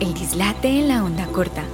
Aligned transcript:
El 0.00 0.14
dislate 0.14 0.68
en 0.68 0.88
la 0.88 1.04
onda 1.04 1.26
corta. 1.26 1.64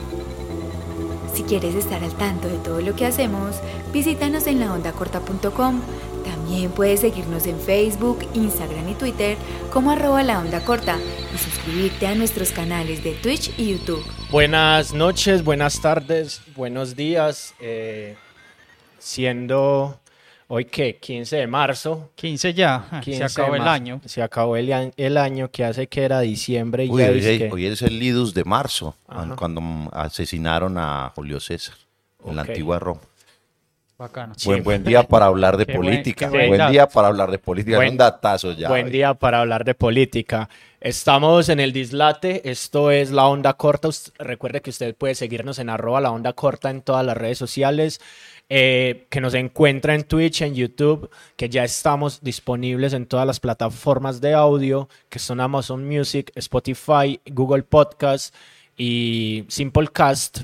Si 1.32 1.42
quieres 1.42 1.74
estar 1.74 2.02
al 2.02 2.12
tanto 2.14 2.48
de 2.48 2.58
todo 2.58 2.80
lo 2.80 2.96
que 2.96 3.06
hacemos, 3.06 3.56
visítanos 3.92 4.46
en 4.46 4.60
laondacorta.com. 4.60 5.80
También 6.24 6.70
puedes 6.72 7.00
seguirnos 7.00 7.46
en 7.46 7.60
Facebook, 7.60 8.26
Instagram 8.34 8.88
y 8.88 8.94
Twitter 8.94 9.36
como 9.72 9.90
arroba 9.92 10.22
la 10.22 10.40
onda 10.40 10.64
corta 10.64 10.98
y 11.34 11.38
suscribirte 11.38 12.06
a 12.06 12.14
nuestros 12.14 12.50
canales 12.50 13.04
de 13.04 13.12
Twitch 13.12 13.52
y 13.58 13.72
YouTube. 13.72 14.04
Buenas 14.30 14.92
noches, 14.92 15.44
buenas 15.44 15.80
tardes, 15.80 16.40
buenos 16.56 16.96
días. 16.96 17.54
eh, 17.60 18.16
siendo 18.98 20.00
hoy 20.48 20.64
que 20.66 20.96
15 20.96 21.36
de 21.36 21.46
marzo. 21.46 22.10
15 22.14 22.54
ya, 22.54 22.86
ah, 22.90 23.00
15 23.00 23.28
se 23.28 23.40
acabó 23.40 23.56
el 23.56 23.68
año. 23.68 24.00
Se 24.04 24.22
acabó 24.22 24.56
el, 24.56 25.16
año 25.16 25.50
que 25.50 25.64
hace 25.64 25.86
que 25.86 26.04
era 26.04 26.20
diciembre 26.20 26.84
y 26.84 26.90
Uy, 26.90 27.02
ya 27.02 27.10
hoy, 27.10 27.50
hoy 27.52 27.66
es 27.66 27.82
el 27.82 27.98
Lidus 27.98 28.34
de 28.34 28.44
marzo, 28.44 28.94
Ajá. 29.08 29.36
cuando 29.36 29.62
asesinaron 29.92 30.78
a 30.78 31.12
Julio 31.14 31.40
César 31.40 31.76
en 32.24 32.36
la 32.36 32.42
antigua 32.42 32.78
Roma. 32.78 33.00
Bacano. 33.98 34.34
Buen, 34.44 34.62
buen 34.62 34.84
día 34.84 35.04
para 35.04 35.24
hablar 35.24 35.56
de 35.56 35.64
Qué 35.64 35.74
política. 35.74 36.28
Buen, 36.28 36.70
día 36.70 36.86
para 36.86 37.08
hablar 37.08 37.30
de 37.30 37.38
política. 37.38 37.78
Buen- 37.78 37.92
un 37.92 37.96
datazo 37.96 38.52
ya. 38.52 38.68
Buen 38.68 38.90
día 38.90 39.14
para 39.14 39.40
hablar 39.40 39.64
de 39.64 39.74
política. 39.74 40.50
Estamos 40.82 41.48
en 41.48 41.60
el 41.60 41.72
Dislate, 41.72 42.50
esto 42.50 42.90
es 42.90 43.10
La 43.10 43.26
Onda 43.26 43.54
Corta. 43.54 43.88
Recuerde 44.18 44.60
que 44.60 44.68
usted 44.68 44.94
puede 44.94 45.14
seguirnos 45.14 45.58
en 45.58 45.70
arroba 45.70 46.02
La 46.02 46.10
Onda 46.10 46.34
Corta 46.34 46.68
en 46.68 46.82
todas 46.82 47.06
las 47.06 47.16
redes 47.16 47.38
sociales, 47.38 48.02
eh, 48.48 49.06
que 49.10 49.20
nos 49.20 49.34
encuentra 49.34 49.94
en 49.94 50.04
Twitch, 50.04 50.42
en 50.42 50.54
YouTube, 50.54 51.10
que 51.36 51.48
ya 51.48 51.64
estamos 51.64 52.22
disponibles 52.22 52.92
en 52.92 53.06
todas 53.06 53.26
las 53.26 53.40
plataformas 53.40 54.20
de 54.20 54.34
audio, 54.34 54.88
que 55.08 55.18
son 55.18 55.40
Amazon 55.40 55.86
Music, 55.86 56.30
Spotify, 56.36 57.20
Google 57.26 57.64
Podcast 57.64 58.34
y 58.76 59.44
Simplecast. 59.48 60.42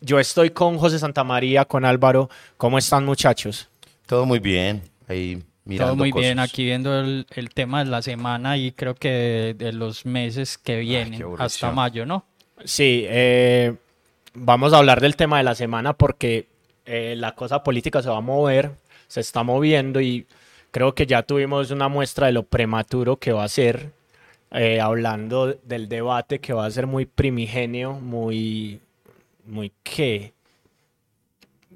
Yo 0.00 0.18
estoy 0.18 0.50
con 0.50 0.78
José 0.78 0.98
Santamaría, 0.98 1.64
con 1.64 1.84
Álvaro. 1.84 2.30
¿Cómo 2.56 2.78
están 2.78 3.04
muchachos? 3.04 3.68
Todo 4.06 4.24
muy 4.24 4.38
bien. 4.38 4.82
Ahí 5.08 5.42
mirando 5.64 5.92
Todo 5.92 5.96
muy 5.96 6.12
bien, 6.12 6.38
aquí 6.38 6.64
viendo 6.64 6.98
el, 6.98 7.26
el 7.30 7.50
tema 7.50 7.84
de 7.84 7.90
la 7.90 8.02
semana 8.02 8.56
y 8.56 8.72
creo 8.72 8.94
que 8.94 9.08
de, 9.08 9.54
de 9.54 9.72
los 9.72 10.06
meses 10.06 10.58
que 10.58 10.78
vienen 10.78 11.20
qué 11.20 11.26
hasta 11.38 11.70
mayo, 11.70 12.04
¿no? 12.06 12.24
Sí, 12.64 13.04
eh, 13.06 13.74
vamos 14.34 14.72
a 14.72 14.78
hablar 14.78 15.00
del 15.00 15.16
tema 15.16 15.38
de 15.38 15.44
la 15.44 15.54
semana 15.54 15.92
porque 15.92 16.51
eh, 16.86 17.14
la 17.16 17.34
cosa 17.34 17.62
política 17.62 18.02
se 18.02 18.08
va 18.10 18.18
a 18.18 18.20
mover, 18.20 18.72
se 19.08 19.20
está 19.20 19.42
moviendo 19.42 20.00
y 20.00 20.26
creo 20.70 20.94
que 20.94 21.06
ya 21.06 21.22
tuvimos 21.22 21.70
una 21.70 21.88
muestra 21.88 22.26
de 22.26 22.32
lo 22.32 22.44
prematuro 22.44 23.16
que 23.16 23.32
va 23.32 23.44
a 23.44 23.48
ser, 23.48 23.92
eh, 24.52 24.80
hablando 24.80 25.54
del 25.64 25.88
debate 25.88 26.40
que 26.40 26.52
va 26.52 26.66
a 26.66 26.70
ser 26.70 26.86
muy 26.86 27.06
primigenio, 27.06 27.94
muy, 27.94 28.80
muy 29.46 29.72
qué, 29.82 30.32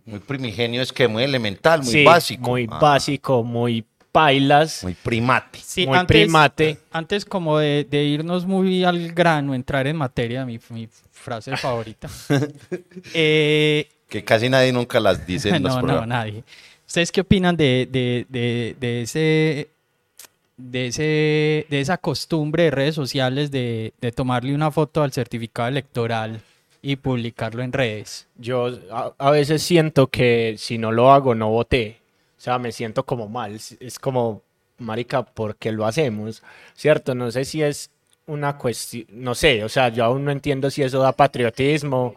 Muy 0.05 0.21
primigenio 0.21 0.83
es 0.83 0.93
que 0.93 1.09
muy 1.09 1.25
elemental, 1.25 1.83
muy 1.83 1.91
Sí, 1.93 2.05
básico. 2.05 2.51
muy 2.51 2.69
Ah, 2.71 2.79
básico, 2.79 3.43
muy 3.43 3.85
pailas, 4.13 4.83
Muy 4.85 4.95
primate. 4.95 5.59
Sí, 5.63 5.85
muy 5.87 5.99
antes, 5.99 6.17
primate. 6.17 6.79
antes 6.93 7.25
como 7.25 7.59
de, 7.59 7.85
de 7.85 8.05
irnos 8.05 8.47
muy 8.47 8.85
al 8.85 9.13
grano, 9.13 9.53
entrar 9.55 9.87
en 9.89 9.97
materia, 9.97 10.47
mi, 10.47 10.59
mi 10.71 10.89
frase 11.11 11.57
favorita. 11.57 12.09
eh, 13.15 13.89
Que 14.09 14.25
casi 14.25 14.49
nadie 14.49 14.73
nunca 14.73 15.01
las 15.01 15.27
dice 15.27 15.51
en 15.51 15.63
los 15.63 15.75
no, 15.75 15.83
no, 15.83 15.87
programas. 15.87 16.09
nadie. 16.09 16.45
¿Ustedes 16.87 17.11
qué 17.13 17.21
opinan 17.23 17.57
de, 17.57 17.89
de, 17.91 18.27
de, 18.29 18.77
de 18.79 19.03
ese 19.03 19.69
de 20.57 20.87
ese 20.87 21.67
de 21.69 21.81
esa 21.81 21.99
costumbre 21.99 22.65
de 22.65 22.71
redes 22.71 22.95
sociales 22.95 23.51
de, 23.51 23.93
de 24.01 24.13
tomarle 24.13 24.55
una 24.55 24.71
foto 24.71 25.03
al 25.03 25.13
certificado 25.13 25.69
electoral 25.69 26.41
y 26.83 26.97
publicarlo 26.97 27.63
en 27.63 27.73
redes? 27.73 28.27
Yo 28.37 28.69
a, 28.93 29.13
a 29.19 29.31
veces 29.31 29.63
siento 29.63 30.07
que 30.09 30.55
si 30.59 30.79
no 30.79 30.93
lo 30.93 31.13
hago, 31.13 31.35
no 31.35 31.51
voté. 31.51 32.01
O 32.39 32.41
sea, 32.41 32.59
me 32.59 32.71
siento 32.73 33.05
como 33.05 33.29
mal. 33.29 33.59
Es 33.81 33.99
como, 33.99 34.43
marica, 34.79 35.23
¿por 35.25 35.57
qué 35.57 35.73
lo 35.73 35.87
hacemos? 35.87 36.43
¿Cierto? 36.75 37.15
No 37.15 37.31
sé 37.31 37.45
si 37.45 37.63
es 37.63 37.91
una 38.27 38.57
cuestión, 38.59 39.07
no 39.11 39.35
sé, 39.35 39.63
o 39.65 39.69
sea, 39.69 39.89
yo 39.89 40.05
aún 40.05 40.25
no 40.25 40.31
entiendo 40.33 40.69
si 40.71 40.83
eso 40.83 40.99
da 41.01 41.13
patriotismo, 41.13 42.15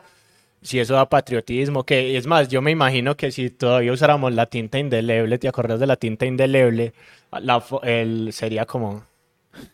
si 0.61 0.79
eso 0.79 0.93
da 0.93 1.07
patriotismo, 1.09 1.85
que 1.85 2.17
es 2.17 2.27
más, 2.27 2.47
yo 2.49 2.61
me 2.61 2.71
imagino 2.71 3.15
que 3.15 3.31
si 3.31 3.49
todavía 3.49 3.91
usáramos 3.93 4.33
la 4.33 4.45
tinta 4.47 4.77
indeleble, 4.79 5.37
¿te 5.39 5.47
acuerdas 5.47 5.79
de 5.79 5.87
la 5.87 5.95
tinta 5.95 6.25
indeleble? 6.25 6.93
La, 7.31 7.63
el, 7.83 8.33
sería 8.33 8.65
como... 8.65 9.03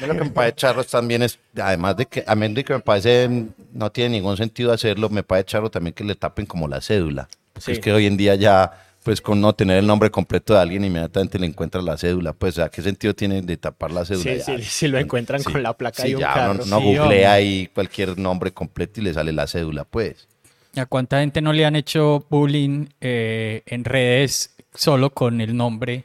Lo 0.00 0.14
que 0.14 0.24
me 0.24 0.30
parece 0.30 0.56
charro 0.56 0.84
también 0.84 1.22
es, 1.22 1.38
además 1.60 1.96
de 1.96 2.06
que, 2.06 2.24
a 2.26 2.34
mí 2.34 2.48
de 2.48 2.64
que 2.64 2.72
me 2.74 2.80
parece, 2.80 3.28
no 3.72 3.90
tiene 3.90 4.10
ningún 4.10 4.36
sentido 4.36 4.72
hacerlo, 4.72 5.08
me 5.08 5.22
parece 5.22 5.46
charro 5.46 5.70
también 5.70 5.92
que 5.94 6.04
le 6.04 6.14
tapen 6.14 6.46
como 6.46 6.68
la 6.68 6.80
cédula. 6.80 7.28
Porque 7.52 7.64
Sí. 7.66 7.72
es 7.72 7.80
que 7.80 7.92
hoy 7.92 8.06
en 8.06 8.16
día 8.16 8.34
ya, 8.36 8.87
pues 9.08 9.22
con 9.22 9.40
no 9.40 9.54
tener 9.54 9.78
el 9.78 9.86
nombre 9.86 10.10
completo 10.10 10.52
de 10.52 10.60
alguien, 10.60 10.84
inmediatamente 10.84 11.38
le 11.38 11.46
encuentra 11.46 11.80
la 11.80 11.96
cédula. 11.96 12.34
Pues, 12.34 12.58
¿a 12.58 12.68
qué 12.68 12.82
sentido 12.82 13.14
tiene 13.14 13.40
de 13.40 13.56
tapar 13.56 13.90
la 13.90 14.04
cédula? 14.04 14.32
Sí, 14.32 14.38
Ya, 14.38 14.44
sí, 14.58 14.62
si 14.62 14.86
lo 14.88 14.98
encuentran 14.98 15.42
con 15.42 15.62
la 15.62 15.72
placa 15.72 16.02
sí, 16.02 16.10
de 16.10 16.16
un 16.16 16.20
ya 16.20 16.34
carro. 16.34 16.62
uno 16.62 16.78
Sí, 16.78 16.84
googlea 16.84 17.02
hombre. 17.04 17.26
ahí 17.26 17.66
cualquier 17.74 18.18
nombre 18.18 18.52
completo 18.52 19.00
y 19.00 19.04
le 19.04 19.14
sale 19.14 19.32
la 19.32 19.46
cédula, 19.46 19.84
pues. 19.84 20.28
¿Y 20.74 20.80
a 20.80 20.84
cuánta 20.84 21.20
gente 21.20 21.40
no 21.40 21.54
le 21.54 21.64
han 21.64 21.74
hecho 21.74 22.26
bullying 22.28 22.86
eh, 23.00 23.62
en 23.64 23.84
redes 23.84 24.54
solo 24.74 25.08
con 25.08 25.40
el 25.40 25.56
nombre, 25.56 26.04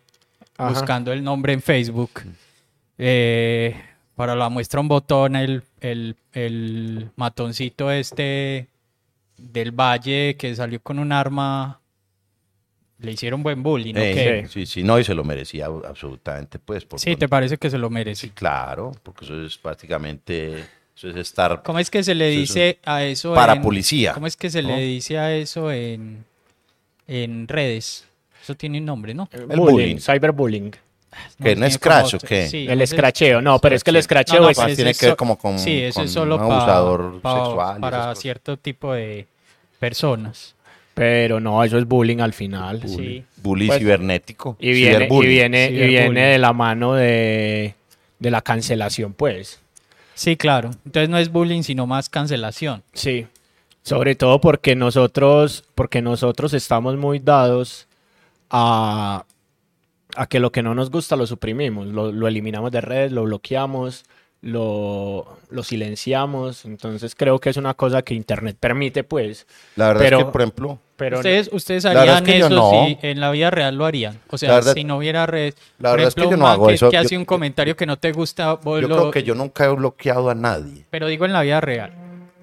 Ajá. 0.58 0.70
buscando 0.70 1.12
el 1.12 1.22
nombre 1.26 1.52
en 1.52 1.62
Facebook? 1.62 2.22
Eh, 2.98 3.76
para 4.16 4.34
la 4.36 4.48
muestra 4.48 4.80
un 4.80 4.88
botón, 4.88 5.36
el, 5.36 5.64
el, 5.82 6.16
el 6.32 7.10
matoncito 7.18 7.92
este 7.92 8.70
del 9.38 9.72
Valle 9.72 10.36
que 10.38 10.56
salió 10.56 10.80
con 10.82 11.00
un 11.00 11.12
arma, 11.12 11.82
le 13.04 13.12
hicieron 13.12 13.44
buen 13.44 13.62
bullying, 13.62 13.94
¿o 13.96 14.00
Eh, 14.00 14.46
sí, 14.50 14.66
sí, 14.66 14.84
no, 14.84 14.98
y 14.98 15.04
se 15.04 15.14
lo 15.14 15.24
merecía 15.24 15.66
absolutamente, 15.68 16.58
pues. 16.60 16.86
por- 16.86 17.00
Sí, 17.00 17.16
¿te 17.16 17.28
parece 17.28 17.58
que 17.58 17.70
se 17.70 17.78
lo 17.78 17.90
merece? 17.90 18.30
Claro, 18.32 18.92
porque 19.04 19.26
eso 19.26 19.44
es 19.46 19.58
prácticamente, 19.58 20.64
eso 20.96 21.10
es 21.10 21.16
estar 21.18 21.62
¿Cómo 21.64 21.80
es 21.80 21.90
que 21.90 22.04
se 22.04 22.16
le 22.16 22.30
Eso 22.32 22.42
es 22.42 22.50
dice 22.50 22.80
a 22.86 23.04
eso 23.04 23.34
para 23.36 23.54
en- 23.54 23.62
policía, 23.62 24.14
¿Cómo 24.14 24.26
es 24.28 24.38
que 24.38 24.50
se 24.50 24.62
¿no? 24.64 24.70
le 24.70 24.82
dice 24.82 25.18
a 25.20 25.36
eso 25.36 25.72
en, 25.72 26.24
en 27.08 27.48
redes? 27.48 28.06
Eso 28.42 28.56
tiene 28.56 28.80
un 28.80 28.86
nombre, 28.86 29.14
¿no? 29.14 29.30
El 29.32 29.46
bullying. 29.46 29.58
bullying, 29.60 29.98
cyberbullying. 30.00 30.72
¿Qué, 30.72 30.80
no 31.38 31.44
tiene 31.46 31.68
es 31.68 31.74
scratch 31.76 32.12
como 32.12 32.18
o 32.24 32.28
qué? 32.28 32.48
sí, 32.48 32.66
El 32.68 32.80
no 32.80 32.84
escracheo, 32.84 33.42
no, 33.42 33.60
pero 33.60 33.76
es 33.76 33.84
que 33.84 33.92
el 33.92 33.98
escracheo 33.98 34.40
No, 34.42 34.52
no, 34.52 34.68
es... 34.68 34.76
tiene 34.76 34.92
es 34.92 35.00
que 35.00 35.06
ver 35.08 35.16
como 35.16 35.38
con- 35.38 35.60
Sí, 35.60 35.80
eso 35.82 36.00
con 36.00 36.06
es 36.06 36.12
solo 36.12 36.36
un 36.38 36.42
abusador 36.42 37.22
pa- 37.22 37.46
sexual 37.46 37.80
para 37.82 38.16
cierto 38.16 38.58
tipo 38.58 38.94
de 38.94 39.28
personas. 39.80 40.56
Pero 40.94 41.40
no, 41.40 41.64
eso 41.64 41.78
es 41.78 41.86
bullying 41.86 42.20
al 42.20 42.34
final. 42.34 42.82
Sí. 42.88 43.24
bully 43.38 43.68
Pues, 43.68 43.80
cibernético. 43.80 44.58
Y 44.60 44.74
viene, 44.74 45.08
y 45.10 45.26
viene, 45.26 45.70
y 45.72 45.88
viene 45.88 46.28
de 46.28 46.38
la 46.38 46.54
mano 46.54 46.94
de, 46.94 47.76
de 48.20 48.32
la 48.32 48.42
cancelación, 48.42 49.14
pues. 49.14 49.60
Sí, 50.14 50.38
claro. 50.38 50.72
Entonces 50.86 51.10
no 51.10 51.18
es 51.18 51.32
bullying, 51.32 51.64
sino 51.64 51.88
más 51.88 52.10
cancelación. 52.10 52.84
Sí. 52.94 53.26
Sobre 53.82 54.16
todo 54.16 54.40
porque 54.40 54.76
nosotros, 54.76 55.66
porque 55.76 56.02
nosotros 56.02 56.54
estamos 56.54 56.96
muy 56.96 57.20
dados 57.20 57.88
a, 58.50 59.26
a 60.16 60.28
que 60.28 60.40
lo 60.40 60.52
que 60.52 60.64
no 60.64 60.76
nos 60.76 60.90
gusta 60.90 61.16
lo 61.16 61.28
suprimimos, 61.28 61.88
lo, 61.88 62.12
lo 62.12 62.28
eliminamos 62.28 62.72
de 62.72 62.82
redes, 62.82 63.12
lo 63.12 63.24
bloqueamos, 63.24 64.06
lo, 64.44 65.38
lo 65.50 65.64
silenciamos. 65.64 66.66
Entonces 66.66 67.16
creo 67.16 67.40
que 67.40 67.50
es 67.50 67.58
una 67.58 67.74
cosa 67.74 68.02
que 68.04 68.14
Internet 68.14 68.58
permite, 68.60 69.04
pues. 69.04 69.48
La 69.76 69.88
verdad 69.88 70.02
pero- 70.04 70.18
es 70.20 70.26
que, 70.26 70.32
por 70.32 70.42
ejemplo, 70.42 70.80
Pero 70.98 71.18
ustedes 71.18 71.50
ustedes 71.52 71.86
harían 71.86 72.18
es 72.18 72.22
que 72.22 72.40
yo 72.40 72.46
eso 72.48 72.56
no. 72.56 72.72
si 72.86 72.98
en 73.02 73.20
la 73.20 73.32
vida 73.32 73.50
real 73.50 73.76
lo 73.76 73.86
harían. 73.86 74.20
O 74.30 74.38
sea, 74.38 74.54
verdad- 74.56 74.74
si 74.74 74.84
no 74.84 74.98
hubiera 74.98 75.26
redes. 75.26 75.56
la 75.80 75.92
verdad 75.92 76.10
es 76.10 76.16
que 76.16 76.22
yo 76.30 76.38
no 76.38 76.48
hago 76.48 76.68
que, 76.68 76.74
eso. 76.76 76.90
que 76.90 76.96
Yo- 76.98 77.02
hace 77.02 77.18
un 77.18 77.26
comentario 77.26 77.76
que 77.76 77.86
no 77.86 77.98
te 77.98 78.12
gusta, 78.12 78.54
vos 78.54 78.82
yo 78.82 78.88
lo- 78.88 78.96
creo 78.98 79.12
que 79.12 79.24
yo 79.24 79.34
nunca 79.34 79.66
he 79.66 79.70
bloqueado 79.70 80.30
a 80.30 80.36
nadie. 80.36 80.86
pero 80.90 81.08
digo 81.08 81.26
en 81.26 81.34
la 81.34 81.42
vida 81.42 81.60
real. 81.62 81.94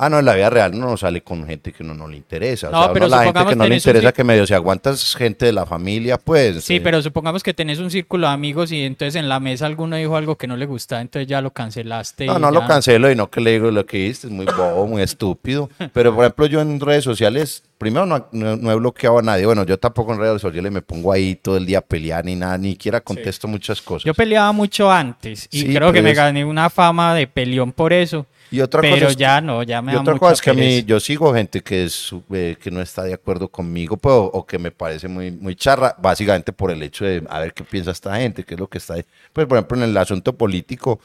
Ah, 0.02 0.08
no, 0.08 0.18
en 0.18 0.24
la 0.24 0.34
vida 0.34 0.48
real 0.48 0.80
no 0.80 0.96
sale 0.96 1.20
con 1.22 1.46
gente 1.46 1.72
que 1.72 1.82
uno 1.82 1.92
no 1.92 2.08
le 2.08 2.16
interesa. 2.16 2.68
O 2.68 2.72
No, 2.72 2.84
sea, 2.84 2.92
pero 2.94 3.04
uno 3.04 3.16
la 3.16 3.24
gente 3.24 3.44
que 3.44 3.54
no 3.54 3.64
le 3.64 3.70
un 3.70 3.76
interesa 3.76 4.12
que 4.12 4.24
medio 4.24 4.46
se 4.46 4.54
aguanta 4.54 4.90
es 4.92 5.14
gente 5.14 5.44
de 5.44 5.52
la 5.52 5.66
familia, 5.66 6.16
pues. 6.16 6.64
Sí, 6.64 6.76
eh, 6.76 6.80
pero 6.80 7.02
supongamos 7.02 7.42
que 7.42 7.52
tenés 7.52 7.80
un 7.80 7.90
círculo 7.90 8.26
de 8.26 8.32
amigos 8.32 8.72
y 8.72 8.82
entonces 8.82 9.16
en 9.16 9.28
la 9.28 9.40
mesa 9.40 9.66
alguno 9.66 9.96
dijo 9.96 10.16
algo 10.16 10.36
que 10.36 10.46
no 10.46 10.56
le 10.56 10.64
gustaba, 10.64 11.02
entonces 11.02 11.28
ya 11.28 11.42
lo 11.42 11.52
cancelaste. 11.52 12.24
No, 12.24 12.38
y 12.38 12.40
no 12.40 12.50
lo 12.50 12.66
cancelo 12.66 13.10
y 13.10 13.14
no 13.14 13.28
que 13.30 13.42
le 13.42 13.52
digo 13.52 13.70
lo 13.70 13.84
que 13.84 13.98
hiciste, 13.98 14.28
es 14.28 14.32
muy 14.32 14.46
bobo, 14.46 14.86
muy 14.86 15.02
estúpido. 15.10 15.68
Pero, 15.92 16.14
por 16.14 16.24
ejemplo, 16.24 16.46
yo 16.46 16.62
en 16.62 16.80
redes 16.80 17.04
sociales, 17.04 17.62
primero 17.80 18.04
no, 18.04 18.28
no- 18.32 18.56
no 18.58 18.70
he 18.70 18.74
bloqueado 18.74 19.18
a 19.18 19.22
nadie. 19.22 19.46
Bueno, 19.46 19.64
yo 19.64 19.78
tampoco 19.78 20.12
en 20.12 20.20
redes 20.20 20.42
sociales 20.42 20.70
me 20.70 20.82
pongo 20.82 21.10
ahí 21.12 21.34
todo 21.34 21.56
el 21.56 21.64
día 21.64 21.78
a 21.78 21.80
pelear 21.80 22.22
ni 22.26 22.36
nada, 22.36 22.58
ni 22.58 22.72
siquiera 22.72 23.00
contesto 23.00 23.48
muchas 23.48 23.80
cosas. 23.80 24.04
Yo 24.04 24.12
peleaba 24.12 24.52
mucho 24.52 24.90
antes 24.92 25.48
y 25.50 25.62
Sí, 25.62 25.74
creo 25.74 25.90
que 25.90 26.02
me 26.02 26.12
gané 26.12 26.44
una 26.44 26.68
fama 26.68 27.14
de 27.14 27.26
peleón 27.26 27.72
por 27.72 27.94
eso. 27.94 28.26
y 28.52 28.60
otra 28.60 28.80
pero 28.82 28.96
cosa 28.96 29.06
es 29.06 29.16
que- 29.16 29.20
ya 29.20 29.40
no, 29.40 29.62
ya 29.62 29.80
me 29.80 29.92
y 29.92 29.94
da 29.94 30.00
otra 30.02 30.12
mucha 30.14 30.20
cosa 30.20 30.32
es 30.34 30.40
que 30.42 30.50
a 30.50 30.54
mí, 30.54 30.82
yo 30.84 30.98
sigo 31.00 31.32
gente 31.32 31.62
que, 31.62 31.84
es, 31.84 32.10
eh, 32.32 32.56
que 32.60 32.70
no 32.70 32.80
está 32.82 33.02
de 33.04 33.14
acuerdo 33.14 33.48
conmigo 33.48 33.96
pues, 33.96 34.12
o, 34.12 34.24
o 34.24 34.44
que 34.44 34.58
me 34.58 34.70
parece 34.72 35.06
muy, 35.08 35.30
muy 35.30 35.54
charra, 35.54 35.94
básicamente 35.98 36.52
por 36.52 36.70
el 36.72 36.82
hecho 36.82 37.04
de 37.06 37.22
a 37.30 37.38
ver 37.38 37.54
qué 37.54 37.64
piensa 37.64 37.92
esta 37.92 38.14
gente, 38.16 38.42
qué 38.44 38.54
es 38.54 38.60
lo 38.60 38.68
que 38.68 38.78
está 38.78 38.94
ahí. 38.94 39.04
Pues, 39.32 39.46
por 39.46 39.56
ejemplo, 39.56 39.76
en 39.78 39.84
el 39.84 39.96
asunto 39.96 40.32
político, 40.36 41.00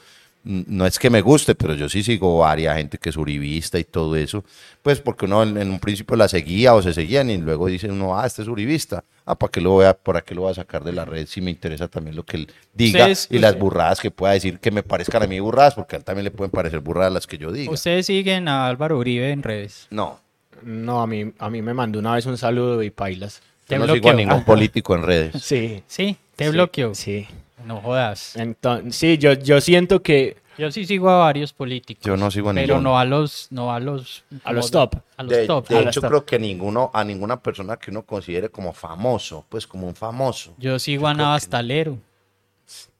no 0.48 0.86
es 0.86 0.98
que 0.98 1.10
me 1.10 1.20
guste, 1.22 1.56
pero 1.56 1.74
yo 1.74 1.88
sí 1.88 2.04
sigo 2.04 2.38
varias 2.38 2.76
gente 2.76 2.98
que 2.98 3.08
es 3.10 3.16
uribista 3.16 3.78
y 3.80 3.84
todo 3.84 4.14
eso, 4.14 4.44
pues 4.80 5.00
porque 5.00 5.24
uno 5.24 5.42
en, 5.42 5.56
en 5.58 5.70
un 5.70 5.80
principio 5.80 6.14
la 6.16 6.28
seguía 6.28 6.72
o 6.74 6.80
se 6.82 6.94
seguían 6.94 7.28
y 7.30 7.38
luego 7.38 7.66
dice 7.66 7.90
uno, 7.90 8.16
ah, 8.16 8.24
este 8.26 8.42
es 8.42 8.48
uribista, 8.48 9.02
ah, 9.24 9.34
¿para 9.34 9.50
qué 9.50 9.60
lo 9.60 9.70
voy 9.72 9.86
a, 9.86 9.94
para 9.94 10.20
qué 10.20 10.36
lo 10.36 10.42
voy 10.42 10.52
a 10.52 10.54
sacar 10.54 10.84
de 10.84 10.92
la 10.92 11.04
red 11.04 11.26
si 11.26 11.40
me 11.40 11.50
interesa 11.50 11.88
también 11.88 12.14
lo 12.14 12.22
que 12.22 12.36
él 12.36 12.52
diga 12.72 13.00
Ustedes- 13.06 13.26
y 13.30 13.38
las 13.40 13.58
burradas 13.58 13.98
que 14.00 14.12
pueda 14.12 14.34
decir 14.34 14.60
que 14.60 14.70
me 14.70 14.84
parezcan 14.84 15.22
a 15.22 15.26
mí 15.26 15.40
burradas, 15.40 15.74
porque 15.74 15.96
a 15.96 15.98
él 15.98 16.04
también 16.04 16.24
le 16.24 16.30
pueden 16.30 16.52
parecer 16.52 16.78
burradas 16.78 17.12
las 17.12 17.26
que 17.26 17.38
yo 17.38 17.50
diga. 17.50 17.72
Ustedes 17.72 18.06
siguen 18.06 18.46
a 18.46 18.68
Álvaro 18.68 18.98
Uribe 18.98 19.30
en 19.32 19.42
redes. 19.42 19.88
No, 19.90 20.20
No, 20.62 21.02
a 21.02 21.06
mí, 21.08 21.32
a 21.38 21.50
mí 21.50 21.60
me 21.60 21.74
mandó 21.74 21.98
una 21.98 22.14
vez 22.14 22.24
un 22.26 22.38
saludo 22.38 22.82
y 22.84 22.90
pailas. 22.90 23.42
Te 23.66 23.74
yo 23.74 23.84
no 23.84 23.92
sigo 23.92 24.10
a 24.10 24.14
ningún 24.14 24.44
político 24.44 24.94
en 24.94 25.02
redes. 25.02 25.42
Sí. 25.42 25.82
Sí, 25.88 26.16
te 26.36 26.44
sí, 26.46 26.50
bloqueó. 26.52 26.94
Sí. 26.94 27.26
No 27.64 27.80
jodas. 27.80 28.36
Entonces, 28.36 28.94
sí, 28.96 29.18
yo, 29.18 29.32
yo 29.32 29.60
siento 29.60 30.02
que 30.02 30.36
Yo 30.58 30.70
sí 30.70 30.84
sigo 30.86 31.10
a 31.10 31.18
varios 31.18 31.52
políticos. 31.52 32.04
Yo 32.04 32.16
no 32.16 32.30
sigo 32.30 32.50
a 32.50 32.54
Pero 32.54 32.74
ninguno. 32.74 32.90
no 32.90 32.98
a 32.98 33.04
los, 33.04 33.48
no 33.50 33.72
a 33.72 33.80
los, 33.80 34.24
A 34.44 34.52
los 34.52 34.70
top. 34.70 34.96
A 35.16 35.22
los 35.22 35.32
De, 35.32 35.46
top. 35.46 35.68
de 35.68 35.76
A 35.78 35.80
hecho, 35.82 36.00
top. 36.00 36.08
creo 36.10 36.24
que 36.26 36.38
ninguno, 36.38 36.90
a 36.94 37.02
ninguna 37.04 37.42
persona 37.42 37.76
que 37.76 37.90
uno 37.90 38.02
considere 38.04 38.48
como 38.50 38.72
famoso, 38.72 39.44
pues 39.48 39.66
como 39.66 39.86
un 39.86 39.94
famoso. 39.94 40.54
Yo 40.58 40.78
sigo 40.78 41.06
a 41.08 41.14
Navastalero. 41.14 41.98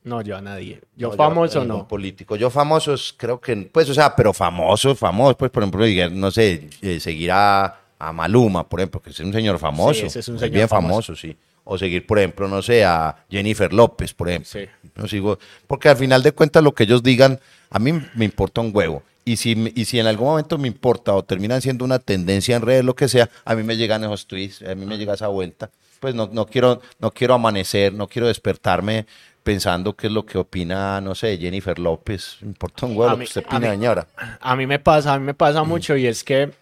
no, 0.04 0.22
yo 0.22 0.36
a 0.36 0.40
nadie. 0.40 0.80
Yo 0.96 1.10
No, 1.10 1.14
famoso 1.16 1.64
no. 1.64 1.86
político. 1.88 2.36
Yo 2.36 2.48
famosos, 2.50 3.14
creo 3.16 3.40
que, 3.40 3.56
pues, 3.56 3.88
o 3.90 3.94
sea, 3.94 4.14
pero 4.16 4.32
famosos, 4.32 4.98
famosos, 4.98 5.36
pues, 5.36 5.50
por 5.50 5.62
ejemplo, 5.62 5.84
no 6.12 6.30
sé, 6.30 6.68
eh, 6.82 7.00
seguir 7.00 7.30
a, 7.32 7.80
a 7.98 8.12
Maluma, 8.12 8.68
por 8.68 8.80
ejemplo, 8.80 9.00
que 9.02 9.10
es 9.10 9.20
un 9.20 9.32
señor 9.32 9.58
famoso. 9.58 10.00
Sí, 10.00 10.06
ese 10.06 10.20
es 10.20 10.28
un 10.28 10.34
es 10.36 10.40
señor 10.40 10.54
bien 10.54 10.68
famoso. 10.68 11.06
famoso, 11.12 11.16
sí. 11.16 11.36
O 11.68 11.76
seguir, 11.76 12.06
por 12.06 12.18
ejemplo, 12.18 12.46
no 12.48 12.62
sé, 12.62 12.84
a 12.84 13.16
Jennifer 13.28 13.72
López, 13.72 14.14
por 14.14 14.28
ejemplo. 14.28 14.48
Sí. 14.50 14.66
No 14.94 15.06
sigo, 15.08 15.38
porque 15.66 15.88
al 15.88 15.96
final 15.96 16.22
de 16.22 16.30
cuentas 16.32 16.62
lo 16.62 16.72
que 16.72 16.84
ellos 16.84 17.02
digan, 17.02 17.40
a 17.70 17.78
mí 17.80 17.92
me 18.14 18.24
importa 18.24 18.60
un 18.60 18.70
huevo. 18.72 19.02
Y 19.24 19.36
si, 19.36 19.72
y 19.74 19.84
si 19.86 19.98
en 19.98 20.06
algún 20.06 20.28
momento 20.28 20.56
me 20.58 20.68
importa 20.68 21.12
o 21.12 21.24
terminan 21.24 21.60
siendo 21.60 21.84
una 21.84 21.98
tendencia 21.98 22.54
en 22.54 22.62
redes, 22.62 22.84
lo 22.84 22.94
que 22.94 23.08
sea, 23.08 23.28
a 23.44 23.56
mí 23.56 23.64
me 23.64 23.76
llegan 23.76 24.04
esos 24.04 24.26
tweets, 24.28 24.62
a 24.62 24.76
mí 24.76 24.86
me 24.86 24.96
llega 24.96 25.14
esa 25.14 25.26
vuelta. 25.26 25.68
Pues 25.98 26.14
no, 26.14 26.28
no, 26.32 26.46
quiero, 26.46 26.80
no 27.00 27.10
quiero 27.10 27.34
amanecer, 27.34 27.92
no 27.92 28.06
quiero 28.06 28.28
despertarme 28.28 29.04
pensando 29.42 29.94
qué 29.94 30.06
es 30.06 30.12
lo 30.12 30.24
que 30.24 30.38
opina, 30.38 31.00
no 31.00 31.14
sé, 31.16 31.36
Jennifer 31.38 31.78
López. 31.80 32.36
Me 32.42 32.48
importa 32.48 32.86
un 32.86 32.96
huevo 32.96 33.10
lo 33.12 33.18
que 33.18 33.24
usted 33.24 33.42
a 33.44 33.46
opine, 33.56 33.66
mí- 33.70 33.74
señora. 33.74 34.06
A 34.40 34.54
mí 34.54 34.66
me 34.66 34.78
pasa, 34.78 35.14
a 35.14 35.18
mí 35.18 35.24
me 35.24 35.34
pasa 35.34 35.64
mucho 35.64 35.96
y 35.96 36.06
es 36.06 36.22
que, 36.22 36.52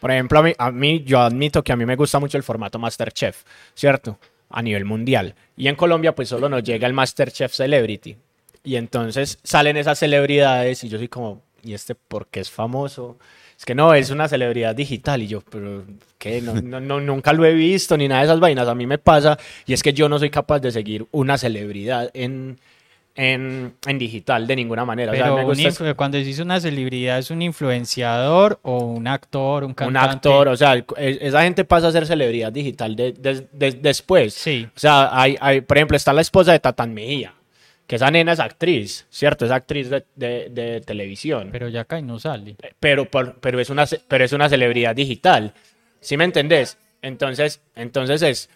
por 0.00 0.10
ejemplo, 0.12 0.38
a 0.38 0.42
mí, 0.44 0.52
a 0.58 0.70
mí, 0.70 1.02
yo 1.04 1.20
admito 1.20 1.62
que 1.64 1.72
a 1.72 1.76
mí 1.76 1.84
me 1.86 1.96
gusta 1.96 2.20
mucho 2.20 2.36
el 2.36 2.42
formato 2.44 2.78
Masterchef, 2.78 3.42
¿cierto? 3.74 4.18
A 4.52 4.62
nivel 4.62 4.84
mundial. 4.84 5.34
Y 5.56 5.68
en 5.68 5.76
Colombia 5.76 6.14
pues 6.14 6.28
solo 6.28 6.48
nos 6.48 6.62
llega 6.62 6.86
el 6.86 6.92
Masterchef 6.92 7.52
Celebrity. 7.52 8.16
Y 8.64 8.76
entonces 8.76 9.38
salen 9.42 9.76
esas 9.76 9.98
celebridades 9.98 10.84
y 10.84 10.88
yo 10.88 10.98
soy 10.98 11.08
como, 11.08 11.42
¿y 11.64 11.74
este 11.74 11.94
por 11.94 12.28
qué 12.28 12.40
es 12.40 12.50
famoso? 12.50 13.18
Es 13.58 13.64
que 13.64 13.74
no, 13.74 13.94
es 13.94 14.10
una 14.10 14.28
celebridad 14.28 14.74
digital 14.74 15.22
y 15.22 15.28
yo, 15.28 15.40
pero 15.40 15.84
¿qué? 16.18 16.40
No, 16.40 16.54
no, 16.60 16.80
no, 16.80 17.00
nunca 17.00 17.32
lo 17.32 17.44
he 17.44 17.54
visto 17.54 17.96
ni 17.96 18.08
nada 18.08 18.22
de 18.22 18.26
esas 18.26 18.40
vainas. 18.40 18.68
A 18.68 18.74
mí 18.74 18.86
me 18.86 18.98
pasa 18.98 19.38
y 19.66 19.72
es 19.72 19.82
que 19.82 19.92
yo 19.92 20.08
no 20.08 20.18
soy 20.18 20.30
capaz 20.30 20.60
de 20.60 20.70
seguir 20.70 21.06
una 21.12 21.38
celebridad 21.38 22.10
en, 22.14 22.58
en, 23.14 23.74
en 23.86 23.98
digital 23.98 24.46
de 24.46 24.56
ninguna 24.56 24.84
manera. 24.84 25.12
O 25.12 25.14
sea, 25.14 25.24
Pero 25.24 25.36
me 25.36 25.44
un 25.44 25.60
es- 25.60 25.78
cuando 25.96 26.16
decís 26.18 26.38
una 26.38 26.60
celebridad, 26.60 27.18
¿es 27.18 27.30
un 27.30 27.42
influenciador 27.42 28.58
o 28.62 28.78
un 28.84 29.06
actor, 29.06 29.64
un 29.64 29.70
un 29.70 29.74
cantante? 29.74 30.28
actor, 30.28 30.48
o 30.48 30.56
sea, 30.56 30.82
esa 30.96 31.42
gente 31.42 31.64
pasa 31.64 31.88
a 31.88 31.92
ser 31.92 32.06
celebridad 32.06 32.52
digital 32.52 32.96
de- 32.96 33.12
de- 33.12 33.46
de- 33.52 33.72
después. 33.72 34.34
Sí. 34.34 34.66
O 34.74 34.78
sea, 34.78 35.10
hay, 35.12 35.36
hay, 35.40 35.60
por 35.60 35.76
ejemplo, 35.76 35.96
está 35.96 36.12
la 36.12 36.20
esposa 36.22 36.52
de 36.52 36.60
Tatán 36.60 36.94
Mejía, 36.94 37.34
que 37.86 37.96
esa 37.96 38.10
nena 38.10 38.32
es 38.32 38.40
actriz, 38.40 39.06
¿cierto? 39.10 39.44
Es 39.44 39.50
actriz 39.50 39.90
de, 39.90 40.04
de- 40.16 40.48
de 40.50 40.80
televisión. 40.80 41.50
Pero 41.52 41.68
ya 41.68 41.82
acá 41.82 41.98
y 41.98 42.02
no 42.02 42.18
sale. 42.18 42.56
pero, 42.80 43.10
por- 43.10 43.34
pero, 43.40 43.60
es 43.60 43.68
una, 43.70 43.84
pero 44.08 44.24
es 44.24 44.32
una 44.32 44.48
celebridad 44.48 44.94
digital. 44.96 45.52
¿Sí 46.00 46.16
me 46.16 46.24
entendés? 46.24 46.78
Entonces, 47.02 47.60
entonces 47.76 48.22
es 48.22 48.48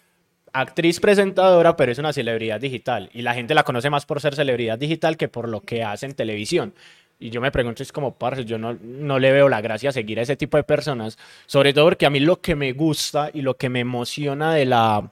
actriz 0.53 0.99
presentadora, 0.99 1.75
pero 1.75 1.91
es 1.91 1.97
una 1.99 2.13
celebridad 2.13 2.59
digital. 2.59 3.09
Y 3.13 3.21
la 3.21 3.33
gente 3.33 3.53
la 3.53 3.63
conoce 3.63 3.89
más 3.89 4.05
por 4.05 4.21
ser 4.21 4.35
celebridad 4.35 4.77
digital 4.77 5.17
que 5.17 5.27
por 5.27 5.47
lo 5.49 5.61
que 5.61 5.83
hace 5.83 6.05
en 6.05 6.13
televisión. 6.13 6.73
Y 7.19 7.31
yo 7.31 7.41
me 7.41 7.51
pregunto, 7.51 7.81
es 7.81 7.91
como, 7.91 8.13
parce, 8.13 8.45
yo 8.45 8.57
no, 8.59 8.77
no 8.81 9.17
le 9.17 9.31
veo 9.31 9.49
la 9.49 9.59
gracia 9.61 9.89
a 9.89 9.93
seguir 9.93 10.19
a 10.19 10.21
ese 10.21 10.35
tipo 10.35 10.57
de 10.57 10.63
personas. 10.63 11.17
Sobre 11.47 11.73
todo 11.73 11.85
porque 11.85 12.05
a 12.05 12.09
mí 12.11 12.19
lo 12.19 12.41
que 12.41 12.55
me 12.55 12.73
gusta 12.73 13.31
y 13.33 13.41
lo 13.41 13.55
que 13.57 13.69
me 13.69 13.79
emociona 13.79 14.53
de 14.53 14.65
la, 14.65 15.11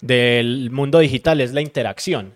del 0.00 0.70
mundo 0.70 0.98
digital 0.98 1.40
es 1.40 1.52
la 1.52 1.60
interacción. 1.62 2.34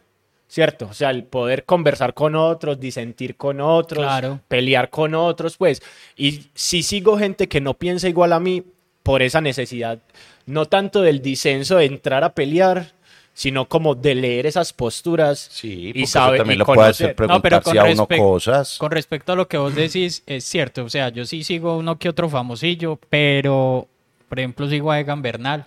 ¿Cierto? 0.49 0.89
O 0.91 0.95
sea, 0.95 1.11
el 1.11 1.23
poder 1.23 1.65
conversar 1.65 2.13
con 2.13 2.35
otros, 2.35 2.81
disentir 2.81 3.37
con 3.37 3.61
otros, 3.61 4.03
Claro. 4.05 4.41
pelear 4.49 4.91
con 4.91 5.15
otros, 5.15 5.57
pues. 5.57 5.81
Y 6.17 6.47
si 6.55 6.83
sigo 6.83 7.17
gente 7.17 7.47
que 7.47 7.61
no 7.61 7.75
piensa 7.75 8.09
igual 8.09 8.33
a 8.33 8.41
mí 8.41 8.65
por 9.03 9.23
esa 9.23 9.41
necesidad, 9.41 9.99
no 10.47 10.67
tanto 10.67 11.03
del 11.03 11.23
disenso 11.23 11.77
de 11.77 11.87
entrar 11.87 12.25
a 12.25 12.35
pelear, 12.35 12.93
sino 13.33 13.69
como 13.69 13.95
de 13.95 14.15
leer 14.15 14.47
esas 14.47 14.73
posturas 14.73 15.49
Sí, 15.51 15.93
y 15.95 16.07
saber 16.07 16.41
también 16.41 16.57
y 16.57 16.59
lo 16.59 16.67
puede 16.67 16.89
hacer 16.89 17.17
No, 17.21 17.41
preguntarse 17.41 17.79
a 17.79 17.85
uno 17.85 18.07
cosas. 18.07 18.77
Con 18.79 18.91
respecto 18.91 19.33
a 19.33 19.37
lo 19.37 19.49
que 19.49 19.57
vos 19.57 19.75
decís, 19.75 20.23
es 20.27 20.45
cierto. 20.45 20.85
O 20.85 20.91
sea, 20.91 21.09
yo 21.09 21.25
sí 21.25 21.45
sigo 21.45 21.79
uno 21.79 21.99
que 21.99 22.09
otro 22.09 22.29
famosillo, 22.29 22.99
pero, 23.09 23.89
por 24.29 24.41
ejemplo, 24.41 24.69
sigo 24.69 24.91
a 24.91 25.01
Egan 25.01 25.23
Bernal, 25.23 25.67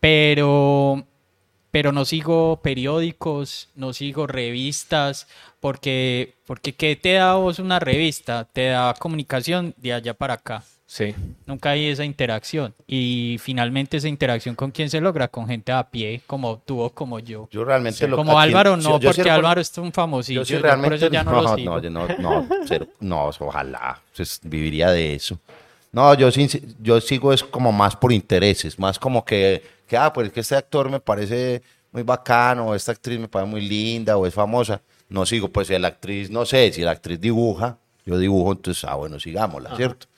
pero, 0.00 1.06
pero 1.70 1.92
no 1.92 2.04
sigo 2.04 2.60
periódicos, 2.62 3.68
no 3.76 3.92
sigo 3.92 4.26
revistas, 4.26 5.28
porque, 5.60 6.34
porque 6.44 6.74
¿qué 6.74 6.96
te 6.96 7.12
da 7.12 7.34
vos 7.34 7.58
una 7.60 7.78
revista? 7.78 8.48
Te 8.52 8.68
da 8.68 8.94
comunicación 8.94 9.74
de 9.76 9.92
allá 9.92 10.14
para 10.14 10.34
acá. 10.34 10.64
Sí. 10.92 11.14
Nunca 11.46 11.70
hay 11.70 11.86
esa 11.86 12.04
interacción. 12.04 12.74
Y 12.86 13.38
finalmente 13.40 13.96
esa 13.96 14.08
interacción 14.08 14.54
con 14.54 14.70
quién 14.72 14.90
se 14.90 15.00
logra, 15.00 15.28
con 15.28 15.46
gente 15.46 15.72
a 15.72 15.88
pie, 15.88 16.20
como 16.26 16.58
tú 16.58 16.80
o 16.80 16.90
como 16.90 17.18
yo. 17.18 17.48
Yo 17.50 17.64
realmente 17.64 18.06
lo 18.06 18.18
Como 18.18 18.38
Álvaro 18.38 18.76
sí, 18.76 18.86
no, 18.86 19.00
yo 19.00 19.10
sí 19.10 19.16
porque 19.16 19.30
Álvaro 19.30 19.62
es 19.62 19.78
un 19.78 19.90
famosillo. 19.90 20.42
Yo 20.42 20.44
sí 20.44 20.52
yo 20.52 20.58
por 20.58 20.66
realmente 20.66 20.96
eso 20.96 21.08
ya 21.08 21.24
no, 21.24 21.40
lo 21.40 21.56
sigo. 21.56 21.76
no, 21.76 21.80
yo 21.80 21.88
no, 21.88 22.06
no, 22.18 22.46
cero, 22.66 22.88
no, 23.00 23.24
ojalá, 23.24 24.02
pues, 24.14 24.38
viviría 24.42 24.90
de 24.90 25.14
eso. 25.14 25.38
No, 25.92 26.12
yo 26.12 26.30
sí, 26.30 26.46
yo 26.82 27.00
sigo 27.00 27.32
es 27.32 27.42
como 27.42 27.72
más 27.72 27.96
por 27.96 28.12
intereses, 28.12 28.78
más 28.78 28.98
como 28.98 29.24
que, 29.24 29.62
que 29.88 29.96
ah, 29.96 30.12
pues 30.12 30.26
es 30.26 30.32
que 30.34 30.40
este 30.40 30.56
actor 30.56 30.90
me 30.90 31.00
parece 31.00 31.62
muy 31.90 32.02
bacano, 32.02 32.66
o 32.66 32.74
esta 32.74 32.92
actriz 32.92 33.18
me 33.18 33.28
parece 33.28 33.50
muy 33.50 33.62
linda, 33.62 34.18
o 34.18 34.26
es 34.26 34.34
famosa. 34.34 34.82
No 35.08 35.24
sigo, 35.24 35.48
pues 35.48 35.68
si 35.68 35.78
la 35.78 35.88
actriz, 35.88 36.28
no 36.28 36.44
sé, 36.44 36.70
si 36.70 36.82
la 36.82 36.90
actriz 36.90 37.18
dibuja, 37.18 37.78
yo 38.04 38.18
dibujo, 38.18 38.52
entonces, 38.52 38.84
ah, 38.84 38.96
bueno, 38.96 39.18
sigámosla, 39.18 39.74
¿cierto? 39.74 40.11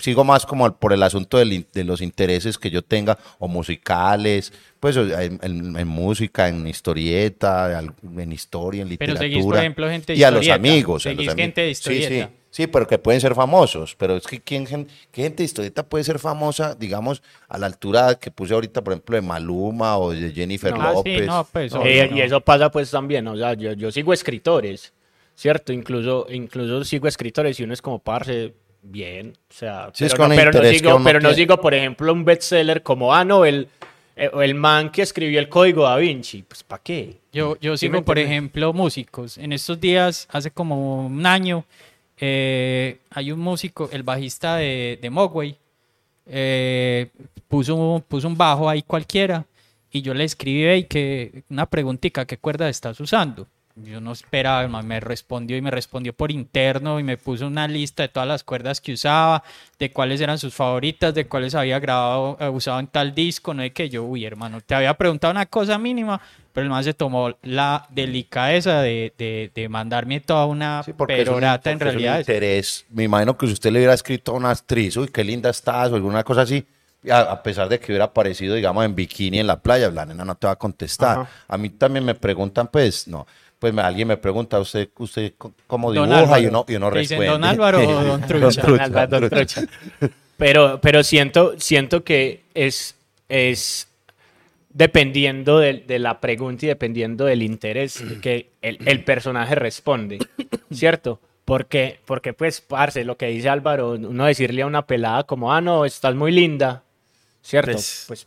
Sigo 0.00 0.24
más 0.24 0.46
como 0.46 0.72
por 0.76 0.92
el 0.92 1.02
asunto 1.02 1.38
del 1.38 1.66
de 1.72 1.84
los 1.84 2.00
intereses 2.00 2.58
que 2.58 2.70
yo 2.70 2.82
tenga, 2.82 3.18
o 3.38 3.46
musicales, 3.48 4.52
pues 4.80 4.96
en, 4.96 5.38
en- 5.42 5.76
en 5.76 5.88
música, 5.88 6.48
en 6.48 6.66
historieta, 6.66 7.80
en 8.18 8.32
historia, 8.32 8.82
en 8.82 8.88
Pero 8.88 9.12
literatura. 9.12 9.28
seguís, 9.28 9.44
por 9.46 9.56
ejemplo, 9.58 9.88
gente 9.88 10.12
de 10.12 10.18
Y 10.18 10.22
a 10.24 10.30
los 10.30 10.48
amigos. 10.48 11.06
a 11.06 11.10
los 11.10 11.16
Seguís 11.16 11.30
amigos. 11.30 11.36
gente 11.44 11.60
de 11.60 11.74
Sí, 11.74 12.02
sí, 12.02 12.26
sí, 12.50 12.66
pero 12.66 12.86
que 12.88 12.98
pueden 12.98 13.20
ser 13.20 13.34
famosos. 13.34 13.94
Pero 13.96 14.16
es 14.16 14.26
que 14.26 14.40
¿quién, 14.40 14.66
¿qué 14.66 15.22
gente 15.22 15.42
de 15.42 15.44
historieta 15.44 15.84
puede 15.88 16.02
ser 16.04 16.18
famosa, 16.18 16.74
digamos, 16.74 17.22
a 17.48 17.56
la 17.58 17.66
altura 17.66 18.16
que 18.16 18.30
puse 18.32 18.54
ahorita, 18.54 18.82
por 18.82 18.94
ejemplo, 18.94 19.14
de 19.16 19.22
Maluma 19.22 19.98
o 19.98 20.10
de 20.12 20.32
Jennifer 20.32 20.74
Ah, 20.76 20.90
sí, 21.04 21.12
López? 21.12 21.26
no, 21.26 21.46
pues, 21.52 21.72
No. 21.72 21.84
Eh, 21.86 22.10
Y 22.12 22.20
eso 22.20 22.40
pasa 22.40 22.70
pues 22.70 22.90
también, 22.90 23.26
o 23.28 23.36
sea, 23.36 23.54
yo, 23.54 23.72
yo 23.74 23.92
sigo 23.92 24.12
escritores, 24.12 24.92
¿cierto? 25.36 25.72
Incluso, 25.72 26.26
incluso 26.28 26.82
sigo 26.84 27.06
escritores 27.06 27.58
y 27.60 27.62
uno 27.64 27.72
es 27.74 27.80
como, 27.82 27.98
parce, 28.00 28.52
bien, 28.82 29.34
o 29.50 29.52
sea, 29.52 29.90
Sí, 29.92 30.04
pero, 30.04 30.28
no, 30.28 30.34
pero, 30.36 30.52
no 30.52 30.58
uno 30.96 31.04
pero 31.04 31.20
no 31.20 31.28
sigo, 31.34 31.60
por 31.60 31.74
ejemplo, 31.74 32.12
un 32.12 32.24
bestseller 32.24 32.82
como, 32.82 33.14
ah, 33.14 33.24
no, 33.24 33.44
el, 33.44 33.68
eh, 34.16 34.30
el 34.42 34.54
man 34.54 34.90
que 34.90 35.02
escribió 35.02 35.38
el 35.38 35.48
código 35.48 35.84
da 35.84 35.96
Vinci, 35.96 36.42
pues 36.42 36.62
¿para 36.62 36.82
qué? 36.82 37.18
Yo, 37.32 37.56
yo 37.60 37.76
¿Sí 37.76 37.88
me 37.88 37.98
sigo, 37.98 38.04
por 38.04 38.18
ejemplo, 38.18 38.72
músicos. 38.72 39.38
En 39.38 39.52
estos 39.52 39.80
días, 39.80 40.26
hace 40.30 40.50
como 40.50 41.06
un 41.06 41.24
año, 41.26 41.64
eh, 42.18 42.98
hay 43.10 43.32
un 43.32 43.40
músico, 43.40 43.88
el 43.92 44.02
bajista 44.02 44.56
de, 44.56 44.98
de 45.00 45.10
Mogwai, 45.10 45.56
eh, 46.26 47.08
puso, 47.48 47.74
un- 47.74 48.02
puso 48.02 48.28
un 48.28 48.36
bajo 48.36 48.68
ahí 48.68 48.82
cualquiera 48.82 49.44
y 49.90 50.02
yo 50.02 50.14
le 50.14 50.24
escribí 50.24 50.64
"Ey, 50.64 50.84
que 50.84 51.42
una 51.50 51.66
preguntita, 51.66 52.24
¿qué 52.26 52.36
cuerda 52.38 52.68
estás 52.68 53.00
usando? 53.00 53.46
Yo 53.84 54.00
no 54.00 54.12
esperaba, 54.12 54.62
el 54.62 54.68
man 54.68 54.86
me 54.86 55.00
respondió 55.00 55.56
y 55.56 55.60
me 55.62 55.70
respondió 55.70 56.12
por 56.12 56.30
interno 56.30 56.98
y 57.00 57.02
me 57.02 57.16
puso 57.16 57.46
una 57.46 57.66
lista 57.68 58.02
de 58.02 58.08
todas 58.08 58.28
las 58.28 58.44
cuerdas 58.44 58.80
que 58.80 58.92
usaba, 58.92 59.42
de 59.78 59.90
cuáles 59.90 60.20
eran 60.20 60.38
sus 60.38 60.54
favoritas, 60.54 61.14
de 61.14 61.26
cuáles 61.26 61.54
había 61.54 61.78
grabado, 61.78 62.36
eh, 62.40 62.48
usado 62.48 62.80
en 62.80 62.86
tal 62.88 63.14
disco, 63.14 63.54
no 63.54 63.62
de 63.62 63.72
que 63.72 63.88
yo, 63.88 64.04
uy, 64.04 64.24
hermano, 64.24 64.60
te 64.60 64.74
había 64.74 64.94
preguntado 64.94 65.30
una 65.30 65.46
cosa 65.46 65.78
mínima, 65.78 66.20
pero 66.52 66.64
el 66.64 66.70
man 66.70 66.82
se 66.84 66.94
tomó 66.94 67.32
la 67.42 67.86
delicadeza 67.90 68.82
de, 68.82 69.12
de, 69.16 69.50
de 69.54 69.68
mandarme 69.68 70.20
toda 70.20 70.46
una 70.46 70.82
Sí, 70.82 70.92
porque 70.92 71.14
es 71.22 71.28
un- 71.28 71.34
perorata 71.34 71.70
en 71.70 71.78
porque 71.78 71.90
es 71.90 71.94
un 71.96 72.00
realidad. 72.02 72.18
interés. 72.20 72.86
Me 72.90 73.04
imagino 73.04 73.36
que 73.36 73.46
si 73.46 73.52
usted 73.52 73.70
le 73.72 73.78
hubiera 73.78 73.94
escrito 73.94 74.32
a 74.32 74.34
una 74.34 74.50
actriz, 74.50 74.96
uy, 74.96 75.08
qué 75.08 75.22
linda 75.24 75.50
estás, 75.50 75.90
o 75.90 75.94
alguna 75.94 76.24
cosa 76.24 76.42
así, 76.42 76.66
a, 77.10 77.20
a 77.20 77.42
pesar 77.42 77.68
de 77.68 77.78
que 77.78 77.92
hubiera 77.92 78.04
aparecido, 78.06 78.54
digamos, 78.54 78.84
en 78.84 78.94
bikini 78.94 79.38
en 79.38 79.46
la 79.46 79.60
playa, 79.60 79.90
la 79.90 80.04
nena 80.04 80.24
no 80.24 80.34
te 80.34 80.46
va 80.46 80.52
a 80.54 80.56
contestar. 80.56 81.20
Ajá. 81.20 81.30
A 81.48 81.56
mí 81.56 81.70
también 81.70 82.04
me 82.04 82.14
preguntan, 82.14 82.66
pues, 82.68 83.08
no. 83.08 83.26
Pues 83.60 83.72
me- 83.72 83.82
alguien 83.82 84.08
me 84.08 84.16
pregunta, 84.16 84.58
¿usted, 84.58 84.88
usted 84.98 85.34
cómo 85.68 85.92
Don 85.92 86.08
dibuja? 86.08 86.22
Álvaro. 86.24 86.42
Y 86.42 86.46
uno, 86.46 86.64
y 86.66 86.74
uno 86.74 86.90
¿Te 86.90 86.98
dicen 86.98 87.20
responde. 87.20 87.26
Don 87.30 87.44
Álvaro 87.44 87.78
o 87.88 88.04
Don 88.04 88.20
Trucha? 88.22 88.62
Trucha, 88.62 88.62
Don 88.66 88.80
Álvaro, 88.80 89.20
Don 89.20 89.30
Trucha. 89.30 89.62
Pero, 90.36 90.80
pero 90.80 91.02
siento, 91.04 91.54
siento 91.58 92.02
que 92.02 92.40
es, 92.54 92.96
es 93.28 93.86
dependiendo 94.72 95.58
de, 95.58 95.74
de 95.86 95.98
la 95.98 96.20
pregunta 96.20 96.64
y 96.64 96.68
dependiendo 96.68 97.24
del 97.24 97.42
interés 97.42 98.02
que 98.22 98.50
el, 98.62 98.78
el 98.86 99.04
personaje 99.04 99.54
responde, 99.54 100.18
¿cierto? 100.72 101.20
Porque, 101.44 101.98
porque 102.04 102.32
pues, 102.32 102.60
parce, 102.60 103.04
lo 103.04 103.16
que 103.16 103.26
dice 103.26 103.48
Álvaro, 103.48 103.90
uno 103.92 104.24
decirle 104.24 104.62
a 104.62 104.66
una 104.66 104.86
pelada 104.86 105.24
como, 105.24 105.52
ah, 105.52 105.60
no, 105.60 105.84
estás 105.84 106.14
muy 106.14 106.30
linda, 106.32 106.84
¿cierto? 107.42 107.72
Pues- 107.72 108.04
Pues, 108.06 108.24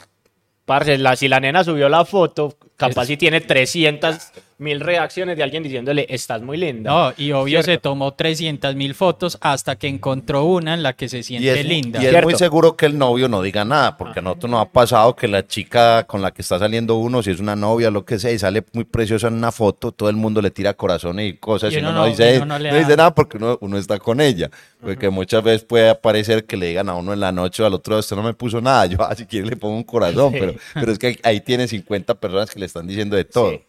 parce, 0.66 0.98
la, 0.98 1.16
si 1.16 1.28
la 1.30 1.40
nena 1.40 1.64
subió 1.64 1.88
la 1.90 2.04
foto, 2.06 2.58
capaz 2.76 3.06
si 3.06 3.18
tiene 3.18 3.40
300 3.42 4.32
mil 4.64 4.80
reacciones 4.80 5.38
de 5.38 5.44
alguien 5.44 5.62
diciéndole, 5.62 6.06
estás 6.10 6.42
muy 6.42 6.58
linda. 6.58 6.90
No, 6.90 7.14
y 7.18 7.32
obvio 7.34 7.62
¿Cierto? 7.62 7.72
se 7.72 7.78
tomó 7.78 8.14
300 8.14 8.76
mil 8.76 8.96
fotos 8.96 9.38
hasta 9.42 9.76
que 9.76 9.88
encontró 9.88 10.46
una 10.46 10.74
en 10.74 10.82
la 10.82 10.94
que 10.94 11.08
se 11.10 11.20
Y 11.20 11.24
siente 11.24 11.60
es, 11.60 11.66
linda. 11.68 12.02
y 12.02 12.06
es 12.06 12.10
Cierto. 12.12 12.28
muy 12.30 12.36
seguro 12.40 12.76
que 12.76 12.86
el 12.88 12.98
novio 12.98 13.28
no 13.30 13.42
diga 13.42 13.64
nada, 13.66 13.98
porque 13.98 14.20
a 14.20 14.22
nosotros 14.24 14.50
nos 14.52 14.62
ha 14.62 14.72
pasado 14.72 15.16
que 15.16 15.28
la 15.28 15.46
chica 15.46 16.06
con 16.06 16.22
la 16.22 16.32
que 16.32 16.42
está 16.42 16.58
saliendo 16.58 16.96
uno, 16.96 17.22
si 17.22 17.30
es 17.32 17.40
una 17.40 17.56
novia 17.56 17.90
o 17.90 17.92
lo 17.92 18.06
que 18.06 18.18
sea, 18.18 18.32
y 18.32 18.40
sale 18.40 18.64
muy 18.74 18.86
preciosa 18.86 19.28
en 19.28 19.36
una 19.36 19.52
foto, 19.52 19.92
todo 19.92 20.10
el 20.10 20.16
mundo 20.16 20.42
le 20.42 20.50
tira 20.50 20.74
corazones 20.74 21.30
y 21.30 21.38
cosas, 21.38 21.72
Y 21.74 21.76
y, 21.76 21.80
uno 21.80 21.90
uno, 21.90 21.98
no- 22.00 22.04
no, 22.06 22.10
dice, 22.10 22.40
uno 22.42 22.58
no 22.58 22.76
dice 22.78 22.96
nada 22.98 23.14
porque 23.14 23.38
uno, 23.38 23.58
uno 23.62 23.78
está 23.78 24.00
con 24.00 24.22
ella. 24.22 24.50
Porque 24.82 25.10
muchas 25.10 25.44
veces 25.44 25.64
puede 25.64 25.90
aparecer 25.90 26.46
que 26.46 26.58
le 26.58 26.68
digan 26.68 26.90
a 26.90 26.96
uno 26.96 27.14
en 27.14 27.20
la 27.20 27.32
noche 27.32 27.64
o 27.64 27.66
al 27.66 27.74
otro, 27.74 27.98
usted 27.98 28.16
no 28.16 28.24
me 28.24 28.34
puso 28.34 28.62
nada, 28.62 28.86
yo, 28.88 28.98
ah, 29.02 29.14
si 29.16 29.26
quiere 29.26 29.48
le 29.48 29.56
pongo 29.58 29.76
un 29.76 29.84
corazón, 29.84 30.32
Sí. 30.34 30.38
pero, 30.40 30.54
pero 30.74 30.92
es 30.92 31.00
que 31.00 31.08
ahí, 31.08 31.20
ahí 31.24 31.42
tiene 31.42 31.68
50 31.68 32.16
personas 32.16 32.50
que 32.50 32.60
le 32.60 32.66
están 32.66 32.88
diciendo 32.88 33.16
de 33.16 33.26
todo. 33.26 33.52
Sí. 33.52 33.62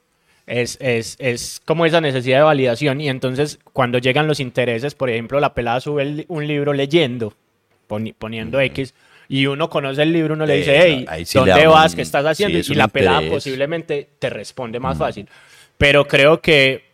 Es, 0.47 0.77
es, 0.81 1.17
es 1.21 1.63
como 1.65 1.87
esa 1.87 2.01
necesidad 2.03 2.39
de 2.39 2.43
validación 2.45 3.01
y 3.01 3.09
entonces 3.09 3.59
cuando 3.73 3.99
llegan 3.99 4.27
los 4.27 4.41
intereses, 4.41 4.95
por 4.95 5.09
ejemplo, 5.09 5.41
la 5.41 5.55
pelada 5.55 5.81
sube 5.81 6.03
el- 6.03 6.25
un 6.29 6.47
libro 6.47 6.73
leyendo, 6.75 7.33
poni- 7.89 8.15
poniendo 8.19 8.61
X, 8.61 8.93
y 9.27 9.47
uno 9.47 9.71
conoce 9.71 10.03
el 10.03 10.13
libro, 10.13 10.35
uno 10.35 10.45
le 10.45 10.55
Eh, 10.55 10.59
dice, 10.59 10.79
hey, 11.09 11.25
sí 11.25 11.39
¿dónde 11.39 11.67
vas? 11.67 11.93
un- 11.93 11.97
¿Qué 11.97 12.03
estás 12.03 12.27
haciendo? 12.27 12.57
sí, 12.57 12.61
es 12.61 12.69
y 12.69 12.75
la 12.75 12.89
pelada 12.89 13.23
interés. 13.23 13.33
posiblemente 13.33 14.09
te 14.19 14.29
responde 14.29 14.79
más 14.79 14.99
fácil. 14.99 15.27
Pero 15.79 16.07
creo 16.07 16.43
que, 16.43 16.85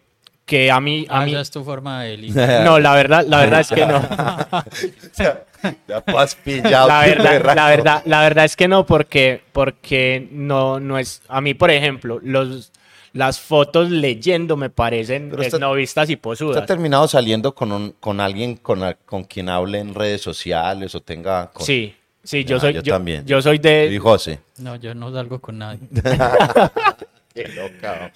que 0.46 0.70
a 0.70 0.80
mí... 0.80 1.04
A 1.08 1.22
Ah, 1.22 1.24
mí 1.24 1.32
esa 1.32 1.40
es 1.40 1.50
tu 1.50 1.64
forma 1.64 2.04
de 2.04 2.16
ligar. 2.18 2.60
no, 2.64 2.78
la 2.78 2.94
verdad, 2.94 3.24
la 3.26 3.40
verdad 3.40 3.60
es 3.62 3.68
que 3.70 3.84
no. 3.84 4.00
Ya 5.18 6.02
has 6.16 6.34
pillado. 6.36 6.88
La 6.88 7.00
verdad, 7.02 7.54
la 7.54 7.68
verdad, 7.68 8.02
la 8.06 8.22
verdad 8.22 8.44
es 8.44 8.56
que 8.56 8.68
no, 8.68 8.86
porque, 8.86 9.42
porque 9.52 10.26
no, 10.30 10.80
no 10.80 10.98
es. 10.98 11.20
A 11.28 11.40
mí, 11.40 11.52
por 11.54 11.70
ejemplo, 11.70 12.18
los, 12.22 12.72
las 13.12 13.40
fotos 13.40 13.90
leyendo 13.90 14.56
me 14.56 14.70
parecen 14.70 15.32
esnovistas 15.40 16.08
y 16.10 16.14
¿Usted 16.14 16.18
ha 16.20 16.22
posudas. 16.22 16.66
terminado 16.66 17.08
saliendo 17.08 17.54
con, 17.54 17.72
un, 17.72 17.92
con 18.00 18.20
alguien 18.20 18.56
con, 18.56 18.80
con 19.04 19.24
quien 19.24 19.48
hable 19.48 19.78
en 19.80 19.94
redes 19.94 20.20
sociales 20.20 20.94
o 20.94 21.00
tenga... 21.00 21.50
con- 21.52 21.66
Sí, 21.66 21.94
sí, 22.22 22.44
yo 22.44 22.56
Ah, 22.56 22.60
soy. 22.60 22.74
yo 22.74 22.82
Yo, 22.82 22.92
también. 22.94 23.26
yo 23.26 23.42
soy 23.42 23.56
Y 23.56 23.58
de. 23.58 23.98
José. 23.98 24.38
No, 24.58 24.76
yo 24.76 24.94
no 24.94 25.12
salgo 25.12 25.40
con 25.40 25.58
nadie. 25.58 25.80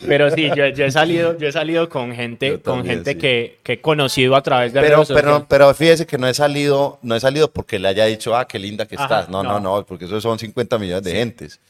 Pero 0.07 0.31
sí, 0.33 0.51
yo, 0.55 0.67
yo 0.69 0.85
he 0.85 0.91
salido, 0.91 1.39
yo 1.39 1.49
he 1.49 1.53
salido 1.53 1.89
con 1.89 2.13
gente, 2.13 2.55
con 2.61 2.79
también, 2.79 2.97
gente 2.97 3.13
sí. 3.13 3.19
que, 3.19 3.59
que 3.63 3.73
he 3.75 3.81
conocido 3.81 4.35
a 4.35 4.43
través 4.43 4.73
de 4.73 4.81
Pero, 4.81 4.97
redes 4.97 5.09
sociales. 5.09 5.33
pero, 5.35 5.47
pero 5.49 5.75
fíjese 5.75 6.05
que 6.07 6.19
no 6.19 6.27
he 6.27 6.35
salido, 6.35 6.99
no 7.03 7.15
he 7.15 7.21
salido 7.21 7.51
porque 7.51 7.79
le 7.79 7.89
haya 7.89 8.07
dicho, 8.07 8.37
ah, 8.37 8.47
qué 8.47 8.59
linda 8.59 8.87
que 8.87 8.97
Ajá, 8.97 9.05
estás. 9.05 9.29
No, 9.29 9.43
no, 9.43 9.61
no. 9.61 9.77
no, 9.79 9.87
porque 9.87 10.07
eso 10.07 10.21
son 10.21 10.39
50 10.39 10.79
millones 10.79 11.05
de 11.05 11.13
gentes. 11.13 11.61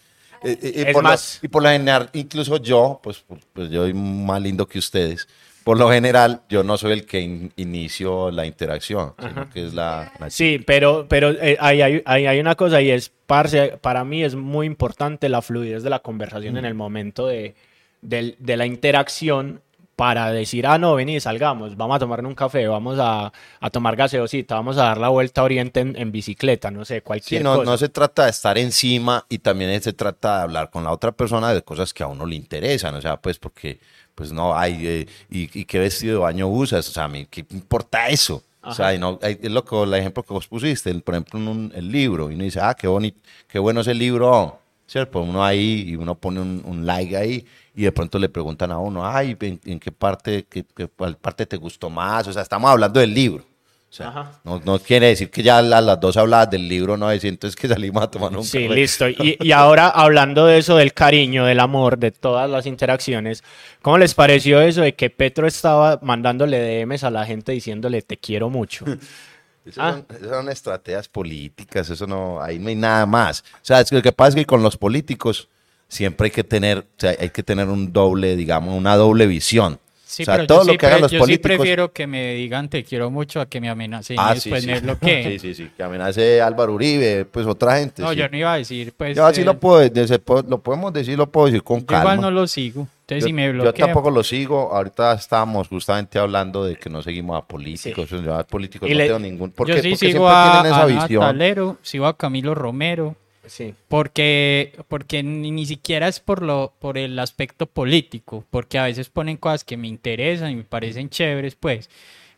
Eh, 0.45 0.59
eh, 0.63 0.73
Y, 0.77 0.81
Es 0.89 0.93
por 0.93 1.03
más- 1.03 1.39
y 1.43 1.49
por 1.49 1.63
lo 1.63 1.69
general, 1.71 2.11
incluso 2.13 2.57
yo, 2.59 3.01
pues, 3.03 3.25
pues 3.53 3.71
yo 3.71 3.83
soy 3.83 3.95
más 3.95 4.41
lindo 4.43 4.67
que 4.67 4.79
ustedes. 4.79 5.27
Por 5.65 5.79
lo 5.79 5.91
general, 5.91 6.43
yo 6.51 6.63
no 6.63 6.77
soy 6.77 6.93
el 6.93 7.07
que 7.07 7.21
in- 7.21 7.51
inicio 7.57 8.31
la 8.31 8.45
interacción, 8.45 9.15
sino 9.19 9.49
que 9.49 9.67
es 9.67 9.73
la, 9.73 10.13
la 10.21 10.29
Sí, 10.29 10.59
pero, 10.67 11.07
pero 11.09 11.31
eh, 11.31 11.57
hay, 11.59 11.81
ahí 11.81 12.27
hay 12.27 12.39
una 12.39 12.55
cosa 12.55 12.83
y 12.83 12.91
es, 12.91 13.11
parce, 13.27 13.79
para 13.81 14.05
mí 14.05 14.23
es 14.23 14.35
muy 14.35 14.67
importante 14.67 15.31
la 15.31 15.41
fluidez 15.41 15.83
de 15.83 15.89
la 15.89 16.01
conversación 16.01 16.55
Mm. 16.55 16.59
en 16.59 16.65
el 16.67 16.75
momento 16.75 17.27
de, 17.27 17.55
del- 18.03 18.37
de 18.39 18.57
la 18.59 18.67
interacción 18.67 19.63
para 19.97 20.33
decir, 20.33 20.67
ah, 20.67 20.79
no, 20.79 20.95
vení, 20.95 21.21
salgamos, 21.21 21.77
vamos 21.77 21.97
a 21.97 21.99
tomar 22.01 22.25
un 22.25 22.35
café, 22.35 22.67
vamos 22.67 22.99
a, 23.01 23.33
a 23.61 23.71
tomar 23.71 23.97
gaseosita, 23.97 24.55
vamos 24.57 24.77
a 24.79 24.85
dar 24.85 24.99
la 24.99 25.09
vuelta 25.09 25.41
a 25.41 25.45
Oriente 25.45 25.81
en, 25.81 25.97
en 25.97 26.13
bicicleta, 26.13 26.71
no 26.71 26.85
sé, 26.85 26.97
Sí, 26.97 27.01
cualquier 27.03 27.43
no, 27.43 27.57
cosa. 27.59 27.71
no 27.71 27.77
se 27.79 27.89
trata 27.89 28.25
de 28.25 28.31
estar 28.31 28.59
encima 28.59 29.25
y 29.29 29.39
también 29.39 29.81
se 29.83 29.93
trata 29.93 30.37
de 30.39 30.43
hablar 30.43 30.71
con 30.71 30.85
la 30.85 30.93
otra 30.93 31.13
persona 31.13 31.53
de 31.55 31.63
cosas 31.63 31.95
que 31.95 32.03
a 32.03 32.07
uno 32.07 32.27
le 32.27 32.37
interesan, 32.37 32.95
o 32.95 33.01
sea, 33.01 33.17
pues 33.19 33.39
porque, 33.39 33.79
pues 34.15 34.33
no, 34.33 34.57
hay, 34.57 34.87
eh, 34.87 35.07
y, 35.31 35.61
y 35.61 35.65
qué 35.65 35.79
vestido 35.79 36.15
de 36.15 36.21
baño 36.21 36.49
usas, 36.49 36.89
o 36.89 36.93
sea, 36.93 37.05
a 37.05 37.09
mí, 37.09 37.27
¿qué 37.31 37.45
importa 37.51 38.09
eso? 38.09 38.43
O 38.63 38.73
sea, 38.73 38.95
y 38.95 38.99
no, 38.99 39.19
es 39.23 39.51
lo 39.51 39.63
que, 39.65 39.83
el 39.83 39.93
ejemplo 39.95 40.23
que 40.23 40.33
vos 40.33 40.47
pusiste, 40.49 40.91
el- 40.91 41.03
por 41.03 41.15
ejemplo, 41.15 41.39
en 41.39 41.49
un- 41.49 41.73
el 41.75 41.91
libro, 41.93 42.31
y 42.31 42.35
uno 42.35 42.45
dice, 42.45 42.61
ah, 42.63 42.75
qué 42.75 42.87
bonito, 42.89 43.21
qué 43.47 43.59
bueno 43.59 43.83
es 43.83 43.87
el 43.89 43.99
libro, 43.99 44.59
¿cierto? 44.87 45.13
Pues 45.13 45.29
uno 45.29 45.45
ahí, 45.45 45.85
y 45.89 45.97
uno 45.97 46.15
pone 46.15 46.41
un, 46.41 46.63
un 46.65 46.87
like 46.87 47.17
ahí, 47.17 47.45
y 47.75 47.83
de 47.83 47.93
pronto 47.93 48.19
le 48.19 48.29
preguntan 48.29 48.71
a 48.73 48.79
uno, 48.79 49.07
ay, 49.07 49.37
¿en, 49.41 49.61
en 49.65 49.81
qué 49.81 49.91
parte, 49.93 50.47
qué, 50.49 50.65
qué- 50.77 50.89
cuál 50.89 51.17
parte 51.17 51.47
te 51.47 51.57
gustó 51.57 51.91
más? 51.91 52.27
O 52.29 52.33
sea, 52.33 52.43
estamos 52.43 52.71
hablando 52.71 53.01
del 53.01 53.13
libro. 53.15 53.45
O 53.91 53.97
sea, 53.97 54.33
no, 54.43 54.61
no 54.65 54.81
quiere 54.81 55.07
decir 55.07 55.31
que 55.31 55.41
ya 55.41 55.63
la- 55.63 55.81
las 55.81 56.01
dos 56.01 56.17
habladas 56.17 56.51
del 56.51 56.69
libro, 56.69 56.97
no 56.97 57.09
decir 57.09 57.29
entonces 57.31 57.55
que 57.55 57.69
salimos 57.69 58.03
a 58.03 58.11
tomar 58.11 58.37
un 58.37 58.43
Sí, 58.43 58.65
café. 58.65 58.75
listo. 58.75 59.09
Y, 59.09 59.37
y 59.41 59.53
ahora 59.53 59.89
hablando 59.89 60.47
de 60.47 60.59
eso, 60.59 60.77
del 60.77 60.93
cariño, 60.93 61.45
del 61.45 61.61
amor, 61.61 61.97
de 61.99 62.11
todas 62.11 62.51
las 62.51 62.67
interacciones, 62.67 63.45
¿cómo 63.83 63.97
les 63.99 64.15
pareció 64.15 64.61
eso 64.61 64.81
de 64.81 64.97
que 64.97 65.11
Petro 65.11 65.47
estaba 65.47 66.01
mandándole 66.03 66.59
DMs 66.59 67.05
a 67.05 67.11
la 67.11 67.25
gente 67.25 67.53
diciéndole 67.53 68.03
te 68.03 68.17
quiero 68.17 68.51
mucho? 68.51 68.85
Esas, 69.65 69.79
Ah. 69.79 69.93
son, 69.93 70.17
esas 70.17 70.31
son 70.31 70.49
estrategias 70.51 71.09
políticas, 71.09 71.89
eso 71.89 72.07
no, 72.07 72.41
ahí 72.43 72.59
no 72.59 72.69
hay 72.69 72.75
nada 72.77 73.07
más. 73.07 73.43
O 73.55 73.59
sea, 73.65 73.81
es 73.81 73.89
que 73.91 73.97
lo 73.97 74.03
que 74.03 74.13
pasa 74.13 74.31
es 74.31 74.35
que 74.37 74.47
con 74.47 74.63
los 74.63 74.77
políticos 74.77 75.49
siempre 75.89 76.27
hay 76.27 76.31
que 76.31 76.45
tener, 76.45 76.79
o 76.79 76.85
sea, 77.01 77.15
hay 77.19 77.31
que 77.31 77.43
tener 77.43 77.69
un 77.69 77.93
doble, 77.93 78.37
digamos, 78.37 78.77
una 78.77 78.97
doble 78.97 79.27
visión. 79.27 79.79
Sí, 80.15 80.23
o 80.23 80.27
sea, 80.27 80.35
pero 80.37 80.47
todo 80.47 80.59
yo, 80.61 80.65
lo 80.67 80.73
sí, 80.73 80.79
que 80.79 80.87
hagan 80.87 81.01
los 81.03 81.11
yo 81.11 81.17
sí 81.19 81.21
políticos. 81.21 81.57
prefiero 81.57 81.93
que 81.93 82.07
me 82.07 82.35
digan 82.35 82.69
te 82.69 82.85
quiero 82.85 83.11
mucho 83.11 83.41
a 83.41 83.47
que 83.47 83.61
me 83.61 83.69
amenacen 83.69 84.17
Ah, 84.19 84.35
y 84.37 84.41
sí, 84.41 84.51
después 84.51 84.63
sí. 84.65 84.71
me 84.71 84.81
bloqueen. 84.81 85.33
Sí, 85.33 85.39
sí, 85.39 85.55
sí. 85.55 85.71
Que 85.77 85.83
amenace 85.83 86.41
Álvaro 86.41 86.73
Uribe, 86.75 87.25
pues 87.25 87.47
otra 87.47 87.79
gente. 87.79 88.03
No, 88.03 88.11
sí. 88.11 88.17
yo 88.17 88.29
no 88.29 88.37
iba 88.37 88.53
a 88.53 88.57
decir, 88.59 88.93
pues. 88.97 89.17
Yo 89.17 89.27
así 89.27 89.41
eh, 89.41 89.45
lo 89.45 89.59
puedo, 89.59 89.81
de- 89.89 90.09
se 90.09 90.19
puede- 90.19 90.49
lo 90.49 90.59
podemos 90.59 90.93
decir, 90.93 91.19
lo 91.19 91.29
puedo 91.31 91.47
decir 91.47 91.63
con 91.63 91.81
yo 91.81 91.87
calma. 91.87 92.03
igual 92.15 92.21
no 92.21 92.31
lo 92.31 92.47
sigo. 92.47 92.87
Entonces, 93.03 93.25
Yo, 93.25 93.27
si 93.27 93.33
me 93.35 93.53
yo 93.53 93.73
tampoco 93.75 94.11
lo 94.11 94.23
sigo. 94.23 94.73
Ahorita 94.73 95.13
estábamos 95.13 95.69
justamente 95.69 96.19
hablando 96.19 96.65
de 96.65 96.77
que 96.77 96.89
no 96.89 97.03
seguimos 97.03 97.37
a 97.37 97.45
políticos. 97.47 98.09
Yo 98.09 98.35
a 98.35 98.45
políticos 98.45 98.89
Y 98.89 98.93
no 98.93 98.99
le- 98.99 99.07
tengo 99.07 99.19
ningún. 99.19 99.51
¿Por 99.51 99.69
yo 99.69 99.75
qué? 99.75 99.83
sí 99.83 99.91
Porque 99.91 100.07
sigo 100.13 100.29
siempre 100.31 100.37
a, 100.37 100.53
tienen 100.53 100.73
esa 100.73 100.83
a 100.83 100.87
visión. 101.33 101.79
Sigo 101.83 102.07
a 102.07 102.17
Camilo 102.17 102.55
Romero, 102.55 103.15
Sí. 103.47 103.75
porque, 103.89 104.73
porque 104.89 105.23
ni, 105.23 105.51
ni 105.51 105.67
siquiera 105.67 106.09
es 106.09 106.21
por, 106.21 106.43
lo, 106.43 106.73
por 106.79 106.97
el 106.99 107.19
aspecto 107.19 107.67
político, 107.67 108.45
porque 108.51 108.79
a 108.79 108.85
veces 108.85 109.11
ponen 109.11 109.37
cosas 109.37 109.65
que 109.65 109.77
me 109.77 109.89
interesan 109.89 110.51
y 110.53 110.57
me 110.57 110.65
parecen 110.65 111.09
chéveres, 111.11 111.55
pues. 111.55 111.89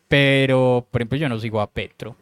Pero, 0.09 0.87
por 0.91 1.01
ejemplo, 1.01 1.19
yo 1.19 1.29
no 1.29 1.39
sigo 1.41 1.61
a 1.61 1.71
Petro, 1.71 2.17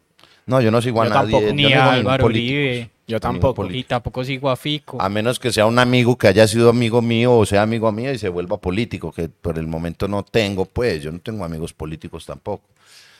No, 0.47 0.61
yo 0.61 0.69
no 0.71 0.81
sigo 0.81 1.01
a 1.01 1.05
Yo 1.05 1.09
nadie. 1.13 1.31
tampoco, 1.31 1.47
yo 1.47 1.53
ni 1.53 1.65
sigo 1.65 1.79
a 1.79 1.93
Álvaro. 1.93 2.25
Uribe, 2.25 2.89
Yo 3.07 3.19
tampoco. 3.19 3.69
y 3.71 3.83
tampoco 3.83 4.23
sigo 4.23 4.49
a 4.49 4.55
Fico. 4.55 5.01
A 5.01 5.09
menos 5.09 5.39
que 5.39 5.51
sea 5.51 5.65
un 5.65 5.77
amigo 5.79 6.17
que 6.17 6.27
haya 6.27 6.47
sido 6.47 6.69
amigo 6.69 7.01
mío 7.01 7.35
o 7.35 7.45
sea 7.45 7.61
amigo 7.63 7.91
mío 7.91 8.11
y 8.11 8.17
se 8.17 8.29
vuelva 8.29 8.57
político, 8.57 9.11
que 9.11 9.29
por 9.29 9.57
el 9.59 9.67
momento 9.67 10.07
no 10.07 10.23
tengo, 10.23 10.65
pues 10.65 11.01
yo 11.03 11.11
no 11.11 11.19
tengo 11.19 11.43
amigos 11.45 11.73
políticos 11.73 12.25
tampoco. 12.25 12.63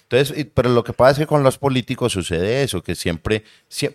Entonces, 0.03 0.45
pero 0.53 0.69
lo 0.69 0.83
que 0.83 0.93
pasa 0.93 1.11
es 1.13 1.17
que 1.19 1.25
con 1.27 1.41
los 1.43 1.57
políticos 1.57 2.11
sucede 2.13 2.61
eso, 2.61 2.83
que 2.83 2.93
siempre, 2.93 3.43
sie- 3.69 3.91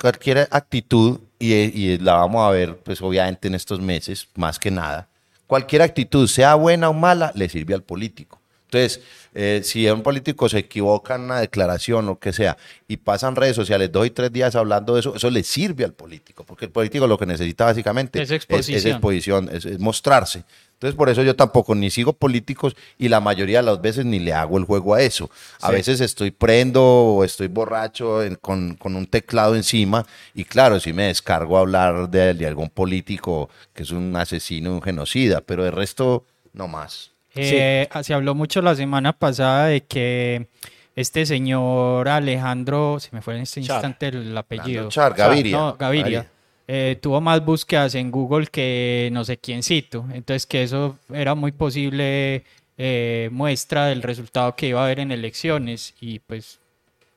cualquier, 0.00 0.38
ac- 0.38 0.48
cualquier 0.48 0.48
actitud, 0.50 1.20
y 1.38 1.98
la 1.98 2.14
vamos 2.14 2.46
a 2.46 2.50
ver, 2.50 2.76
pues 2.78 3.00
obviamente 3.02 3.48
en 3.48 3.54
estos 3.54 3.80
meses, 3.80 4.28
más 4.34 4.58
que 4.58 4.70
nada, 4.70 5.08
cualquier 5.46 5.82
actitud, 5.82 6.26
sea 6.28 6.54
buena 6.54 6.88
o 6.88 6.92
mala, 6.94 7.32
le 7.34 7.48
sirve 7.48 7.74
al 7.74 7.82
político. 7.82 8.37
Entonces, 8.70 9.00
eh, 9.34 9.62
si 9.64 9.88
un 9.88 10.02
político 10.02 10.46
se 10.48 10.58
equivoca 10.58 11.14
en 11.14 11.22
una 11.22 11.40
declaración, 11.40 12.04
lo 12.04 12.18
que 12.18 12.34
sea, 12.34 12.58
y 12.86 12.98
pasan 12.98 13.34
redes 13.34 13.56
sociales 13.56 13.90
dos 13.90 14.06
y 14.06 14.10
tres 14.10 14.30
días 14.30 14.54
hablando 14.56 14.92
de 14.94 15.00
eso, 15.00 15.14
eso 15.16 15.30
le 15.30 15.42
sirve 15.42 15.84
al 15.84 15.94
político, 15.94 16.44
porque 16.44 16.66
el 16.66 16.70
político 16.70 17.06
lo 17.06 17.16
que 17.16 17.24
necesita 17.24 17.64
básicamente 17.64 18.20
Es 18.20 18.30
exposición. 18.30 18.92
exposición, 18.92 19.48
es, 19.50 19.64
es 19.64 19.78
mostrarse. 19.78 20.44
Entonces, 20.74 20.96
por 20.96 21.08
eso 21.08 21.22
yo 21.22 21.34
tampoco 21.34 21.74
ni 21.74 21.90
sigo 21.90 22.12
políticos 22.12 22.76
y 22.98 23.08
la 23.08 23.20
mayoría 23.20 23.60
de 23.60 23.64
las 23.66 23.80
veces 23.80 24.04
ni 24.04 24.18
le 24.20 24.32
hago 24.34 24.58
el 24.58 24.64
juego 24.64 24.94
a 24.94 25.00
eso. 25.02 25.30
A 25.62 25.68
Sí. 25.68 25.72
veces 25.72 26.00
estoy 26.02 26.30
prendo 26.30 26.82
o 26.84 27.24
estoy 27.24 27.48
borracho 27.48 28.22
en- 28.22 28.36
con, 28.36 28.74
con 28.74 28.94
un 28.96 29.06
teclado 29.06 29.56
encima 29.56 30.06
y 30.34 30.44
claro, 30.44 30.78
si 30.78 30.92
me 30.92 31.04
descargo 31.04 31.56
a 31.56 31.60
hablar 31.60 32.10
de, 32.10 32.34
de 32.34 32.46
algún 32.46 32.68
político 32.68 33.48
que 33.74 33.82
es 33.82 33.90
un 33.90 34.14
asesino, 34.14 34.72
un 34.74 34.82
genocida, 34.82 35.40
pero 35.40 35.64
de 35.64 35.70
resto, 35.72 36.24
no 36.52 36.68
más. 36.68 37.10
Eh, 37.40 37.88
Se 38.02 38.14
habló 38.14 38.34
mucho 38.34 38.60
la 38.62 38.74
semana 38.74 39.12
pasada 39.12 39.66
de 39.66 39.82
que 39.84 40.48
este 40.96 41.26
señor 41.26 42.08
Alejandro, 42.08 42.98
se 43.00 43.10
me 43.12 43.22
fue 43.22 43.36
en 43.36 43.42
este 43.42 43.62
Char. 43.62 43.76
instante 43.76 44.08
el 44.08 44.36
apellido. 44.36 44.88
Char, 44.88 45.14
Gaviria. 45.14 45.56
No, 45.56 45.76
Gaviria. 45.78 46.26
eh, 46.66 46.98
tuvo 47.00 47.20
más 47.20 47.44
búsquedas 47.44 47.94
en 47.94 48.10
Google 48.10 48.46
que 48.48 49.08
no 49.12 49.24
sé 49.24 49.38
quiéncito. 49.38 50.04
Entonces 50.12 50.46
que 50.46 50.62
eso 50.64 50.98
era 51.12 51.34
muy 51.34 51.52
posible 51.52 52.44
eh, 52.76 53.28
muestra 53.32 53.86
del 53.86 54.02
resultado 54.02 54.54
que 54.56 54.66
iba 54.68 54.80
a 54.80 54.84
haber 54.84 55.00
en 55.00 55.12
elecciones 55.12 55.94
y 56.00 56.18
pues 56.20 56.58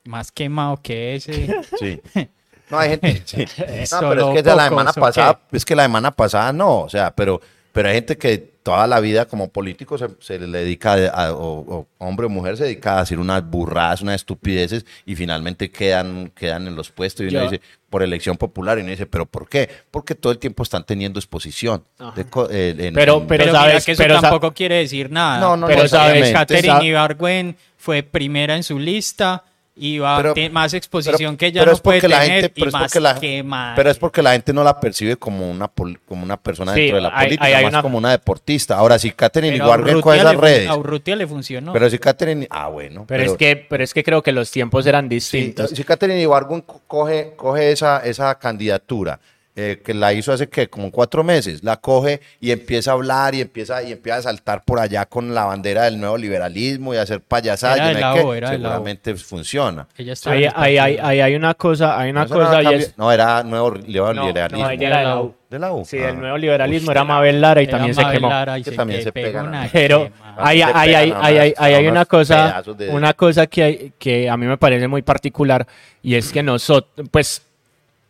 más 0.04 0.30
quemado 0.32 0.78
que 0.82 1.16
ese. 1.16 1.54
Sí. 1.78 2.00
No, 2.70 2.78
hay 2.78 2.88
gente. 2.90 3.22
sí. 3.26 3.44
No, 3.92 4.08
pero 4.08 4.32
es 4.34 4.42
que 4.42 4.54
la 4.54 4.64
semana 4.68 4.92
pasada, 4.94 5.40
es 5.52 5.64
que 5.64 5.76
la 5.76 5.82
semana 5.82 6.10
pasada 6.10 6.52
no, 6.54 6.80
o 6.80 6.88
sea, 6.88 7.10
pero, 7.14 7.38
pero 7.72 7.88
hay 7.88 7.94
gente 7.94 8.16
que 8.18 8.52
toda 8.62 8.86
la 8.86 9.00
vida 9.00 9.24
como 9.26 9.48
político 9.48 9.98
se, 9.98 10.06
se 10.20 10.38
le 10.38 10.58
dedica, 10.58 10.92
a, 11.08 11.32
o, 11.32 11.38
o 11.66 11.88
hombre 11.98 12.26
o 12.26 12.28
mujer 12.28 12.56
se 12.56 12.64
dedica 12.64 12.96
a 12.98 13.00
decir 13.00 13.18
unas 13.18 13.44
burradas, 13.44 14.02
unas 14.02 14.16
estupideces 14.16 14.86
y 15.04 15.16
finalmente 15.16 15.70
quedan, 15.70 16.30
quedan 16.34 16.68
en 16.68 16.76
los 16.76 16.90
puestos 16.90 17.24
y 17.26 17.30
uno 17.30 17.44
Yo- 17.44 17.50
dice, 17.50 17.62
por 17.90 18.02
elección 18.02 18.36
popular, 18.36 18.78
y 18.78 18.82
uno 18.82 18.90
dice, 18.90 19.06
¿pero 19.06 19.26
por 19.26 19.48
qué? 19.48 19.68
Porque 19.90 20.14
todo 20.14 20.32
el 20.32 20.38
tiempo 20.38 20.62
están 20.62 20.84
teniendo 20.86 21.18
exposición. 21.18 21.82
de 22.14 22.24
co- 22.24 22.48
eh, 22.50 22.70
en- 22.78 22.94
Pero- 22.94 23.18
en- 23.18 23.26
pero- 23.26 23.44
Pero, 23.44 23.52
sabes, 23.52 23.84
que 23.84 23.92
eso 23.92 24.02
pero 24.02 24.20
tampoco 24.20 24.52
quiere 24.54 24.76
decir 24.76 25.10
nada. 25.10 25.40
No, 25.40 25.56
no, 25.56 25.66
Pero 25.66 25.78
Pero 25.80 25.88
sabes. 25.88 26.30
Catherine 26.32 26.84
Ibargüen 26.86 27.56
fue 27.76 28.02
primera 28.02 28.54
en 28.56 28.62
su 28.62 28.78
lista 28.78 29.44
y 29.74 29.98
va 29.98 30.18
Pero- 30.18 30.30
a 30.32 30.34
tener 30.34 30.52
más 30.52 30.74
exposición 30.74 31.18
pero- 31.18 31.38
que 31.38 31.46
ella 31.46 31.60
pero 31.62 31.70
no 31.70 31.74
es 31.76 31.80
porque 31.80 32.00
puede 32.00 32.08
la 32.10 32.20
tener 32.20 32.44
y 32.44 32.48
pero 32.50 32.66
es 32.68 32.72
más 32.74 32.82
porque 32.82 33.00
la- 33.00 33.18
que 33.18 33.42
madre. 33.42 33.72
Pero 33.76 33.90
es 33.90 33.98
porque 33.98 34.22
la 34.22 34.32
gente 34.32 34.52
no 34.52 34.62
la 34.62 34.78
percibe 34.78 35.16
como 35.16 35.50
una, 35.50 35.68
como 36.06 36.22
una 36.22 36.36
persona 36.36 36.74
Sí, 36.74 36.80
dentro 36.80 36.96
de 36.96 37.02
la 37.02 37.08
hay- 37.08 37.26
política, 37.28 37.44
hay- 37.46 37.52
hay 37.54 37.64
más 37.64 37.72
una- 37.72 37.82
como 37.82 37.96
una 37.98 38.10
deportista. 38.10 38.76
Ahora, 38.76 38.98
si 38.98 39.12
Catherine 39.12 39.56
Ibargüen 39.56 40.00
con 40.02 40.14
esas 40.14 40.36
redes, 40.36 40.68
A 40.68 40.76
Urrutia 40.76 41.16
le 41.16 41.26
funcionó. 41.26 41.72
pero 41.72 41.88
si 41.88 41.98
Catherine, 41.98 42.46
ah, 42.50 42.68
bueno. 42.68 43.04
Pero, 43.08 43.22
es 43.22 43.32
que, 43.38 43.56
pero 43.56 43.82
es 43.82 43.94
que 43.94 44.04
creo 44.04 44.22
que 44.22 44.32
los 44.32 44.50
tiempos 44.50 44.84
eran 44.86 45.04
Sí, 45.06 45.14
distintos. 45.14 45.70
si 45.70 45.84
Catherine 45.84 46.20
Ibargüen 46.20 46.60
co- 46.60 46.82
coge, 46.86 47.32
coge 47.36 47.72
esa, 47.72 48.00
esa 48.04 48.38
candidatura, 48.38 49.18
eh, 49.54 49.82
que 49.84 49.92
la 49.92 50.12
hizo 50.14 50.32
hace 50.32 50.48
que 50.48 50.68
como 50.68 50.90
cuatro 50.90 51.22
meses, 51.22 51.62
la 51.62 51.76
coge 51.76 52.20
y 52.40 52.52
empieza 52.52 52.92
a 52.92 52.94
hablar 52.94 53.34
y 53.34 53.42
empieza, 53.42 53.82
y 53.82 53.92
empieza 53.92 54.18
a 54.18 54.22
saltar 54.22 54.64
por 54.64 54.78
allá 54.78 55.04
con 55.04 55.34
la 55.34 55.44
bandera 55.44 55.84
del 55.84 56.00
nuevo 56.00 56.16
liberalismo 56.16 56.94
y 56.94 56.96
a 56.96 57.02
hacer 57.02 57.20
payasadas, 57.20 57.78
no 58.00 58.14
seguramente 58.48 59.14
funciona. 59.16 59.86
Ahí, 60.24 60.46
ahí- 60.54 60.78
ahí- 60.78 60.98
ahí 61.02 61.20
hay 61.20 61.34
una 61.34 61.52
cosa, 61.54 61.98
hay 61.98 62.10
una 62.10 62.24
No, 62.24 62.34
no 62.34 62.44
cosa 62.46 62.62
y 62.62 62.74
es... 62.76 62.94
no, 62.96 63.12
era 63.12 63.42
nuevo 63.42 63.72
No, 63.72 63.76
liberalismo. 63.86 64.64
no, 64.64 64.70
ella 64.70 64.86
era 64.86 64.98
de 65.00 65.04
la 65.04 65.20
U. 65.20 65.34
¿De 65.50 65.58
la 65.58 65.72
U? 65.74 65.84
Sí, 65.84 65.98
Ah. 65.98 66.08
el 66.08 66.18
nuevo 66.18 66.38
liberalismo 66.38 66.88
Uy, 66.88 66.92
era 66.92 67.04
Mabel 67.04 67.40
Lara 67.42 67.60
y 67.60 67.64
Era 67.64 67.72
también 67.72 67.94
se 67.94 68.00
Mabel 68.00 68.16
quemó. 68.16 68.28
Lara 68.30 68.58
y 68.58 68.62
Que 68.62 68.70
se 68.70 68.76
también 68.76 69.02
se 69.02 69.12
pegó 69.12 69.26
pegan 69.26 69.48
una 69.48 69.62
a- 69.64 69.68
Pero 69.70 70.10
hay, 70.38 70.58
se 70.60 70.64
hay, 70.64 71.86
una 71.86 72.06
cosa, 72.06 72.62
de- 72.74 72.88
una 72.88 73.12
cosa 73.12 73.46
que, 73.46 73.62
hay- 73.62 73.92
que 73.98 74.30
a 74.30 74.36
mí 74.38 74.46
me 74.46 74.56
parece 74.56 74.88
muy 74.88 75.02
particular 75.02 75.66
y 76.02 76.14
es 76.14 76.32
que 76.32 76.42
nosotros, 76.42 77.06
pues, 77.10 77.42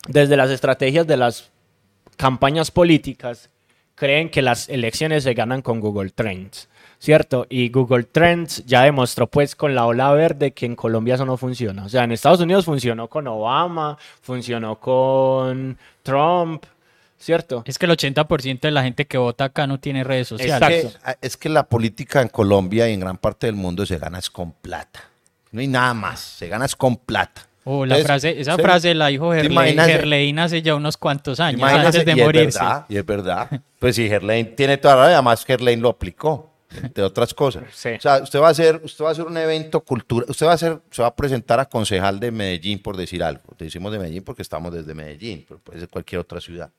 desde 0.09 0.37
las 0.37 0.51
estrategias 0.51 1.07
de 1.07 1.17
las 1.17 1.51
campañas 2.17 2.71
políticas, 2.71 3.51
creen 3.95 4.31
que 4.31 4.43
las 4.43 4.69
elecciones 4.69 5.25
se 5.25 5.35
ganan 5.35 5.63
con 5.63 5.81
Google 5.81 6.11
Trends, 6.11 6.69
¿cierto? 6.99 7.47
Y 7.49 7.69
Google 7.69 8.05
Trends 8.05 8.65
ya 8.67 8.83
demostró, 8.83 9.27
pues, 9.27 9.55
con 9.55 9.75
la 9.75 9.87
ola 9.87 10.13
verde 10.13 10.53
que 10.53 10.67
en 10.67 10.77
Colombia 10.77 11.15
eso 11.15 11.25
no 11.27 11.37
funciona. 11.37 11.85
O 11.85 11.89
sea, 11.89 12.05
en 12.05 12.13
Estados 12.13 12.41
Unidos 12.41 12.65
funcionó 12.65 13.09
con 13.09 13.27
Obama, 13.29 13.97
funcionó 14.23 14.79
con 14.81 15.79
Trump, 16.03 16.65
¿cierto? 17.19 17.63
Es 17.67 17.79
que 17.79 17.87
el 17.87 17.93
80% 17.93 18.61
de 18.61 18.71
la 18.73 18.83
gente 18.83 19.07
que 19.07 19.19
vota 19.19 19.45
acá 19.45 19.67
no 19.67 19.79
tiene 19.79 20.05
redes 20.05 20.29
sociales. 20.29 20.55
Es 20.55 20.85
Exacto. 20.85 20.99
que, 21.05 21.11
ah, 21.11 21.17
es 21.21 21.37
que 21.37 21.49
la 21.49 21.63
política 21.63 22.21
en 22.21 22.29
Colombia 22.29 22.89
y 22.89 22.95
en 22.95 23.01
gran 23.01 23.19
parte 23.19 23.47
del 23.47 23.57
mundo 23.57 23.87
se 23.87 23.99
gana 23.99 24.19
es 24.19 24.31
con 24.31 24.53
plata. 24.53 25.01
No 25.53 25.61
hay 25.61 25.69
nada 25.69 25.95
más, 25.95 26.21
se 26.21 26.49
gana 26.49 26.65
es 26.65 26.75
con 26.75 26.97
plata. 26.97 27.47
Oh, 27.65 27.87
la 27.87 27.97
Entonces, 27.99 28.07
frase, 28.07 28.41
esa 28.41 28.57
sí. 28.57 28.63
frase 28.63 28.95
la 28.95 29.07
dijo 29.07 29.31
¿Te 29.33 29.43
Gerlein, 29.43 29.79
Gerlein 29.79 30.39
hace 30.41 30.63
ya 30.63 30.75
unos 30.75 30.97
cuantos 30.97 31.39
años, 31.39 31.63
antes 31.63 32.05
de 32.05 32.13
y 32.13 32.19
es 32.19 32.25
morirse. 32.27 32.59
verdad, 32.59 32.87
y 32.89 32.97
es 32.97 33.07
verdad. 33.07 33.61
Pues 33.79 33.97
si 33.97 34.09
Gerlain 34.09 34.57
tiene 34.57 34.79
toda 34.79 34.95
la 34.97 35.01
razón, 35.03 35.13
además 35.15 35.45
Gerlain 35.45 35.81
lo 35.81 35.89
aplicó, 35.91 36.51
entre 36.83 37.05
otras 37.05 37.33
cosas. 37.35 37.65
Sí. 37.73 37.91
O 37.91 38.01
sea, 38.01 38.17
usted 38.23 38.41
va 38.41 38.49
a 38.49 38.51
hacer, 38.51 38.81
usted 38.83 39.05
va 39.05 39.09
a 39.11 39.13
hacer 39.13 39.27
un 39.27 39.37
evento 39.37 39.81
cultural, 39.81 40.27
usted 40.29 40.47
va 40.47 40.51
a 40.53 40.55
hacer, 40.55 40.81
se 40.91 41.03
va 41.03 41.09
a 41.09 41.15
presentar 41.15 41.61
a 41.61 41.67
concejal 41.67 42.19
de 42.19 42.33
Medellín, 42.33 42.81
por 42.81 42.97
decir 42.97 43.23
algo. 43.23 43.43
Te 43.57 43.67
decimos 43.67 43.93
de 43.93 43.99
Medellín 43.99 44.25
porque 44.25 44.43
estamos 44.43 44.73
desde 44.73 44.93
Medellín, 44.95 45.45
pero 45.47 45.61
puede 45.61 45.79
ser 45.81 45.89
cualquier 45.89 46.21
otra 46.21 46.41
ciudad. 46.41 46.71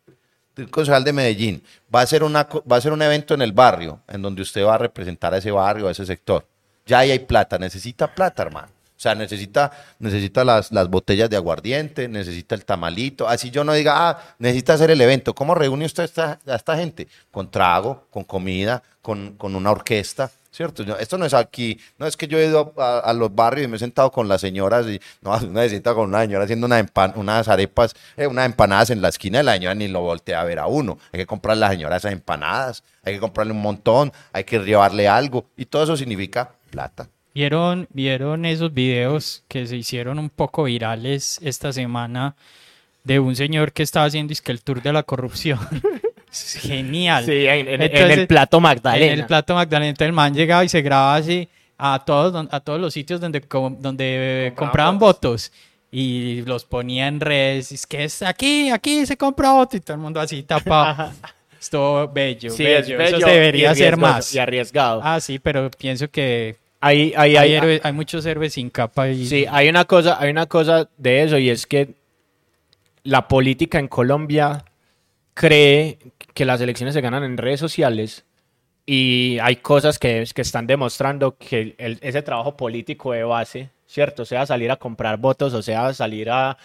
El 0.57 0.69
concejal 0.69 1.03
de 1.03 1.13
Medellín 1.13 1.63
va 1.93 2.01
a 2.01 2.03
hacer 2.03 2.23
una, 2.23 2.43
va 2.43 2.75
a 2.75 2.79
hacer 2.79 2.91
un 2.91 3.01
evento 3.01 3.33
en 3.33 3.41
el 3.41 3.53
barrio, 3.53 4.01
en 4.07 4.21
donde 4.21 4.41
usted 4.41 4.63
va 4.65 4.75
a 4.75 4.79
representar 4.79 5.33
a 5.33 5.37
ese 5.37 5.49
barrio, 5.49 5.87
a 5.87 5.91
ese 5.91 6.05
sector. 6.05 6.45
Ya 6.85 6.99
ahí 6.99 7.11
hay 7.11 7.19
plata, 7.19 7.57
necesita 7.57 8.13
plata, 8.13 8.43
hermano. 8.43 8.67
Sea, 9.03 9.15
necesita, 9.15 9.69
necesita 9.99 10.45
las, 10.45 10.71
las 10.71 10.87
botellas 10.87 11.29
de 11.29 11.35
aguardiente, 11.35 12.07
necesita 12.07 12.55
el 12.55 12.63
tamalito. 12.63 13.27
Así 13.27 13.51
yo 13.51 13.65
no 13.65 13.73
diga, 13.73 14.09
ah, 14.09 14.17
necesita 14.39 14.75
hacer 14.75 14.91
el 14.91 15.01
evento. 15.01 15.35
¿Cómo 15.35 15.55
reúne 15.55 15.83
usted 15.85 16.03
a 16.03 16.05
esta, 16.05 16.39
a 16.47 16.55
esta 16.55 16.77
gente? 16.77 17.09
Con 17.29 17.51
trago, 17.51 18.07
con 18.09 18.23
comida, 18.23 18.81
con, 19.01 19.33
con 19.35 19.57
una 19.57 19.71
orquesta. 19.71 20.31
¿Cierto? 20.51 20.83
Esto 20.99 21.17
no 21.17 21.25
es 21.25 21.33
aquí, 21.33 21.79
no 21.97 22.05
es 22.05 22.15
que 22.15 22.27
yo 22.27 22.37
he 22.37 22.45
ido 22.45 22.73
a, 22.77 23.11
los 23.11 23.33
barrios 23.35 23.65
y 23.65 23.67
me 23.67 23.75
he 23.75 23.79
sentado 23.79 24.09
con 24.11 24.27
las 24.29 24.39
señoras 24.39 24.85
y 24.85 25.01
no, 25.21 25.31
una 25.49 25.63
se 25.63 25.69
sienta 25.71 25.93
con 25.95 26.07
una 26.07 26.21
señora 26.21 26.45
haciendo 26.45 26.65
una 26.67 26.79
empan- 26.79 27.13
unas 27.17 27.49
arepas, 27.49 27.95
eh, 28.15 28.27
unas 28.27 28.45
empanadas 28.45 28.89
en 28.91 29.01
la 29.01 29.09
esquina 29.09 29.39
de 29.39 29.43
la 29.43 29.53
señora 29.55 29.75
ni 29.75 29.89
lo 29.89 29.99
voltea 30.01 30.39
a 30.39 30.43
ver 30.45 30.59
a 30.59 30.67
uno. 30.67 30.97
Hay 31.11 31.19
que 31.19 31.25
comprarle 31.25 31.65
a 31.65 31.69
la 31.69 31.73
señora 31.73 31.97
esas 31.97 32.13
empanadas, 32.13 32.83
hay 33.03 33.15
que 33.15 33.19
comprarle 33.19 33.51
un 33.51 33.61
montón, 33.63 34.13
hay 34.31 34.45
que 34.45 34.59
llevarle 34.59 35.09
algo 35.09 35.45
y 35.57 35.65
todo 35.65 35.83
eso 35.83 35.97
significa 35.97 36.51
plata. 36.69 37.09
¿Vieron, 37.33 37.87
¿Vieron 37.91 38.45
esos 38.45 38.73
videos 38.73 39.43
que 39.47 39.65
se 39.65 39.75
hicieron 39.77 40.19
un 40.19 40.29
poco 40.29 40.63
virales 40.65 41.39
esta 41.43 41.73
semana 41.73 42.35
de 43.03 43.19
un 43.19 43.35
señor 43.35 43.71
que 43.73 43.83
estaba 43.83 44.05
haciendo 44.05 44.33
es 44.33 44.41
que 44.41 44.51
el 44.51 44.61
tour 44.61 44.81
de 44.81 44.93
la 44.93 45.03
corrupción? 45.03 45.59
Es 46.31 46.55
Genial. 46.61 47.25
Sí, 47.25 47.45
en, 47.45 47.67
en- 47.67 47.73
en 47.75 47.81
Entonces, 47.83 48.17
el 48.17 48.27
plato 48.27 48.59
Magdalena. 48.59 49.13
En 49.13 49.19
el 49.19 49.25
plato 49.27 49.53
Magdalena. 49.53 49.89
Entonces 49.89 50.07
el 50.07 50.13
man 50.13 50.33
llegaba 50.33 50.65
y 50.65 50.69
se 50.69 50.81
grababa 50.81 51.15
así 51.15 51.47
a 51.77 52.03
todos, 52.03 52.47
a 52.51 52.59
todos 52.59 52.81
los 52.81 52.91
sitios 52.91 53.21
donde, 53.21 53.39
donde 53.79 54.51
compraban 54.55 54.97
votos. 54.97 55.51
Y 55.91 56.41
los 56.41 56.65
ponía 56.65 57.07
en 57.07 57.19
redes. 57.19 57.71
Es 57.71 57.85
que 57.85 58.03
es 58.05 58.23
aquí, 58.23 58.71
aquí 58.71 59.05
se 59.05 59.15
compra 59.15 59.51
voto. 59.51 59.77
Y 59.77 59.81
todo 59.81 59.93
el 59.93 60.01
mundo 60.01 60.19
así 60.19 60.41
tapado. 60.41 61.11
Esto 61.61 62.11
bello, 62.11 62.49
Sí, 62.49 62.63
bello. 62.63 62.79
es 62.79 62.87
Eso 62.89 62.97
bello 63.17 63.27
se 63.27 63.31
debería 63.31 63.69
arriesgoso, 63.69 64.01
más. 64.01 64.33
Y 64.33 64.39
arriesgado. 64.39 65.01
Ah, 65.03 65.19
sí, 65.19 65.37
pero 65.37 65.69
pienso 65.69 66.09
que 66.09 66.55
Hay, 66.85 67.13
ahí- 67.15 67.53
héroes- 67.53 67.81
hay 67.83 67.93
muchos 67.93 68.25
héroes 68.25 68.53
sin 68.53 68.69
capa 68.69 69.07
y 69.09 69.25
Sí, 69.25 69.45
hay 69.49 69.69
una 69.69 69.85
cosa, 69.85 70.17
hay 70.19 70.29
una 70.31 70.45
cosa 70.47 70.89
de 70.97 71.23
eso 71.23 71.37
y 71.37 71.49
es 71.49 71.65
que 71.65 71.95
la 73.03 73.27
política 73.27 73.79
en 73.79 73.87
Colombia 73.87 74.65
cree 75.33 75.97
que 76.33 76.45
las 76.45 76.61
elecciones 76.61 76.93
se 76.93 77.01
ganan 77.01 77.23
en 77.23 77.37
redes 77.37 77.59
sociales 77.59 78.25
y 78.85 79.37
hay 79.41 79.57
cosas 79.57 79.97
que, 79.99 80.25
que 80.33 80.41
están 80.41 80.67
demostrando 80.67 81.37
que 81.37 81.75
el- 81.77 81.99
ese 82.01 82.21
trabajo 82.21 82.57
político 82.57 83.13
de 83.13 83.23
base, 83.23 83.69
¿cierto? 83.87 84.25
Sea 84.25 84.45
salir 84.45 84.69
a 84.71 84.75
comprar 84.75 85.17
votos 85.17 85.53
o 85.53 85.61
sea 85.61 85.93
salir 85.93 86.29
a 86.29 86.57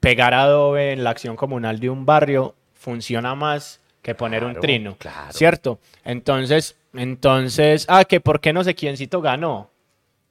pegar 0.00 0.34
adobe 0.34 0.92
en 0.92 1.02
la 1.02 1.10
acción 1.10 1.34
comunal 1.36 1.80
de 1.80 1.88
un 1.90 2.04
barrio, 2.04 2.54
funciona 2.74 3.34
más 3.34 3.80
que 4.02 4.14
poner 4.14 4.44
un 4.44 4.50
Claro, 4.50 4.60
trino, 4.60 4.96
claro. 4.98 5.32
¿cierto? 5.32 5.78
Entonces, 6.04 6.76
entonces, 6.94 7.86
ah, 7.88 8.04
que 8.04 8.20
por 8.20 8.40
qué 8.40 8.52
no 8.52 8.64
sé 8.64 8.74
quiéncito 8.74 9.20
ganó. 9.20 9.70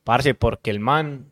Parce, 0.03 0.33
porque 0.33 0.69
el 0.71 0.79
man, 0.79 1.31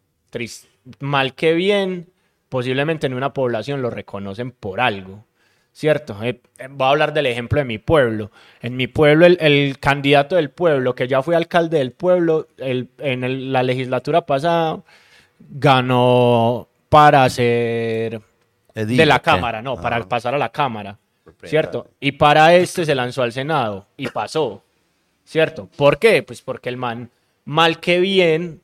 mal 1.00 1.34
que 1.36 1.54
bien, 1.54 2.08
posiblemente 2.50 3.08
en 3.08 3.14
una 3.14 3.34
población 3.34 3.82
lo 3.82 3.90
reconocen 3.90 4.52
por 4.52 4.80
algo, 4.80 5.26
¿cierto? 5.74 6.22
Eh, 6.24 6.42
eh, 6.58 6.68
voy 6.70 6.88
a 6.88 6.90
hablar 6.92 7.14
del 7.14 7.26
ejemplo 7.26 7.60
de 7.60 7.66
mi 7.66 7.78
pueblo. 7.78 8.32
En 8.62 8.76
mi 8.78 8.88
pueblo, 8.88 9.26
el, 9.26 9.38
el 9.42 9.78
candidato 9.80 10.36
del 10.38 10.50
pueblo, 10.52 10.96
que 10.96 11.08
ya 11.08 11.22
fue 11.22 11.36
alcalde 11.36 11.80
del 11.80 11.92
pueblo, 11.92 12.48
el- 12.58 12.90
en 13.00 13.24
el- 13.24 13.52
la 13.52 13.64
legislatura 13.64 14.26
pasada, 14.26 14.82
ganó 15.40 16.68
para 16.90 17.30
ser 17.30 18.22
de 18.74 19.06
la. 19.06 19.20
Cámara, 19.20 19.62
no, 19.62 19.76
para 19.82 19.98
Ah. 19.98 20.08
pasar 20.10 20.34
a 20.34 20.38
la 20.38 20.50
Cámara, 20.50 20.98
¿cierto? 21.44 21.88
Y 22.00 22.14
para 22.14 22.56
este 22.56 22.86
se 22.86 22.96
lanzó 22.96 23.22
al 23.24 23.32
Senado 23.32 23.86
y 23.98 24.08
pasó, 24.08 24.64
¿cierto? 25.26 25.70
¿Por 25.76 26.00
qué? 26.00 26.24
Pues 26.24 26.42
porque 26.42 26.70
el 26.70 26.78
man, 26.78 27.10
mal 27.46 27.80
que 27.80 28.00
bien, 28.00 28.62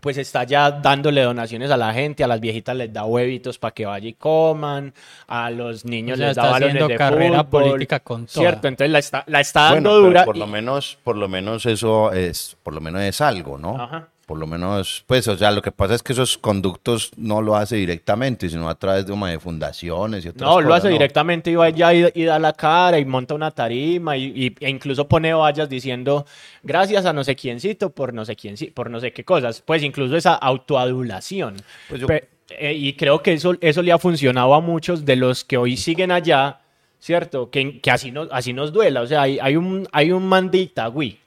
pues 0.00 0.18
está 0.18 0.44
ya 0.44 0.70
dándole 0.70 1.22
donaciones 1.22 1.70
a 1.70 1.76
la 1.78 1.94
gente, 1.94 2.22
a 2.24 2.26
las 2.26 2.40
viejitas 2.40 2.76
les 2.76 2.92
da 2.92 3.04
huevitos 3.04 3.58
para 3.58 3.72
que 3.72 3.86
vayan 3.86 4.08
y 4.08 4.12
coman, 4.14 4.92
a 5.26 5.50
los 5.50 5.84
niños 5.86 6.16
O 6.16 6.18
sea, 6.18 6.26
les 6.28 6.36
da 6.36 6.42
está 6.42 6.52
balones 6.52 6.74
haciendo 6.74 6.88
de 6.88 6.96
carrera 6.96 7.44
fútbol, 7.44 7.62
política 7.70 8.00
con 8.00 8.26
toda. 8.26 8.40
¿cierto? 8.40 8.68
Entonces 8.68 8.92
la 8.92 8.98
está, 8.98 9.24
la 9.26 9.40
está 9.40 9.70
Bueno, 9.70 9.90
dando 9.90 10.00
pero 10.00 10.08
dura. 10.08 10.24
por 10.26 10.36
y- 10.36 10.40
lo 10.40 10.46
menos, 10.46 10.98
por 11.02 11.16
lo 11.16 11.28
menos 11.28 11.64
eso 11.64 12.12
es, 12.12 12.56
por 12.62 12.74
lo 12.74 12.80
menos 12.82 13.00
es 13.02 13.20
algo, 13.22 13.56
¿no? 13.56 13.80
Ajá. 13.80 14.08
Por 14.26 14.38
lo 14.38 14.46
menos, 14.46 15.04
pues, 15.06 15.28
o 15.28 15.36
sea, 15.36 15.50
lo 15.50 15.60
que 15.60 15.70
pasa 15.70 15.94
es 15.94 16.02
que 16.02 16.14
esos 16.14 16.38
conductos 16.38 17.10
no 17.16 17.42
lo 17.42 17.56
hace 17.56 17.76
directamente, 17.76 18.48
sino 18.48 18.68
a 18.70 18.74
través 18.74 19.04
de, 19.04 19.10
como 19.10 19.26
de 19.26 19.38
fundaciones 19.38 20.24
y 20.24 20.28
otras 20.28 20.42
No, 20.48 20.54
cosas. 20.54 20.68
lo 20.68 20.74
hace 20.74 20.88
directamente 20.88 21.50
y 21.50 21.54
va 21.56 21.66
allá 21.66 21.92
y, 21.92 22.06
y 22.14 22.24
da 22.24 22.38
la 22.38 22.52
cara 22.54 22.98
y 22.98 23.04
monta 23.04 23.34
una 23.34 23.50
tarima 23.50 24.16
y, 24.16 24.24
y- 24.34 24.54
e 24.64 24.70
incluso 24.70 25.06
pone 25.06 25.34
vallas 25.34 25.68
diciendo 25.68 26.24
gracias 26.62 27.04
a 27.04 27.12
no 27.12 27.22
sé 27.22 27.36
quiéncito 27.36 27.90
por 27.90 28.14
no 28.14 28.24
sé 28.24 28.34
quién, 28.34 28.54
por 28.72 28.88
no 28.90 28.98
sé 29.00 29.12
qué 29.12 29.24
cosas. 29.24 29.60
Pues 29.60 29.82
incluso 29.82 30.16
esa 30.16 30.34
autoadulación. 30.34 31.56
Pues 31.88 32.00
yo, 32.00 32.06
Pe- 32.06 32.28
eh, 32.50 32.74
y 32.74 32.92
creo 32.94 33.22
que 33.22 33.32
eso, 33.32 33.54
eso 33.60 33.82
le 33.82 33.92
ha 33.92 33.98
funcionado 33.98 34.54
a 34.54 34.60
muchos 34.60 35.04
de 35.04 35.16
los 35.16 35.44
que 35.44 35.56
hoy 35.56 35.76
siguen 35.76 36.10
allá, 36.12 36.60
¿cierto? 36.98 37.50
Que, 37.50 37.80
que 37.80 37.90
así, 37.90 38.10
nos, 38.10 38.28
así 38.30 38.52
nos 38.52 38.72
duela. 38.72 39.00
O 39.02 39.06
sea, 39.06 39.22
hay, 39.22 39.38
hay 39.40 39.56
un, 39.56 39.88
hay 39.92 40.12
un 40.12 40.26
man 40.26 40.50
de 40.50 40.58
Itagüí, 40.58 41.18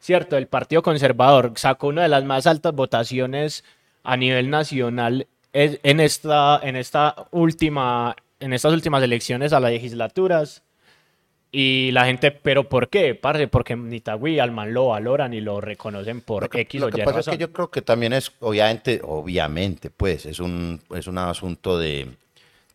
¿cierto? 0.00 0.36
El 0.36 0.46
Partido 0.46 0.82
Conservador 0.82 1.52
sacó 1.56 1.88
una 1.88 2.02
de 2.02 2.08
las 2.08 2.24
más 2.24 2.46
altas 2.46 2.74
votaciones 2.74 3.64
a 4.04 4.16
nivel 4.16 4.50
nacional 4.50 5.26
es- 5.52 5.80
en 5.82 6.00
esta, 6.00 6.60
en 6.62 6.76
esta 6.76 7.14
última, 7.30 8.14
en 8.40 8.52
estas 8.52 8.72
últimas 8.72 9.02
elecciones 9.02 9.52
a 9.52 9.60
las 9.60 9.70
legislaturas. 9.72 10.62
Y 11.50 11.90
la 11.92 12.04
gente, 12.04 12.30
¿pero 12.30 12.68
por 12.68 12.90
qué? 12.90 13.14
Parce, 13.14 13.48
porque 13.48 13.72
en 13.72 13.90
Itagüí 13.92 14.38
al 14.38 14.50
man 14.52 14.74
lo 14.74 14.88
valoran 14.88 15.32
y 15.32 15.40
lo 15.40 15.60
reconocen 15.62 16.20
por 16.20 16.42
Lo 16.42 16.50
que, 16.50 16.60
X 16.60 16.80
lo 16.80 16.86
o 16.88 16.88
Y 16.90 16.92
que 16.92 16.98
pasa 16.98 17.10
es 17.20 17.26
razón. 17.26 17.34
que 17.34 17.38
yo 17.40 17.52
creo 17.52 17.70
que 17.70 17.80
también 17.80 18.12
es, 18.12 18.30
obviamente, 18.40 19.00
obviamente, 19.02 19.88
pues, 19.90 20.26
es 20.26 20.40
un, 20.40 20.78
es 20.94 21.06
un 21.06 21.16
asunto 21.16 21.78
de, 21.78 22.06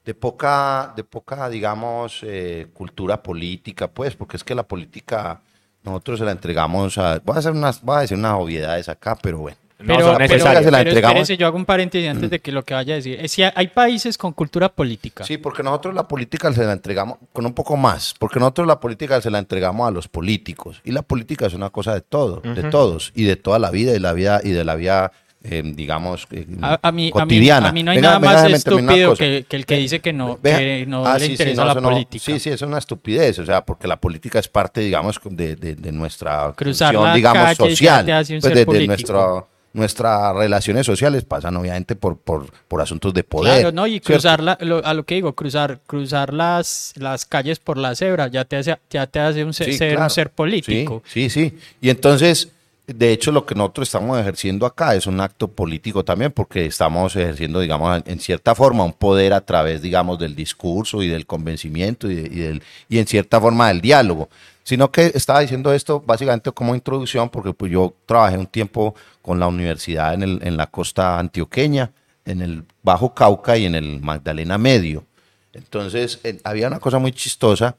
de 0.03 0.13
poca, 0.15 0.91
de 0.95 1.03
poca, 1.03 1.49
digamos, 1.49 2.21
eh, 2.23 2.67
cultura 2.73 3.21
política, 3.21 3.87
pues, 3.89 4.15
porque 4.15 4.37
es 4.37 4.43
que 4.43 4.55
la 4.55 4.63
política 4.63 5.39
nosotros 5.83 6.19
se 6.19 6.25
la 6.25 6.31
entregamos 6.31 6.97
a, 6.97 7.19
voy 7.23 7.35
a 7.35 7.39
hacer 7.39 7.51
unas, 7.51 7.81
voy 7.81 7.97
a 7.97 7.99
decir 8.01 8.17
unas 8.17 8.33
obviedades 8.33 8.89
acá, 8.89 9.17
pero 9.21 9.39
bueno. 9.39 9.57
No 9.79 9.97
Pero, 9.97 10.15
pero, 10.17 10.39
se 10.39 10.71
la 10.71 10.83
pero 10.83 10.91
espérese, 10.91 11.35
yo 11.35 11.45
hago 11.45 11.57
un 11.57 11.65
paréntesis 11.65 12.09
antes 12.09 12.29
de 12.29 12.39
que 12.39 12.53
lo 12.53 12.63
que 12.63 12.73
vaya 12.73 12.93
a 12.93 12.97
decir. 12.97 13.19
Es 13.19 13.33
si 13.33 13.43
hay 13.43 13.67
países 13.67 14.17
con 14.17 14.31
cultura 14.31 14.69
política. 14.69 15.25
Sí, 15.25 15.37
porque 15.37 15.61
nosotros 15.61 15.93
la 15.93 16.07
política 16.07 16.53
se 16.53 16.63
la 16.63 16.71
entregamos 16.71 17.17
con 17.33 17.45
un 17.45 17.53
poco 17.53 17.75
más, 17.75 18.15
porque 18.17 18.39
nosotros 18.39 18.65
la 18.65 18.79
política 18.79 19.19
se 19.19 19.29
la 19.29 19.39
entregamos 19.39 19.85
a 19.85 19.91
los 19.91 20.07
políticos 20.07 20.79
y 20.85 20.91
la 20.91 21.01
política 21.01 21.47
es 21.47 21.53
una 21.53 21.69
cosa 21.69 21.93
de 21.93 22.01
todo, 22.01 22.39
de 22.39 22.63
todos 22.69 23.11
y 23.13 23.25
de 23.25 23.35
toda 23.35 23.59
la 23.59 23.71
vida 23.71 23.93
y 23.93 23.99
la 23.99 24.13
vida 24.13 24.39
y 24.41 24.51
de 24.51 24.63
la 24.63 24.75
vida, 24.75 25.11
eh, 25.43 25.61
digamos, 25.65 26.27
eh, 26.31 26.45
A, 26.61 26.79
a 26.81 26.91
mí, 26.91 27.07
a, 27.13 27.15
mí, 27.17 27.21
cotidiana. 27.21 27.69
a 27.69 27.71
mí 27.73 27.83
no 27.83 27.91
hay 27.91 27.97
Venga, 27.97 28.07
nada 28.07 28.19
venga, 28.19 28.43
más 28.43 28.51
estúpido 28.53 29.13
que, 29.15 29.45
que 29.47 29.55
el 29.57 29.65
que 29.65 29.77
dice 29.77 29.99
que 29.99 30.13
no, 30.13 30.39
Vea- 30.41 30.57
que 30.59 30.85
no 30.87 31.05
ah, 31.05 31.13
le 31.15 31.19
sí, 31.19 31.25
sí, 31.25 31.31
interesa 31.33 31.61
no, 31.61 31.65
la 31.65 31.71
eso 31.73 31.81
no- 31.81 31.89
política. 31.89 32.23
sí, 32.23 32.39
sí, 32.39 32.49
es 32.49 32.61
una 32.61 32.77
estupidez, 32.77 33.39
o 33.39 33.45
sea, 33.45 33.65
porque 33.65 33.87
la 33.87 33.97
política 33.97 34.39
es 34.39 34.47
parte, 34.47 34.81
digamos, 34.81 35.19
de, 35.29 35.55
de- 35.55 35.75
de 35.75 35.91
nuestra 35.91 36.53
Cruzar 36.55 36.93
función, 36.93 37.13
digamos, 37.15 37.57
social, 37.57 38.05
pues, 38.05 38.41
de, 38.53 38.65
de 38.65 38.87
nuestra 38.87 39.45
nuestras 39.75 40.35
relaciones 40.35 40.85
sociales 40.85 41.23
pasan 41.25 41.55
obviamente 41.57 41.95
por, 41.95 42.17
por, 42.17 42.45
por 42.67 42.79
asuntos 42.79 43.11
de 43.11 43.23
poder. 43.23 43.61
Claro, 43.61 43.71
¿no? 43.71 43.87
Y 43.87 43.99
cruzar, 43.99 44.41
la- 44.43 44.55
lo- 44.61 44.85
a 44.85 44.93
lo 44.93 45.03
que 45.03 45.15
digo, 45.15 45.33
cruzar, 45.33 45.79
cruzar 45.87 46.31
las, 46.31 46.93
las 46.95 47.25
calles 47.25 47.57
por 47.57 47.79
la 47.79 47.95
cebra 47.95 48.27
ya 48.27 48.45
te 48.45 48.57
hace, 48.57 48.77
ya 48.91 49.07
te 49.07 49.19
hace 49.19 49.43
un 49.43 49.51
ser, 49.51 49.65
Sí, 49.71 49.73
ser 49.79 49.89
claro. 49.93 50.03
un 50.05 50.09
ser 50.11 50.29
político. 50.29 51.01
Sí, 51.07 51.27
sí, 51.29 51.49
sí. 51.49 51.57
Y 51.81 51.89
entonces, 51.89 52.49
de 52.97 53.11
hecho, 53.11 53.31
lo 53.31 53.45
que 53.45 53.55
nosotros 53.55 53.87
estamos 53.87 54.19
ejerciendo 54.19 54.65
acá 54.65 54.95
es 54.95 55.07
un 55.07 55.19
acto 55.19 55.47
político 55.47 56.03
también, 56.05 56.31
porque 56.31 56.65
estamos 56.65 57.15
ejerciendo, 57.15 57.59
digamos, 57.59 58.01
en 58.05 58.19
cierta 58.19 58.55
forma, 58.55 58.83
un 58.83 58.93
poder 58.93 59.33
a 59.33 59.41
través, 59.41 59.81
digamos, 59.81 60.19
del 60.19 60.35
discurso 60.35 61.01
y 61.03 61.07
del 61.07 61.25
convencimiento 61.25 62.09
y, 62.09 62.15
de- 62.15 62.21
y 62.35 62.39
del, 62.39 62.63
y 62.89 62.97
en 62.99 63.07
cierta 63.07 63.39
forma 63.41 63.67
del 63.69 63.81
diálogo. 63.81 64.29
Sino 64.63 64.91
que 64.91 65.11
estaba 65.13 65.41
diciendo 65.41 65.73
esto 65.73 66.01
básicamente 66.05 66.51
como 66.51 66.73
introducción, 66.73 67.29
porque 67.29 67.53
pues 67.53 67.71
yo 67.71 67.93
trabajé 68.05 68.37
un 68.37 68.47
tiempo 68.47 68.95
con 69.21 69.39
la 69.39 69.47
universidad 69.47 70.13
en, 70.13 70.23
el, 70.23 70.39
en 70.43 70.55
la 70.57 70.67
costa 70.67 71.19
antioqueña, 71.19 71.91
en 72.25 72.41
el 72.41 72.63
Bajo 72.81 73.13
Cauca 73.13 73.57
y 73.57 73.65
en 73.65 73.75
el 73.75 73.99
Magdalena 74.01 74.57
Medio. 74.57 75.05
Entonces, 75.53 76.19
en- 76.23 76.39
había 76.43 76.67
una 76.67 76.79
cosa 76.79 76.99
muy 76.99 77.11
chistosa, 77.11 77.75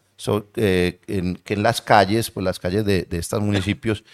eh, 0.56 0.98
en, 1.06 1.36
que 1.36 1.54
en 1.54 1.62
las 1.62 1.80
calles, 1.80 2.30
pues 2.30 2.44
las 2.44 2.58
calles 2.58 2.84
de 2.84 3.06
estos 3.10 3.40
municipios 3.40 4.04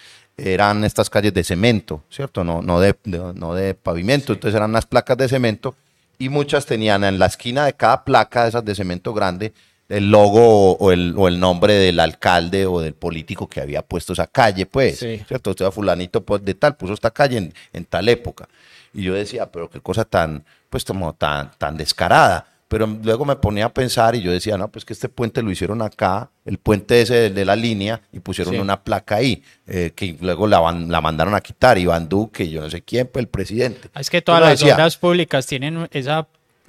eran 0.44 0.84
estas 0.84 1.10
calles 1.10 1.32
de 1.34 1.44
cemento, 1.44 2.02
¿cierto? 2.10 2.44
No, 2.44 2.62
no, 2.62 2.80
de, 2.80 2.94
de- 3.04 3.32
no 3.34 3.54
de 3.54 3.74
pavimento, 3.74 4.32
entonces 4.32 4.56
eran 4.56 4.70
unas 4.70 4.86
placas 4.86 5.16
de 5.18 5.28
cemento 5.28 5.74
y 6.18 6.28
muchas 6.28 6.66
tenían 6.66 7.04
en 7.04 7.18
la 7.18 7.26
esquina 7.26 7.64
de 7.64 7.72
cada 7.74 8.04
placa, 8.04 8.46
esas 8.46 8.64
de 8.64 8.74
cemento 8.74 9.12
grande, 9.14 9.52
el 9.88 10.10
logo 10.10 10.72
o 10.76 10.92
el, 10.92 11.14
o 11.16 11.26
el 11.28 11.40
nombre 11.40 11.74
del 11.74 11.98
alcalde 11.98 12.66
o 12.66 12.80
del 12.80 12.94
político 12.94 13.48
que 13.48 13.60
había 13.60 13.82
puesto 13.82 14.12
esa 14.12 14.26
calle, 14.26 14.66
pues, 14.66 14.98
Sí. 14.98 15.20
¿cierto? 15.26 15.50
Usted 15.50 15.70
fulanito 15.70 16.22
pues, 16.22 16.44
de 16.44 16.54
tal, 16.54 16.76
puso 16.76 16.92
esta 16.94 17.10
calle 17.10 17.38
en, 17.38 17.54
en 17.72 17.84
tal 17.86 18.08
época. 18.08 18.48
Y 18.94 19.02
yo 19.02 19.14
decía, 19.14 19.46
pero 19.50 19.68
qué 19.70 19.80
cosa 19.80 20.04
tan, 20.04 20.44
pues 20.68 20.84
como 20.84 21.12
tan, 21.14 21.50
tan 21.58 21.76
descarada. 21.76 22.46
Pero 22.70 22.86
luego 22.86 23.24
me 23.24 23.34
ponía 23.34 23.64
a 23.64 23.74
pensar 23.74 24.14
y 24.14 24.22
yo 24.22 24.30
decía, 24.30 24.56
no, 24.56 24.68
pues 24.68 24.84
que 24.84 24.92
este 24.92 25.08
puente 25.08 25.42
lo 25.42 25.50
hicieron 25.50 25.82
acá, 25.82 26.30
el 26.44 26.56
puente 26.58 27.00
ese 27.00 27.28
de, 27.30 27.44
la 27.44 27.56
línea, 27.56 28.00
y 28.12 28.20
pusieron 28.20 28.54
Sí. 28.54 28.60
una 28.60 28.80
placa 28.84 29.16
ahí, 29.16 29.42
eh, 29.66 29.90
que 29.92 30.16
luego 30.20 30.46
la, 30.46 30.60
van- 30.60 30.88
la 30.88 31.00
mandaron 31.00 31.34
a 31.34 31.40
quitar, 31.40 31.78
Iván 31.78 32.08
Duque, 32.08 32.48
yo 32.48 32.60
no 32.60 32.70
sé 32.70 32.80
quién, 32.82 33.08
pues 33.08 33.24
el 33.24 33.28
presidente. 33.28 33.88
Es 33.98 34.08
que 34.08 34.22
todas 34.22 34.40
las 34.40 34.62
obras 34.62 34.96
públicas 34.96 35.44
tienen 35.48 35.88
esa 35.90 36.28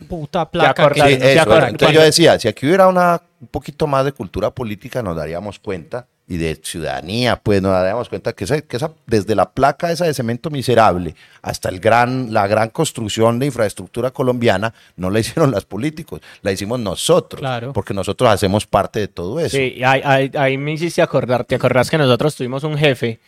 puta 0.09 0.49
placa 0.49 0.81
acordás, 0.85 1.11
entonces 1.11 1.91
yo 1.95 2.01
decía, 2.01 2.39
si 2.39 2.47
aquí 2.47 2.65
hubiera 2.65 2.87
una, 2.87 3.21
un 3.39 3.47
poquito 3.49 3.85
más 3.85 4.03
de 4.03 4.11
cultura 4.11 4.49
política, 4.49 5.03
nos 5.03 5.15
daríamos 5.15 5.59
cuenta, 5.59 6.07
y 6.31 6.37
de 6.37 6.55
ciudadanía, 6.55 7.35
pues 7.35 7.61
nos 7.61 7.73
daríamos 7.73 8.07
cuenta 8.07 8.31
que, 8.31 8.45
esa, 8.45 8.61
que 8.61 8.77
esa, 8.77 8.91
desde 9.05 9.35
la 9.35 9.51
placa 9.51 9.91
esa 9.91 10.05
de 10.05 10.13
cemento 10.13 10.49
miserable 10.49 11.13
hasta 11.41 11.67
el 11.67 11.81
gran, 11.81 12.31
la 12.33 12.47
gran 12.47 12.69
construcción 12.69 13.37
de 13.37 13.47
infraestructura 13.47 14.11
colombiana, 14.11 14.73
no 14.95 15.09
la 15.09 15.19
hicieron 15.23 15.51
los 15.51 15.65
políticos, 15.65 16.21
la 16.41 16.53
hicimos 16.53 16.79
nosotros, 16.79 17.39
Claro. 17.41 17.73
porque 17.73 17.93
nosotros 17.93 18.29
hacemos 18.29 18.65
parte 18.65 18.99
de 19.01 19.07
todo 19.09 19.39
eso. 19.41 19.57
Sí, 19.57 19.81
ahí, 19.83 20.01
ahí- 20.05 20.31
ahí 20.37 20.57
me 20.57 20.71
hiciste 20.71 21.01
acordar, 21.01 21.43
¿te 21.43 21.55
acordás 21.55 21.89
que 21.89 21.97
nosotros 21.97 22.33
tuvimos 22.35 22.63
un 22.63 22.77
jefe 22.77 23.19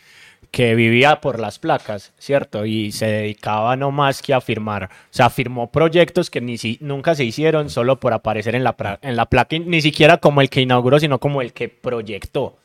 que 0.50 0.74
vivía 0.74 1.20
por 1.20 1.40
las 1.40 1.58
placas, 1.58 2.12
¿cierto? 2.18 2.64
Y 2.64 2.92
se 2.92 3.06
dedicaba 3.06 3.76
no 3.76 3.90
más 3.90 4.22
que 4.22 4.32
a 4.32 4.40
firmar, 4.40 4.84
o 4.84 4.88
sea, 5.10 5.28
firmó 5.28 5.70
proyectos 5.70 6.30
que 6.30 6.40
ni 6.40 6.56
si, 6.58 6.78
nunca 6.80 7.14
se 7.14 7.24
hicieron 7.24 7.68
solo 7.70 8.00
por 8.00 8.12
aparecer 8.12 8.54
en 8.54 8.64
la, 8.64 8.74
en 9.02 9.16
la 9.16 9.26
placa, 9.26 9.58
ni 9.58 9.82
siquiera 9.82 10.18
como 10.18 10.40
el 10.40 10.48
que 10.48 10.60
inauguró, 10.60 10.98
sino 11.00 11.18
como 11.18 11.42
el 11.42 11.52
que 11.52 11.68
proyectó, 11.68 12.56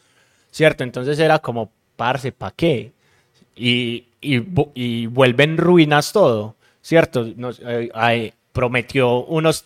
¿cierto? 0.51 0.83
Entonces 0.83 1.19
era 1.19 1.39
como, 1.39 1.71
parce, 1.95 2.31
¿para 2.31 2.55
qué? 2.55 2.91
y, 3.59 4.05
y, 4.21 4.41
y 4.73 5.05
vuelven 5.07 5.57
ruinas 5.57 6.13
todo, 6.13 6.55
¿cierto? 6.81 7.27
Nos, 7.35 7.61
eh, 7.65 8.33
prometió 8.53 9.25
unos 9.25 9.65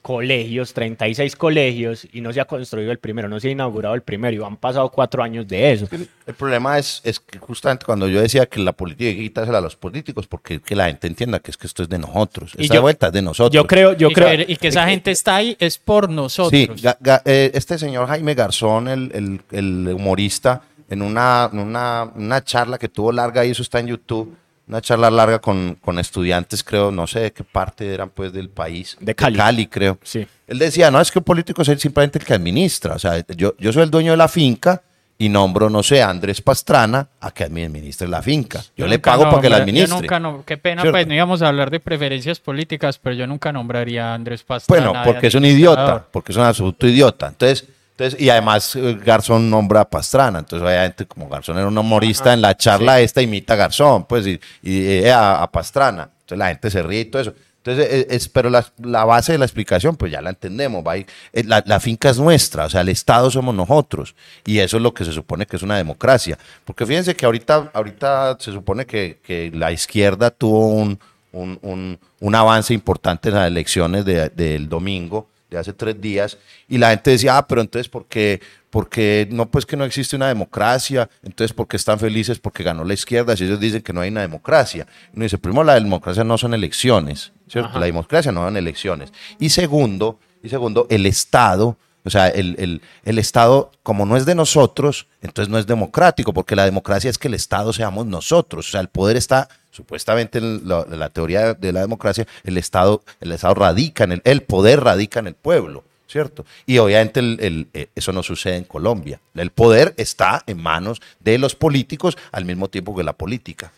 colegios, 0.00 0.72
36 0.74 1.36
colegios, 1.36 2.06
y 2.12 2.20
no 2.20 2.32
se 2.32 2.40
ha 2.40 2.44
construido 2.44 2.90
el 2.92 2.98
primero, 2.98 3.28
no 3.28 3.38
se 3.40 3.48
ha 3.48 3.50
inaugurado 3.50 3.94
el 3.94 4.02
primero, 4.02 4.36
y 4.36 4.44
han 4.44 4.56
pasado 4.56 4.88
cuatro 4.90 5.22
años 5.22 5.46
de 5.46 5.72
eso. 5.72 5.88
El 6.26 6.34
problema 6.34 6.78
es, 6.78 7.00
es 7.04 7.20
que 7.20 7.38
justamente 7.38 7.84
cuando 7.84 8.08
yo 8.08 8.20
decía 8.20 8.46
que 8.46 8.60
la 8.60 8.72
política 8.72 9.08
hay 9.08 9.16
que 9.16 9.22
quitársela 9.22 9.58
a 9.58 9.60
los 9.60 9.76
políticos, 9.76 10.26
porque 10.26 10.60
que 10.60 10.74
la 10.76 10.86
gente 10.86 11.06
entienda 11.06 11.38
que 11.40 11.50
es 11.50 11.56
que 11.56 11.66
esto 11.66 11.82
es 11.82 11.88
de 11.88 11.98
nosotros, 11.98 12.52
Y 12.58 12.62
esta 12.64 12.74
yo- 12.76 12.82
vuelta 12.82 13.08
es 13.08 13.12
de 13.12 13.22
nosotros. 13.22 13.52
Yo 13.54 13.66
creo, 13.66 13.92
yo 13.94 14.10
y, 14.10 14.12
creo... 14.14 14.28
que, 14.46 14.52
y 14.52 14.56
que 14.56 14.68
esa 14.68 14.86
gente 14.88 15.10
está 15.10 15.36
ahí 15.36 15.56
es 15.58 15.78
por 15.78 16.08
nosotros. 16.10 16.50
Sí, 16.50 16.82
Ga- 16.82 16.98
Ga- 17.00 17.22
eh, 17.24 17.50
este 17.54 17.78
señor 17.78 18.06
Jaime 18.08 18.34
Garzón, 18.34 18.88
el, 18.88 19.10
el- 19.14 19.40
el 19.50 19.94
humorista, 19.94 20.62
en 20.88 21.02
una, 21.02 21.48
una, 21.52 22.10
una 22.16 22.42
charla 22.42 22.76
que 22.78 22.88
tuvo 22.88 23.12
larga, 23.12 23.44
y 23.44 23.50
eso 23.50 23.62
está 23.62 23.78
en 23.80 23.86
YouTube, 23.88 24.34
una 24.70 24.80
charla 24.80 25.10
larga 25.10 25.40
con, 25.40 25.76
con 25.80 25.98
estudiantes, 25.98 26.62
creo, 26.62 26.92
no 26.92 27.06
sé 27.08 27.20
de 27.20 27.32
qué 27.32 27.42
parte 27.42 27.92
eran 27.92 28.08
pues 28.10 28.32
del 28.32 28.48
país. 28.50 28.96
De 29.00 29.16
Cali. 29.16 29.66
creo. 29.66 29.98
Sí. 30.02 30.24
Él 30.46 30.58
decía, 30.58 30.92
no, 30.92 31.00
es 31.00 31.10
que 31.10 31.18
un 31.18 31.24
político 31.24 31.62
es 31.62 31.80
simplemente 31.80 32.20
el 32.20 32.24
que 32.24 32.34
administra. 32.34 32.94
O 32.94 32.98
sea, 32.98 33.24
yo, 33.36 33.54
yo 33.58 33.72
soy 33.72 33.82
el 33.82 33.90
dueño 33.90 34.12
de 34.12 34.16
la 34.16 34.28
finca 34.28 34.82
y 35.18 35.28
nombro, 35.28 35.68
no 35.68 35.82
sé, 35.82 36.02
a 36.02 36.08
Andrés 36.08 36.40
Pastrana 36.40 37.08
a 37.20 37.32
que 37.32 37.44
administre 37.44 38.06
la 38.06 38.22
finca. 38.22 38.62
Yo, 38.76 38.86
le 38.86 39.00
pago 39.00 39.24
para 39.24 39.40
que 39.40 39.50
la 39.50 39.56
administre. 39.56 39.88
Yo 39.88 40.00
nunca 40.00 40.20
no, 40.20 40.44
qué 40.46 40.56
pena, 40.56 40.82
¿Cierto? 40.82 40.94
pues 40.94 41.06
no 41.08 41.14
íbamos 41.14 41.42
a 41.42 41.48
hablar 41.48 41.70
de 41.70 41.80
preferencias 41.80 42.38
políticas, 42.38 42.98
pero 42.98 43.16
yo 43.16 43.26
nunca 43.26 43.52
nombraría 43.52 44.12
a 44.12 44.14
Andrés 44.14 44.44
Pastrana. 44.44 44.90
Bueno, 44.90 45.04
porque 45.04 45.26
es 45.26 45.34
un 45.34 45.44
idiota, 45.44 46.06
porque 46.12 46.30
es 46.30 46.38
un 46.38 46.44
absoluto 46.44 46.86
idiota. 46.86 47.26
Entonces, 47.26 47.66
entonces 48.00 48.20
y 48.20 48.30
además 48.30 48.74
eh, 48.76 48.98
Garzón 49.04 49.50
nombra 49.50 49.82
a 49.82 49.84
Pastrana. 49.90 50.38
Entonces, 50.40 50.66
obviamente, 50.66 51.06
como 51.06 51.28
Garzón 51.28 51.58
era 51.58 51.68
un 51.68 51.76
humorista, 51.78 52.32
en 52.32 52.40
la 52.40 52.56
charla 52.56 53.00
esta 53.00 53.20
imita 53.22 53.54
a 53.54 53.56
Garzón, 53.56 54.04
pues, 54.04 54.26
y, 54.26 54.40
y, 54.62 54.86
eh, 54.86 55.12
a, 55.12 55.42
a 55.42 55.50
Pastrana. 55.50 56.10
Entonces 56.20 56.38
la 56.38 56.48
gente 56.48 56.70
se 56.70 56.82
ríe 56.82 57.00
y 57.00 57.04
todo 57.06 57.22
eso. 57.22 57.34
Entonces, 57.62 57.88
eh, 57.90 58.06
es, 58.08 58.26
pero 58.30 58.48
la, 58.48 58.64
la 58.78 59.04
base 59.04 59.32
de 59.32 59.38
la 59.38 59.44
explicación, 59.44 59.94
pues 59.96 60.10
ya 60.10 60.22
la 60.22 60.30
entendemos. 60.30 60.82
va 60.82 60.94
La, 61.32 61.62
la 61.66 61.78
finca 61.78 62.08
es 62.08 62.18
nuestra, 62.18 62.64
o 62.64 62.70
sea, 62.70 62.80
el 62.80 62.88
Estado 62.88 63.30
somos 63.30 63.54
nosotros. 63.54 64.14
Y 64.46 64.60
eso 64.60 64.78
es 64.78 64.82
lo 64.82 64.94
que 64.94 65.04
se 65.04 65.12
supone 65.12 65.44
que 65.44 65.56
es 65.56 65.62
una 65.62 65.76
democracia. 65.76 66.38
Porque 66.64 66.86
fíjense 66.86 67.14
que 67.14 67.26
ahorita, 67.26 67.70
ahorita 67.74 68.38
se 68.40 68.50
supone 68.52 68.86
que, 68.86 69.18
que 69.22 69.50
la 69.54 69.72
izquierda 69.72 70.30
tuvo 70.30 70.68
un, 70.68 70.98
un, 71.32 71.58
un- 71.60 71.98
un 72.22 72.34
avance 72.34 72.72
importante 72.74 73.28
en 73.28 73.34
las 73.34 73.46
elecciones 73.46 74.04
de- 74.06 74.30
del 74.30 74.68
domingo, 74.68 75.28
de 75.50 75.58
hace 75.58 75.72
tres 75.72 76.00
días, 76.00 76.38
y 76.68 76.78
la 76.78 76.90
gente 76.90 77.10
decía, 77.10 77.36
ah, 77.36 77.46
pero 77.46 77.60
entonces, 77.60 77.88
¿por 77.88 78.06
qué, 78.06 78.40
porque 78.70 79.26
no, 79.30 79.50
pues 79.50 79.66
que 79.66 79.76
no 79.76 79.84
existe 79.84 80.16
una 80.16 80.28
democracia? 80.28 81.10
Entonces, 81.22 81.52
¿por 81.52 81.66
qué 81.66 81.76
están 81.76 81.98
felices? 81.98 82.38
Porque 82.38 82.62
ganó 82.62 82.84
la 82.84 82.94
izquierda, 82.94 83.36
si 83.36 83.44
ellos 83.44 83.58
dicen 83.60 83.82
que 83.82 83.92
no 83.92 84.00
hay 84.00 84.10
una 84.10 84.20
democracia. 84.22 84.86
Uno 85.12 85.24
dice, 85.24 85.38
primero, 85.38 85.64
la 85.64 85.74
democracia 85.74 86.22
no 86.24 86.38
son 86.38 86.54
elecciones, 86.54 87.32
¿cierto? 87.48 87.78
La 87.78 87.86
democracia 87.86 88.30
no 88.32 88.44
son 88.44 88.56
elecciones. 88.56 89.12
Y 89.38 89.50
segundo, 89.50 90.18
y 90.42 90.48
segundo, 90.48 90.86
el 90.88 91.04
Estado 91.06 91.76
o 92.02 92.08
sea, 92.08 92.28
el, 92.28 92.56
el- 92.58 92.80
el 93.04 93.18
Estado, 93.18 93.72
como 93.82 94.06
no 94.06 94.16
es 94.16 94.24
de 94.24 94.34
nosotros, 94.34 95.06
entonces 95.20 95.50
no 95.50 95.58
es 95.58 95.66
democrático, 95.66 96.32
porque 96.32 96.56
la 96.56 96.64
democracia 96.64 97.10
es 97.10 97.18
que 97.18 97.28
el 97.28 97.34
Estado 97.34 97.74
seamos 97.74 98.06
nosotros. 98.06 98.68
O 98.68 98.70
sea, 98.70 98.80
el 98.80 98.88
poder 98.88 99.18
está 99.18 99.48
supuestamente 99.70 100.38
en 100.38 100.68
la, 100.68 100.84
la 100.88 101.08
teoría 101.10 101.54
de 101.54 101.72
la 101.72 101.80
democracia, 101.80 102.26
el 102.44 102.56
Estado, 102.58 103.02
el 103.20 103.32
Estado 103.32 103.54
radica 103.54 104.04
en 104.04 104.12
el, 104.12 104.22
el 104.24 104.42
poder 104.42 104.80
radica 104.80 105.20
en 105.20 105.26
el 105.28 105.34
pueblo, 105.34 105.84
¿cierto? 106.08 106.44
Y 106.66 106.78
obviamente 106.78 107.20
el- 107.20 107.38
el- 107.40 107.66
eh, 107.74 107.88
eso 107.94 108.12
no 108.12 108.22
sucede 108.22 108.56
en 108.56 108.64
Colombia. 108.64 109.20
El 109.34 109.50
poder 109.50 109.94
está 109.96 110.42
en 110.46 110.60
manos 110.60 111.00
de 111.20 111.38
los 111.38 111.54
políticos 111.54 112.18
al 112.32 112.44
mismo 112.44 112.68
tiempo 112.68 112.96
que 112.96 113.02
la 113.04 113.12
política. 113.12 113.72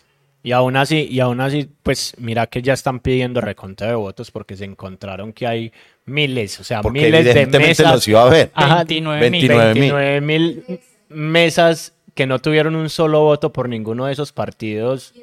Y 0.45 0.51
aún 0.51 0.75
así, 0.75 1.07
y 1.09 1.21
aún 1.21 1.39
así, 1.39 1.69
pues 1.83 2.15
mira 2.17 2.47
que 2.47 2.61
ya 2.61 2.73
están 2.73 2.99
pidiendo 2.99 3.39
reconteo 3.39 3.87
de 3.87 3.95
votos 3.95 4.29
porque 4.29 4.57
se 4.57 4.65
encontraron 4.65 5.31
que 5.31 5.47
hay 5.47 5.71
miles, 6.05 6.59
o 6.59 6.65
sea, 6.65 6.81
Porque 6.81 6.99
miles 7.03 7.23
de 7.23 7.31
evidentemente 7.31 7.83
mesas. 7.83 7.93
los 7.93 8.07
iba 8.09 8.23
a 8.23 8.29
ver. 8.29 8.51
Ajá, 8.53 8.83
29 8.83 9.29
mil. 9.31 9.47
29 9.47 9.73
mil. 9.73 9.93
29 9.93 10.21
mil 10.21 10.79
mesas 11.09 11.93
que 12.13 12.27
no 12.27 12.39
tuvieron 12.39 12.75
un 12.75 12.89
solo 12.89 13.21
voto 13.21 13.53
por 13.53 13.69
ninguno 13.69 14.05
de 14.05 14.13
esos 14.13 14.31
partidos 14.33 15.13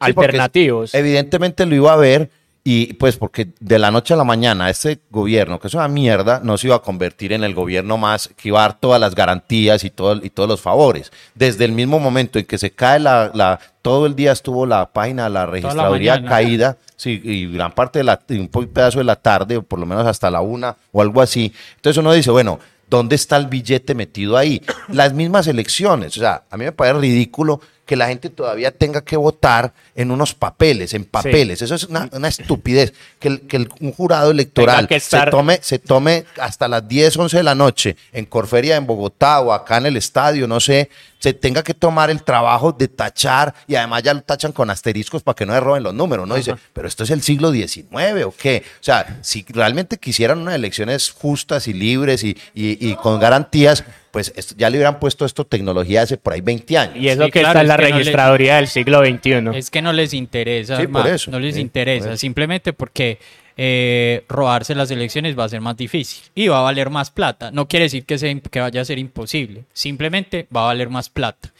Sí, 0.00 0.10
alternativos. 0.10 0.94
Evidentemente 0.94 1.66
lo 1.66 1.74
iba 1.74 1.92
a 1.92 1.96
ver 1.96 2.30
y 2.66 2.94
pues 2.94 3.18
porque 3.18 3.48
de 3.60 3.78
la 3.78 3.90
noche 3.90 4.14
a 4.14 4.16
la 4.16 4.24
mañana 4.24 4.70
este 4.70 4.98
gobierno, 5.10 5.60
que 5.60 5.68
es 5.68 5.74
una 5.74 5.86
mierda, 5.86 6.40
no 6.42 6.56
se 6.56 6.68
iba 6.68 6.76
a 6.76 6.78
convertir 6.82 7.34
en 7.34 7.44
el 7.44 7.54
gobierno 7.54 7.98
más 7.98 8.30
que 8.36 8.48
iba 8.48 8.58
a 8.60 8.62
dar 8.68 8.80
todas 8.80 8.98
las 8.98 9.14
garantías 9.14 9.84
y, 9.84 9.90
todo, 9.90 10.24
y 10.24 10.30
todos 10.30 10.48
los 10.48 10.62
favores. 10.62 11.12
Desde 11.34 11.66
el 11.66 11.72
mismo 11.72 11.98
momento 12.00 12.38
en 12.38 12.46
que 12.46 12.56
se 12.56 12.70
cae 12.70 13.00
la, 13.00 13.30
la- 13.34 13.60
todo 13.82 14.06
el 14.06 14.16
día 14.16 14.32
estuvo 14.32 14.64
la 14.64 14.90
página 14.90 15.24
de 15.24 15.30
la 15.30 15.44
registraduría 15.44 16.14
caída, 16.30 16.78
sí, 16.96 17.20
y 17.22 17.52
gran 17.52 17.72
parte 17.72 17.98
de 17.98 18.04
la, 18.04 18.18
un 18.30 18.48
pedazo 18.48 18.96
de 18.98 19.04
la 19.04 19.16
tarde, 19.16 19.58
o 19.58 19.62
por 19.62 19.78
lo 19.78 19.84
menos 19.84 20.06
hasta 20.06 20.30
la 20.30 20.40
una 20.40 20.74
o 20.90 21.02
algo 21.02 21.20
así. 21.20 21.52
Entonces 21.76 21.98
uno 22.00 22.14
dice, 22.14 22.30
bueno, 22.30 22.58
¿dónde 22.88 23.14
está 23.16 23.36
el 23.36 23.46
billete 23.48 23.94
metido 23.94 24.38
ahí? 24.38 24.62
Las 24.88 25.12
mismas 25.12 25.46
elecciones, 25.48 26.16
o 26.16 26.20
sea, 26.20 26.44
a 26.50 26.56
mí 26.56 26.64
me 26.64 26.72
parece 26.72 26.98
ridículo 26.98 27.60
que 27.84 27.96
la 27.96 28.06
gente 28.08 28.30
todavía 28.30 28.70
tenga 28.70 29.02
que 29.02 29.16
votar 29.16 29.74
en 29.94 30.10
unos 30.10 30.34
papeles, 30.34 30.94
en 30.94 31.04
papeles. 31.04 31.60
Eso 31.60 31.74
es 31.74 31.84
una, 31.84 32.08
una 32.12 32.28
estupidez. 32.28 32.94
Que, 33.18 33.28
el- 33.28 33.40
que 33.42 33.56
el- 33.58 33.68
un 33.80 33.92
jurado 33.92 34.30
electoral 34.30 34.86
se, 35.00 35.10
tome, 35.30 35.58
se 35.62 35.78
tome 35.78 36.24
hasta 36.40 36.66
las 36.66 36.86
10, 36.88 37.16
11 37.16 37.36
de 37.36 37.42
la 37.42 37.54
noche 37.54 37.96
en 38.12 38.24
Corferia, 38.26 38.76
en 38.76 38.86
Bogotá 38.86 39.40
o 39.40 39.52
acá 39.52 39.76
en 39.76 39.86
el 39.86 39.96
estadio, 39.98 40.48
no 40.48 40.60
sé, 40.60 40.88
se 41.18 41.32
tenga 41.34 41.62
que 41.62 41.74
tomar 41.74 42.10
el 42.10 42.22
trabajo 42.22 42.72
de 42.72 42.88
tachar 42.88 43.54
y 43.66 43.74
además 43.76 44.02
ya 44.02 44.14
lo 44.14 44.22
tachan 44.22 44.52
con 44.52 44.68
asteriscos 44.70 45.22
para 45.22 45.34
que 45.36 45.46
no 45.46 45.52
le 45.54 45.60
roben 45.60 45.82
los 45.82 45.94
números. 45.94 46.26
No 46.28 46.34
dice, 46.36 46.54
pero 46.72 46.88
esto 46.88 47.04
es 47.04 47.10
el 47.10 47.22
siglo 47.22 47.50
XIX 47.52 48.24
o 48.26 48.34
qué. 48.36 48.62
O 48.80 48.82
sea, 48.84 49.18
si 49.22 49.44
realmente 49.48 49.96
quisieran 49.98 50.38
unas 50.38 50.54
elecciones 50.54 51.10
justas 51.10 51.68
y 51.68 51.72
libres 51.74 52.24
y, 52.24 52.36
y- 52.54 52.88
y 52.90 52.94
con 52.96 53.18
garantías, 53.20 53.84
pues 54.14 54.32
esto- 54.36 54.54
ya 54.56 54.70
le 54.70 54.76
hubieran 54.78 55.00
puesto 55.00 55.24
esto 55.26 55.44
tecnología 55.44 56.02
hace 56.02 56.16
por 56.16 56.32
ahí 56.34 56.40
20 56.40 56.78
años. 56.78 56.96
y 56.96 57.08
eso 57.08 57.24
Sí, 57.24 57.30
que 57.32 57.40
claro, 57.40 57.48
está 57.48 57.60
en 57.60 57.64
es 57.64 57.68
la 57.68 57.76
no 57.90 57.98
registraduría 57.98 58.56
del 58.56 58.68
siglo 58.68 59.00
XXI. 59.04 59.58
Es 59.58 59.70
que 59.70 59.82
no 59.82 59.92
les 59.92 60.14
interesa, 60.14 60.80
Sí, 60.80 60.86
ma- 60.86 61.02
por 61.02 61.10
eso, 61.10 61.30
no 61.32 61.40
les 61.40 61.56
sí, 61.56 61.60
interesa, 61.60 62.04
por 62.06 62.12
eso. 62.14 62.20
simplemente 62.20 62.72
porque 62.72 63.18
eh, 63.56 64.24
robarse 64.28 64.74
las 64.74 64.90
elecciones 64.90 65.38
va 65.38 65.44
a 65.44 65.48
ser 65.48 65.60
más 65.60 65.76
difícil 65.76 66.22
y 66.34 66.48
va 66.48 66.58
a 66.58 66.62
valer 66.62 66.90
más 66.90 67.10
plata. 67.10 67.50
No 67.52 67.66
quiere 67.68 67.84
decir 67.84 68.04
que, 68.04 68.18
sea, 68.18 68.30
imp- 68.30 68.48
que 68.50 68.60
vaya 68.60 68.80
a 68.80 68.84
ser 68.84 68.98
imposible, 68.98 69.64
simplemente 69.72 70.46
va 70.56 70.62
a 70.62 70.66
valer 70.66 70.88
más 70.90 71.08
plata. 71.08 71.52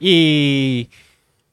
Y, 0.00 0.88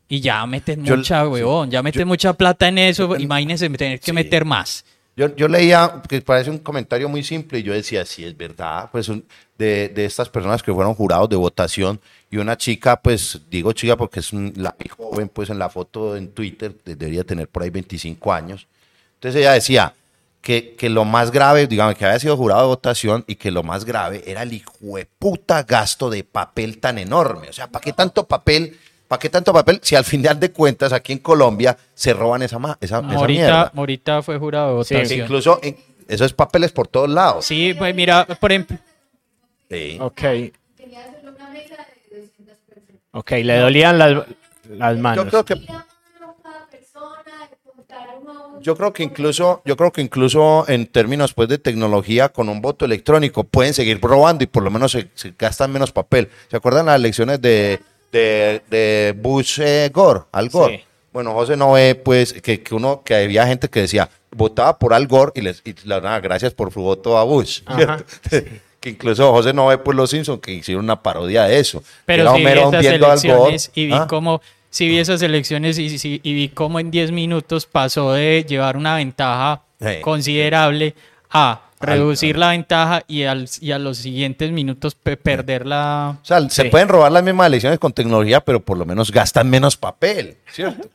y 0.10 0.20
ya 0.22 0.46
meten 0.46 0.84
Yo- 0.86 0.98
mucha, 0.98 1.28
huevón, 1.28 1.70
ya 1.72 1.82
meten 1.84 2.08
mucha 2.08 2.34
plata 2.34 2.68
en 2.68 2.78
eso, 2.80 3.16
imagínense 3.18 3.70
tener 3.72 4.00
que 4.00 4.06
Sí. 4.08 4.14
meter 4.14 4.44
más. 4.46 4.84
Yo, 5.20 5.36
yo 5.36 5.50
leía 5.50 6.02
que 6.08 6.22
parece 6.22 6.50
un 6.50 6.60
comentario 6.60 7.10
muy 7.10 7.24
simple 7.24 7.60
y 7.60 7.64
yo 7.64 7.74
decía, 7.74 8.06
sí, 8.06 8.24
es 8.24 8.38
verdad, 8.38 8.88
pues 8.90 9.10
un- 9.10 9.26
de, 9.58 9.90
de 9.90 10.06
estas 10.06 10.30
personas 10.30 10.64
que 10.64 10.74
fueron 10.74 10.94
jurados 10.96 11.28
de 11.28 11.36
votación 11.36 12.00
y 12.32 12.38
una 12.38 12.56
chica, 12.58 13.02
pues 13.02 13.38
digo 13.50 13.74
chica 13.74 13.98
porque 13.98 14.22
es 14.22 14.32
un- 14.32 14.54
la 14.56 14.74
joven, 14.96 15.28
pues 15.28 15.50
en 15.50 15.60
la 15.60 15.68
foto 15.70 16.16
en 16.16 16.30
Twitter, 16.30 16.74
de- 16.86 16.96
debería 16.96 17.26
tener 17.26 17.50
por 17.50 17.64
ahí 17.64 17.70
25 17.70 18.32
años. 18.32 18.66
Entonces 19.16 19.42
ella 19.42 19.52
decía 19.52 19.94
que, 20.42 20.76
que 20.78 20.90
lo 20.90 21.04
más 21.04 21.32
grave, 21.32 21.68
digamos, 21.68 21.96
que 21.96 22.06
había 22.06 22.18
sido 22.20 22.38
jurado 22.38 22.62
de 22.62 22.68
votación 22.68 23.26
y 23.28 23.36
que 23.36 23.52
lo 23.52 23.62
más 23.62 23.84
grave 23.84 24.24
era 24.26 24.44
el 24.44 24.54
hijueputa 24.54 25.64
gasto 25.64 26.10
de 26.10 26.24
papel 26.24 26.78
tan 26.80 26.98
enorme. 26.98 27.50
O 27.50 27.54
sea, 27.54 27.68
¿para 27.68 27.84
qué 27.84 27.92
tanto 27.92 28.26
papel? 28.26 28.78
¿Para 29.10 29.20
qué 29.20 29.30
tanto 29.30 29.52
papel 29.52 29.80
si 29.84 29.96
al 29.96 30.06
final 30.06 30.40
de 30.40 30.52
cuentas 30.52 30.94
aquí 30.94 31.12
en 31.14 31.20
Colombia 31.20 31.76
se 31.96 32.14
roban 32.14 32.44
esa, 32.44 32.60
ma- 32.60 32.78
esa, 32.80 33.00
esa 33.00 33.02
Morita, 33.02 33.26
mierda? 33.42 33.72
Morita 33.74 34.22
fue 34.22 34.38
jurado 34.38 34.78
de 34.78 34.84
Sí, 34.86 34.94
votación. 34.94 35.20
incluso 35.26 35.60
en- 35.64 35.76
esos 36.08 36.32
papeles 36.34 36.72
por 36.72 36.88
todos 36.88 37.10
lados. 37.10 37.44
Sí, 37.44 37.74
pues 37.78 37.94
mira, 37.96 38.26
por 38.40 38.52
ejemplo, 38.52 38.78
Sí. 39.70 39.98
Ok. 40.00 40.22
Ok, 43.12 43.32
le 43.32 43.58
dolían 43.58 43.98
las, 43.98 44.24
las 44.70 44.98
manos. 44.98 45.26
Yo 45.26 45.30
creo 45.32 45.46
que 45.46 45.56
yo 48.62 48.76
creo 48.76 48.92
que 48.94 49.04
incluso 49.04 49.62
yo 49.66 49.78
creo 49.78 49.92
que 49.92 50.02
incluso 50.02 50.66
en 50.68 50.86
términos 50.88 51.34
pues 51.34 51.48
de 51.50 51.58
tecnología 51.58 52.30
con 52.30 52.50
un 52.50 52.62
voto 52.62 52.86
electrónico 52.86 53.44
pueden 53.46 53.74
seguir 53.74 54.00
probando 54.02 54.44
y 54.44 54.48
por 54.48 54.64
lo 54.64 54.70
menos 54.70 54.92
se, 54.92 55.10
se 55.16 55.34
gastan 55.38 55.72
menos 55.72 55.92
papel. 55.92 56.30
¿Se 56.50 56.58
acuerdan 56.58 56.86
las 56.88 56.98
elecciones 56.98 57.42
de 57.42 57.80
de, 58.12 58.62
de 58.70 59.16
Bush 59.18 59.60
eh, 59.62 59.90
Gore, 59.94 60.22
Al 60.32 60.50
Gore? 60.50 60.78
Sí. 60.78 60.84
Bueno, 61.12 61.34
José 61.34 61.58
Noé, 61.58 61.96
pues, 61.96 62.34
que, 62.34 62.62
que 62.62 62.76
uno, 62.76 63.02
que 63.04 63.16
había 63.16 63.48
gente 63.48 63.68
que 63.68 63.82
decía, 63.82 64.10
votaba 64.32 64.78
por 64.78 64.94
Al 64.94 65.08
Gore 65.08 65.32
y 65.36 65.42
les, 65.42 65.62
y 65.66 65.74
la 65.86 66.00
nada, 66.02 66.20
gracias 66.20 66.54
por 66.54 66.72
su 66.72 66.82
voto 66.82 67.18
a 67.18 67.24
Bush. 67.24 67.62
Que 68.80 68.92
incluso 68.92 69.30
José 69.34 69.52
Noé, 69.52 69.78
pues, 69.78 69.98
los 69.98 70.10
Simpsons, 70.10 70.40
que 70.40 70.54
hicieron 70.54 70.86
una 70.86 71.04
parodia 71.04 71.44
de 71.44 71.60
eso. 71.60 71.84
Pero 72.06 72.34
si 72.34 72.38
vi 72.40 72.44
Gore. 72.46 72.96
elecciones 72.96 73.72
y 73.76 73.86
vi 73.88 73.94
¿Ah? 73.94 74.08
cómo, 74.10 74.42
si 74.70 74.88
vi 74.88 75.00
esas 75.00 75.22
elecciones 75.22 75.78
y, 75.80 75.98
si- 76.00 76.22
y 76.24 76.34
vi 76.34 76.48
cómo 76.48 76.80
en 76.80 76.90
10 76.90 77.12
minutos 77.12 77.66
pasó 77.66 78.14
de 78.14 78.46
llevar 78.48 78.78
una 78.78 78.96
ventaja 78.96 79.64
Sí. 79.82 80.00
considerable 80.02 80.94
a 81.30 81.62
reducir 81.80 82.36
al- 82.36 82.40
la 82.42 82.50
ventaja 82.50 83.04
y, 83.08 83.24
al, 83.24 83.48
y 83.62 83.72
a 83.72 83.80
los 83.80 83.98
siguientes 83.98 84.52
minutos 84.52 84.96
pe- 84.96 85.18
perder 85.18 85.66
la... 85.66 86.18
O 86.22 86.26
sea, 86.26 86.50
se 86.50 86.66
pueden 86.66 86.88
robar 86.90 87.12
las 87.12 87.24
mismas 87.24 87.48
elecciones 87.48 87.80
con 87.80 87.94
tecnología, 87.94 88.42
pero 88.42 88.60
por 88.60 88.78
lo 88.78 88.86
menos 88.86 89.12
gastan 89.12 89.50
menos 89.50 89.78
papel, 89.78 90.38
¿cierto? 90.52 90.90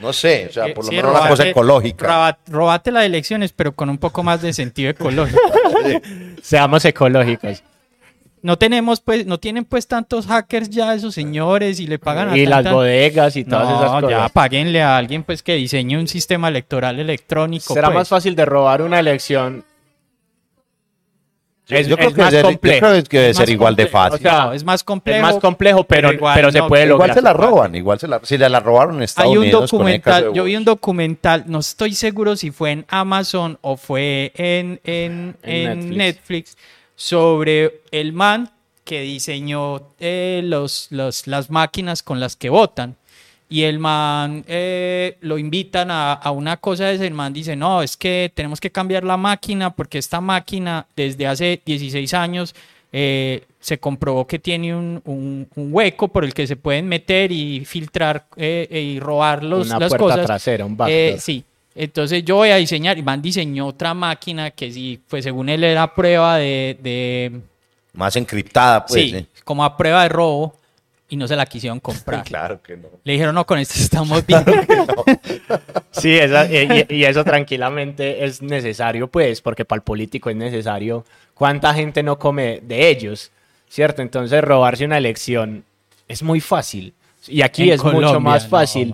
No 0.00 0.12
sé, 0.12 0.48
o 0.50 0.52
sea, 0.52 0.66
Eh, 0.66 0.74
por 0.74 0.84
lo 0.84 0.90
sí, 0.90 0.96
menos 0.96 1.12
una 1.12 1.20
cosa 1.28 1.44
robate- 1.44 1.50
ecológica. 1.50 2.06
roba- 2.06 2.38
Robate 2.48 2.90
las 2.90 3.04
elecciones, 3.04 3.52
pero 3.52 3.72
con 3.72 3.88
un 3.88 3.98
poco 3.98 4.22
más 4.24 4.42
de 4.42 4.52
sentido 4.52 4.90
ecológico. 4.90 5.40
Seamos 6.42 6.84
ecológicos. 6.84 7.62
No 8.42 8.58
tenemos, 8.58 9.00
pues, 9.00 9.24
no 9.24 9.38
tienen 9.40 9.64
pues 9.64 9.86
tantos 9.86 10.26
hackers 10.26 10.68
ya 10.68 10.92
esos 10.94 11.14
señores 11.14 11.80
y 11.80 11.86
le 11.86 11.98
pagan 11.98 12.28
a 12.28 12.36
Y 12.36 12.44
las 12.44 12.70
bodegas 12.70 13.36
y 13.36 13.44
todas 13.44 13.66
No, 13.68 13.76
esas 13.76 13.90
cosas. 14.02 14.10
ya 14.10 14.28
páguenle 14.28 14.82
a 14.82 14.98
alguien 14.98 15.22
pues 15.22 15.42
que 15.42 15.54
diseñe 15.54 15.96
un 15.96 16.06
sistema 16.08 16.48
electoral 16.48 16.98
electrónico. 17.00 17.72
Será 17.72 17.86
pues. 17.88 17.94
más 18.00 18.08
fácil 18.10 18.36
de 18.36 18.44
robar 18.44 18.82
una 18.82 19.00
elección. 19.00 19.64
Yo, 21.66 21.76
Es- 21.78 21.86
yo 21.88 21.96
creo 21.96 22.08
es 22.10 22.14
que 22.14 22.20
más 22.20 22.30
debe- 22.32 22.42
yo 22.42 22.48
complejo. 22.48 22.86
creo 22.86 23.04
que 23.04 23.18
debe 23.18 23.30
Es 23.30 23.36
ser 23.38 23.48
igual 23.48 23.74
de 23.74 23.86
fácil. 23.86 24.14
O 24.26 24.30
sea, 24.30 24.44
No, 24.46 24.52
es 24.52 24.64
más 24.64 24.84
complejo. 24.84 25.16
es 25.16 25.22
más 25.22 25.36
complejo, 25.40 25.84
pero, 25.84 26.08
pero 26.08 26.16
igual 26.18 26.34
pero 26.34 26.52
se 26.52 26.58
no, 26.58 26.68
puede 26.68 26.84
igual 26.84 26.98
lograr. 26.98 27.14
se 27.16 27.22
la 27.22 27.32
roban, 27.32 27.74
igual 27.74 27.98
se 27.98 28.06
la, 28.06 28.20
si 28.22 28.36
le 28.36 28.48
la 28.50 28.60
robaron 28.60 28.96
en 28.96 29.02
Estados 29.04 29.30
Hay 29.30 29.36
un 29.38 29.44
Unidos. 29.44 29.70
documental, 29.70 30.32
yo 30.34 30.44
vi 30.44 30.56
un 30.56 30.64
documental, 30.64 31.44
no 31.46 31.60
estoy 31.60 31.94
seguro 31.94 32.36
si 32.36 32.50
fue 32.50 32.72
en 32.72 32.84
Amazon 32.88 33.58
o 33.62 33.78
fue 33.78 34.32
en, 34.34 34.78
en, 34.84 35.36
En 35.42 35.70
en 35.70 35.78
Netflix. 35.90 35.96
Netflix. 35.96 36.56
sobre 36.96 37.80
el 37.90 38.12
man 38.12 38.50
que 38.84 39.00
diseñó 39.00 39.88
eh, 40.00 40.42
los, 40.44 40.88
los- 40.90 41.26
las 41.26 41.48
máquinas 41.50 42.02
con 42.02 42.20
las 42.20 42.36
que 42.36 42.50
votan. 42.50 42.96
Y 43.54 43.62
el 43.62 43.78
man 43.78 44.44
eh, 44.48 45.16
lo 45.20 45.38
invitan 45.38 45.88
a, 45.92 46.14
a 46.14 46.30
una 46.32 46.56
cosa 46.56 46.86
de 46.86 46.94
ese, 46.96 47.06
el 47.06 47.14
man 47.14 47.32
dice, 47.32 47.54
no, 47.54 47.82
es 47.82 47.96
que 47.96 48.32
tenemos 48.34 48.58
que 48.58 48.70
cambiar 48.72 49.04
la 49.04 49.16
máquina 49.16 49.70
porque 49.72 49.98
esta 49.98 50.20
máquina 50.20 50.86
desde 50.96 51.24
hace 51.28 51.60
16 51.64 52.12
años 52.14 52.52
eh, 52.92 53.44
se 53.60 53.78
comprobó 53.78 54.26
que 54.26 54.40
tiene 54.40 54.74
un, 54.74 55.00
un- 55.04 55.46
un 55.54 55.68
hueco 55.72 56.08
por 56.08 56.24
el 56.24 56.34
que 56.34 56.48
se 56.48 56.56
pueden 56.56 56.88
meter 56.88 57.30
y 57.30 57.64
filtrar 57.64 58.26
eh, 58.36 58.66
y 58.96 58.98
robar 58.98 59.44
los, 59.44 59.66
Una 59.68 59.78
las 59.78 59.88
puerta 59.90 60.04
cosas. 60.04 60.26
trasera, 60.26 60.64
un 60.64 60.76
backdoor. 60.76 60.98
Eh, 60.98 61.16
sí. 61.20 61.44
Entonces 61.76 62.24
yo 62.24 62.36
voy 62.36 62.50
a 62.50 62.56
diseñar, 62.56 62.98
y 62.98 63.02
man 63.02 63.22
diseñó 63.22 63.66
otra 63.68 63.94
máquina 63.94 64.50
que 64.50 64.72
sí, 64.72 64.98
pues 65.08 65.22
según 65.22 65.48
él 65.48 65.62
era 65.62 65.94
prueba 65.94 66.38
de, 66.38 66.76
de 66.82 67.40
Más 67.92 68.16
encriptada, 68.16 68.84
pues. 68.84 69.00
sí, 69.10 69.16
¿eh? 69.16 69.26
como 69.44 69.64
a 69.64 69.76
prueba 69.76 70.02
de 70.02 70.08
robo 70.08 70.56
y 71.08 71.16
no 71.16 71.28
se 71.28 71.36
la 71.36 71.46
quisieron 71.46 71.80
comprar. 71.80 72.24
Claro 72.24 72.60
que 72.62 72.76
no. 72.76 72.88
Le 73.04 73.12
dijeron, 73.12 73.34
no, 73.34 73.44
con 73.46 73.58
esto 73.58 73.74
estamos 73.78 74.26
bien. 74.26 74.44
Sí, 75.90 76.12
esa- 76.18 76.46
y, 76.50 76.86
y- 76.88 77.04
eso 77.04 77.24
tranquilamente 77.24 78.24
es 78.24 78.42
necesario, 78.42 79.06
pues, 79.08 79.40
porque 79.40 79.64
para 79.64 79.78
el 79.78 79.82
político 79.82 80.28
es 80.30 80.36
necesario. 80.36 81.04
¿Cuánta 81.34 81.72
gente 81.74 82.02
no 82.02 82.18
come 82.18 82.60
de 82.62 82.88
ellos? 82.88 83.30
¿Cierto? 83.68 84.02
Entonces, 84.02 84.42
robarse 84.42 84.84
una 84.84 84.98
elección 84.98 85.64
es 86.08 86.22
muy 86.22 86.40
fácil. 86.40 86.94
Y 87.28 87.42
aquí 87.42 87.64
En 87.64 87.74
es 87.74 87.84
mucho 87.84 88.20
más 88.20 88.46
fácil. 88.48 88.92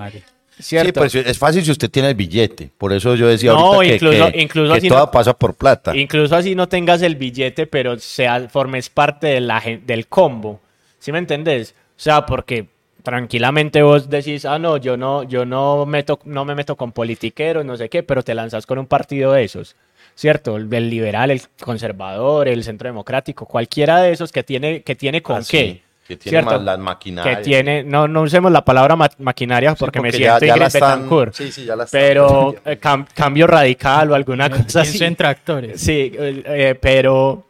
Sí, 0.58 0.76
pues 0.94 1.14
es 1.14 1.38
fácil 1.38 1.64
si 1.64 1.70
usted 1.70 1.90
tiene 1.90 2.10
el 2.10 2.14
billete. 2.14 2.70
Por 2.76 2.92
eso 2.92 3.14
yo 3.14 3.26
decía 3.28 3.52
No, 3.52 3.74
ahorita 3.74 3.88
que, 3.90 3.94
incluso- 3.96 4.32
que- 4.32 4.40
incluso 4.42 4.74
que 4.74 4.80
si 4.82 4.88
todo 4.88 4.98
no- 5.00 5.10
pasa 5.10 5.32
por 5.34 5.54
plata. 5.54 5.96
Incluso 5.96 6.36
así 6.36 6.54
no 6.54 6.68
tengas 6.68 7.00
el 7.02 7.16
billete, 7.16 7.66
pero 7.66 7.98
sea, 7.98 8.46
formes 8.48 8.90
parte 8.90 9.26
de 9.28 9.40
la, 9.40 9.62
del 9.86 10.06
combo. 10.06 10.60
¿Sí 10.98 11.12
me 11.12 11.18
entendés? 11.18 11.74
O 12.00 12.02
sea, 12.02 12.24
porque 12.24 12.66
tranquilamente 13.02 13.82
vos 13.82 14.08
decís, 14.08 14.46
ah, 14.46 14.58
no, 14.58 14.78
yo 14.78 14.96
no, 14.96 15.22
yo 15.24 15.44
no, 15.44 15.84
meto, 15.84 16.18
no 16.24 16.46
me 16.46 16.54
meto 16.54 16.74
con 16.76 16.92
politiqueros, 16.92 17.62
no 17.64 17.76
sé 17.76 17.90
qué, 17.90 18.02
pero 18.02 18.22
te 18.22 18.34
lanzas 18.34 18.64
con 18.64 18.78
un 18.78 18.86
partido 18.86 19.32
de 19.32 19.44
esos, 19.44 19.76
¿cierto? 20.14 20.56
El, 20.56 20.72
el 20.72 20.88
liberal, 20.88 21.30
el 21.30 21.42
conservador, 21.62 22.48
el 22.48 22.64
centro 22.64 22.88
democrático, 22.88 23.44
cualquiera 23.44 24.00
de 24.00 24.12
esos 24.12 24.32
que 24.32 24.42
tiene, 24.42 24.80
que 24.82 24.94
tiene 24.94 25.20
con 25.22 25.36
Ah, 25.36 25.42
sí, 25.42 25.50
qué. 25.50 25.82
Que 26.08 26.16
tiene 26.16 26.38
¿cierto? 26.38 26.50
más 26.56 26.62
las 26.62 26.78
maquinarias. 26.78 27.36
Que 27.38 27.44
tiene, 27.44 27.84
no, 27.84 28.08
no 28.08 28.22
usemos 28.22 28.50
la 28.50 28.64
palabra 28.64 28.96
ma- 28.96 29.10
maquinaria 29.18 29.70
Sí, 29.72 29.76
porque, 29.78 30.00
me 30.00 30.08
porque 30.10 30.18
ya- 30.24 30.38
siento 30.38 30.46
ya 30.46 30.56
la 30.56 30.64
Ingrid 30.64 30.76
están- 30.76 31.32
sí, 31.34 31.52
sí, 31.52 31.64
ya 31.66 31.76
la 31.76 31.84
están 31.84 32.00
Pero 32.00 32.54
eh, 32.64 32.80
cam- 32.80 33.06
cambio 33.14 33.46
radical 33.46 34.10
o 34.10 34.14
alguna 34.14 34.50
cosa 34.50 34.80
así. 34.80 35.04
en 35.04 35.14
tractores. 35.16 35.80
Sí, 35.80 36.10
eh, 36.16 36.76
pero, 36.80 37.46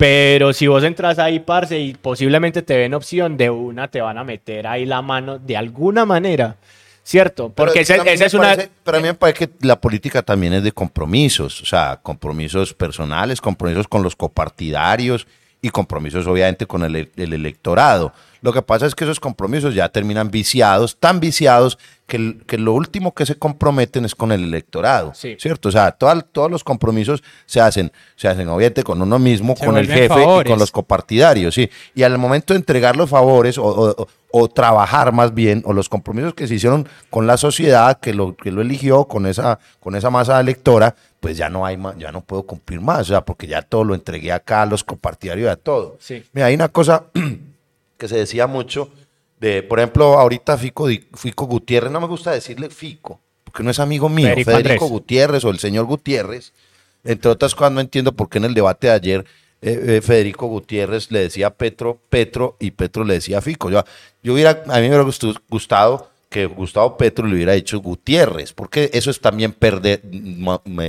pero 0.00 0.54
si 0.54 0.66
vos 0.66 0.82
entras 0.82 1.18
ahí, 1.18 1.40
parce, 1.40 1.78
y 1.78 1.92
posiblemente 1.92 2.62
te 2.62 2.74
ven 2.78 2.94
opción, 2.94 3.36
de 3.36 3.50
una 3.50 3.88
te 3.88 4.00
van 4.00 4.16
a 4.16 4.24
meter 4.24 4.66
ahí 4.66 4.86
la 4.86 5.02
mano 5.02 5.38
de 5.38 5.58
alguna 5.58 6.06
manera, 6.06 6.56
¿cierto? 7.02 7.50
Porque 7.50 7.80
esa 7.80 7.96
es 7.96 8.32
una... 8.32 8.44
parece- 8.54 8.70
pero 8.82 8.96
a 8.96 9.00
mí 9.00 9.08
me 9.08 9.14
parece 9.14 9.46
que 9.48 9.52
la 9.66 9.78
política 9.78 10.22
también 10.22 10.54
es 10.54 10.62
de 10.62 10.72
compromisos, 10.72 11.60
o 11.60 11.66
sea, 11.66 12.00
compromisos 12.02 12.72
personales, 12.72 13.42
compromisos 13.42 13.86
con 13.88 14.02
los 14.02 14.16
copartidarios 14.16 15.26
y 15.62 15.70
compromisos 15.70 16.26
obviamente 16.26 16.66
con 16.66 16.82
el, 16.84 17.10
el 17.16 17.32
electorado. 17.32 18.12
Lo 18.42 18.52
que 18.54 18.62
pasa 18.62 18.86
es 18.86 18.94
que 18.94 19.04
esos 19.04 19.20
compromisos 19.20 19.74
ya 19.74 19.90
terminan 19.90 20.30
viciados, 20.30 20.96
tan 20.98 21.20
viciados 21.20 21.78
que, 22.06 22.16
el- 22.16 22.42
que 22.46 22.56
lo 22.56 22.72
último 22.72 23.12
que 23.12 23.26
se 23.26 23.34
comprometen 23.36 24.06
es 24.06 24.14
con 24.14 24.32
el 24.32 24.42
electorado, 24.42 25.12
Sí. 25.14 25.36
¿cierto? 25.38 25.68
O 25.68 25.72
sea, 25.72 25.92
todos 25.92 26.50
los 26.50 26.64
compromisos 26.64 27.22
se 27.44 27.60
hacen, 27.60 27.92
se 28.16 28.28
hacen 28.28 28.48
obviamente 28.48 28.82
con 28.82 29.02
uno 29.02 29.18
mismo, 29.18 29.54
Se 29.56 29.66
con 29.66 29.76
el 29.76 29.86
jefe 29.86 30.22
y 30.22 30.44
con 30.48 30.58
los 30.58 30.70
copartidarios, 30.70 31.54
sí. 31.54 31.68
Y 31.94 32.02
al 32.02 32.16
momento 32.16 32.54
de 32.54 32.58
entregar 32.60 32.96
los 32.96 33.10
favores 33.10 33.58
o, 33.58 33.64
o- 33.64 34.08
o- 34.32 34.48
trabajar 34.48 35.12
más 35.12 35.34
bien, 35.34 35.62
o 35.64 35.72
los 35.72 35.88
compromisos 35.88 36.34
que 36.34 36.46
se 36.46 36.54
hicieron 36.54 36.88
con 37.10 37.26
la 37.26 37.36
sociedad 37.36 37.98
que 38.00 38.14
lo, 38.14 38.36
que 38.36 38.50
lo 38.52 38.60
eligió, 38.62 39.04
con 39.06 39.26
esa, 39.26 39.58
con 39.80 39.94
esa 39.96 40.10
masa 40.10 40.38
electora, 40.40 40.94
pues 41.20 41.36
ya 41.36 41.48
no 41.48 41.66
hay 41.66 41.76
más, 41.76 41.96
ya 41.98 42.12
no 42.12 42.20
puedo 42.22 42.44
cumplir 42.44 42.80
más, 42.80 43.00
o 43.00 43.04
sea, 43.04 43.20
porque 43.22 43.46
ya 43.46 43.62
todo 43.62 43.84
lo 43.84 43.94
entregué 43.94 44.32
acá 44.32 44.62
a 44.62 44.66
los 44.66 44.84
copartidarios 44.84 45.46
y 45.46 45.50
a 45.50 45.56
todo. 45.56 45.96
Sí. 46.00 46.24
Mira, 46.32 46.46
hay 46.46 46.54
una 46.54 46.68
cosa 46.68 47.04
que 47.98 48.08
se 48.08 48.16
decía 48.16 48.46
mucho 48.46 48.90
de, 49.38 49.62
por 49.62 49.78
ejemplo, 49.80 50.18
ahorita 50.18 50.56
Fico, 50.58 50.86
Fico 51.14 51.46
Gutiérrez, 51.46 51.90
no 51.90 52.00
me 52.00 52.06
gusta 52.06 52.30
decirle 52.30 52.70
Fico, 52.70 53.20
porque 53.44 53.62
no 53.62 53.70
es 53.70 53.78
amigo 53.80 54.08
mío, 54.08 54.28
Federico 54.28 54.50
Federico. 54.52 54.88
Gutiérrez 54.88 55.44
o 55.44 55.50
el 55.50 55.58
señor 55.58 55.86
Gutiérrez, 55.86 56.52
entre 57.04 57.30
otras 57.30 57.54
cosas, 57.54 57.72
no 57.72 57.80
entiendo 57.80 58.12
por 58.12 58.28
qué 58.28 58.38
en 58.38 58.44
el 58.44 58.54
debate 58.54 58.86
de 58.88 58.92
ayer 58.92 59.24
eh, 59.62 59.96
eh, 59.96 60.00
Federico 60.00 60.46
Gutiérrez 60.46 61.10
le 61.10 61.20
decía 61.20 61.50
Petro, 61.50 61.98
Petro, 62.08 62.56
y 62.58 62.70
Petro 62.70 63.04
le 63.04 63.14
decía 63.14 63.40
Fico. 63.40 63.70
Yo, 63.70 63.84
yo 64.22 64.34
hubiera, 64.34 64.62
a 64.68 64.76
mí 64.80 64.88
me 64.88 64.96
hubiera 64.98 65.04
gustado 65.48 66.10
que 66.30 66.46
Gustavo 66.46 66.96
Petro 66.96 67.26
le 67.26 67.34
hubiera 67.34 67.52
dicho 67.54 67.80
Gutiérrez, 67.80 68.52
porque 68.52 68.88
eso 68.92 69.10
es 69.10 69.20
también 69.20 69.52
perder, 69.52 70.00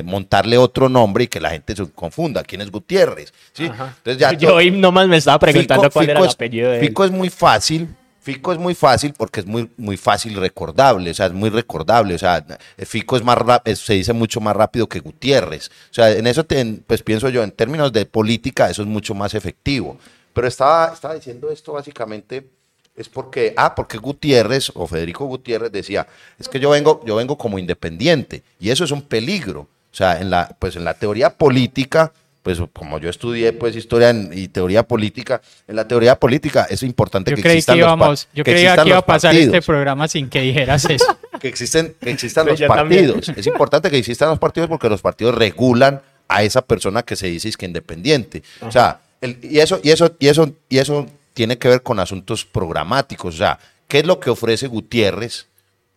montarle 0.04 0.58
otro 0.60 0.88
nombre 0.88 1.24
y 1.24 1.28
que 1.28 1.40
la 1.40 1.50
gente 1.50 1.76
se 1.76 1.90
confunda. 1.92 2.44
¿Quién 2.44 2.62
es 2.62 2.70
Gutiérrez? 2.70 3.34
¿Sí? 3.52 3.66
Entonces 3.66 4.18
ya 4.18 4.34
Yo 4.38 4.56
hoy 4.56 4.70
nomás 4.70 5.08
me 5.08 5.18
estaba 5.18 5.40
preguntando 5.40 5.86
Fico- 5.86 5.94
cuál 5.94 6.10
era 6.12 6.20
el 6.20 6.30
apellido 6.30 6.70
de 6.70 6.80
él. 6.80 6.88
Fico 6.88 7.04
es 7.06 7.12
muy 7.12 7.30
fácil. 7.30 7.88
Fico 8.22 8.54
es 8.54 8.60
muy 8.60 8.76
fácil 8.76 9.14
porque 9.18 9.40
es 9.40 9.48
muy, 9.48 9.70
muy 9.78 9.98
fácil 9.98 10.36
recordable, 10.36 11.10
o 11.10 11.14
sea, 11.14 11.26
es 11.26 11.34
muy 11.34 11.50
recordable, 11.50 12.14
o 12.14 12.20
sea, 12.20 12.46
Fico 12.78 13.18
es 13.18 13.24
más 13.24 13.38
se 13.76 13.94
dice 13.94 14.14
mucho 14.14 14.40
más 14.40 14.56
rápido 14.56 14.88
que 14.88 15.00
Gutiérrez. 15.00 15.70
O 15.90 15.94
sea, 15.94 16.12
en 16.12 16.28
eso, 16.28 16.46
pues 16.86 17.02
pienso 17.02 17.30
yo, 17.30 17.42
en 17.44 17.52
términos 17.52 17.92
de 17.92 18.06
política, 18.06 18.70
eso 18.70 18.84
es 18.84 18.88
mucho 18.88 19.16
más 19.16 19.34
efectivo. 19.34 19.98
Pero 20.34 20.48
estaba, 20.48 20.94
estaba 20.94 21.16
diciendo 21.16 21.50
esto 21.50 21.74
básicamente 21.74 22.48
es 22.96 23.10
porque, 23.10 23.54
ah, 23.58 23.74
porque 23.74 23.98
Gutiérrez 23.98 24.72
o 24.76 24.86
Federico 24.86 25.26
Gutiérrez 25.26 25.72
decía, 25.72 26.08
es 26.38 26.48
que 26.48 26.60
yo 26.60 26.70
vengo, 26.70 27.02
yo 27.06 27.16
vengo 27.16 27.38
como 27.38 27.58
independiente 27.58 28.44
y 28.60 28.70
eso 28.70 28.84
es 28.84 28.92
un 28.92 29.02
peligro. 29.02 29.62
O 29.62 29.96
sea, 29.96 30.22
en 30.22 30.30
la, 30.30 30.56
pues 30.60 30.76
en 30.76 30.86
la 30.86 30.94
teoría 30.94 31.32
política, 31.32 32.14
pues 32.44 32.60
como 32.74 33.00
yo 33.00 33.10
estudié 33.10 33.54
pues 33.54 33.76
historia 33.76 34.10
en- 34.10 34.32
y 34.34 34.48
teoría 34.48 34.84
política, 34.84 35.42
en 35.68 35.76
la 35.76 35.88
teoría 35.88 36.20
política 36.20 36.66
es 36.70 36.82
importante 36.84 37.30
Yo 37.32 37.36
que 37.36 37.42
creí 37.44 37.54
que 37.54 37.58
existan 37.60 37.78
los 37.80 37.86
íbamos, 37.88 38.28
yo 38.34 38.44
que 38.44 38.52
creía 38.52 38.70
existan 38.70 38.84
que 38.86 38.90
iba 38.90 38.98
a 38.98 39.06
pasar 39.06 39.32
partidos, 39.32 39.56
este 39.56 39.66
programa 39.66 40.08
sin 40.08 40.30
que 40.30 40.42
dijeras 40.42 40.86
eso. 40.86 41.18
que 41.40 41.48
existen, 41.48 41.96
que 42.02 42.12
existan 42.12 42.48
Pues 42.48 42.60
los 42.60 42.68
también. 42.68 43.08
partidos. 43.12 43.38
Es 43.38 43.46
importante 43.48 43.90
que 43.92 43.98
existan 43.98 44.30
los 44.30 44.40
partidos 44.40 44.70
porque 44.70 44.90
los 44.90 45.02
partidos 45.02 45.36
regulan 45.36 46.02
a 46.28 46.44
esa 46.44 46.62
persona 46.62 47.04
que 47.04 47.16
se 47.16 47.28
dice 47.28 47.50
es 47.50 47.58
que 47.58 47.66
independiente. 47.66 48.42
O 48.62 48.72
sea, 48.72 49.02
el- 49.22 49.38
y 49.44 49.60
eso, 49.60 49.80
y 49.84 49.92
eso, 49.92 50.16
y 50.18 50.28
eso, 50.28 50.52
y 50.70 50.78
eso 50.80 51.06
tiene 51.34 51.58
que 51.58 51.68
ver 51.68 51.84
con 51.84 52.00
asuntos 52.00 52.44
programáticos. 52.46 53.36
O 53.36 53.38
sea, 53.38 53.60
¿qué 53.88 54.00
es 54.00 54.06
lo 54.06 54.20
que 54.20 54.30
ofrece 54.30 54.68
Gutiérrez? 54.68 55.48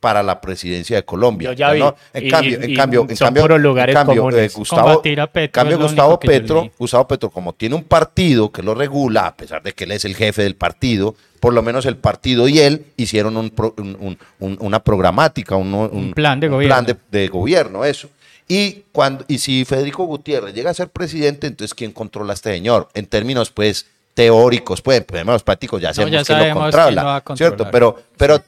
Para 0.05 0.23
la 0.23 0.38
presidencia 0.38 0.97
de 0.97 1.03
Colombia. 1.03 1.49
Yo 1.49 1.53
ya 1.55 1.73
vi. 1.73 1.79
¿no? 1.81 1.97
En 2.12 2.27
Y- 2.27 2.29
cambio, 2.31 2.51
y- 2.51 2.55
en 2.55 2.77
cambio, 2.77 3.01
en 3.09 3.17
cambio, 3.17 3.43
en 3.43 3.95
cambio, 3.95 4.31
eh, 4.38 4.51
Gustavo, 4.55 5.01
Petro 5.01 5.31
en 5.35 5.49
cambio, 5.49 5.79
Gustavo 5.79 6.21
que 6.21 6.29
Petro. 6.29 6.71
Gustavo 6.79 7.09
Petro, 7.09 7.31
como 7.31 7.55
tiene 7.55 7.75
un 7.75 7.85
partido 7.85 8.53
que 8.53 8.62
lo 8.62 8.75
regula, 8.75 9.29
a 9.29 9.35
pesar 9.35 9.62
de 9.62 9.73
que 9.73 9.85
él 9.85 9.93
es 9.93 10.05
el 10.05 10.14
jefe 10.14 10.43
del 10.43 10.57
partido, 10.57 11.14
por 11.40 11.55
lo 11.55 11.62
menos 11.62 11.87
el 11.87 11.97
partido 11.97 12.49
y 12.49 12.59
él 12.59 12.85
hicieron 12.99 13.38
un 13.38 13.49
pro- 13.49 13.73
un- 13.79 13.97
un- 13.99 14.19
un- 14.40 14.59
una 14.61 14.81
programática, 14.85 15.57
un, 15.57 16.12
plan 16.14 16.38
de 16.38 16.49
gobierno. 16.49 16.75
plan 16.75 16.85
de, 16.85 16.97
de 17.11 17.29
gobierno, 17.29 17.83
eso. 17.87 18.11
Y, 18.47 18.83
cuando, 18.93 19.25
y 19.27 19.38
si 19.38 19.64
Federico 19.64 20.05
Gutiérrez 20.05 20.53
llega 20.55 20.69
a 20.69 20.75
ser 20.75 20.88
presidente, 20.90 21.47
entonces 21.47 21.73
¿quién 21.75 21.93
controla 21.93 22.33
a 22.33 22.35
este 22.35 22.53
señor? 22.53 22.88
En 22.93 23.07
términos, 23.07 23.49
pues, 23.51 23.87
teóricos, 24.12 24.83
pues, 24.83 24.99
en 24.99 25.05
términos 25.05 25.43
prácticos, 25.43 25.81
ya 25.81 25.95
sabemos 25.95 26.12
ya 26.12 26.19
quién 26.25 26.38
sabemos 26.38 26.57
lo 26.57 26.62
controla, 26.71 27.03
lo 27.03 27.09
va 27.09 27.17
a 27.17 27.37
¿cierto? 27.37 27.67
Pero, 27.71 27.97
pero, 28.19 28.43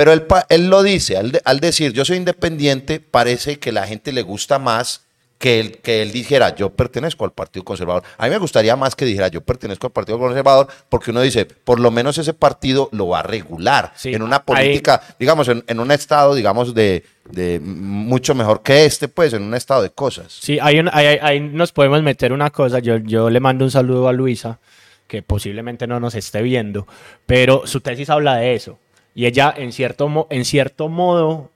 pero 0.00 0.14
él, 0.14 0.24
él 0.48 0.70
lo 0.70 0.82
dice, 0.82 1.18
al, 1.18 1.42
al 1.44 1.60
decir 1.60 1.92
yo 1.92 2.06
soy 2.06 2.16
independiente, 2.16 3.00
parece 3.00 3.58
que 3.58 3.70
la 3.70 3.86
gente 3.86 4.12
le 4.12 4.22
gusta 4.22 4.58
más 4.58 5.02
que 5.38 5.60
él, 5.60 5.76
que 5.82 6.00
él 6.00 6.10
dijera 6.10 6.54
yo 6.54 6.70
pertenezco 6.70 7.26
al 7.26 7.32
Partido 7.32 7.64
Conservador. 7.66 8.02
A 8.16 8.24
mí 8.24 8.30
me 8.30 8.38
gustaría 8.38 8.76
más 8.76 8.94
que 8.96 9.04
dijera 9.04 9.28
yo 9.28 9.42
pertenezco 9.42 9.86
al 9.88 9.92
Partido 9.92 10.18
Conservador, 10.18 10.68
porque 10.88 11.10
uno 11.10 11.20
dice, 11.20 11.44
por 11.44 11.80
lo 11.80 11.90
menos 11.90 12.16
ese 12.16 12.32
partido 12.32 12.88
lo 12.92 13.08
va 13.08 13.18
a 13.20 13.22
regular 13.24 13.92
Sí, 13.94 14.14
en 14.14 14.22
una 14.22 14.36
ahí- 14.36 14.42
política, 14.46 15.02
digamos, 15.18 15.48
en, 15.48 15.62
en 15.66 15.80
un 15.80 15.90
estado, 15.90 16.34
digamos, 16.34 16.72
de, 16.74 17.04
de 17.30 17.60
mucho 17.60 18.34
mejor 18.34 18.62
que 18.62 18.86
este, 18.86 19.08
pues, 19.08 19.34
en 19.34 19.42
un 19.42 19.54
estado 19.54 19.82
de 19.82 19.90
cosas. 19.90 20.26
Sí, 20.32 20.58
ahí, 20.62 20.80
ahí- 20.92 21.18
ahí 21.20 21.40
nos 21.40 21.72
podemos 21.72 22.02
meter 22.02 22.32
una 22.32 22.48
cosa. 22.48 22.78
Yo, 22.78 22.96
yo 22.96 23.28
le 23.28 23.40
mando 23.40 23.66
un 23.66 23.70
saludo 23.70 24.08
a 24.08 24.12
Luisa, 24.14 24.58
que 25.06 25.22
posiblemente 25.22 25.86
no 25.86 26.00
nos 26.00 26.14
esté 26.14 26.40
viendo, 26.40 26.86
pero 27.26 27.66
su 27.66 27.80
tesis 27.82 28.08
habla 28.08 28.36
de 28.36 28.54
eso. 28.54 28.78
Y 29.14 29.26
ella, 29.26 29.52
en 29.56 29.72
cierto, 29.72 30.08
mo- 30.08 30.26
en 30.30 30.44
cierto 30.44 30.88
modo, 30.88 31.50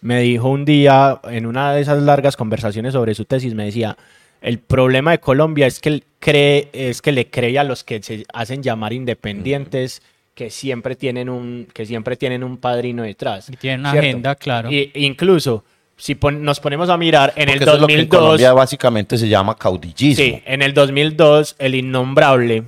me 0.00 0.20
dijo 0.20 0.48
un 0.48 0.64
día, 0.64 1.20
en 1.24 1.46
una 1.46 1.72
de 1.72 1.80
esas 1.82 2.02
largas 2.02 2.36
conversaciones 2.36 2.92
sobre 2.92 3.14
su 3.14 3.24
tesis, 3.24 3.54
me 3.54 3.64
decía, 3.64 3.96
el 4.40 4.58
problema 4.58 5.10
de 5.10 5.18
Colombia 5.18 5.66
es 5.66 5.80
que, 5.80 5.88
él 5.90 6.04
cree, 6.18 6.68
es 6.72 7.02
que 7.02 7.12
le 7.12 7.28
cree 7.28 7.58
a 7.58 7.64
los 7.64 7.84
que 7.84 8.02
se 8.02 8.24
hacen 8.32 8.62
llamar 8.62 8.92
independientes, 8.92 10.02
que, 10.34 10.48
siempre 10.50 10.96
tienen 10.96 11.28
un, 11.28 11.66
que 11.74 11.84
siempre 11.84 12.16
tienen 12.16 12.42
un 12.44 12.56
padrino 12.56 13.02
detrás. 13.02 13.50
Y 13.50 13.56
tienen 13.56 13.80
una 13.80 13.90
¿cierto? 13.92 14.08
agenda, 14.08 14.34
claro. 14.36 14.70
Y, 14.72 14.90
incluso, 14.94 15.64
si 15.96 16.14
pon- 16.14 16.42
nos 16.42 16.60
ponemos 16.60 16.88
a 16.88 16.96
mirar 16.96 17.34
en 17.36 17.46
Porque 17.48 17.52
el 17.52 17.62
eso 17.62 17.74
es 17.74 17.80
lo 17.80 17.86
que 17.86 17.92
en 17.94 17.98
2002... 18.08 18.20
Colombia 18.22 18.52
básicamente 18.54 19.18
se 19.18 19.28
llama 19.28 19.54
caudillismo. 19.56 20.24
Sí, 20.24 20.40
en 20.46 20.62
el 20.62 20.72
2002 20.72 21.56
el 21.58 21.74
innombrable 21.74 22.62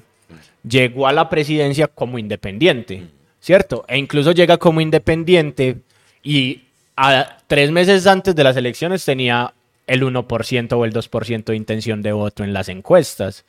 llegó 0.68 1.07
a 1.07 1.12
la 1.12 1.31
presidencia 1.31 1.87
como 1.88 2.18
independiente, 2.18 3.05
¿cierto? 3.42 3.85
E 3.88 3.98
incluso 3.98 4.33
llega 4.33 4.57
como 4.57 4.81
independiente 4.81 5.78
y 6.22 6.62
a 6.96 7.38
tres 7.48 7.70
meses 7.70 8.07
antes 8.07 8.35
de 8.37 8.44
las 8.44 8.57
elecciones 8.57 9.05
tenía 9.05 9.52
el 9.87 10.02
1% 10.02 10.72
o 10.72 10.85
el 10.85 10.92
2% 10.92 11.44
de 11.44 11.57
intención 11.57 12.02
de 12.02 12.12
voto 12.12 12.44
en 12.44 12.52
las 12.52 12.68
encuestas 12.68 13.44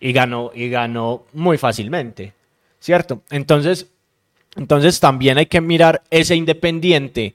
y 0.00 0.12
ganó, 0.12 0.50
y 0.52 0.68
ganó 0.68 1.24
muy 1.32 1.56
fácilmente, 1.56 2.32
¿cierto? 2.80 3.22
Entonces, 3.30 3.86
entonces 4.56 4.98
también 4.98 5.38
hay 5.38 5.46
que 5.46 5.60
mirar 5.60 6.02
ese 6.10 6.34
independiente 6.34 7.34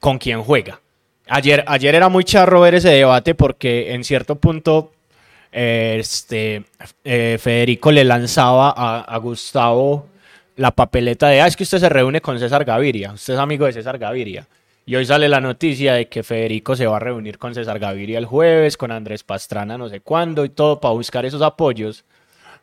con 0.00 0.18
quien 0.18 0.42
juega. 0.42 0.80
Ayer, 1.28 1.64
ayer 1.66 1.94
era 1.94 2.08
muy 2.08 2.24
charro 2.24 2.62
ver 2.62 2.76
ese 2.76 2.88
debate 2.88 3.34
porque 3.34 3.92
en 3.92 4.04
cierto 4.04 4.36
punto 4.36 4.92
eh, 5.52 5.98
este, 6.00 6.64
eh, 7.04 7.38
Federico 7.38 7.92
le 7.92 8.04
lanzaba 8.04 8.72
a, 8.74 9.00
a 9.00 9.16
Gustavo 9.18 10.08
la 10.56 10.70
papeleta 10.70 11.28
de, 11.28 11.40
ah, 11.40 11.46
es 11.46 11.56
que 11.56 11.62
usted 11.64 11.78
se 11.78 11.88
reúne 11.88 12.20
con 12.20 12.38
César 12.38 12.64
Gaviria, 12.64 13.12
usted 13.12 13.34
es 13.34 13.38
amigo 13.40 13.66
de 13.66 13.72
César 13.72 13.98
Gaviria. 13.98 14.46
Y 14.84 14.96
hoy 14.96 15.06
sale 15.06 15.28
la 15.28 15.40
noticia 15.40 15.94
de 15.94 16.08
que 16.08 16.22
Federico 16.24 16.74
se 16.74 16.86
va 16.86 16.96
a 16.96 17.00
reunir 17.00 17.38
con 17.38 17.54
César 17.54 17.78
Gaviria 17.78 18.18
el 18.18 18.26
jueves, 18.26 18.76
con 18.76 18.90
Andrés 18.90 19.22
Pastrana 19.22 19.78
no 19.78 19.88
sé 19.88 20.00
cuándo 20.00 20.44
y 20.44 20.48
todo 20.48 20.80
para 20.80 20.92
buscar 20.94 21.24
esos 21.24 21.40
apoyos, 21.40 22.04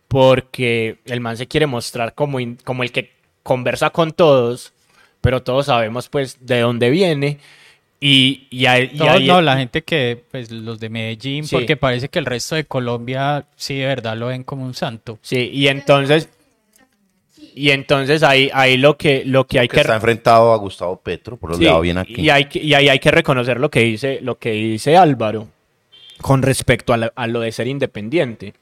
porque 0.07 0.97
el 1.05 1.21
man 1.21 1.37
se 1.37 1.47
quiere 1.47 1.65
mostrar 1.67 2.13
como, 2.15 2.39
in- 2.39 2.57
como 2.63 2.83
el 2.83 2.91
que 2.91 3.11
conversa 3.43 3.89
con 3.91 4.11
todos, 4.11 4.73
pero 5.21 5.41
todos 5.43 5.67
sabemos 5.67 6.09
pues 6.09 6.37
de 6.45 6.59
dónde 6.59 6.89
viene. 6.89 7.37
Y, 8.01 8.47
y, 8.49 8.65
ahí- 8.65 8.91
y 8.93 8.97
Todos 8.97 9.11
ahí- 9.11 9.27
no, 9.27 9.41
la 9.41 9.57
gente 9.57 9.81
que, 9.83 10.23
pues 10.31 10.51
los 10.51 10.79
de 10.79 10.89
Medellín, 10.89 11.45
Sí. 11.45 11.55
porque 11.55 11.75
parece 11.77 12.07
que 12.07 12.19
el 12.19 12.25
resto 12.25 12.55
de 12.55 12.63
Colombia 12.63 13.45
sí 13.57 13.75
de 13.77 13.85
verdad 13.87 14.15
lo 14.17 14.27
ven 14.27 14.43
como 14.43 14.63
un 14.65 14.73
santo. 14.73 15.19
Sí, 15.21 15.49
y 15.53 15.67
entonces. 15.67 16.29
Y 17.61 17.71
entonces 17.71 18.23
ahí, 18.23 18.49
ahí 18.53 18.77
lo 18.77 18.95
que, 18.95 19.23
lo 19.25 19.45
que 19.45 19.59
hay 19.59 19.67
que 19.67 19.75
que... 19.75 19.81
está 19.81 19.95
enfrentado 19.95 20.53
a 20.53 20.57
Gustavo 20.57 20.95
Petro, 21.01 21.35
por 21.35 21.49
lo 21.51 21.57
Sí, 21.57 21.65
va 21.65 21.79
bien 21.81 21.97
aquí. 21.97 22.21
Y, 22.21 22.29
hay 22.29 22.45
que- 22.45 22.59
y 22.59 22.73
ahí 22.73 22.87
hay 22.87 22.99
que 22.99 23.11
reconocer 23.11 23.59
lo 23.59 23.69
que 23.69 23.81
dice, 23.81 24.19
lo 24.21 24.37
que 24.37 24.51
dice 24.51 24.95
Álvaro 24.95 25.47
con 26.21 26.41
respecto 26.41 26.93
a, 26.93 26.97
la- 26.97 27.11
a 27.15 27.27
lo 27.27 27.41
de 27.41 27.51
ser 27.51 27.67
independiente. 27.67 28.53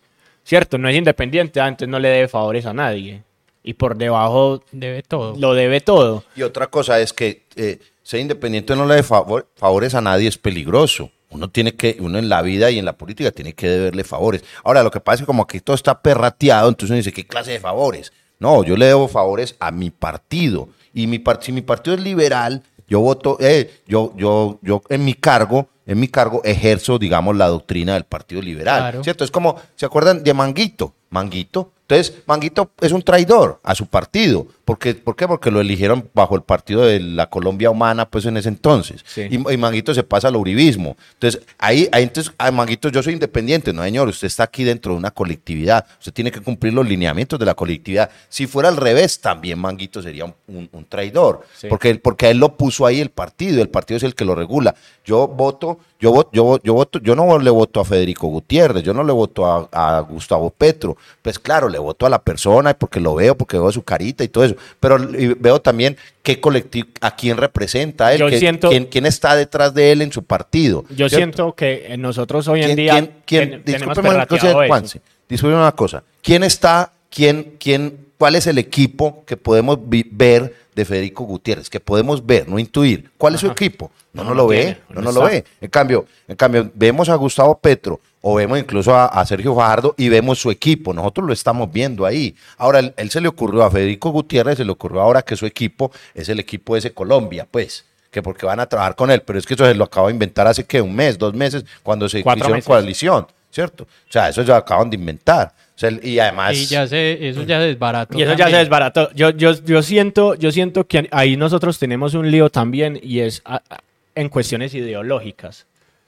¿Cierto? 0.43 0.77
No 0.79 0.89
es 0.89 0.95
independiente, 0.95 1.59
antes 1.61 1.87
no 1.87 1.99
le 1.99 2.07
debe 2.09 2.27
favores 2.27 2.65
a 2.65 2.73
nadie. 2.73 3.21
Y 3.63 3.73
por 3.73 3.97
debajo 3.97 4.63
Debe 4.71 5.03
todo. 5.03 5.35
lo 5.37 5.53
debe 5.53 5.79
todo. 5.81 6.23
Y 6.35 6.41
otra 6.41 6.65
cosa 6.67 6.99
es 6.99 7.13
que 7.13 7.43
eh, 7.55 7.77
ser 8.01 8.21
independiente 8.21 8.75
no 8.75 8.87
le 8.87 9.03
favor- 9.03 9.45
favores 9.57 9.93
a 9.93 10.01
nadie 10.01 10.27
es 10.27 10.37
peligroso. 10.39 11.11
Uno 11.29 11.49
tiene 11.51 11.75
que, 11.75 11.97
uno 11.99 12.17
en 12.17 12.29
la 12.29 12.41
vida 12.41 12.71
y 12.71 12.79
en 12.79 12.85
la 12.85 12.93
política 12.97 13.29
tiene 13.29 13.53
que 13.53 13.67
deberle 13.67 14.03
favores. 14.03 14.43
Ahora, 14.63 14.81
lo 14.81 14.89
que 14.89 15.01
pasa 15.01 15.15
es 15.15 15.21
que 15.21 15.25
como 15.27 15.43
aquí 15.43 15.59
todo 15.59 15.75
está 15.75 16.01
perrateado, 16.01 16.69
entonces 16.69 16.89
uno 16.89 16.97
dice, 16.97 17.11
¿qué 17.13 17.27
clase 17.27 17.51
de 17.51 17.59
favores? 17.59 18.11
No, 18.39 18.63
yo 18.63 18.75
le 18.77 18.85
debo 18.87 19.07
favores 19.07 19.55
a 19.59 19.71
mi 19.71 19.89
partido. 19.89 20.69
Y 20.93 21.07
mi 21.07 21.19
par- 21.19 21.39
si 21.41 21.51
mi 21.51 21.61
partido 21.61 21.95
es 21.95 22.01
liberal, 22.03 22.63
yo 22.87 22.99
voto, 23.01 23.37
eh, 23.39 23.81
yo, 23.87 24.13
yo, 24.17 24.59
yo 24.61 24.81
en 24.89 25.03
mi 25.05 25.13
cargo, 25.13 25.67
en 25.85 25.99
mi 25.99 26.07
cargo 26.07 26.41
ejerzo, 26.43 26.97
digamos, 26.99 27.35
la 27.35 27.47
doctrina 27.47 27.93
del 27.93 28.03
Partido 28.03 28.41
Liberal. 28.41 28.79
Claro. 28.79 29.03
¿Cierto? 29.03 29.23
Es 29.23 29.31
como, 29.31 29.55
¿se 29.75 29.85
acuerdan 29.85 30.23
de 30.23 30.33
Manguito? 30.33 30.93
Manguito. 31.09 31.71
Entonces, 31.89 32.15
Manguito 32.25 32.69
es 32.81 32.91
un 32.91 33.01
traidor 33.01 33.59
a 33.63 33.73
su 33.73 33.85
partido. 33.87 34.45
Porque, 34.65 34.93
¿Por 34.93 35.15
qué? 35.15 35.25
Porque 35.25 35.49
lo 35.49 35.61
eligieron 35.61 36.09
bajo 36.13 36.35
el 36.35 36.41
partido 36.41 36.81
de 36.85 36.99
la 36.99 37.29
Colombia 37.29 37.69
Humana, 37.69 38.09
pues 38.09 38.25
en 38.25 38.35
ese 38.35 38.49
entonces. 38.49 39.05
Sí. 39.07 39.21
Y, 39.31 39.35
y 39.53 39.57
Manguito 39.57 39.93
se 39.93 40.03
pasa 40.03 40.27
al 40.27 40.35
uribismo. 40.35 40.97
Entonces, 41.13 41.41
ahí, 41.57 41.87
ahí 41.93 42.03
entonces, 42.03 42.33
a 42.37 42.51
Manguito, 42.51 42.89
yo 42.89 43.01
soy 43.01 43.13
independiente. 43.13 43.71
No, 43.71 43.81
señor, 43.83 44.09
usted 44.09 44.27
está 44.27 44.43
aquí 44.43 44.65
dentro 44.65 44.91
de 44.91 44.97
una 44.97 45.11
colectividad. 45.11 45.85
Usted 45.99 46.11
tiene 46.11 46.29
que 46.31 46.41
cumplir 46.41 46.73
los 46.73 46.85
lineamientos 46.85 47.39
de 47.39 47.45
la 47.45 47.53
colectividad. 47.53 48.09
Si 48.27 48.45
fuera 48.45 48.67
al 48.67 48.75
revés, 48.75 49.21
también 49.21 49.57
Manguito 49.57 50.01
sería 50.01 50.25
un, 50.25 50.33
un- 50.47 50.69
un 50.73 50.83
traidor. 50.83 51.45
Sí. 51.55 51.67
Porque, 51.69 51.95
porque 51.95 52.25
a 52.25 52.31
él 52.31 52.37
lo 52.39 52.57
puso 52.57 52.85
ahí 52.85 52.99
el 52.99 53.09
partido. 53.11 53.61
El 53.61 53.69
partido 53.69 53.95
es 53.95 54.03
el 54.03 54.15
que 54.15 54.25
lo 54.25 54.35
regula. 54.35 54.75
Yo 55.05 55.29
voto, 55.29 55.79
yo 55.99 56.11
voto, 56.11 56.29
yo, 56.33 56.59
yo 56.63 56.73
voto, 56.73 56.99
yo 56.99 57.15
no 57.15 57.39
le 57.39 57.49
voto 57.49 57.79
a 57.79 57.85
Federico 57.85 58.27
Gutiérrez, 58.27 58.83
yo 58.83 58.93
no 58.93 59.03
le 59.03 59.11
voto 59.13 59.45
a, 59.45 59.67
a 59.71 59.99
Gustavo 60.01 60.49
Petro. 60.49 60.95
Pues 61.21 61.39
claro, 61.39 61.69
le 61.69 61.79
voto 61.79 62.05
a 62.05 62.09
la 62.09 62.19
persona 62.21 62.73
porque 62.73 62.99
lo 62.99 63.15
veo, 63.15 63.35
porque 63.35 63.57
veo 63.57 63.71
su 63.71 63.83
carita 63.83 64.23
y 64.23 64.27
todo 64.27 64.43
eso. 64.43 64.55
Pero 64.79 64.97
veo 65.39 65.59
también 65.61 65.97
qué 66.21 66.39
colectivo, 66.39 66.89
a 67.01 67.15
quién 67.15 67.37
representa 67.37 68.13
él, 68.13 68.19
Yo 68.19 68.27
qué- 68.29 68.39
siento- 68.39 68.69
quién, 68.69 68.85
quién 68.85 69.05
está 69.05 69.35
detrás 69.35 69.73
de 69.73 69.91
él 69.91 70.01
en 70.01 70.11
su 70.11 70.23
partido. 70.23 70.83
Yo 70.89 71.07
¿cierto? 71.09 71.15
siento 71.15 71.53
que 71.55 71.95
nosotros 71.97 72.47
hoy 72.47 72.59
en 72.61 72.65
¿Quién, 72.67 72.75
día 72.77 72.91
quién- 72.93 73.11
quién- 73.25 73.49
ten- 73.49 73.63
discúlpeme. 73.63 74.67
Juanse, 74.67 75.01
discúlpeme 75.27 75.61
una 75.61 75.71
cosa. 75.71 76.03
¿Quién 76.21 76.43
está, 76.43 76.91
quién, 77.09 77.55
quién, 77.59 78.07
cuál 78.17 78.35
es 78.35 78.47
el 78.47 78.57
equipo 78.57 79.23
que 79.25 79.37
podemos 79.37 79.77
ver 79.81 80.55
de 80.75 80.85
Federico 80.85 81.23
Gutiérrez? 81.23 81.69
Que 81.69 81.79
podemos 81.79 82.25
ver, 82.25 82.47
no 82.47 82.59
intuir. 82.59 83.09
¿Cuál 83.17 83.35
es 83.35 83.41
su 83.41 83.47
equipo? 83.47 83.91
No, 84.13 84.23
No, 84.23 84.33
lo 84.33 84.47
ve, 84.47 84.57
tiene, 84.57 84.77
no, 84.89 84.95
no 85.01 85.11
no 85.11 85.19
lo 85.19 85.25
ve. 85.27 85.45
En 85.61 85.69
cambio, 85.69 86.05
en 86.27 86.35
cambio, 86.35 86.71
vemos 86.73 87.07
a 87.09 87.15
Gustavo 87.15 87.57
Petro 87.59 87.99
o 88.21 88.35
vemos 88.35 88.57
incluso 88.57 88.95
a, 88.95 89.05
a 89.05 89.25
Sergio 89.25 89.55
Fajardo 89.55 89.93
y 89.97 90.09
vemos 90.09 90.39
su 90.39 90.49
equipo. 90.49 90.93
Nosotros 90.93 91.27
lo 91.27 91.33
estamos 91.33 91.71
viendo 91.71 92.05
ahí. 92.05 92.35
Ahora, 92.57 92.79
él, 92.79 92.93
él 92.97 93.09
se 93.11 93.21
le 93.21 93.27
ocurrió 93.27 93.63
a 93.63 93.69
Federico 93.71 94.09
Gutiérrez, 94.09 94.57
se 94.57 94.65
le 94.65 94.71
ocurrió 94.71 95.01
ahora 95.01 95.21
que 95.21 95.35
su 95.35 95.45
equipo 95.45 95.91
es 96.15 96.29
el 96.29 96.39
equipo 96.39 96.73
de 96.73 96.79
ese 96.79 96.93
Colombia, 96.93 97.47
pues. 97.49 97.85
Que 98.09 98.23
porque 98.23 98.45
van 98.45 98.59
a 98.59 98.65
trabajar 98.65 98.95
con 98.95 99.11
él, 99.11 99.21
pero 99.21 99.37
es 99.37 99.45
que 99.45 99.53
eso 99.53 99.65
se 99.65 99.75
lo 99.75 99.83
acabo 99.83 100.07
de 100.07 100.13
inventar 100.13 100.47
hace 100.47 100.63
que 100.65 100.81
un 100.81 100.95
mes, 100.95 101.17
dos 101.17 101.33
meses, 101.35 101.63
cuando 101.83 102.09
se 102.09 102.23
Cuatro 102.23 102.39
hicieron 102.39 102.57
meses. 102.57 102.67
coalición, 102.67 103.27
¿cierto? 103.51 103.83
O 103.83 104.11
sea, 104.11 104.29
eso 104.29 104.41
se 104.41 104.47
lo 104.47 104.55
acaban 104.55 104.89
de 104.89 104.95
inventar. 104.95 105.53
O 105.77 105.79
sea, 105.79 105.91
y 106.01 106.17
además. 106.17 106.57
Y 106.57 106.65
ya 106.65 106.87
se, 106.87 107.29
eso 107.29 107.43
ya 107.43 107.63
es 107.63 107.77
barato. 107.77 108.17
Y 108.17 108.23
eso 108.23 108.33
ya 108.33 108.45
se 108.49 108.57
desbarató. 108.57 109.13
Yo, 109.13 109.29
yo, 109.29 109.53
yo, 109.63 109.83
siento, 109.83 110.33
yo 110.33 110.51
siento 110.51 110.87
que 110.87 111.07
ahí 111.11 111.37
nosotros 111.37 111.77
tenemos 111.77 112.15
un 112.15 112.31
lío 112.31 112.49
también 112.49 112.99
y 113.01 113.19
es 113.19 113.41
a- 113.45 113.61
a- 113.69 113.77
en 114.15 114.29
cuestiones 114.29 114.73
ideológicas, 114.73 115.67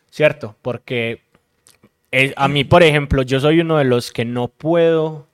¿cierto? 0.10 0.56
Porque 0.64 1.22
eh, 2.12 2.34
a 2.36 2.48
mí, 2.48 2.64
por 2.64 2.82
ejemplo, 2.82 3.22
yo 3.22 3.40
soy 3.40 3.60
uno 3.60 3.78
de 3.78 3.84
los 3.84 4.12
que 4.12 4.26
no 4.26 4.48
puedo, 4.48 5.28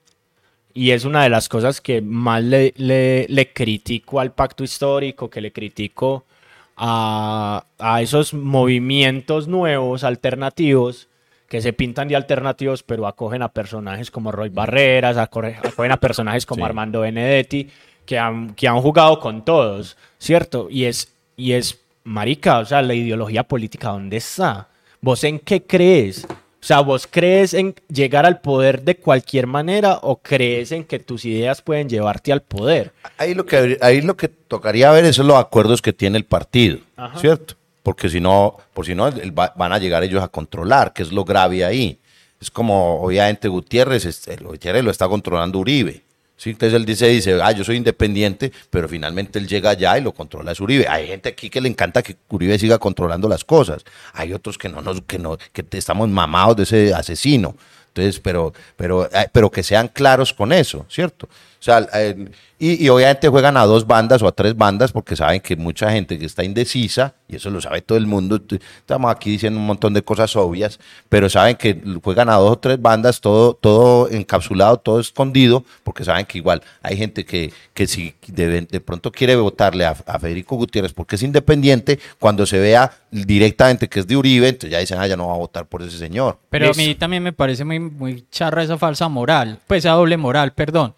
y 0.74 0.90
es 0.90 1.06
una 1.06 1.22
de 1.22 1.30
las 1.30 1.48
cosas 1.48 1.80
que 1.80 2.02
más 2.02 2.44
le, 2.44 2.74
le- 2.76 3.24
le 3.30 3.52
critico 3.54 4.20
al 4.20 4.32
pacto 4.32 4.62
histórico, 4.62 5.30
que 5.30 5.40
le 5.40 5.50
critico 5.50 6.26
a, 6.76 7.64
a 7.78 8.02
esos 8.02 8.34
movimientos 8.34 9.48
nuevos, 9.48 10.04
alternativos, 10.04 11.08
que 11.48 11.60
se 11.60 11.72
pintan 11.72 12.08
de 12.08 12.16
alternativos, 12.16 12.82
pero 12.82 13.06
acogen 13.06 13.42
a 13.42 13.48
personajes 13.48 14.10
como 14.10 14.32
Roy 14.32 14.48
Barreras, 14.48 15.16
acogen 15.16 15.92
a 15.92 15.96
personajes 15.98 16.44
como 16.46 16.64
Sí. 16.64 16.66
Armando 16.66 17.00
Benedetti, 17.00 17.68
que 18.04 18.18
han, 18.18 18.54
que 18.54 18.68
han 18.68 18.80
jugado 18.80 19.20
con 19.20 19.44
todos, 19.44 19.96
¿cierto? 20.18 20.68
Y 20.70 20.84
es, 20.84 21.12
y 21.36 21.52
es, 21.52 21.80
marica, 22.04 22.58
o 22.58 22.64
sea, 22.64 22.82
la 22.82 22.94
ideología 22.94 23.42
política, 23.44 23.88
¿dónde 23.90 24.16
está? 24.16 24.68
¿Vos 25.00 25.22
en 25.24 25.38
qué 25.38 25.62
crees? 25.62 26.26
O 26.28 26.66
sea, 26.66 26.80
¿vos 26.80 27.06
crees 27.08 27.54
en 27.54 27.76
llegar 27.88 28.26
al 28.26 28.40
poder 28.40 28.82
de 28.82 28.96
cualquier 28.96 29.46
manera 29.46 30.00
o 30.02 30.16
crees 30.16 30.72
en 30.72 30.82
que 30.82 30.98
tus 30.98 31.24
ideas 31.24 31.62
pueden 31.62 31.88
llevarte 31.88 32.32
al 32.32 32.42
poder? 32.42 32.92
Ahí 33.18 33.34
lo 33.34 33.46
que 33.46 33.78
ahí 33.82 34.00
lo 34.00 34.16
que 34.16 34.26
tocaría 34.26 34.90
ver 34.90 35.04
es 35.04 35.18
los 35.18 35.36
acuerdos 35.36 35.80
que 35.80 35.92
tiene 35.92 36.18
el 36.18 36.24
partido, 36.24 36.78
Ajá. 36.96 37.20
¿cierto? 37.20 37.54
Porque 37.86 38.08
si 38.08 38.20
no, 38.20 38.56
por 38.74 38.84
si 38.84 38.96
no, 38.96 39.08
van 39.32 39.72
a 39.72 39.78
llegar 39.78 40.02
ellos 40.02 40.20
a 40.20 40.26
controlar, 40.26 40.92
que 40.92 41.04
es 41.04 41.12
lo 41.12 41.24
grave 41.24 41.64
ahí. 41.64 42.00
Es 42.40 42.50
como, 42.50 43.00
obviamente, 43.00 43.46
Gutiérrez, 43.46 44.26
Gutiérrez 44.42 44.82
lo 44.82 44.90
está 44.90 45.06
controlando 45.06 45.60
Uribe. 45.60 46.02
Entonces 46.44 46.74
él 46.74 46.84
dice, 46.84 47.06
dice, 47.06 47.40
ah, 47.40 47.52
yo 47.52 47.62
soy 47.62 47.76
independiente, 47.76 48.50
pero 48.70 48.88
finalmente 48.88 49.38
él 49.38 49.46
llega 49.46 49.70
allá 49.70 49.96
y 49.98 50.00
lo 50.00 50.10
controla 50.10 50.50
es 50.50 50.58
Uribe. 50.58 50.88
Hay 50.88 51.06
gente 51.06 51.28
aquí 51.28 51.48
que 51.48 51.60
le 51.60 51.68
encanta 51.68 52.02
que 52.02 52.16
Uribe 52.28 52.58
siga 52.58 52.76
controlando 52.78 53.28
las 53.28 53.44
cosas. 53.44 53.84
Hay 54.14 54.32
otros 54.32 54.58
que 54.58 54.68
no 54.68 54.82
nos, 54.82 55.02
que 55.02 55.20
no, 55.20 55.38
que 55.52 55.64
estamos 55.70 56.08
mamados 56.08 56.56
de 56.56 56.62
ese 56.64 56.92
asesino. 56.92 57.54
Entonces, 57.86 58.18
pero, 58.18 58.52
pero, 58.76 59.06
eh, 59.06 59.28
pero 59.30 59.48
que 59.48 59.62
sean 59.62 59.86
claros 59.86 60.32
con 60.32 60.52
eso, 60.52 60.86
¿cierto? 60.88 61.28
O 61.58 61.62
sea, 61.62 61.86
eh, 61.94 62.28
y, 62.58 62.84
y 62.84 62.88
obviamente 62.88 63.28
juegan 63.28 63.56
a 63.56 63.64
dos 63.64 63.86
bandas 63.86 64.22
o 64.22 64.28
a 64.28 64.32
tres 64.32 64.56
bandas 64.56 64.92
porque 64.92 65.14
saben 65.14 65.40
que 65.40 65.56
mucha 65.56 65.90
gente 65.90 66.18
que 66.18 66.24
está 66.24 66.42
indecisa, 66.42 67.14
y 67.28 67.36
eso 67.36 67.50
lo 67.50 67.60
sabe 67.60 67.82
todo 67.82 67.98
el 67.98 68.06
mundo, 68.06 68.40
estamos 68.78 69.10
aquí 69.10 69.30
diciendo 69.30 69.60
un 69.60 69.66
montón 69.66 69.92
de 69.92 70.02
cosas 70.02 70.34
obvias, 70.36 70.80
pero 71.08 71.28
saben 71.28 71.56
que 71.56 71.78
juegan 72.02 72.30
a 72.30 72.34
dos 72.36 72.52
o 72.52 72.58
tres 72.58 72.80
bandas, 72.80 73.20
todo, 73.20 73.54
todo 73.54 74.08
encapsulado, 74.10 74.78
todo 74.78 75.00
escondido, 75.00 75.64
porque 75.84 76.04
saben 76.04 76.24
que 76.24 76.38
igual 76.38 76.62
hay 76.82 76.96
gente 76.96 77.24
que, 77.24 77.52
que 77.74 77.86
si 77.86 78.14
de, 78.26 78.62
de 78.62 78.80
pronto 78.80 79.12
quiere 79.12 79.36
votarle 79.36 79.84
a, 79.84 79.96
a 80.06 80.18
Federico 80.18 80.56
Gutiérrez 80.56 80.94
porque 80.94 81.16
es 81.16 81.22
independiente, 81.22 81.98
cuando 82.18 82.46
se 82.46 82.58
vea 82.58 82.90
directamente 83.10 83.88
que 83.88 84.00
es 84.00 84.06
de 84.06 84.16
Uribe, 84.16 84.48
entonces 84.48 84.70
ya 84.70 84.78
dicen, 84.78 84.98
ah, 84.98 85.06
ya 85.06 85.16
no 85.16 85.28
va 85.28 85.34
a 85.34 85.38
votar 85.38 85.66
por 85.66 85.82
ese 85.82 85.98
señor. 85.98 86.38
Pero 86.48 86.68
Listo. 86.68 86.82
a 86.82 86.86
mí 86.86 86.94
también 86.94 87.22
me 87.22 87.32
parece 87.32 87.64
muy, 87.64 87.78
muy 87.78 88.24
charra 88.30 88.62
esa 88.62 88.78
falsa 88.78 89.08
moral, 89.08 89.58
pues 89.66 89.84
esa 89.84 89.92
doble 89.92 90.16
moral, 90.16 90.52
perdón. 90.52 90.94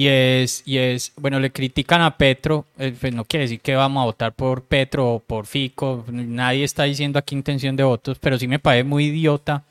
Y 0.00 0.08
es, 0.08 0.62
y 0.64 0.78
es, 0.78 1.12
bueno, 1.16 1.38
le 1.40 1.50
critican 1.52 2.00
a 2.00 2.16
Petro, 2.16 2.64
eh, 2.78 2.94
pues 2.98 3.12
no 3.12 3.26
quiere 3.26 3.44
decir 3.44 3.60
que 3.60 3.74
vamos 3.76 4.00
a 4.00 4.04
votar 4.06 4.32
por 4.32 4.62
Petro 4.62 5.06
o 5.14 5.18
por 5.18 5.44
Fico, 5.44 6.06
nadie 6.10 6.64
está 6.64 6.84
diciendo 6.84 7.18
aquí 7.18 7.34
intención 7.34 7.76
de 7.76 7.82
votos, 7.84 8.16
pero 8.18 8.38
sí 8.38 8.48
me 8.48 8.58
parece 8.58 8.84
muy 8.84 9.04
idiota 9.06 9.64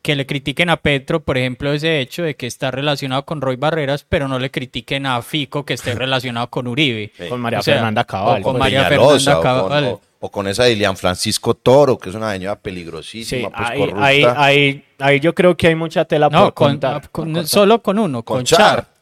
que 0.00 0.16
le 0.16 0.24
critiquen 0.24 0.70
a 0.70 0.78
Petro, 0.78 1.20
por 1.20 1.36
ejemplo, 1.36 1.74
ese 1.74 2.00
hecho 2.00 2.22
de 2.22 2.36
que 2.36 2.46
está 2.46 2.70
relacionado 2.70 3.24
con 3.26 3.42
Roy 3.42 3.56
Barreras, 3.56 4.06
pero 4.08 4.28
no 4.28 4.38
le 4.38 4.50
critiquen 4.50 5.04
a 5.04 5.20
Fico 5.20 5.66
que 5.66 5.74
esté 5.74 5.94
relacionado 5.94 6.48
con 6.48 6.68
Uribe. 6.68 7.12
Con 7.28 7.40
María 7.42 7.58
O 7.58 7.62
sea, 7.62 7.74
Fernanda 7.74 8.04
Cabal. 8.04 8.40
o 8.40 8.44
con 8.44 8.52
con 8.54 8.58
María 8.60 8.84
Fernanda 8.84 9.12
o 9.38 9.42
con- 9.42 9.42
Cabal. 9.42 9.84
o- 9.84 10.00
o 10.20 10.30
con 10.30 10.48
esa 10.48 10.64
Dilian 10.64 10.96
Francisco 10.96 11.52
Toro, 11.52 11.98
que 11.98 12.08
es 12.08 12.14
una 12.14 12.32
señora 12.32 12.56
peligrosísima, 12.58 13.48
Sí, 13.48 13.54
pues 13.54 13.68
ahí, 13.70 13.78
corrupta. 13.78 14.04
ahí, 14.06 14.24
ahí, 14.36 14.84
ahí 15.00 15.20
yo 15.20 15.34
creo 15.34 15.54
que 15.54 15.66
hay 15.66 15.74
mucha 15.74 16.06
tela 16.06 16.30
No, 16.30 16.44
por 16.44 16.54
con, 16.54 16.68
contar. 16.70 17.10
con- 17.10 17.46
solo 17.46 17.82
con 17.82 17.98
uno, 17.98 18.22
con, 18.22 18.38
Con 18.38 18.44
Char. 18.46 18.58
Char. 18.58 18.95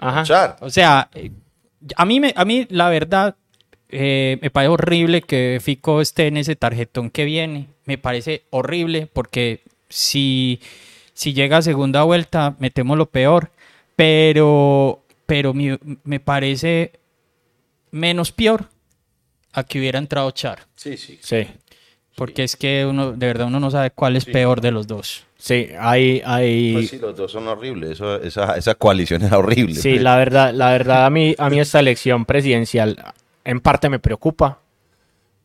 Ajá. 0.00 0.22
Char. 0.24 0.56
O 0.60 0.70
sea, 0.70 1.08
eh, 1.14 1.30
a 1.96 2.04
mí, 2.04 2.20
me, 2.20 2.32
a 2.36 2.44
mí 2.44 2.66
la 2.70 2.88
verdad 2.88 3.36
eh, 3.88 4.38
me 4.42 4.50
parece 4.50 4.68
horrible 4.68 5.22
que 5.22 5.58
Fico 5.62 6.00
esté 6.00 6.26
en 6.26 6.36
ese 6.36 6.56
tarjetón 6.56 7.10
que 7.10 7.24
viene. 7.24 7.68
Me 7.84 7.98
parece 7.98 8.42
horrible 8.50 9.06
porque 9.12 9.62
si, 9.88 10.60
si 11.14 11.32
llega 11.34 11.58
a 11.58 11.62
segunda 11.62 12.02
vuelta 12.02 12.54
metemos 12.58 12.96
lo 12.98 13.06
peor. 13.06 13.50
Pero, 13.96 15.02
pero 15.26 15.52
mi- 15.54 15.76
me 16.04 16.20
parece 16.20 16.92
menos 17.90 18.30
peor 18.32 18.68
a 19.52 19.64
que 19.64 19.78
hubiera 19.80 19.98
entrado 19.98 20.30
Char. 20.30 20.66
Sí, 20.76 20.96
sí. 20.96 21.18
Sí. 21.20 21.46
Porque 22.14 22.42
es 22.44 22.56
que 22.56 22.84
uno, 22.86 23.12
de 23.12 23.26
verdad 23.26 23.46
uno 23.48 23.58
no 23.60 23.70
sabe 23.70 23.90
cuál 23.90 24.16
es 24.16 24.24
peor 24.24 24.60
de 24.60 24.70
los 24.70 24.86
dos. 24.86 25.24
Sí, 25.40 25.68
hay, 25.78 26.20
hay... 26.24 26.72
Pues 26.72 26.90
sí, 26.90 26.98
los 26.98 27.16
dos 27.16 27.30
son 27.30 27.46
horribles. 27.46 27.90
Eso- 27.92 28.20
esa, 28.20 28.56
esa 28.56 28.74
coalición 28.74 29.22
es 29.22 29.30
horrible. 29.32 29.76
Sí, 29.76 29.90
pues. 29.92 30.02
la 30.02 30.16
verdad, 30.16 30.52
la 30.52 30.70
verdad 30.70 31.06
a 31.06 31.10
mí, 31.10 31.34
a 31.38 31.48
mí 31.48 31.60
esta 31.60 31.78
elección 31.78 32.24
presidencial 32.24 32.96
en 33.44 33.60
parte 33.60 33.88
me 33.88 34.00
preocupa, 34.00 34.58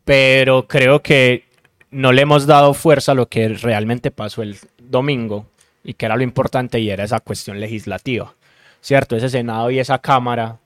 pero 0.04 0.66
creo 0.66 1.00
que 1.00 1.44
no 1.90 2.12
le 2.12 2.22
hemos 2.22 2.46
dado 2.46 2.74
fuerza 2.74 3.12
a 3.12 3.14
lo 3.14 3.26
que 3.28 3.48
realmente 3.48 4.10
pasó 4.10 4.42
el 4.42 4.58
domingo 4.78 5.46
y 5.84 5.94
que 5.94 6.06
era 6.06 6.16
lo 6.16 6.24
importante 6.24 6.80
y 6.80 6.90
era 6.90 7.04
esa 7.04 7.20
cuestión 7.20 7.60
legislativa, 7.60 8.34
¿cierto? 8.80 9.16
Ese 9.16 9.28
Senado 9.28 9.70
y 9.70 9.78
esa 9.78 9.98
Cámara 9.98 10.58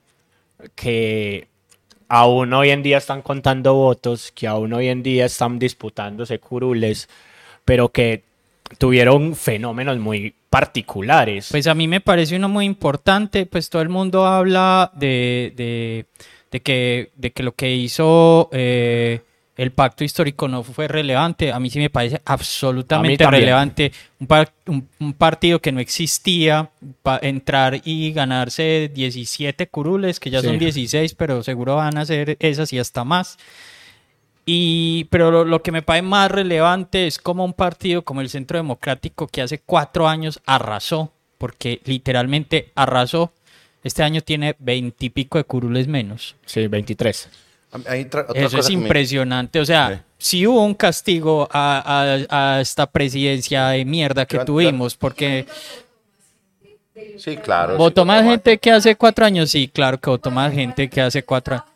que 0.75 1.49
aún 2.09 2.53
hoy 2.55 2.71
en 2.71 2.83
día 2.83 2.97
están 2.99 3.21
contando 3.23 3.75
votos, 3.75 4.33
que 4.35 4.47
aún 4.47 4.73
hoy 4.73 4.89
en 4.89 5.03
día 5.03 5.27
están 5.27 5.59
disputándose 5.59 6.39
curules, 6.41 7.09
pero 7.65 7.91
que 7.91 8.25
tuvieron 8.77 9.35
fenómenos 9.35 9.99
muy 9.99 10.35
particulares. 10.51 11.49
Pues 11.51 11.67
a 11.67 11.75
mí 11.75 11.89
me 11.89 12.01
parece 12.01 12.37
uno 12.37 12.49
muy 12.49 12.65
importante, 12.65 13.47
pues 13.47 13.71
todo 13.71 13.83
el 13.83 13.89
mundo 13.89 14.27
habla 14.27 14.91
de, 14.95 15.53
de, 15.57 16.07
de 16.51 16.61
que, 16.61 17.11
de 17.17 17.31
que 17.33 17.43
lo 17.43 17.53
que 17.55 17.75
hizo 17.75 18.49
eh, 18.53 19.21
el 19.57 19.73
pacto 19.73 20.05
histórico 20.05 20.47
no 20.49 20.63
fue 20.63 20.87
relevante. 20.87 21.51
A 21.53 21.59
mí 21.59 21.69
sí 21.71 21.79
me 21.81 21.91
parece 21.91 22.21
absolutamente 22.25 23.25
relevante. 23.41 23.93
Un, 24.21 24.27
par- 24.27 24.53
un- 24.67 24.89
un 25.01 25.13
partido 25.15 25.61
que 25.61 25.73
no 25.73 25.81
existía, 25.81 26.71
pa- 27.03 27.19
entrar 27.23 27.81
y 27.85 28.13
ganarse 28.13 28.91
17 28.95 29.67
curules, 29.69 30.21
que 30.21 30.31
ya 30.31 30.43
son 30.43 30.53
Sí. 30.53 30.59
16, 30.59 31.15
pero 31.15 31.43
seguro 31.43 31.77
van 31.77 31.99
a 31.99 32.07
ser 32.07 32.37
esas 32.41 32.73
y 32.73 32.79
hasta 32.79 33.03
más. 33.05 33.37
Y, 34.51 35.05
pero 35.11 35.31
lo, 35.31 35.45
lo 35.45 35.63
que 35.63 35.73
me 35.73 35.83
parece 35.83 36.03
más 36.07 36.31
relevante 36.31 37.07
es 37.07 37.19
como 37.19 37.45
un 37.45 37.53
partido 37.53 38.01
como 38.01 38.23
el 38.23 38.31
Centro 38.31 38.57
Democrático 38.57 39.27
que 39.27 39.43
hace 39.43 39.59
cuatro 39.59 40.09
años 40.09 40.41
arrasó, 40.47 41.13
porque 41.37 41.83
literalmente 41.85 42.73
arrasó. 42.75 43.31
Este 43.85 44.03
año 44.03 44.23
tiene 44.23 44.57
veintipico 44.59 45.37
de 45.37 45.45
curules 45.45 45.87
menos. 45.87 46.35
Sí, 46.47 46.67
23. 46.67 47.29
Hay 47.89 48.03
otra- 48.05 48.23
otra 48.27 48.41
Eso 48.43 48.59
es 48.59 48.69
me- 48.69 48.75
impresionante. 48.85 49.61
O 49.61 49.67
sea, 49.67 50.03
si 50.17 50.47
hubo 50.47 50.65
un 50.65 50.73
castigo 50.73 51.47
a, 51.53 51.83
a- 52.31 52.55
a 52.57 52.61
esta 52.63 52.87
presidencia 52.91 53.69
de 53.69 53.85
mierda 53.85 54.25
que 54.25 54.37
Yo- 54.37 54.41
yo- 54.43 54.47
tuvimos, 54.47 54.97
porque 54.97 55.45
Sí, 57.19 57.37
claro. 57.37 57.73
sí, 57.75 57.79
votó 57.79 58.05
más 58.07 58.25
gente 58.25 58.57
que 58.57 58.71
hace 58.73 58.97
cuatro 58.97 59.27
años. 59.27 59.51
Sí, 59.51 59.69
claro 59.69 59.99
que 60.01 60.09
votó 60.11 60.31
más 60.31 60.53
gente 60.55 60.89
que 60.89 61.01
hace 61.03 61.23
cuatro 61.23 61.57
años. 61.57 61.67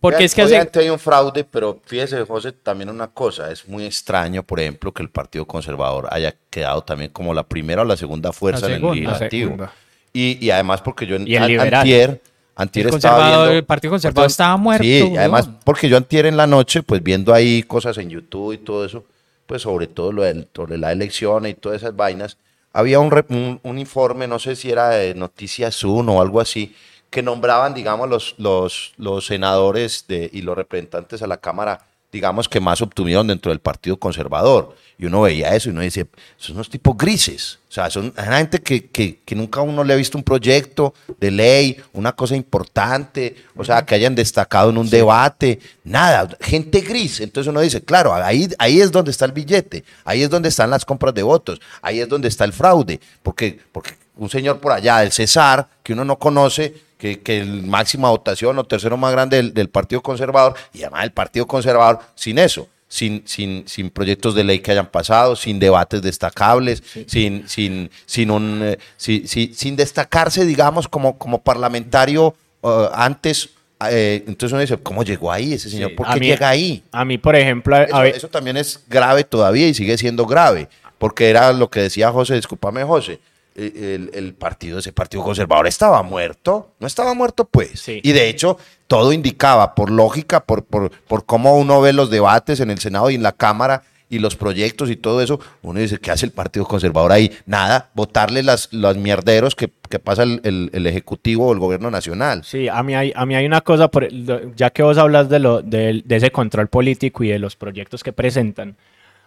Porque 0.00 0.24
es 0.24 0.34
que 0.34 0.40
hace, 0.42 0.52
obviamente 0.54 0.78
hay 0.80 0.88
un 0.90 0.98
fraude, 0.98 1.44
pero 1.44 1.78
fíjese, 1.84 2.24
José, 2.24 2.52
también 2.52 2.88
una 2.88 3.08
cosa, 3.08 3.50
es 3.52 3.68
muy 3.68 3.84
extraño, 3.84 4.42
por 4.42 4.58
ejemplo, 4.58 4.92
que 4.92 5.02
el 5.02 5.10
Partido 5.10 5.44
Conservador 5.44 6.08
haya 6.10 6.34
quedado 6.48 6.82
también 6.82 7.10
como 7.10 7.34
la 7.34 7.42
primera 7.42 7.82
o 7.82 7.84
la 7.84 7.96
segunda 7.98 8.32
fuerza 8.32 8.66
La 8.68 8.74
en 8.76 8.80
segunda. 8.80 8.96
el 8.98 9.04
La 9.04 9.10
legislativo. 9.12 9.68
Y, 10.12 10.44
y 10.44 10.50
además 10.50 10.80
porque 10.80 11.06
yo 11.06 11.16
en 11.16 11.28
Y 11.28 11.36
el 11.36 11.60
antier, 11.60 12.20
antier 12.56 12.86
El 12.88 12.94
estaba 12.94 13.28
viendo- 13.28 13.50
el 13.52 13.64
Partido 13.64 13.90
Conservador 13.92 14.30
estaba 14.30 14.56
muerto, 14.56 14.84
Sí, 14.84 15.10
y 15.12 15.16
además 15.18 15.48
porque 15.64 15.88
yo 15.88 15.96
antier 15.98 16.26
en 16.26 16.36
la 16.38 16.46
noche, 16.46 16.82
pues 16.82 17.02
viendo 17.02 17.34
ahí 17.34 17.62
cosas 17.62 17.98
en 17.98 18.08
YouTube 18.08 18.54
y 18.54 18.58
todo 18.58 18.84
eso, 18.86 19.04
pues 19.46 19.62
sobre 19.62 19.86
todo 19.86 20.12
lo 20.12 20.22
del, 20.22 20.48
sobre 20.56 20.78
la 20.78 20.92
elección 20.92 21.46
y 21.46 21.54
todas 21.54 21.82
esas 21.82 21.94
vainas, 21.94 22.38
había 22.72 23.00
un, 23.00 23.12
un, 23.28 23.60
un 23.62 23.78
informe, 23.78 24.26
no 24.26 24.38
sé 24.38 24.56
si 24.56 24.70
era 24.70 24.88
de 24.90 25.14
Noticias 25.14 25.84
1 25.84 26.10
o 26.16 26.22
algo 26.22 26.40
así, 26.40 26.74
que 27.10 27.22
nombraban, 27.22 27.74
digamos, 27.74 28.08
los, 28.08 28.34
los, 28.38 28.92
los 28.96 29.26
senadores 29.26 30.04
de, 30.08 30.30
y 30.32 30.42
los 30.42 30.56
representantes 30.56 31.20
a 31.22 31.26
la 31.26 31.36
Cámara, 31.36 31.80
digamos, 32.12 32.48
que 32.48 32.60
más 32.60 32.80
obtuvieron 32.82 33.26
dentro 33.26 33.50
del 33.50 33.60
Partido 33.60 33.96
Conservador. 33.96 34.74
Y 34.98 35.06
uno 35.06 35.22
veía 35.22 35.54
eso 35.54 35.68
y 35.68 35.72
uno 35.72 35.80
dice, 35.80 36.06
son 36.36 36.56
unos 36.56 36.68
tipos 36.68 36.96
grises. 36.96 37.58
O 37.68 37.72
sea, 37.72 37.88
son 37.88 38.12
gente 38.14 38.60
que, 38.60 38.90
que, 38.90 39.20
que 39.24 39.34
nunca 39.34 39.60
uno 39.60 39.82
le 39.82 39.94
ha 39.94 39.96
visto 39.96 40.18
un 40.18 40.24
proyecto 40.24 40.92
de 41.18 41.30
ley, 41.30 41.80
una 41.92 42.12
cosa 42.12 42.36
importante, 42.36 43.36
o 43.56 43.64
sea, 43.64 43.86
que 43.86 43.94
hayan 43.94 44.14
destacado 44.14 44.70
en 44.70 44.78
un 44.78 44.90
debate, 44.90 45.58
nada, 45.84 46.36
gente 46.40 46.80
gris. 46.80 47.20
Entonces 47.20 47.48
uno 47.48 47.60
dice, 47.60 47.82
claro, 47.82 48.12
ahí, 48.12 48.48
ahí 48.58 48.80
es 48.80 48.92
donde 48.92 49.10
está 49.10 49.24
el 49.24 49.32
billete, 49.32 49.84
ahí 50.04 50.22
es 50.22 50.30
donde 50.30 50.48
están 50.48 50.68
las 50.68 50.84
compras 50.84 51.14
de 51.14 51.22
votos, 51.22 51.60
ahí 51.80 52.00
es 52.00 52.08
donde 52.08 52.28
está 52.28 52.44
el 52.44 52.52
fraude, 52.52 53.00
porque, 53.22 53.58
porque 53.72 53.94
un 54.16 54.28
señor 54.28 54.60
por 54.60 54.72
allá, 54.72 55.02
el 55.02 55.12
César, 55.12 55.66
que 55.82 55.94
uno 55.94 56.04
no 56.04 56.18
conoce, 56.18 56.74
que, 57.00 57.20
que 57.20 57.40
el 57.40 57.62
máxima 57.64 58.10
votación 58.10 58.56
o 58.58 58.64
tercero 58.64 58.96
más 58.96 59.10
grande 59.12 59.38
del, 59.38 59.52
del 59.54 59.68
Partido 59.68 60.02
Conservador, 60.02 60.54
y 60.72 60.82
además 60.82 61.04
el 61.04 61.10
Partido 61.12 61.46
Conservador 61.46 61.98
sin 62.14 62.38
eso, 62.38 62.68
sin, 62.86 63.22
sin, 63.26 63.66
sin 63.66 63.88
proyectos 63.90 64.34
de 64.34 64.44
ley 64.44 64.58
que 64.60 64.72
hayan 64.72 64.86
pasado, 64.86 65.34
sin 65.36 65.58
debates 65.58 66.02
destacables, 66.02 66.82
sin, 67.06 67.48
sin, 67.48 67.90
sin, 68.06 68.30
un, 68.30 68.60
eh, 68.62 68.78
si- 68.96 69.26
si- 69.26 69.52
sin 69.54 69.76
destacarse, 69.76 70.44
digamos, 70.44 70.86
como, 70.88 71.16
como 71.16 71.40
parlamentario 71.40 72.34
eh, 72.62 72.88
antes. 72.92 73.50
eh, 73.88 74.24
entonces 74.26 74.52
uno 74.52 74.60
dice, 74.60 74.76
¿cómo 74.76 75.02
llegó 75.04 75.32
ahí 75.32 75.54
ese 75.54 75.70
señor? 75.70 75.90
Sí, 75.90 75.96
¿Por 75.96 76.06
qué 76.14 76.20
mí- 76.20 76.26
llega 76.26 76.48
ahí? 76.48 76.82
A 76.92 77.04
mí, 77.04 77.16
por 77.16 77.34
ejemplo, 77.36 77.76
a 77.76 78.06
eso 78.08 78.28
también 78.28 78.56
es 78.56 78.80
grave 78.88 79.24
todavía 79.24 79.66
y 79.68 79.72
sigue 79.74 79.96
siendo 79.96 80.26
grave, 80.26 80.68
porque 80.98 81.30
era 81.30 81.52
lo 81.54 81.70
que 81.70 81.80
decía 81.80 82.10
José, 82.12 82.34
discúlpame 82.34 82.82
José, 82.84 83.20
el, 83.54 84.10
el- 84.14 84.34
partido, 84.34 84.78
ese 84.78 84.92
partido 84.92 85.22
conservador 85.22 85.66
estaba 85.66 86.02
muerto, 86.02 86.70
no 86.78 86.86
estaba 86.86 87.14
muerto 87.14 87.44
pues, 87.44 87.80
Sí. 87.80 88.00
y 88.02 88.12
de 88.12 88.28
hecho 88.28 88.58
todo 88.86 89.12
indicaba, 89.12 89.74
por 89.74 89.90
lógica, 89.90 90.40
por, 90.40 90.64
por, 90.64 90.90
por 90.90 91.24
cómo 91.26 91.56
uno 91.56 91.80
ve 91.80 91.92
los 91.92 92.10
debates 92.10 92.60
en 92.60 92.70
el 92.70 92.78
Senado 92.78 93.10
y 93.10 93.14
en 93.16 93.22
la 93.22 93.32
Cámara 93.32 93.82
y 94.08 94.18
los 94.18 94.34
proyectos 94.34 94.90
y 94.90 94.96
todo 94.96 95.22
eso, 95.22 95.38
uno 95.62 95.78
dice, 95.78 95.98
¿qué 95.98 96.10
hace 96.10 96.26
el 96.26 96.32
Partido 96.32 96.64
Conservador 96.64 97.12
ahí? 97.12 97.30
Nada, 97.46 97.90
votarle 97.94 98.42
las, 98.42 98.72
los 98.72 98.96
mierderos 98.96 99.54
que, 99.54 99.70
que 99.88 100.00
pasa 100.00 100.24
el, 100.24 100.40
el- 100.42 100.70
el 100.72 100.86
Ejecutivo 100.88 101.46
o 101.46 101.52
el 101.52 101.60
Gobierno 101.60 101.90
Nacional. 101.92 102.42
Sí, 102.44 102.66
a 102.68 102.82
mí 102.82 102.94
hay, 102.96 103.12
a 103.14 103.24
mí 103.24 103.36
hay 103.36 103.46
una 103.46 103.60
cosa, 103.60 103.86
por, 103.88 104.08
ya 104.56 104.70
que 104.70 104.82
vos 104.82 104.98
hablas 104.98 105.28
de, 105.28 105.38
lo, 105.38 105.62
de, 105.62 106.02
de 106.04 106.16
ese 106.16 106.32
control 106.32 106.66
político 106.66 107.22
y 107.22 107.28
de 107.28 107.38
los 107.38 107.54
proyectos 107.54 108.02
que 108.02 108.12
presentan, 108.12 108.74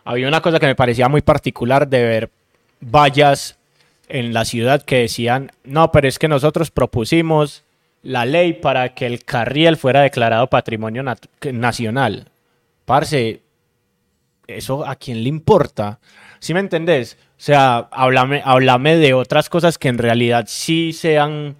había 0.03 0.27
una 0.27 0.41
cosa 0.41 0.59
que 0.59 0.65
me 0.65 0.75
parecía 0.75 1.07
muy 1.07 1.21
particular 1.21 1.87
de 1.87 2.03
ver 2.03 2.29
vallas 2.81 3.55
en 4.07 4.33
la 4.33 4.45
ciudad 4.45 4.83
que 4.83 4.97
decían, 4.97 5.51
no, 5.63 5.91
pero 5.91 6.07
es 6.07 6.19
que 6.19 6.27
nosotros 6.27 6.71
propusimos 6.71 7.63
la 8.01 8.25
ley 8.25 8.53
para 8.53 8.93
que 8.93 9.05
el 9.05 9.23
carriel 9.23 9.77
fuera 9.77 10.01
declarado 10.01 10.47
patrimonio 10.47 11.03
nacional. 11.51 12.29
Parce, 12.85 13.41
¿eso 14.47 14.85
a 14.85 14.95
quién 14.95 15.23
le 15.23 15.29
importa? 15.29 15.99
¿Sí 16.39 16.53
me 16.53 16.59
entendés? 16.59 17.17
O 17.37 17.41
sea, 17.45 17.87
háblame, 17.91 18.41
háblame 18.43 18.97
de 18.97 19.13
otras 19.13 19.49
cosas 19.49 19.77
que 19.77 19.87
en 19.87 19.97
realidad 19.97 20.45
sí 20.47 20.91
sean 20.93 21.55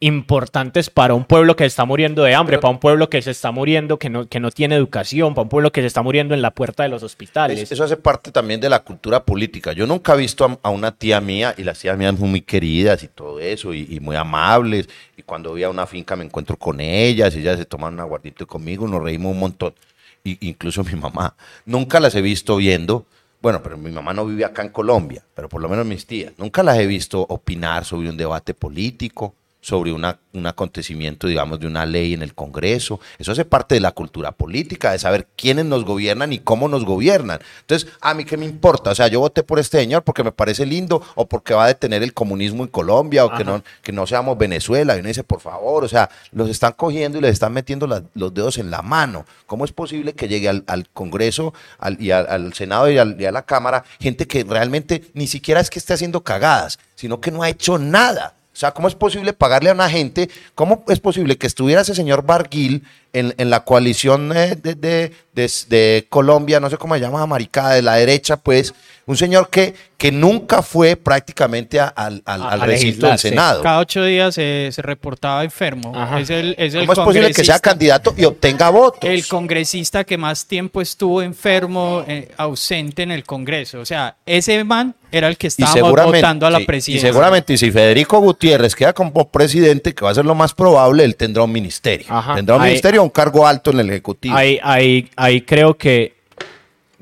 importantes 0.00 0.90
para 0.90 1.14
un 1.14 1.24
pueblo 1.24 1.56
que 1.56 1.64
está 1.64 1.84
muriendo 1.84 2.24
de 2.24 2.34
hambre, 2.34 2.54
Pero- 2.56 2.60
para 2.62 2.72
un 2.72 2.78
pueblo 2.80 3.08
que 3.08 3.22
se 3.22 3.30
está 3.30 3.50
muriendo, 3.52 3.98
que 3.98 4.10
no, 4.10 4.28
que 4.28 4.40
no 4.40 4.50
tiene 4.50 4.74
educación, 4.74 5.34
para 5.34 5.44
un 5.44 5.48
pueblo 5.48 5.72
que 5.72 5.80
se 5.80 5.86
está 5.86 6.02
muriendo 6.02 6.34
en 6.34 6.42
la 6.42 6.50
puerta 6.50 6.82
de 6.82 6.88
los 6.90 7.02
hospitales. 7.02 7.58
Es- 7.60 7.72
Eso 7.72 7.84
hace 7.84 7.96
parte 7.96 8.30
también 8.30 8.60
de 8.60 8.68
la 8.68 8.80
cultura 8.80 9.24
política. 9.24 9.72
Yo 9.72 9.86
nunca 9.86 10.14
he 10.14 10.18
visto 10.18 10.44
a, 10.44 10.58
a 10.62 10.70
una 10.70 10.92
tía 10.92 11.20
mía, 11.20 11.54
y 11.56 11.64
las 11.64 11.78
tías 11.78 11.96
mías 11.96 12.14
son 12.18 12.30
muy 12.30 12.42
queridas 12.42 13.02
y 13.02 13.08
todo 13.08 13.40
eso, 13.40 13.72
y, 13.72 13.86
y 13.90 14.00
muy 14.00 14.16
amables. 14.16 14.88
Y 15.16 15.22
cuando 15.22 15.50
voy 15.50 15.62
a 15.62 15.70
una 15.70 15.86
finca 15.86 16.16
me 16.16 16.24
encuentro 16.24 16.56
con 16.56 16.80
ellas, 16.80 17.34
y 17.34 17.38
ellas 17.40 17.58
se 17.58 17.64
toman 17.64 17.94
un 17.94 18.00
aguardito 18.00 18.46
conmigo, 18.46 18.86
nos 18.88 19.02
reímos 19.02 19.32
un 19.32 19.38
montón. 19.40 19.74
Y, 20.22 20.48
incluso 20.48 20.82
mi 20.84 20.94
mamá. 20.94 21.34
Nunca 21.66 22.00
las 22.00 22.14
he 22.14 22.22
visto 22.22 22.56
viendo. 22.56 23.06
Bueno, 23.40 23.62
pero 23.62 23.76
mi 23.76 23.90
mamá 23.90 24.14
no 24.14 24.24
vive 24.24 24.44
acá 24.44 24.62
en 24.62 24.70
Colombia, 24.70 25.22
pero 25.34 25.50
por 25.50 25.60
lo 25.60 25.68
menos 25.68 25.84
mis 25.84 26.06
tías. 26.06 26.32
Nunca 26.38 26.62
las 26.62 26.78
he 26.78 26.86
visto 26.86 27.20
opinar 27.28 27.84
sobre 27.84 28.08
un 28.08 28.16
debate 28.16 28.54
político, 28.54 29.34
sobre 29.64 29.92
una, 29.94 30.18
un 30.34 30.46
acontecimiento, 30.46 31.26
digamos, 31.26 31.58
de 31.58 31.66
una 31.66 31.86
ley 31.86 32.12
en 32.12 32.20
el 32.22 32.34
Congreso. 32.34 33.00
Eso 33.18 33.32
hace 33.32 33.46
parte 33.46 33.74
de 33.74 33.80
la 33.80 33.92
cultura 33.92 34.30
política, 34.32 34.92
de 34.92 34.98
saber 34.98 35.26
quiénes 35.36 35.64
nos 35.64 35.86
gobiernan 35.86 36.34
y 36.34 36.38
cómo 36.40 36.68
nos 36.68 36.84
gobiernan. 36.84 37.38
Entonces, 37.62 37.90
a 38.02 38.12
mí 38.12 38.26
qué 38.26 38.36
me 38.36 38.44
importa, 38.44 38.90
o 38.90 38.94
sea, 38.94 39.08
yo 39.08 39.20
voté 39.20 39.42
por 39.42 39.58
este 39.58 39.78
señor 39.78 40.02
porque 40.02 40.22
me 40.22 40.32
parece 40.32 40.66
lindo 40.66 41.00
o 41.14 41.26
porque 41.26 41.54
va 41.54 41.64
a 41.64 41.68
detener 41.68 42.02
el 42.02 42.12
comunismo 42.12 42.62
en 42.62 42.68
Colombia 42.68 43.24
o 43.24 43.32
que 43.38 43.42
no, 43.44 43.64
que 43.82 43.90
no 43.92 44.06
seamos 44.06 44.36
Venezuela. 44.36 44.96
Y 44.96 45.00
uno 45.00 45.08
dice, 45.08 45.24
por 45.24 45.40
favor, 45.40 45.82
o 45.82 45.88
sea, 45.88 46.10
los 46.32 46.50
están 46.50 46.74
cogiendo 46.74 47.16
y 47.16 47.22
les 47.22 47.32
están 47.32 47.54
metiendo 47.54 47.86
los 47.86 48.34
dedos 48.34 48.58
en 48.58 48.70
la 48.70 48.82
mano. 48.82 49.24
¿Cómo 49.46 49.64
es 49.64 49.72
posible 49.72 50.12
que 50.12 50.28
llegue 50.28 50.50
al, 50.50 50.64
al 50.66 50.90
Congreso 50.90 51.54
al- 51.78 51.98
y 52.02 52.10
al, 52.10 52.26
al 52.28 52.52
Senado 52.52 52.90
y, 52.90 52.98
al- 52.98 53.18
y 53.18 53.24
a 53.24 53.32
la 53.32 53.46
Cámara 53.46 53.82
gente 53.98 54.26
que 54.26 54.44
realmente 54.44 55.04
ni 55.14 55.26
siquiera 55.26 55.60
es 55.62 55.70
que 55.70 55.78
esté 55.78 55.94
haciendo 55.94 56.22
cagadas, 56.22 56.78
sino 56.96 57.18
que 57.22 57.30
no 57.30 57.42
ha 57.42 57.48
hecho 57.48 57.78
nada? 57.78 58.34
O 58.54 58.56
sea, 58.56 58.70
¿cómo 58.70 58.86
es 58.86 58.94
posible 58.94 59.32
pagarle 59.32 59.70
a 59.70 59.74
una 59.74 59.90
gente? 59.90 60.30
¿Cómo 60.54 60.84
es 60.86 61.00
posible 61.00 61.36
que 61.36 61.48
estuviera 61.48 61.80
ese 61.82 61.94
señor 61.94 62.24
Barguil 62.24 62.84
en, 63.14 63.34
en 63.38 63.48
la 63.48 63.64
coalición 63.64 64.30
eh, 64.36 64.56
de, 64.60 64.74
de- 64.74 65.12
de- 65.32 65.50
de 65.68 66.06
Colombia, 66.10 66.60
no 66.60 66.68
sé 66.70 66.76
cómo 66.76 66.94
se 66.94 67.00
llama, 67.00 67.26
maricada, 67.26 67.74
de 67.74 67.82
la 67.82 67.94
derecha, 67.96 68.36
pues, 68.36 68.72
un 69.06 69.16
señor 69.16 69.50
que, 69.50 69.74
que 69.98 70.12
nunca 70.12 70.62
fue 70.62 70.94
prácticamente 70.96 71.80
a- 71.80 71.88
al, 71.88 72.22
A- 72.24 72.56
recinto 72.64 73.06
del. 73.08 73.18
Senado? 73.18 73.62
Cada 73.62 73.80
ocho 73.80 74.04
días 74.04 74.34
se, 74.34 74.70
se 74.72 74.80
reportaba 74.82 75.42
enfermo. 75.44 75.92
Ajá. 75.94 76.20
Es 76.20 76.30
el, 76.30 76.54
es 76.58 76.74
el 76.74 76.80
¿Cómo 76.86 76.92
es 76.92 76.98
posible 77.00 77.32
que 77.32 77.44
sea 77.44 77.58
candidato 77.58 78.14
y 78.16 78.24
obtenga 78.24 78.70
votos? 78.70 79.10
El 79.10 79.26
congresista 79.26 80.04
que 80.04 80.16
más 80.18 80.46
tiempo 80.46 80.80
estuvo 80.80 81.20
enfermo, 81.20 82.04
eh, 82.06 82.30
ausente 82.36 83.02
en 83.02 83.10
el 83.10 83.24
Congreso. 83.24 83.80
O 83.80 83.84
sea, 83.84 84.16
ese 84.26 84.62
man 84.64 84.94
era 85.12 85.28
el 85.28 85.36
que 85.36 85.48
seguramente, 85.50 86.18
votando 86.18 86.46
a 86.46 86.50
la 86.50 86.58
sí, 86.58 86.62
y 86.62 86.66
presidencia. 86.66 87.08
seguramente, 87.08 87.52
y 87.52 87.58
si 87.58 87.70
Federico 87.70 88.18
Gutiérrez 88.20 88.74
queda 88.74 88.92
como 88.92 89.28
presidente, 89.28 89.94
que 89.94 90.04
va 90.04 90.10
a 90.10 90.14
ser 90.14 90.24
lo 90.24 90.34
más 90.34 90.54
probable, 90.54 91.04
él 91.04 91.14
tendrá 91.16 91.42
un 91.44 91.52
ministerio. 91.52 92.06
Ajá. 92.08 92.34
Tendrá 92.34 92.56
un 92.56 92.62
Ahí- 92.62 92.70
ministerio 92.70 93.03
un 93.04 93.10
cargo 93.10 93.46
alto 93.46 93.70
en 93.70 93.80
el 93.80 93.90
Ejecutivo. 93.90 94.36
Ahí, 94.36 94.58
ahí, 94.62 95.08
ahí 95.16 95.40
creo 95.42 95.76
que 95.76 96.14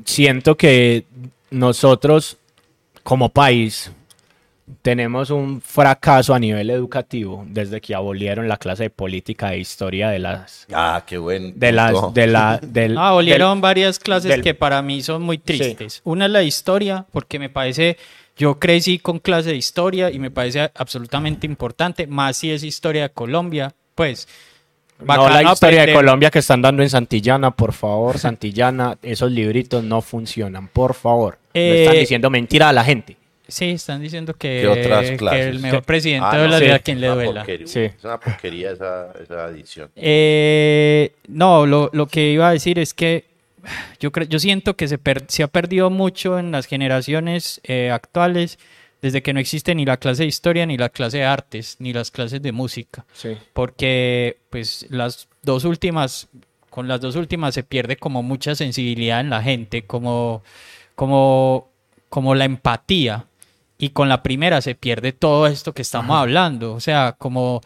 siento 0.04 0.56
que 0.56 1.04
nosotros 1.50 2.36
como 3.02 3.28
país 3.28 3.90
tenemos 4.80 5.30
un 5.30 5.60
fracaso 5.60 6.34
a 6.34 6.38
nivel 6.38 6.70
educativo 6.70 7.44
desde 7.48 7.80
que 7.80 7.94
abolieron 7.94 8.48
la 8.48 8.56
clase 8.56 8.84
de 8.84 8.90
política 8.90 9.52
e 9.52 9.58
historia 9.58 10.08
de 10.08 10.18
las 10.18 10.66
Ah, 10.72 11.02
qué 11.06 11.18
buen. 11.18 11.58
de 11.58 11.72
las 11.72 11.92
punto. 11.92 12.12
de 12.12 12.26
la 12.26 12.58
del 12.62 12.96
Ah, 12.96 13.08
abolieron 13.08 13.54
del- 13.56 13.60
varias 13.62 13.98
clases 13.98 14.30
del- 14.30 14.42
que 14.42 14.54
para 14.54 14.80
mí 14.80 15.02
son 15.02 15.22
muy 15.22 15.38
tristes. 15.38 16.00
Una 16.04 16.26
es 16.26 16.30
la 16.30 16.42
historia, 16.42 17.04
porque 17.12 17.38
me 17.38 17.50
parece, 17.50 17.98
yo 18.36 18.58
crecí 18.58 18.98
con 18.98 19.18
clase 19.18 19.50
de 19.50 19.56
historia 19.56 20.10
y 20.10 20.18
me 20.18 20.30
parece 20.30 20.70
absolutamente 20.74 21.46
importante, 21.46 22.06
más 22.06 22.36
si 22.38 22.50
es 22.50 22.62
historia 22.62 23.02
de 23.02 23.10
Colombia, 23.10 23.74
pues. 23.94 24.26
No 25.02 25.06
bacano 25.06 25.42
la 25.42 25.52
historia 25.52 25.86
de. 25.86 25.92
Colombia 25.92 26.30
que 26.30 26.38
están 26.40 26.62
dando 26.62 26.82
en 26.82 26.90
Santillana, 26.90 27.50
por 27.50 27.72
favor, 27.72 28.18
Santillana, 28.18 28.96
esos 29.02 29.30
libritos 29.30 29.82
no 29.84 30.00
funcionan, 30.02 30.68
por 30.68 30.94
favor. 30.94 31.38
Le 31.54 31.82
están 31.82 31.96
Eh, 31.96 32.00
diciendo 32.00 32.30
mentira 32.30 32.68
a 32.68 32.72
la 32.72 32.84
gente. 32.84 33.16
Sí, 33.48 33.70
están 33.70 34.00
diciendo 34.00 34.32
que, 34.34 34.62
el 34.62 35.58
mejor 35.58 35.82
presidente 35.82 36.26
Ah, 36.30 36.38
de 36.38 36.44
no, 36.44 36.48
la 36.52 36.58
sí. 36.58 36.70
a 36.70 36.78
quien 36.78 37.00
le 37.00 37.08
duela. 37.08 37.44
Sí. 37.66 37.80
Es 37.80 38.02
una 38.04 38.18
porquería 38.18 38.70
esa, 38.70 39.12
esa 39.22 39.48
edición. 39.48 39.90
Eh, 39.96 41.12
no, 41.28 41.66
lo, 41.66 41.90
lo 41.92 42.06
que 42.06 42.30
iba 42.32 42.48
a 42.48 42.52
decir 42.52 42.78
es 42.78 42.94
que 42.94 43.24
yo, 44.00 44.10
creo, 44.10 44.26
yo 44.26 44.38
siento 44.38 44.74
que 44.74 44.88
se, 44.88 44.96
per- 44.96 45.24
se 45.28 45.42
ha 45.42 45.48
perdido 45.48 45.90
mucho 45.90 46.38
en 46.38 46.50
las 46.50 46.66
generaciones 46.66 47.60
eh, 47.64 47.90
actuales 47.90 48.58
desde 49.02 49.20
que 49.20 49.32
no 49.32 49.40
existe 49.40 49.74
ni 49.74 49.84
la 49.84 49.96
clase 49.96 50.22
de 50.22 50.28
historia, 50.28 50.64
ni 50.64 50.78
la 50.78 50.88
clase 50.88 51.18
de 51.18 51.24
artes, 51.24 51.76
ni 51.80 51.92
las 51.92 52.12
clases 52.12 52.40
de 52.40 52.52
música. 52.52 53.04
Sí. 53.12 53.36
Porque 53.52 54.38
pues 54.48 54.86
las 54.90 55.28
dos 55.42 55.64
últimas, 55.64 56.28
con 56.70 56.86
las 56.86 57.00
dos 57.00 57.16
últimas 57.16 57.52
se 57.52 57.64
pierde 57.64 57.96
como 57.96 58.22
mucha 58.22 58.54
sensibilidad 58.54 59.18
en 59.18 59.28
la 59.28 59.42
gente, 59.42 59.84
como, 59.86 60.44
como, 60.94 61.68
como 62.08 62.36
la 62.36 62.44
empatía. 62.44 63.26
Y 63.76 63.90
con 63.90 64.08
la 64.08 64.22
primera 64.22 64.62
se 64.62 64.76
pierde 64.76 65.12
todo 65.12 65.48
esto 65.48 65.72
que 65.74 65.82
estamos 65.82 66.16
hablando. 66.16 66.72
O 66.72 66.80
sea, 66.80 67.16
como... 67.18 67.60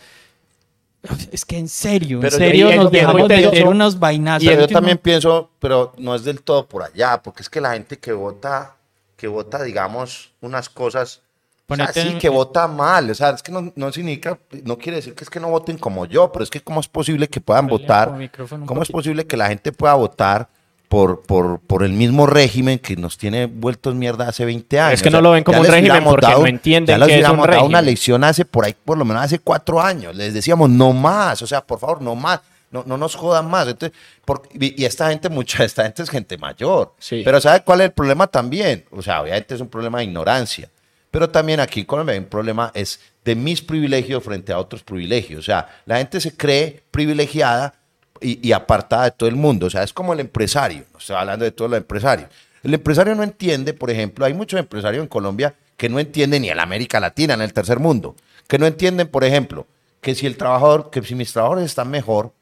Es 1.31 1.45
que 1.45 1.59
en 1.59 1.69
serio, 1.69 2.19
Pero 2.21 2.35
en 2.35 2.39
serio 2.41 2.73
y 2.73 2.77
nos 2.79 2.89
y 2.89 2.97
dejamos 2.97 3.29
tenso. 3.29 3.69
unos 3.69 3.99
vainazos. 3.99 4.49
Pero 4.49 4.63
yo 4.63 4.69
también 4.69 4.97
pienso, 4.97 5.51
pero 5.59 5.93
no 5.99 6.15
es 6.15 6.25
del 6.25 6.41
todo 6.41 6.67
por 6.67 6.83
allá, 6.83 7.23
porque 7.23 7.43
es 7.43 7.51
que 7.51 7.61
la 7.61 7.75
gente 7.75 7.99
que 7.99 8.13
vota, 8.13 8.77
que 9.17 9.29
vota, 9.29 9.63
digamos, 9.63 10.33
unas 10.41 10.69
cosas, 10.69 11.23
o 11.69 11.75
sea, 11.75 11.87
Ponete 11.87 12.03
sí, 12.03 12.09
en- 12.09 12.19
que 12.19 12.29
vota 12.29 12.69
mal, 12.69 13.11
o 13.11 13.15
sea, 13.15 13.31
es 13.31 13.43
que 13.43 13.51
no, 13.51 13.73
no 13.75 13.93
significa, 13.93 14.39
no 14.65 14.79
quiere 14.79 14.97
decir 14.97 15.15
que 15.15 15.25
es 15.25 15.31
que 15.31 15.41
no 15.41 15.49
voten 15.49 15.79
como 15.79 16.07
yo, 16.07 16.31
pero 16.33 16.43
es 16.45 16.51
que 16.51 16.61
cómo 16.61 16.81
es 16.81 16.87
posible 16.89 17.29
que 17.29 17.41
puedan 17.41 17.67
Ponle 17.67 17.83
votar, 17.85 18.09
cómo 18.67 18.83
es 18.83 18.89
posible 18.91 19.27
que 19.27 19.37
la 19.37 19.49
gente 19.49 19.73
pueda 19.73 19.95
votar 19.95 20.49
por, 20.89 21.23
por, 21.23 21.59
por 21.59 21.83
el 21.83 21.91
mismo 21.93 22.27
régimen 22.29 22.79
que 22.79 22.95
nos 22.95 23.19
tiene 23.19 23.47
vueltos 23.47 23.97
mierda 23.97 24.29
hace 24.29 24.45
20 24.45 24.79
años. 24.79 24.95
Es 24.95 25.03
que 25.03 25.11
no 25.11 25.21
lo 25.21 25.33
ven 25.33 25.43
como 25.43 25.59
un 25.59 25.67
régimen 25.67 26.05
porque 26.05 26.27
dado- 26.27 26.41
no 26.43 26.47
entienden 26.47 26.95
ya 26.95 26.99
les 26.99 27.09
que 27.09 27.15
es 27.15 27.29
un 27.29 27.37
dado 27.39 27.65
una 27.65 27.83
lección 27.83 28.23
hace 28.23 28.45
por 28.45 28.65
ahí, 28.65 28.77
por 28.85 28.97
lo 28.97 29.05
menos 29.05 29.25
hace 29.25 29.41
cuatro 29.41 29.81
años. 29.83 30.15
Les 30.15 30.33
decíamos, 30.33 30.71
no 30.71 30.93
más, 30.93 31.43
o 31.43 31.47
sea, 31.49 31.61
por 31.67 31.81
favor, 31.81 32.01
no 32.01 32.15
más. 32.15 32.41
No, 32.71 32.83
no 32.87 32.97
nos 32.99 33.15
jodan 33.17 33.49
más. 33.51 33.67
Entonces, 33.67 33.97
por- 34.25 34.43
y, 34.55 34.81
y 34.81 34.85
esta 34.85 35.09
gente, 35.09 35.29
mucha 35.29 35.65
esta 35.65 35.83
gente 35.85 36.03
es 36.05 36.11
gente 36.11 36.37
mayor. 36.39 36.95
Sí. 36.99 37.23
Pero 37.25 37.41
¿sabe 37.41 37.63
cuál 37.63 37.81
es 37.81 37.87
el 37.87 37.93
problema 37.93 38.27
también? 38.29 38.85
O 38.93 39.03
sea, 39.03 39.23
obviamente 39.23 39.55
es 39.57 39.61
un 39.61 39.69
problema 39.69 39.99
de 39.99 40.05
ignorancia. 40.05 40.69
Pero 41.17 41.31
también 41.31 41.61
aquí 41.61 41.81
en 41.81 41.87
Colombia 41.87 42.13
hay 42.13 42.19
un 42.19 42.27
problema 42.27 42.71
es 42.75 43.01
de 43.25 43.35
mis 43.35 43.63
privilegios 43.63 44.23
frente 44.23 44.53
a 44.53 44.59
otros 44.59 44.83
privilegios. 44.83 45.39
O 45.39 45.43
sea, 45.43 45.81
la 45.87 45.97
gente 45.97 46.21
se 46.21 46.37
cree 46.37 46.83
privilegiada 46.91 47.73
y, 48.21 48.53
apartada 48.53 49.05
de 49.05 49.11
todo 49.13 49.27
el 49.27 49.35
mundo. 49.35 49.65
O 49.65 49.71
sea, 49.71 49.83
es 49.83 49.95
como 49.95 50.13
el 50.13 50.21
empresario. 50.21 50.85
Estoy 50.99 51.17
hablando 51.17 51.47
de 51.47 51.53
todos 51.53 51.71
los 51.71 51.79
empresarios. 51.79 52.29
El 52.63 52.75
empresario 52.75 53.15
no 53.15 53.23
entiende, 53.23 53.73
por 53.73 53.89
ejemplo, 53.89 54.27
hay 54.27 54.35
muchos 54.35 54.61
empresarios 54.61 55.03
en 55.03 55.09
Colombia 55.09 55.55
que 55.79 55.89
no 55.89 55.99
entienden 55.99 56.43
ni 56.43 56.51
en 56.51 56.59
la 56.59 56.65
América 56.65 57.01
Latina, 57.01 57.33
en 57.33 57.41
el 57.41 57.55
tercer 57.55 57.79
mundo, 57.79 58.15
que 58.47 58.59
no 58.59 58.67
entienden, 58.67 59.09
por 59.09 59.25
ejemplo, 59.25 59.67
que 60.03 60.15
si 60.15 60.27
el 60.27 60.37
trabajador, 60.37 60.91
que 60.91 61.03
si 61.03 61.15
mis 61.15 61.33
trabajadores 61.33 61.65
están 61.65 61.89
mejor, 61.89 62.35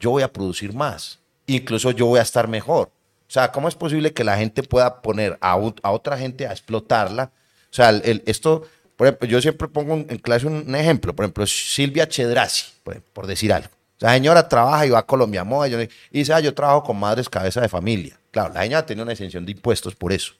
yo 0.00 0.08
voy 0.08 0.22
a 0.22 0.32
producir 0.32 0.72
más. 0.72 1.18
Incluso 1.46 1.90
yo 1.90 2.06
voy 2.06 2.18
a 2.18 2.22
estar 2.22 2.48
mejor. 2.48 2.86
O 3.28 3.30
sea, 3.30 3.52
¿cómo 3.52 3.68
es 3.68 3.74
posible 3.74 4.14
que 4.14 4.24
la 4.24 4.38
gente 4.38 4.62
pueda 4.62 5.02
poner 5.02 5.36
a, 5.42 5.50
a 5.50 5.90
otra 5.90 6.16
gente 6.16 6.46
a 6.46 6.52
explotarla? 6.52 7.30
O 7.72 7.74
sea, 7.74 7.88
el- 7.88 8.02
el- 8.04 8.22
esto, 8.26 8.62
por 8.96 9.06
ejemplo, 9.06 9.26
yo 9.26 9.40
siempre 9.40 9.66
pongo 9.66 9.94
en 9.94 10.18
clase 10.18 10.46
un, 10.46 10.74
ejemplo. 10.76 11.16
Por 11.16 11.24
ejemplo, 11.24 11.46
Silvia 11.46 12.06
Chedrazi, 12.06 12.66
por, 13.14 13.26
decir 13.26 13.52
algo. 13.52 13.70
La 13.98 14.12
señora 14.12 14.46
trabaja 14.48 14.84
y 14.86 14.90
va 14.90 14.98
a 14.98 15.06
Colombia 15.06 15.42
Moda. 15.44 15.68
Y 15.68 15.88
dice, 16.10 16.32
ah, 16.34 16.40
yo 16.40 16.52
trabajo 16.52 16.82
con 16.84 16.98
madres 16.98 17.28
cabeza 17.28 17.60
de 17.60 17.68
familia. 17.68 18.18
Claro, 18.30 18.52
la 18.52 18.62
señora 18.62 18.84
tiene 18.84 19.02
una 19.02 19.12
exención 19.12 19.46
de 19.46 19.52
impuestos 19.52 19.94
por 19.94 20.12
eso. 20.12 20.34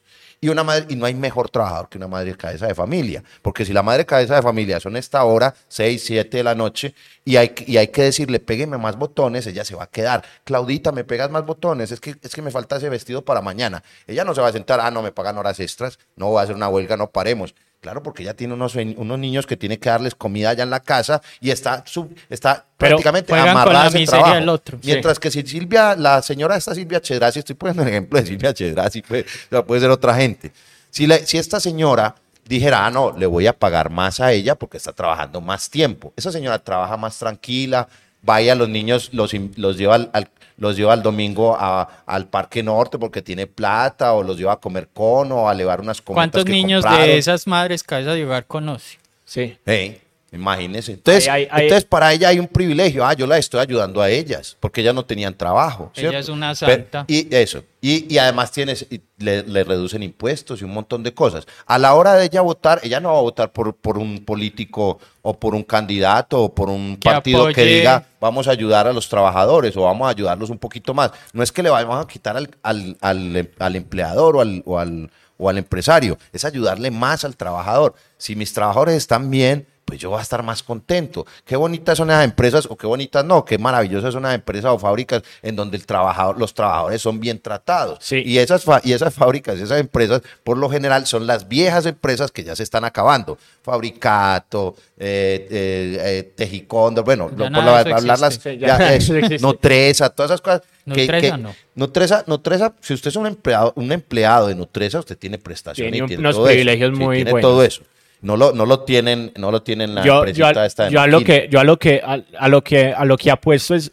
Y, 0.45 0.49
una 0.49 0.65
madre, 0.65 0.87
y 0.89 0.97
no 0.97 1.07
hay 1.07 1.15
mejor 1.15 1.51
trabajador 1.51 1.89
que 1.89 1.99
una 1.99 2.09
madre 2.09 2.37
cabeza 2.37 2.67
de 2.67 2.75
familia. 2.75 3.23
Porque 3.43 3.65
si 3.65 3.73
la 3.73 3.85
madre 3.85 4.05
cabeza 4.05 4.35
de 4.35 4.43
familia 4.43 4.81
son 4.81 4.97
esta 4.97 5.23
hora, 5.23 5.55
6, 5.69 6.03
7 6.05 6.37
de 6.37 6.43
la 6.43 6.57
noche, 6.57 6.97
y 7.25 7.37
hay, 7.37 7.55
y 7.65 7.77
hay 7.77 7.87
que 7.89 8.03
decirle, 8.03 8.41
pégueme 8.41 8.77
más 8.77 8.97
botones, 8.97 9.47
ella 9.47 9.65
se 9.65 9.77
va 9.77 9.85
a 9.85 9.87
quedar. 9.87 10.25
Claudita, 10.43 10.91
me 10.91 11.05
pegas 11.05 11.31
más 11.31 11.47
botones, 11.47 11.93
es 11.93 12.01
que, 12.01 12.17
es 12.21 12.35
que 12.35 12.43
me 12.43 12.51
falta 12.51 12.75
ese 12.75 12.89
vestido 12.89 13.25
para 13.25 13.41
mañana. 13.41 13.85
Ella 14.09 14.25
no 14.25 14.35
se 14.35 14.41
va 14.41 14.49
a 14.49 14.53
sentar, 14.53 14.81
ah, 14.81 14.91
no, 14.91 15.01
me 15.01 15.13
pagan 15.13 15.39
horas 15.39 15.61
extras, 15.61 16.01
no 16.17 16.27
voy 16.27 16.41
a 16.41 16.43
hacer 16.43 16.57
una 16.57 16.69
huelga, 16.69 16.97
no 16.97 17.09
paremos. 17.11 17.55
Claro, 17.83 18.01
porque 18.01 18.23
ella 18.23 18.35
tiene 18.35 18.55
unos, 18.55 18.77
unos 18.77 19.19
niños 19.19 19.45
que 19.45 19.57
tiene 19.57 19.77
que 19.81 19.91
darles 19.91 20.15
comida 20.15 20.51
allá 20.51 20.63
en 20.63 20.71
la 20.71 20.79
casa 20.79 21.21
y 21.41 21.51
está, 21.51 21.83
sub- 21.85 22.15
está 22.31 22.65
Pero 22.77 22.91
prácticamente 22.91 23.31
con 23.31 23.39
amarrada 23.41 23.85
la 23.87 23.91
miseria 23.91 24.07
trabajo. 24.07 24.35
del 24.37 24.49
otro, 24.49 24.79
sí. 24.81 24.87
Mientras 24.87 25.19
que 25.19 25.33
si 25.33 25.43
Silvia, 25.43 25.97
la 25.97 26.23
señora 26.23 26.55
esta 26.55 26.77
Silvia 26.77 27.01
Chedrazi, 27.01 27.41
estoy 27.41 27.57
poniendo 27.57 27.83
el 27.83 27.89
ejemplo 27.89 28.21
de 28.21 28.25
Silvia 28.27 28.55
Chedrazi, 28.55 29.03
pues, 29.03 29.25
puede 29.67 29.81
ser 29.81 29.91
otra 29.91 30.15
gente. 30.15 30.53
Si, 30.91 31.09
la- 31.09 31.19
si 31.19 31.39
esta 31.39 31.59
señora 31.59 32.15
dijera, 32.47 32.87
ah, 32.87 32.91
no, 32.93 33.17
le 33.19 33.27
voy 33.27 33.49
a 33.49 33.53
pagar 33.53 33.91
más 33.91 34.21
a 34.21 34.31
ella 34.31 34.55
porque 34.55 34.77
está 34.77 34.93
trabajando 34.93 35.41
más 35.41 35.69
tiempo. 35.69 36.13
Esa 36.17 36.31
señora 36.31 36.61
trabaja 36.61 36.97
más 36.97 37.19
tranquila, 37.19 37.89
vaya 38.23 38.53
a 38.53 38.57
los 38.57 38.69
niños, 38.69 39.11
los, 39.13 39.33
los 39.57 39.77
lleva 39.77 39.97
al, 39.97 40.11
al- 40.13 40.31
los 40.59 40.77
lleva 40.77 40.95
el 40.95 41.03
domingo 41.03 41.57
a- 41.59 41.89
al 42.07 42.29
Parque 42.29 42.63
Norte 42.63 42.99
porque 42.99 43.21
tiene 43.23 43.47
plata, 43.47 44.13
o 44.13 44.23
los 44.23 44.37
lleva 44.39 44.53
a 44.53 44.57
comer 44.57 44.89
cono, 44.93 45.43
o 45.43 45.49
a 45.49 45.55
llevar 45.55 45.81
unas 45.81 46.01
comidas 46.01 46.31
¿Cuántos 46.31 46.45
niños 46.47 46.85
de 46.85 47.17
esas 47.19 47.47
madres 47.47 47.83
cabeza 47.83 48.13
de 48.15 48.25
hogar 48.25 48.47
conoce? 48.47 48.99
Sí. 49.25 49.57
Hey, 49.67 50.01
imagínese. 50.33 50.93
Entonces, 50.93 51.85
para 51.89 52.13
ella 52.13 52.29
hay 52.29 52.39
un 52.39 52.49
privilegio. 52.49 53.05
Ah, 53.05 53.13
yo 53.15 53.27
la 53.27 53.39
estoy 53.39 53.61
ayudando 53.61 54.01
a 54.01 54.09
ellas, 54.11 54.57
porque 54.61 54.81
ellas 54.81 54.95
no 54.95 55.05
tenían 55.05 55.35
trabajo. 55.37 55.93
Ella 55.95 56.19
es 56.19 56.29
una 56.29 56.55
Pero- 56.55 56.73
santa. 56.83 57.05
y 57.09 57.35
eso. 57.35 57.63
Y, 57.81 58.13
y 58.15 58.19
además 58.19 58.53
tienes, 58.53 58.87
y 58.91 59.01
le, 59.19 59.43
le 59.43 59.65
reducen 59.65 60.05
impuestos 60.05 60.61
y 60.61 60.65
un 60.65 60.73
montón 60.73 61.03
de 61.03 61.13
cosas. 61.13 61.47
A 61.67 61.79
la 61.79 61.95
hora 61.95 62.15
de 62.15 62.27
ella 62.27 62.41
votar, 62.41 62.81
ella 62.85 63.01
no 63.01 63.13
va 63.13 63.19
a 63.19 63.23
votar 63.23 63.51
por, 63.53 63.75
por 63.75 63.99
un 63.99 64.25
político 64.25 65.01
o 65.23 65.37
por 65.37 65.55
un 65.57 65.65
candidato 65.65 66.41
o 66.43 66.55
por 66.55 66.71
un 66.71 66.97
Que 66.97 67.11
partido 67.11 67.49
que 67.53 67.65
diga 67.65 68.07
vamos 68.21 68.47
a 68.47 68.53
ayudar 68.53 68.87
a 68.87 68.93
los 68.93 69.09
trabajadores 69.09 69.77
o 69.77 69.83
vamos 69.83 70.07
a 70.07 70.11
ayudarlos 70.11 70.49
un 70.51 70.59
poquito 70.59 70.95
más. 70.95 71.11
No 71.33 71.43
es 71.43 71.51
que 71.51 71.63
le 71.65 71.71
vamos 71.71 72.05
a 72.05 72.07
quitar 72.07 72.37
al, 72.37 72.51
al, 72.63 72.97
al- 73.01 73.51
al 73.59 73.77
empleador 73.77 74.37
o 74.37 74.41
al, 74.41 74.63
o, 74.65 74.79
al, 74.79 75.11
o 75.37 75.49
al 75.49 75.59
empresario, 75.59 76.19
es 76.33 76.45
ayudarle 76.45 76.93
más 76.93 77.25
al 77.25 77.37
trabajador. 77.37 77.95
Si 78.17 78.37
mis 78.37 78.53
trabajadores 78.53 78.95
están 78.95 79.29
bien, 79.29 79.67
pues 79.93 80.01
yo 80.01 80.09
voy 80.09 80.21
a 80.21 80.23
estar 80.23 80.43
más 80.43 80.63
contento. 80.63 81.27
Qué 81.45 81.55
bonitas 81.55 81.99
son 81.99 82.09
esas 82.09 82.25
empresas 82.25 82.67
o 82.71 82.77
qué 82.79 82.87
bonitas 82.87 83.23
no, 83.27 83.45
qué 83.45 83.59
maravillosas 83.59 84.15
son 84.15 84.23
las 84.23 84.35
empresas 84.35 84.71
o 84.73 84.79
fábricas 84.79 85.23
en 85.43 85.55
donde 85.55 85.77
el 85.77 85.85
trabajador, 85.85 86.39
los 86.39 86.55
trabajadores 86.55 87.03
son 87.03 87.21
bien 87.21 87.39
tratados. 87.39 87.99
Sí. 88.01 88.23
Y 88.25 88.39
esas, 88.39 88.65
y 88.85 88.95
esas 88.95 89.13
fábricas, 89.13 89.61
esas 89.61 89.79
empresas, 89.79 90.23
por 90.45 90.57
lo 90.57 90.71
general 90.71 91.07
son 91.07 91.27
las 91.27 91.47
viejas 91.47 91.85
empresas 91.85 92.31
que 92.31 92.43
ya 92.43 92.57
se 92.57 92.63
están 92.63 92.87
acabando. 92.87 93.37
Fabricato, 93.63 94.75
eh, 94.97 95.47
eh, 95.51 95.99
eh, 96.01 96.33
Tejicondo, 96.37 97.05
bueno, 97.05 97.29
Ya 97.31 97.37
por 97.37 97.51
la- 97.65 97.81
eso 97.83 97.95
hablarlas, 97.95 98.23
existe. 98.37 98.53
Sí, 98.55 98.59
ya 98.59 98.79
ya, 98.79 98.95
eso, 98.95 99.15
eso 99.15 99.27
existe. 99.27 99.47
Nutresa, 99.47 100.09
todas 100.09 100.31
esas 100.31 100.41
cosas. 100.41 100.63
Nutresa 100.87 101.21
que- 101.21 101.37
no. 101.43 101.55
Nutresa, 101.75 102.25
Nutresa, 102.27 102.73
si 102.81 102.95
usted 102.95 103.09
es 103.09 103.17
un 103.17 103.27
empleado, 103.27 103.73
un 103.77 103.93
empleado 103.93 104.47
de 104.49 104.55
Nutresa, 104.55 104.99
usted 105.01 105.19
tiene 105.19 105.37
prestaciones 105.39 105.93
Tiene 105.93 106.05
y 106.07 106.09
tiene 106.09 106.21
unos 106.21 106.35
todo 106.37 106.47
eso. 106.47 106.53
privilegios 106.55 106.97
Sí, 106.97 107.05
muy 107.05 107.17
tiene 107.17 107.31
buenos. 107.31 107.51
todo 107.51 107.63
eso. 107.63 107.83
No 108.23 108.37
lo, 108.37 108.53
no 108.53 108.67
lo 108.67 108.81
tienen, 108.81 109.33
no 109.37 109.51
lo 109.51 109.63
tienen 109.63 109.95
la 109.95 110.05
yo, 110.05 110.25
yo, 110.27 110.47
a, 110.47 110.65
esta 110.65 110.85
de 110.85 110.93
yo 110.93 111.01
a 111.01 111.07
lo 111.07 111.23
que 111.23 111.49
yo 111.51 111.61
a 111.61 111.65
lo 111.65 111.77
que 111.79 112.01
a, 112.05 112.23
a 112.39 112.49
lo 112.49 112.63
que 112.63 112.93
a 112.93 113.05
lo 113.05 113.17
que 113.17 113.31
apuesto 113.31 113.75
es 113.75 113.91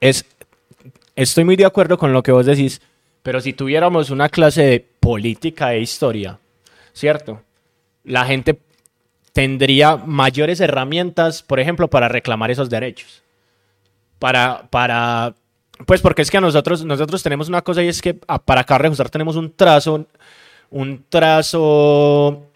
es 0.00 0.24
estoy 1.16 1.44
muy 1.44 1.56
de 1.56 1.64
acuerdo 1.64 1.98
con 1.98 2.12
lo 2.12 2.22
que 2.22 2.32
vos 2.32 2.46
decís 2.46 2.80
pero 3.24 3.40
si 3.40 3.52
tuviéramos 3.52 4.10
una 4.10 4.28
clase 4.28 4.62
de 4.62 4.86
política 5.00 5.74
e 5.74 5.80
historia 5.80 6.38
cierto 6.92 7.42
la 8.04 8.24
gente 8.24 8.58
tendría 9.32 9.96
mayores 9.96 10.60
herramientas 10.60 11.42
por 11.42 11.60
ejemplo 11.60 11.88
para 11.88 12.08
reclamar 12.08 12.50
esos 12.50 12.70
derechos. 12.70 13.22
Para 14.18 14.68
para 14.70 15.34
pues 15.86 16.00
porque 16.00 16.22
es 16.22 16.30
que 16.30 16.36
a 16.36 16.40
nosotros 16.40 16.84
nosotros 16.84 17.22
tenemos 17.22 17.48
una 17.48 17.62
cosa 17.62 17.82
y 17.82 17.88
es 17.88 18.00
que 18.00 18.14
para 18.14 18.60
acá 18.60 18.78
Justar 18.86 19.10
tenemos 19.10 19.36
un 19.36 19.52
trazo 19.52 20.06
un 20.70 21.04
trazo 21.08 22.46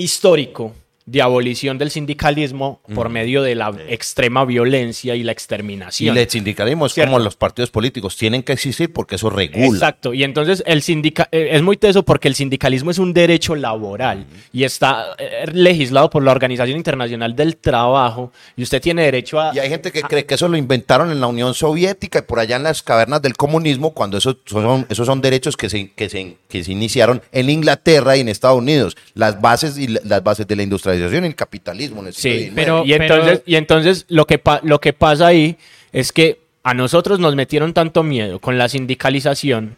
histórico 0.00 0.74
de 1.06 1.22
abolición 1.22 1.76
del 1.78 1.90
sindicalismo 1.90 2.80
por 2.94 3.08
medio 3.08 3.42
de 3.42 3.54
la 3.54 3.72
extrema 3.88 4.44
violencia 4.44 5.14
y 5.16 5.22
la 5.22 5.32
Y 5.32 5.34
exterminación. 5.34 6.16
el 6.16 6.28
sindicalismo 6.28 6.86
es 6.86 6.92
Cierto. 6.94 7.12
como 7.12 7.24
los 7.24 7.34
partidos 7.36 7.70
políticos, 7.70 8.16
tienen 8.16 8.42
que 8.42 8.52
existir 8.52 8.92
porque 8.92 9.16
eso 9.16 9.28
regula. 9.30 9.66
Exacto, 9.66 10.14
y 10.14 10.22
entonces 10.22 10.62
el 10.66 10.82
sindica 10.82 11.28
eh, 11.32 11.48
es 11.52 11.62
muy 11.62 11.76
teso 11.76 12.04
porque 12.04 12.28
el 12.28 12.34
sindicalismo 12.34 12.90
es 12.90 12.98
un 12.98 13.12
derecho 13.12 13.56
laboral 13.56 14.26
y 14.52 14.64
está 14.64 15.06
eh, 15.18 15.46
legislado 15.52 16.10
por 16.10 16.22
la 16.22 16.30
Organización 16.32 16.76
Internacional 16.76 17.34
del 17.34 17.56
Trabajo 17.56 18.32
y 18.56 18.62
usted 18.62 18.80
tiene 18.80 19.02
derecho 19.02 19.40
a... 19.40 19.52
Y 19.54 19.58
hay 19.58 19.68
gente 19.68 19.90
que 19.90 20.02
cree 20.02 20.26
que 20.26 20.34
eso 20.34 20.48
lo 20.48 20.56
inventaron 20.56 21.10
en 21.10 21.20
la 21.20 21.26
Unión 21.26 21.54
Soviética 21.54 22.20
y 22.20 22.22
por 22.22 22.38
allá 22.38 22.56
en 22.56 22.62
las 22.62 22.82
cavernas 22.82 23.20
del 23.22 23.36
comunismo, 23.36 23.92
cuando 23.94 24.18
esos 24.18 24.36
son, 24.46 24.86
esos 24.88 25.06
son 25.06 25.20
derechos 25.20 25.56
que 25.56 25.68
se, 25.70 25.90
que, 25.92 26.08
se, 26.08 26.36
que 26.48 26.62
se 26.62 26.72
iniciaron 26.72 27.20
en 27.32 27.50
Inglaterra 27.50 28.16
y 28.16 28.20
en 28.20 28.28
Estados 28.28 28.58
Unidos. 28.58 28.96
Las 29.14 29.40
bases 29.40 29.76
y 29.78 29.88
la- 29.88 30.00
las 30.04 30.22
bases 30.22 30.46
de 30.46 30.56
la 30.56 30.62
industrialización 30.94 31.24
y 31.24 31.28
el 31.28 31.34
capitalismo. 31.34 32.06
el 32.06 32.12
Sí, 32.14 32.52
pero- 32.54 32.84
y 32.84 32.92
entonces, 32.94 33.42
y 33.46 33.54
entonces 33.56 34.06
lo, 34.08 34.26
que 34.26 34.38
pa- 34.38 34.60
lo 34.62 34.80
que 34.80 34.92
pasa 34.92 35.28
ahí 35.28 35.56
es 35.92 36.12
que 36.12 36.40
a 36.62 36.74
nosotros 36.74 37.18
nos 37.18 37.34
metieron 37.36 37.72
tanto 37.72 38.02
miedo 38.02 38.38
con 38.38 38.58
la 38.58 38.68
sindicalización, 38.68 39.76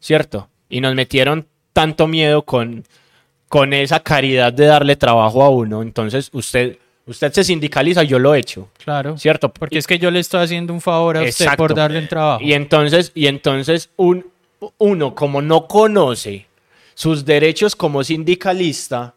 ¿cierto? 0.00 0.48
Y 0.68 0.80
nos 0.80 0.94
metieron 0.94 1.46
tanto 1.72 2.06
miedo 2.06 2.42
con, 2.42 2.84
con 3.48 3.72
esa 3.72 4.00
caridad 4.00 4.52
de 4.52 4.66
darle 4.66 4.96
trabajo 4.96 5.42
a 5.42 5.48
uno. 5.48 5.80
Entonces 5.82 6.28
usted, 6.32 6.76
usted 7.06 7.32
se 7.32 7.44
sindicaliza, 7.44 8.02
yo 8.02 8.18
lo 8.18 8.34
he 8.34 8.40
hecho, 8.40 8.68
Claro. 8.84 9.16
¿cierto? 9.16 9.48
Porque 9.52 9.78
es 9.78 9.86
que 9.86 9.98
yo 9.98 10.10
le 10.10 10.18
estoy 10.20 10.42
haciendo 10.44 10.72
un 10.74 10.80
favor 10.82 11.16
a 11.16 11.20
usted 11.20 11.44
Exacto. 11.46 11.56
por 11.64 11.74
darle 11.74 11.98
el 12.00 12.08
trabajo. 12.08 12.42
Y 12.44 12.52
entonces, 12.52 13.10
y 13.14 13.26
entonces 13.26 13.88
un, 13.96 14.26
uno, 14.76 15.14
como 15.14 15.40
no 15.40 15.66
conoce 15.66 16.46
sus 16.94 17.24
derechos 17.24 17.74
como 17.76 18.02
sindicalista, 18.04 19.14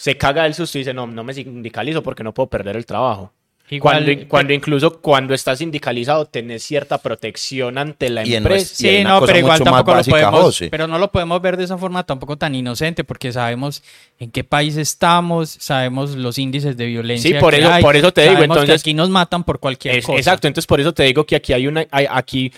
se 0.00 0.16
caga 0.16 0.44
del 0.44 0.54
susto 0.54 0.78
y 0.78 0.80
dice, 0.80 0.94
no, 0.94 1.06
no 1.06 1.22
me 1.24 1.34
sindicalizo 1.34 2.02
porque 2.02 2.22
no 2.24 2.32
puedo 2.32 2.48
perder 2.48 2.74
el 2.76 2.86
trabajo. 2.86 3.32
Igual- 3.68 4.04
cuando, 4.04 4.28
cuando 4.28 4.52
incluso 4.52 5.00
cuando 5.00 5.32
estás 5.32 5.58
sindicalizado 5.58 6.24
tenés 6.26 6.62
cierta 6.64 6.98
protección 6.98 7.78
ante 7.78 8.08
la 8.10 8.26
Y 8.26 8.34
empresa. 8.34 8.74
Sí, 8.74 9.04
no, 9.04 9.20
pero 9.24 9.38
igual 9.38 9.60
tampoco 9.62 9.94
lo 9.94 10.02
podemos, 10.02 10.40
José. 10.42 10.68
pero 10.70 10.88
no 10.88 10.98
lo 10.98 11.12
podemos 11.12 11.40
ver 11.40 11.56
de 11.56 11.64
esa 11.64 11.78
forma 11.78 12.02
tampoco 12.04 12.36
tan 12.36 12.54
inocente, 12.56 13.04
porque 13.04 13.30
sabemos 13.30 13.84
en 14.18 14.32
qué 14.32 14.42
país 14.42 14.76
estamos, 14.76 15.50
sabemos 15.60 16.16
los 16.16 16.38
índices 16.38 16.76
de 16.76 16.86
violencia. 16.86 17.30
Sí, 17.30 17.36
por 17.38 17.52
que 17.54 17.60
eso- 17.60 17.70
hay, 17.72 17.82
por 17.82 17.94
eso 17.94 18.10
te 18.12 18.22
digo, 18.22 18.38
que 18.38 18.44
entonces- 18.44 18.80
aquí 18.80 18.92
nos 18.94 19.08
matan 19.08 19.44
por 19.44 19.60
cualquier 19.60 19.98
Es- 19.98 20.06
cosa. 20.06 20.18
exacto, 20.18 20.48
entonces 20.48 20.66
por 20.66 20.80
eso 20.80 20.92
te 20.92 21.04
digo 21.04 21.24
que 21.24 21.36
aquí 21.36 21.52
hay 21.52 21.68
una, 21.68 21.86
hay- 21.92 22.06
aquí 22.10 22.52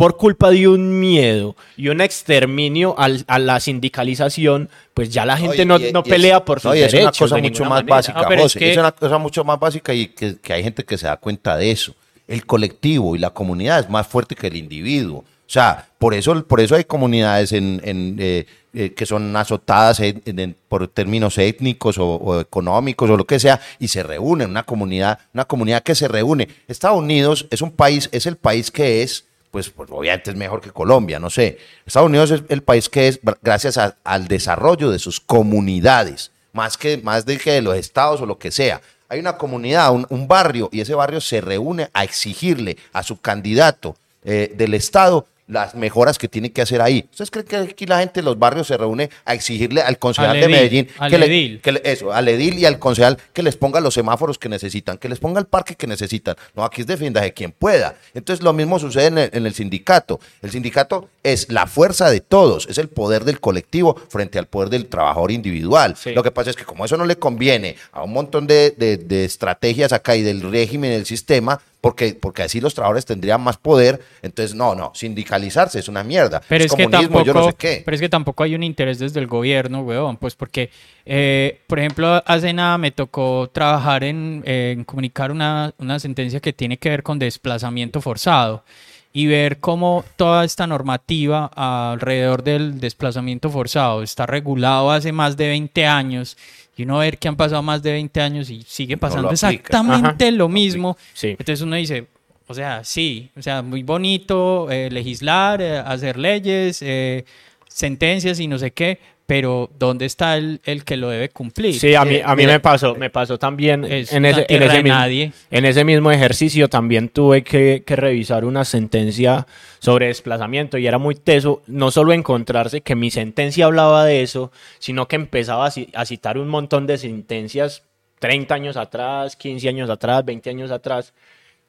por 0.00 0.16
culpa 0.16 0.48
de 0.50 0.66
un 0.66 0.98
miedo 0.98 1.56
y 1.76 1.88
un 1.88 2.00
exterminio 2.00 2.94
al- 2.98 3.22
a 3.26 3.38
la 3.38 3.60
sindicalización, 3.60 4.70
pues 4.94 5.10
ya 5.10 5.26
la 5.26 5.36
gente 5.36 5.66
no, 5.66 5.78
y- 5.78 5.92
no 5.92 6.00
es- 6.00 6.08
pelea 6.08 6.42
por 6.42 6.58
sus 6.58 6.70
no, 6.70 6.74
y 6.74 6.80
es 6.80 6.92
derechos. 6.92 7.20
una 7.20 7.28
cosa 7.28 7.42
mucho 7.42 7.62
más 7.64 7.70
manera. 7.84 7.96
básica, 7.96 8.20
es 8.34 8.40
José. 8.42 8.70
Es, 8.70 8.76
una 8.78 8.92
cosa 8.92 9.18
mucho 9.18 9.44
más 9.44 9.60
básica 9.60 9.92
y 9.92 10.06
que, 10.06 10.36
que 10.38 10.52
hay 10.54 10.62
gente 10.62 10.84
que 10.84 10.96
se 10.96 11.06
da 11.06 11.18
cuenta 11.18 11.54
de 11.58 11.70
eso. 11.70 11.94
El 12.26 12.46
colectivo 12.46 13.14
y 13.14 13.18
la 13.18 13.28
comunidad 13.30 13.80
es 13.80 13.90
más 13.90 14.06
fuerte 14.06 14.34
que 14.34 14.46
el 14.46 14.56
individuo. 14.56 15.18
O 15.18 15.52
sea, 15.52 15.86
por 15.98 16.14
eso, 16.14 16.44
por 16.46 16.60
eso 16.60 16.76
hay 16.76 16.84
comunidades 16.84 17.52
en, 17.52 17.82
en, 17.84 18.16
eh, 18.20 18.46
eh, 18.72 18.94
que 18.94 19.04
son 19.04 19.36
azotadas 19.36 20.00
en- 20.00 20.56
por 20.68 20.88
términos 20.88 21.36
étnicos 21.36 21.98
o, 21.98 22.06
o 22.14 22.40
económicos 22.40 23.10
o 23.10 23.16
lo 23.18 23.26
que 23.26 23.38
sea 23.38 23.60
y 23.78 23.88
se 23.88 24.02
reúnen, 24.02 24.48
una 24.48 24.62
comunidad, 24.62 25.18
una 25.34 25.44
comunidad 25.44 25.82
que 25.82 25.94
se 25.94 26.08
reúne. 26.08 26.48
Estados 26.68 26.98
Unidos 26.98 27.46
es 27.50 27.60
un 27.60 27.72
país, 27.72 28.08
es 28.12 28.24
el 28.24 28.36
país 28.36 28.70
que 28.70 29.02
es, 29.02 29.24
pues, 29.50 29.70
pues, 29.70 29.90
obviamente 29.92 30.30
es 30.30 30.36
mejor 30.36 30.60
que 30.60 30.70
Colombia, 30.70 31.18
no 31.18 31.30
sé. 31.30 31.58
Estados 31.84 32.08
Unidos 32.08 32.30
es 32.30 32.42
el 32.48 32.62
país 32.62 32.88
que 32.88 33.08
es 33.08 33.20
gracias 33.42 33.78
al 33.78 34.28
desarrollo 34.28 34.90
de 34.90 34.98
sus 34.98 35.20
comunidades, 35.20 36.32
más 36.52 36.76
que 36.76 36.98
más 36.98 37.26
de 37.26 37.38
que 37.38 37.52
de 37.52 37.62
los 37.62 37.76
estados 37.76 38.20
o 38.20 38.26
lo 38.26 38.38
que 38.38 38.50
sea. 38.50 38.80
Hay 39.08 39.18
una 39.18 39.36
comunidad, 39.36 39.92
un, 39.92 40.06
un 40.08 40.28
barrio, 40.28 40.68
y 40.70 40.80
ese 40.80 40.94
barrio 40.94 41.20
se 41.20 41.40
reúne 41.40 41.90
a 41.92 42.04
exigirle 42.04 42.76
a 42.92 43.02
su 43.02 43.20
candidato 43.20 43.96
eh, 44.22 44.52
del 44.54 44.74
estado 44.74 45.26
las 45.50 45.74
mejoras 45.74 46.16
que 46.18 46.28
tiene 46.28 46.52
que 46.52 46.62
hacer 46.62 46.80
ahí. 46.80 47.06
¿Ustedes 47.10 47.30
creen 47.30 47.46
que 47.46 47.56
aquí 47.56 47.86
la 47.86 47.98
gente 47.98 48.20
de 48.20 48.24
los 48.24 48.38
barrios 48.38 48.66
se 48.68 48.76
reúne 48.76 49.10
a 49.24 49.34
exigirle 49.34 49.82
al 49.82 49.98
concejal 49.98 50.30
Al 50.30 50.36
de 50.36 50.42
edil, 50.46 50.50
Medellín 50.56 50.88
al 50.98 51.10
que 51.10 51.18
le- 51.18 51.26
edil. 51.26 51.60
que 51.60 51.72
le- 51.72 51.82
eso, 51.84 52.12
al 52.12 52.28
edil 52.28 52.58
y 52.58 52.64
al 52.64 52.78
concejal 52.78 53.18
que 53.32 53.42
les 53.42 53.56
ponga 53.56 53.80
los 53.80 53.94
semáforos 53.94 54.38
que 54.38 54.48
necesitan, 54.48 54.96
que 54.98 55.08
les 55.08 55.18
ponga 55.18 55.40
el 55.40 55.46
parque 55.46 55.74
que 55.74 55.86
necesitan. 55.86 56.36
No, 56.54 56.64
aquí 56.64 56.80
es 56.82 56.86
defienda 56.86 57.20
de 57.20 57.32
quien 57.32 57.52
pueda. 57.52 57.96
Entonces 58.14 58.42
lo 58.44 58.52
mismo 58.52 58.78
sucede 58.78 59.06
en 59.06 59.18
el, 59.18 59.30
en 59.32 59.46
el 59.46 59.54
sindicato. 59.54 60.20
El 60.42 60.50
sindicato 60.50 61.08
es 61.22 61.50
la 61.50 61.66
fuerza 61.66 62.10
de 62.10 62.20
todos, 62.20 62.66
es 62.68 62.78
el 62.78 62.88
poder 62.88 63.24
del 63.24 63.40
colectivo 63.40 64.00
frente 64.08 64.38
al 64.38 64.46
poder 64.46 64.70
del 64.70 64.86
trabajador 64.86 65.30
individual. 65.32 65.96
Sí. 65.96 66.12
Lo 66.12 66.22
que 66.22 66.30
pasa 66.30 66.50
es 66.50 66.56
que 66.56 66.64
como 66.64 66.84
eso 66.84 66.96
no 66.96 67.04
le 67.06 67.16
conviene 67.16 67.76
a 67.92 68.02
un 68.04 68.12
montón 68.12 68.46
de, 68.46 68.70
de- 68.76 68.96
de 68.96 69.24
estrategias 69.24 69.92
acá 69.92 70.16
y 70.16 70.22
del 70.22 70.42
régimen 70.42 70.90
del 70.92 71.06
sistema, 71.06 71.60
porque, 71.80 72.14
porque 72.14 72.42
así 72.42 72.60
los 72.60 72.74
trabajadores 72.74 73.06
tendrían 73.06 73.40
más 73.40 73.56
poder, 73.56 74.00
entonces 74.22 74.54
no, 74.54 74.74
no, 74.74 74.92
sindicalizarse 74.94 75.78
es 75.78 75.88
una 75.88 76.04
mierda. 76.04 76.42
Pero 76.48 76.64
es, 76.64 76.74
que 76.74 76.84
comunismo, 76.84 77.18
tampoco, 77.18 77.24
yo 77.24 77.34
no 77.34 77.44
sé 77.46 77.54
qué. 77.58 77.82
pero 77.84 77.94
es 77.94 78.00
que 78.00 78.08
tampoco 78.08 78.42
hay 78.42 78.54
un 78.54 78.62
interés 78.62 78.98
desde 78.98 79.20
el 79.20 79.26
gobierno, 79.26 79.82
weón, 79.82 80.16
pues 80.16 80.34
porque, 80.34 80.70
eh, 81.06 81.60
por 81.66 81.78
ejemplo, 81.78 82.22
hace 82.26 82.52
nada 82.52 82.76
me 82.78 82.90
tocó 82.90 83.48
trabajar 83.52 84.04
en, 84.04 84.42
en 84.44 84.84
comunicar 84.84 85.30
una, 85.30 85.74
una 85.78 85.98
sentencia 85.98 86.40
que 86.40 86.52
tiene 86.52 86.76
que 86.76 86.90
ver 86.90 87.02
con 87.02 87.18
desplazamiento 87.18 88.00
forzado 88.00 88.64
y 89.12 89.26
ver 89.26 89.58
cómo 89.58 90.04
toda 90.16 90.44
esta 90.44 90.66
normativa 90.66 91.46
alrededor 91.46 92.44
del 92.44 92.78
desplazamiento 92.78 93.50
forzado 93.50 94.02
está 94.02 94.26
regulado 94.26 94.90
hace 94.90 95.12
más 95.12 95.36
de 95.36 95.48
20 95.48 95.86
años 95.86 96.36
y 96.80 96.84
uno 96.84 96.98
ver 96.98 97.18
que 97.18 97.28
han 97.28 97.36
pasado 97.36 97.62
más 97.62 97.82
de 97.82 97.92
20 97.92 98.20
años 98.22 98.48
y 98.48 98.62
sigue 98.62 98.96
pasando 98.96 99.28
lo 99.28 99.32
exactamente 99.32 100.30
lo 100.32 100.48
mismo. 100.48 100.96
Sí. 101.12 101.28
Entonces 101.28 101.60
uno 101.60 101.76
dice, 101.76 102.06
o 102.46 102.54
sea, 102.54 102.82
sí, 102.84 103.30
o 103.36 103.42
sea, 103.42 103.60
muy 103.60 103.82
bonito 103.82 104.70
eh, 104.70 104.88
legislar, 104.90 105.60
eh, 105.60 105.76
hacer 105.76 106.16
leyes, 106.16 106.80
eh, 106.80 107.26
sentencias 107.68 108.40
y 108.40 108.48
no 108.48 108.58
sé 108.58 108.70
qué, 108.70 108.98
pero 109.30 109.70
¿dónde 109.78 110.06
está 110.06 110.36
el, 110.36 110.60
el 110.64 110.82
que 110.82 110.96
lo 110.96 111.08
debe 111.08 111.28
cumplir? 111.28 111.78
Sí, 111.78 111.94
a 111.94 112.04
mí, 112.04 112.20
a 112.24 112.34
mí 112.34 112.46
me 112.46 112.58
pasó, 112.58 112.96
me 112.96 113.10
pasó 113.10 113.38
también 113.38 113.84
Es 113.84 114.12
en 114.12 114.24
ese, 114.24 114.44
en, 114.48 114.58
mismo, 114.60 114.88
nadie. 114.88 115.32
en 115.52 115.64
ese 115.66 115.84
mismo 115.84 116.10
ejercicio 116.10 116.66
también 116.66 117.10
tuve 117.10 117.44
que, 117.44 117.84
que 117.86 117.94
revisar 117.94 118.44
una 118.44 118.64
sentencia 118.64 119.46
sobre 119.78 120.08
desplazamiento 120.08 120.78
y 120.78 120.88
era 120.88 120.98
muy 120.98 121.14
teso 121.14 121.62
no 121.68 121.92
solo 121.92 122.12
encontrarse 122.12 122.80
que 122.80 122.96
mi 122.96 123.12
sentencia 123.12 123.66
hablaba 123.66 124.04
de 124.04 124.22
eso, 124.22 124.50
sino 124.80 125.06
que 125.06 125.14
empezaba 125.14 125.68
a 125.94 126.04
citar 126.06 126.36
un 126.36 126.48
montón 126.48 126.88
de 126.88 126.98
sentencias 126.98 127.84
30 128.18 128.52
años 128.52 128.76
atrás, 128.76 129.36
15 129.36 129.68
años 129.68 129.90
atrás, 129.90 130.24
20 130.24 130.50
años 130.50 130.72
atrás 130.72 131.14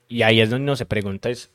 y 0.07 0.23
ahí 0.23 0.41
es 0.41 0.49
donde 0.49 0.63
uno 0.63 0.75
se 0.75 0.87
pregunta 0.87 1.29
es 1.29 1.51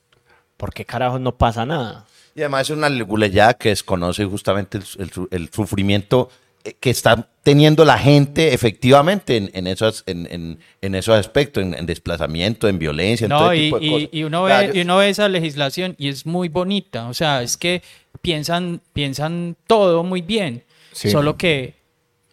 ¿por 0.56 0.72
qué 0.72 0.84
carajos 0.84 1.20
no 1.20 1.36
pasa 1.36 1.66
nada? 1.66 2.06
Y 2.36 2.40
además 2.42 2.68
es 2.70 2.76
una 2.76 2.88
leguleyada 2.90 3.54
que 3.54 3.70
desconoce 3.70 4.24
justamente 4.26 4.78
el, 4.78 4.84
el 4.98 5.10
su- 5.10 5.28
el 5.30 5.48
sufrimiento 5.50 6.28
eh, 6.64 6.74
que 6.78 6.90
está 6.90 7.28
teniendo 7.42 7.84
la 7.84 7.98
gente 7.98 8.52
efectivamente 8.52 9.36
en, 9.38 9.50
en 9.54 9.66
esos, 9.66 10.02
en, 10.06 10.28
en- 10.30 10.58
en 10.82 10.94
esos 10.94 11.14
aspectos, 11.16 11.62
en, 11.62 11.72
en 11.74 11.86
desplazamiento, 11.86 12.68
en 12.68 12.78
violencia, 12.78 13.24
en 13.24 13.30
todo 13.30 13.46
No, 13.46 13.52
ese 13.52 13.62
y, 13.62 13.64
tipo 13.64 13.78
de 13.80 13.86
y- 13.86 13.90
cosas. 13.90 14.08
y 14.12 14.22
uno 14.24 14.42
ve, 14.42 14.66
yo- 14.68 14.74
y 14.74 14.80
uno 14.82 14.96
ve 14.98 15.08
esa 15.08 15.28
legislación 15.28 15.94
y 15.98 16.08
es 16.08 16.26
muy 16.26 16.48
bonita, 16.48 17.08
o 17.08 17.14
sea, 17.14 17.42
es 17.42 17.56
que 17.56 17.82
piensan, 18.20 18.80
piensan 18.92 19.56
todo 19.66 20.04
muy 20.04 20.20
bien, 20.20 20.62
Sí. 20.92 21.10
solo 21.10 21.36
que 21.38 21.74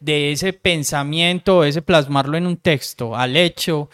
de 0.01 0.33
ese 0.33 0.51
pensamiento, 0.51 1.63
ese 1.63 1.81
plasmarlo 1.81 2.35
en 2.37 2.45
un 2.47 2.57
texto 2.57 3.15
al 3.15 3.37
hecho, 3.37 3.89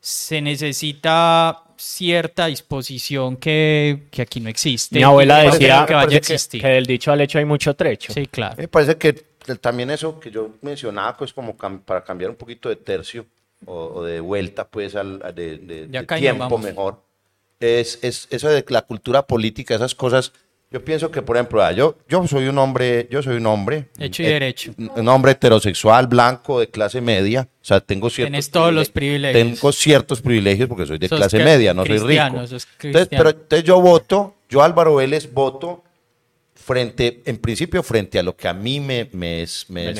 se 0.00 0.40
necesita 0.40 1.61
cierta 1.76 2.46
disposición 2.46 3.36
que, 3.36 4.04
que 4.10 4.22
aquí 4.22 4.40
no 4.40 4.48
existe. 4.48 4.96
Mi 4.96 5.02
abuela 5.02 5.38
decía 5.42 5.84
que 5.86 5.94
vaya 5.94 6.14
a 6.16 6.18
existir. 6.18 6.60
que 6.60 6.68
del 6.68 6.86
dicho 6.86 7.12
al 7.12 7.20
hecho 7.20 7.38
hay 7.38 7.44
mucho 7.44 7.74
trecho. 7.74 8.12
Sí, 8.12 8.26
claro. 8.26 8.56
Me 8.58 8.68
parece 8.68 8.96
que 8.96 9.12
también 9.60 9.90
eso 9.90 10.20
que 10.20 10.30
yo 10.30 10.50
mencionaba, 10.60 11.16
pues 11.16 11.32
como 11.32 11.56
cam- 11.56 11.82
para 11.82 12.04
cambiar 12.04 12.30
un 12.30 12.36
poquito 12.36 12.68
de 12.68 12.76
tercio 12.76 13.26
o, 13.66 13.74
o 13.94 14.04
de 14.04 14.20
vuelta, 14.20 14.66
pues, 14.68 14.94
al, 14.96 15.20
a 15.24 15.32
de, 15.32 15.58
de- 15.58 15.86
de 15.86 16.02
tiempo 16.04 16.38
vamos. 16.44 16.62
mejor, 16.62 17.02
es, 17.60 17.98
es 18.02 18.26
eso 18.30 18.48
de 18.48 18.64
la 18.68 18.82
cultura 18.82 19.26
política, 19.26 19.74
esas 19.74 19.94
cosas. 19.94 20.32
Yo 20.72 20.82
pienso 20.84 21.10
que, 21.10 21.20
por 21.22 21.36
ejemplo, 21.36 21.62
ah, 21.62 21.70
yo, 21.72 21.98
yo 22.08 22.26
soy 22.26 22.48
un 22.48 22.56
hombre, 22.58 23.06
yo 23.10 23.22
soy 23.22 23.36
un 23.36 23.46
hombre. 23.46 23.88
Hecho 23.98 24.22
y 24.22 24.26
eh, 24.26 24.30
derecho. 24.30 24.72
Un 24.78 25.06
hombre 25.08 25.32
heterosexual, 25.32 26.06
blanco, 26.06 26.60
de 26.60 26.68
clase 26.68 27.00
media. 27.00 27.46
O 27.60 27.64
sea, 27.64 27.80
tengo 27.80 28.08
ciertos 28.08 28.30
Tenés 28.32 28.50
todos 28.50 28.72
los 28.72 28.88
privile- 28.88 28.92
privilegios. 29.32 29.58
Tengo 29.60 29.72
ciertos 29.72 30.20
privilegios 30.22 30.68
porque 30.68 30.86
soy 30.86 30.98
de 30.98 31.08
Sos 31.08 31.18
clase 31.18 31.38
media, 31.44 31.74
no 31.74 31.84
soy 31.84 31.98
rico. 31.98 32.22
Entonces, 32.88 33.08
pero 33.10 33.30
entonces 33.30 33.64
yo 33.64 33.80
voto, 33.80 34.36
yo 34.48 34.62
Álvaro 34.62 34.94
Vélez 34.94 35.30
voto 35.32 35.84
frente, 36.54 37.22
en 37.24 37.38
principio, 37.38 37.82
frente 37.82 38.18
a 38.18 38.22
lo 38.22 38.36
que 38.36 38.48
a 38.48 38.54
mí 38.54 38.80
me, 38.80 39.08
me, 39.12 39.42
es- 39.42 39.66
me- 39.68 39.90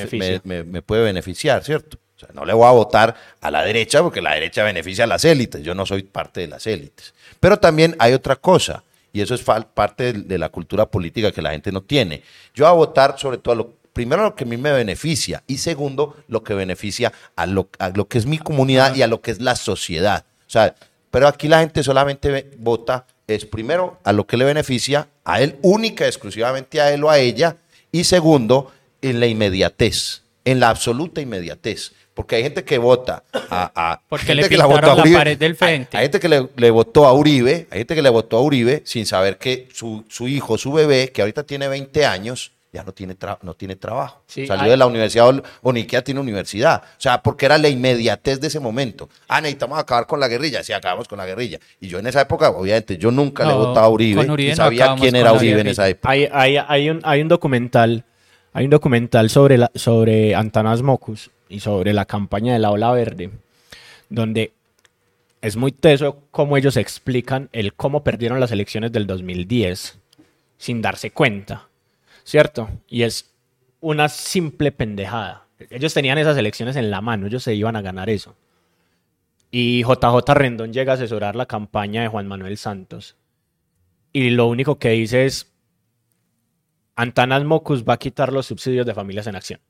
me- 0.45 0.64
me 0.64 0.83
puede 0.83 1.03
beneficiar, 1.05 1.64
¿cierto? 1.64 1.99
O 2.16 2.18
sea, 2.20 2.29
no 2.35 2.45
le 2.45 2.53
voy 2.53 2.66
a 2.66 2.70
votar 2.70 3.14
a 3.41 3.51
la 3.51 3.64
derecha 3.64 4.01
porque 4.03 4.23
la 4.23 4.35
derecha 4.35 4.62
beneficia 4.62 5.05
a 5.05 5.07
las 5.09 5.25
élites. 5.25 5.62
Yo 5.62 5.75
no 5.75 5.85
soy 5.85 6.05
parte 6.05 6.41
de 6.41 6.47
las 6.49 6.66
élites. 6.66 7.14
Pero 7.41 7.59
también 7.59 7.97
hay 7.99 8.12
otra 8.12 8.37
cosa, 8.37 8.85
y 9.13 9.21
eso 9.21 9.35
es 9.35 9.43
parte 9.43 10.13
de, 10.13 10.39
la 10.39 10.49
cultura 10.49 10.87
política 10.87 11.33
que 11.33 11.43
la 11.43 11.51
gente 11.51 11.71
no 11.71 11.83
tiene. 11.83 12.23
Yo 12.55 12.65
voy 12.65 12.71
a 12.71 12.77
votar 12.77 13.19
sobre 13.19 13.39
todo 13.39 13.55
lo, 13.55 13.73
primero 13.93 14.23
lo 14.23 14.35
que 14.35 14.45
a 14.45 14.47
mí 14.47 14.57
me 14.57 14.73
beneficia 14.73 15.43
y 15.47 15.59
segundo 15.59 16.17
lo 16.29 16.43
que 16.43 16.55
beneficia 16.55 17.13
a 17.37 17.47
lo, 17.47 17.69
a 17.79 17.91
lo 17.91 18.09
que 18.09 18.19
es 18.19 18.27
mi 18.27 18.39
comunidad 18.39 18.95
y 18.95 19.03
a 19.03 19.07
lo 19.07 19.21
que 19.21 19.31
es 19.31 19.41
la 19.41 19.57
sociedad. 19.57 20.25
O 20.47 20.51
sea, 20.51 20.75
pero 21.11 21.29
aquí 21.29 21.47
la 21.47 21.61
gente 21.61 21.83
solamente 21.83 22.53
vota 22.59 23.07
es 23.27 23.45
primero 23.45 23.99
a 24.05 24.13
lo 24.13 24.27
que 24.27 24.37
le 24.37 24.45
beneficia 24.45 25.09
a 25.25 25.41
él, 25.43 25.59
única 25.63 26.07
exclusivamente 26.07 26.81
a 26.81 26.93
él 26.93 27.05
o 27.05 27.11
a 27.11 27.19
ella, 27.19 27.57
y 27.91 28.05
segundo, 28.05 28.73
en 29.03 29.21
la 29.21 29.27
inmediatez, 29.27 30.23
en 30.45 30.61
la 30.61 30.71
absoluta 30.71 31.21
inmediatez. 31.21 31.93
Porque 32.15 32.37
hay 32.37 32.43
gente 32.43 32.63
que 32.65 32.77
vota 32.79 33.23
a... 33.33 33.73
a- 33.75 34.01
Porque 34.09 34.27
gente 34.27 34.43
le 34.43 34.49
que 34.49 34.57
la 34.57 34.65
pintaron 34.65 34.81
votó 34.81 34.93
a 34.93 34.97
la 34.97 35.03
Uribe. 35.03 35.17
pared 35.19 35.39
del 35.39 35.53
Hay- 35.53 35.57
frente. 35.57 35.97
Hay, 35.97 36.05
gente 36.05 36.21
que 36.21 36.29
le, 36.29 36.49
le 36.57 36.71
votó 36.71 37.07
a 37.07 37.13
Uribe, 37.15 37.67
hay 37.71 37.79
gente 37.79 37.95
que 37.95 38.03
le 38.03 38.11
votó 38.11 38.37
a 38.37 38.43
Uribe 38.43 38.83
sin 38.85 39.07
saber 39.07 39.39
que 39.39 39.69
su, 39.73 40.05
su 40.09 40.29
hijo, 40.29 40.59
su 40.59 40.73
bebé, 40.73 41.11
que 41.11 41.23
ahorita 41.23 41.43
tiene 41.45 41.69
20 41.69 42.05
años, 42.05 42.53
ya 42.71 42.83
no 42.85 42.93
tiene, 42.93 43.19
tra- 43.19 43.39
no 43.43 43.53
tiene 43.55 43.77
trabajo. 43.77 44.23
Sí, 44.27 44.47
Salió 44.47 44.65
hay- 44.65 44.71
de 44.71 44.77
la 44.79 44.87
universidad 44.87 45.31
o, 45.63 45.73
ni 45.73 45.85
tiene 45.85 46.21
universidad. 46.21 46.83
O 46.83 47.01
sea, 47.01 47.23
porque 47.23 47.47
era 47.47 47.57
la 47.59 47.69
inmediatez 47.69 48.41
de 48.41 48.47
ese 48.49 48.61
momento. 48.61 49.09
Ah, 49.29 49.41
necesitamos 49.41 49.79
acabar 49.79 50.07
con 50.07 50.21
la 50.21 50.29
guerrilla. 50.29 50.63
Sí, 50.63 50.73
acabamos 50.73 51.09
con 51.09 51.17
la 51.19 51.27
guerrilla. 51.27 51.59
Y 51.81 51.89
yo 51.89 51.99
en 51.99 52.07
esa 52.07 52.21
época, 52.23 52.51
obviamente, 52.51 52.97
yo 52.99 53.11
nunca 53.11 53.45
le 53.45 53.51
No, 53.53 53.59
votaba 53.59 53.87
a 53.87 53.91
Uribe, 53.91 54.21
Uribe 54.31 54.49
y 54.49 54.51
no 54.53 54.57
sabía 54.57 54.95
quién 54.99 55.17
era 55.17 55.33
Uribe 55.33 55.61
en 55.63 55.67
esa 55.67 55.89
época. 55.89 56.11
Hay, 56.11 56.29
hay, 56.33 56.57
hay, 56.57 56.89
un, 56.91 57.01
hay 57.05 57.21
un 57.23 57.29
documental, 57.29 58.05
hay 58.55 58.65
un 58.65 58.71
documental 58.71 59.29
sobre, 59.31 59.59
la, 59.59 59.71
sobre 59.75 60.35
Antanas 60.35 60.81
Mocus 60.83 61.31
y 61.53 61.61
sobre 61.61 61.92
la 61.92 62.07
campaña 62.07 62.53
de 62.53 62.59
la 62.59 62.70
Ola 62.70 62.90
Verde, 62.92 63.30
donde 64.09 64.53
es 65.42 65.57
muy 65.57 65.72
teso 65.72 66.22
cómo 66.30 66.57
ellos 66.57 66.76
explican 66.76 67.48
el 67.53 67.74
cómo 67.74 68.03
perdieron 68.03 68.40
las 68.40 68.53
elecciones 68.53 68.92
del 68.92 69.07
2010 69.07 69.98
sin 70.57 70.80
darse 70.80 71.11
cuenta, 71.11 71.68
¿cierto? 72.24 72.70
Y 72.88 73.03
es 73.03 73.30
una 73.80 74.09
simple 74.09 74.72
pendejada. 74.72 75.46
Ellos 75.70 75.92
tenían 75.92 76.18
esas 76.18 76.36
elecciones 76.36 76.76
en 76.76 76.90
la 76.90 77.00
mano, 77.00 77.26
ellos 77.26 77.42
se 77.42 77.55
iban 77.55 77.76
a 77.76 77.82
ganar 77.82 78.09
eso. 78.09 78.34
Y 79.50 79.82
JJ 79.82 80.34
Rendón 80.34 80.72
llega 80.72 80.92
a 80.92 80.94
asesorar 80.94 81.36
la 81.36 81.46
campaña 81.46 82.03
de 82.03 82.09
Juan 82.09 82.26
Manuel 82.26 82.57
Santos. 82.57 83.16
Y 84.12 84.30
lo 84.30 84.46
único 84.46 84.78
que 84.78 84.90
dice 84.90 85.26
es, 85.26 85.53
Antanas 86.96 87.44
Mocus 87.44 87.84
va 87.84 87.94
a 87.94 87.98
quitar 87.98 88.32
los 88.32 88.46
subsidios 88.46 88.86
de 88.86 88.94
familias 88.94 89.26
en 89.26 89.36
acción. 89.36 89.61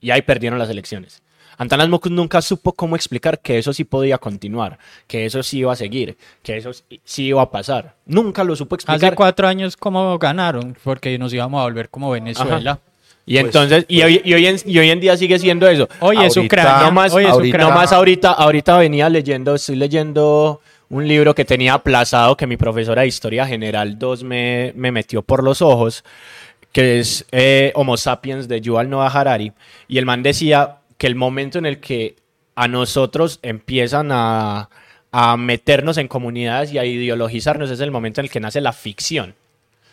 Y 0.00 0.10
ahí 0.10 0.22
perdieron 0.22 0.58
las 0.58 0.70
elecciones. 0.70 1.22
Antanas 1.58 1.88
Mocus 1.88 2.10
nunca 2.12 2.40
supo 2.40 2.72
cómo 2.72 2.96
explicar 2.96 3.40
que 3.40 3.58
eso 3.58 3.72
sí 3.72 3.84
podía 3.84 4.16
continuar, 4.18 4.78
que 5.06 5.26
eso 5.26 5.42
sí 5.42 5.58
iba 5.58 5.72
a 5.72 5.76
seguir, 5.76 6.16
que 6.42 6.56
eso 6.56 6.70
sí- 7.04 7.24
iba 7.26 7.42
a 7.42 7.50
pasar. 7.50 7.94
Nunca 8.06 8.44
lo 8.44 8.56
supo 8.56 8.76
Hace 8.76 8.84
explicar. 8.86 9.14
cuatro 9.14 9.46
años, 9.48 9.76
¿cómo 9.76 10.18
ganaron? 10.18 10.76
Porque 10.84 11.18
nos 11.18 11.34
íbamos 11.34 11.60
a 11.60 11.64
volver 11.64 11.88
como 11.90 12.10
Venezuela. 12.10 12.78
Y 13.26 13.36
entonces, 13.36 13.84
y, 13.88 14.00
hoy, 14.02 14.22
y, 14.24 14.32
hoy 14.32 14.46
en, 14.46 14.56
y 14.64 14.78
hoy 14.78 14.88
en 14.88 15.00
día 15.00 15.14
sigue 15.16 15.38
siendo 15.38 15.68
eso. 15.68 15.86
Hoy 16.00 16.16
es 16.16 16.34
Ahorita- 16.36 16.40
Ucrania. 16.62 16.86
No 16.86 16.92
más, 16.92 17.12
hoy 17.12 17.24
es 17.24 17.30
ahorita- 17.30 17.56
Ucrania. 17.56 17.74
no 17.74 17.80
más 17.80 17.92
ahorita, 17.92 18.30
ahorita 18.32 18.78
venía 18.78 19.08
leyendo, 19.10 19.54
estoy 19.54 19.76
leyendo 19.76 20.62
un 20.88 21.06
libro 21.06 21.34
que 21.34 21.44
tenía 21.44 21.74
aplazado 21.74 22.34
que 22.38 22.46
mi 22.46 22.56
profesora 22.56 23.02
de 23.02 23.08
Historia 23.08 23.46
General 23.46 23.98
2 23.98 24.22
me, 24.24 24.72
me 24.76 24.90
metió 24.92 25.20
por 25.20 25.42
los 25.44 25.60
ojos, 25.60 26.04
que 26.72 27.00
es 27.00 27.26
eh, 27.30 27.72
Homo 27.74 27.98
Sapiens 27.98 28.48
de 28.48 28.62
Yuval 28.62 28.88
Noah 28.88 29.08
Harari. 29.08 29.52
Y 29.88 29.98
el 29.98 30.06
man 30.06 30.22
decía 30.22 30.76
que 30.98 31.06
el 31.06 31.14
momento 31.14 31.58
en 31.58 31.66
el 31.66 31.80
que 31.80 32.16
a 32.54 32.68
nosotros 32.68 33.38
empiezan 33.42 34.10
a, 34.12 34.68
a 35.12 35.36
meternos 35.36 35.96
en 35.96 36.08
comunidades 36.08 36.72
y 36.72 36.78
a 36.78 36.84
ideologizarnos 36.84 37.70
es 37.70 37.80
el 37.80 37.90
momento 37.90 38.20
en 38.20 38.26
el 38.26 38.30
que 38.30 38.40
nace 38.40 38.60
la 38.60 38.72
ficción. 38.72 39.34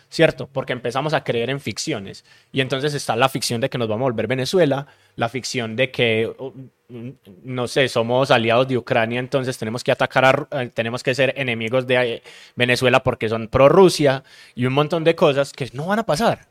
¿cierto? 0.10 0.47
Porque 0.51 0.74
empezamos 0.74 1.14
a 1.14 1.24
creer 1.24 1.49
en 1.49 1.60
ficciones. 1.60 2.24
Y 2.51 2.62
entonces 2.62 2.93
está 2.93 3.16
la 3.16 3.30
ficción 3.30 3.60
de 3.62 3.70
que 3.70 3.78
nos 3.78 3.88
vamos 3.88 4.03
a 4.03 4.12
volver 4.12 4.28
Venezuela, 4.28 4.88
la 5.16 5.30
ficción 5.30 5.76
de 5.76 5.91
que, 5.91 6.32
no 7.43 7.68
sé, 7.68 7.89
somos 7.89 8.32
aliados 8.32 8.68
de 8.68 8.78
Ucrania, 8.78 9.20
entonces 9.20 9.58
tenemos 9.58 9.84
que 9.84 9.91
atacar, 9.91 10.47
a, 10.51 10.64
eh, 10.64 10.72
tenemos 10.74 11.03
que 11.03 11.16
ser 11.16 11.34
enemigos 11.38 11.86
de 11.88 11.95
eh, 11.95 12.24
Venezuela 12.56 13.03
porque 13.03 13.28
son 13.30 13.47
pro-Rusia 13.49 14.24
y 14.56 14.66
un 14.66 14.74
montón 14.74 15.03
de 15.03 15.16
cosas 15.16 15.51
que 15.51 15.70
no 15.74 15.88
van 15.88 15.99
a 15.99 16.06
pasar, 16.06 16.47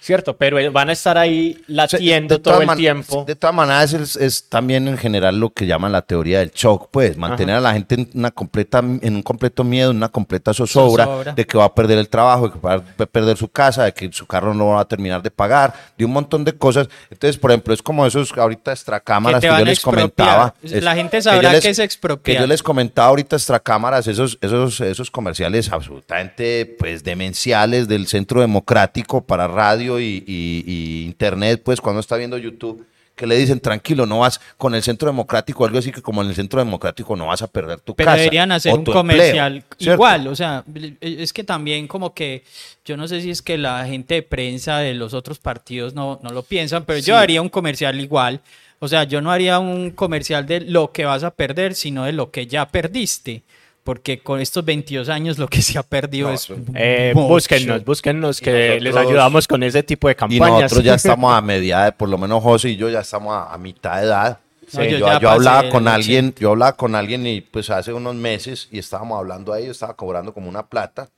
¿cierto? 0.00 0.36
Pero 0.36 0.58
eh, 0.58 0.68
van 0.68 0.88
a 0.88 0.92
estar 0.92 1.18
ahí 1.18 1.60
latiendo 1.66 2.40
todo 2.40 2.62
el 2.62 2.76
tiempo. 2.76 3.24
De 3.26 3.34
todas 3.34 3.54
maneras, 3.54 3.92
es, 3.92 4.16
es 4.16 4.48
también 4.48 4.86
en 4.88 4.96
general 4.96 5.38
lo 5.38 5.50
que 5.50 5.66
llaman 5.66 5.92
la 5.92 6.02
teoría 6.02 6.38
del 6.40 6.50
shock, 6.52 6.88
pues, 6.90 7.16
mantener 7.16 7.56
a 7.56 7.60
la 7.60 7.72
gente 7.72 7.96
en, 7.96 8.10
una 8.14 8.30
completa, 8.30 8.78
en 8.78 9.16
un 9.16 9.22
completo 9.22 9.64
miedo, 9.64 9.90
en 9.90 9.96
una 9.96 10.08
completa 10.08 10.54
zozobra, 10.54 11.04
Zozobra. 11.04 11.32
de 11.32 11.44
que 11.44 11.58
va 11.58 11.64
a 11.64 11.74
perder 11.74 11.98
el 11.98 12.08
trabajo, 12.08 12.48
de 12.48 12.54
que 12.54 12.60
va 12.60 12.74
a 12.74 13.06
perder 13.06 13.36
su 13.36 13.48
casa, 13.48 13.84
de 13.84 13.92
que 13.92 14.10
su 14.12 14.26
carro 14.26 14.54
no 14.54 14.68
va 14.68 14.80
a 14.80 14.84
terminar 14.84 15.22
de 15.22 15.30
pagar, 15.30 15.74
de 15.98 16.04
un 16.04 16.12
montón 16.12 16.44
de 16.44 16.52
cosas. 16.52 16.88
Entonces, 17.10 17.36
por 17.36 17.50
ejemplo, 17.50 17.74
es 17.74 17.82
como 17.82 18.06
esos 18.06 18.32
ahorita 18.36 18.72
extracámaras 18.72 19.40
Que 19.40 19.48
que, 19.48 19.58
yo 19.58 19.64
les 19.64 19.80
comentaba. 19.80 20.54
La 20.62 20.94
gente 20.94 21.16
que 21.16 21.22
sabrá 21.22 21.58
qué 21.60 21.70
es 21.70 21.78
expropiar. 21.78 22.36
Que 22.36 22.40
yo 22.40 22.46
les 22.46 22.62
comentaba 22.62 23.08
ahorita 23.08 23.36
extracámaras, 23.36 24.06
esos, 24.06 24.38
esos, 24.40 24.80
esos 24.80 25.10
comerciales 25.10 25.72
absolutamente 25.72 26.76
pues 26.78 27.02
demenciales 27.02 27.88
del 27.88 28.06
Centro 28.06 28.40
Democrático 28.40 29.24
para 29.24 29.48
radio 29.48 29.95
y, 30.00 30.22
y- 30.26 30.64
y 30.66 31.04
internet, 31.04 31.62
pues 31.64 31.80
cuando 31.80 32.00
está 32.00 32.16
viendo 32.16 32.38
YouTube, 32.38 32.84
que 33.14 33.26
le 33.26 33.36
dicen 33.38 33.60
tranquilo, 33.60 34.04
no 34.04 34.18
vas 34.18 34.38
con 34.58 34.74
el 34.74 34.82
Centro 34.82 35.08
Democrático, 35.08 35.64
algo 35.64 35.78
así 35.78 35.90
que 35.90 36.02
como 36.02 36.20
en 36.22 36.28
el 36.28 36.34
Centro 36.34 36.58
Democrático 36.58 37.16
no 37.16 37.28
vas 37.28 37.40
a 37.40 37.46
perder 37.46 37.80
tu 37.80 37.94
Pero 37.94 38.08
casa. 38.08 38.18
deberían 38.18 38.52
hacer 38.52 38.74
un 38.74 38.80
empleo, 38.80 38.94
comercial 38.94 39.64
igual, 39.78 40.28
o 40.28 40.36
sea, 40.36 40.64
es 41.00 41.32
que 41.32 41.42
también 41.42 41.88
como 41.88 42.12
que, 42.12 42.44
yo 42.84 42.98
no 42.98 43.08
sé 43.08 43.22
si 43.22 43.30
es 43.30 43.40
que 43.40 43.56
la 43.56 43.86
gente 43.86 44.16
de 44.16 44.22
prensa 44.22 44.78
de 44.80 44.92
los 44.92 45.14
otros 45.14 45.38
partidos 45.38 45.94
no, 45.94 46.20
no 46.22 46.28
lo 46.30 46.42
piensan, 46.42 46.84
pero 46.84 46.98
yo 46.98 47.16
haría 47.16 47.40
un 47.40 47.48
comercial 47.48 47.98
igual, 47.98 48.42
o 48.80 48.88
sea, 48.88 49.04
yo 49.04 49.22
no 49.22 49.32
haría 49.32 49.58
un 49.60 49.92
comercial 49.92 50.44
de 50.44 50.60
lo 50.60 50.92
que 50.92 51.06
vas 51.06 51.24
a 51.24 51.30
perder, 51.30 51.74
sino 51.74 52.04
de 52.04 52.12
lo 52.12 52.30
que 52.30 52.46
ya 52.46 52.68
perdiste, 52.68 53.42
porque 53.86 54.18
con 54.18 54.40
estos 54.40 54.64
22 54.64 55.08
años 55.08 55.38
lo 55.38 55.46
que 55.46 55.62
se 55.62 55.78
ha 55.78 55.82
perdido 55.84 56.26
No, 56.28 56.34
es... 56.34 56.42
eso- 56.42 56.56
Eh, 56.74 57.12
búsquennos, 57.14 57.84
búsquennos, 57.84 58.40
que 58.40 58.50
nosotros- 58.50 58.82
les 58.82 58.96
ayudamos 58.96 59.46
con 59.48 59.62
ese 59.62 59.82
tipo 59.84 60.08
de 60.08 60.12
Y 60.12 60.16
campañas. 60.16 60.62
nosotros 60.62 60.84
ya 60.84 60.94
estamos 60.96 61.32
a 61.32 61.40
media 61.40 61.84
de, 61.84 61.92
por 61.92 62.08
lo 62.08 62.18
menos 62.18 62.42
José 62.42 62.70
y 62.70 62.76
yo 62.76 62.88
ya 62.90 63.00
estamos 63.00 63.32
a, 63.32 63.54
a 63.54 63.58
mitad 63.58 63.98
de 64.00 64.06
edad. 64.06 64.38
No, 64.72 64.82
yo 64.82 64.98
yo, 64.98 65.30
hablaba 65.30 65.68
con 65.70 65.86
alguien, 65.86 66.34
yo 66.38 66.50
hablaba 66.50 66.72
con 66.72 66.96
alguien 66.96 67.24
y 67.26 67.40
pues 67.40 67.70
hace 67.70 67.92
unos 67.92 68.16
meses 68.16 68.68
y 68.72 68.80
estábamos 68.80 69.16
hablando 69.20 69.52
ahí, 69.52 69.66
yo 69.66 69.70
estaba 69.70 69.94
cobrando 69.94 70.34
como 70.34 70.48
una 70.48 70.66
plata 70.66 71.08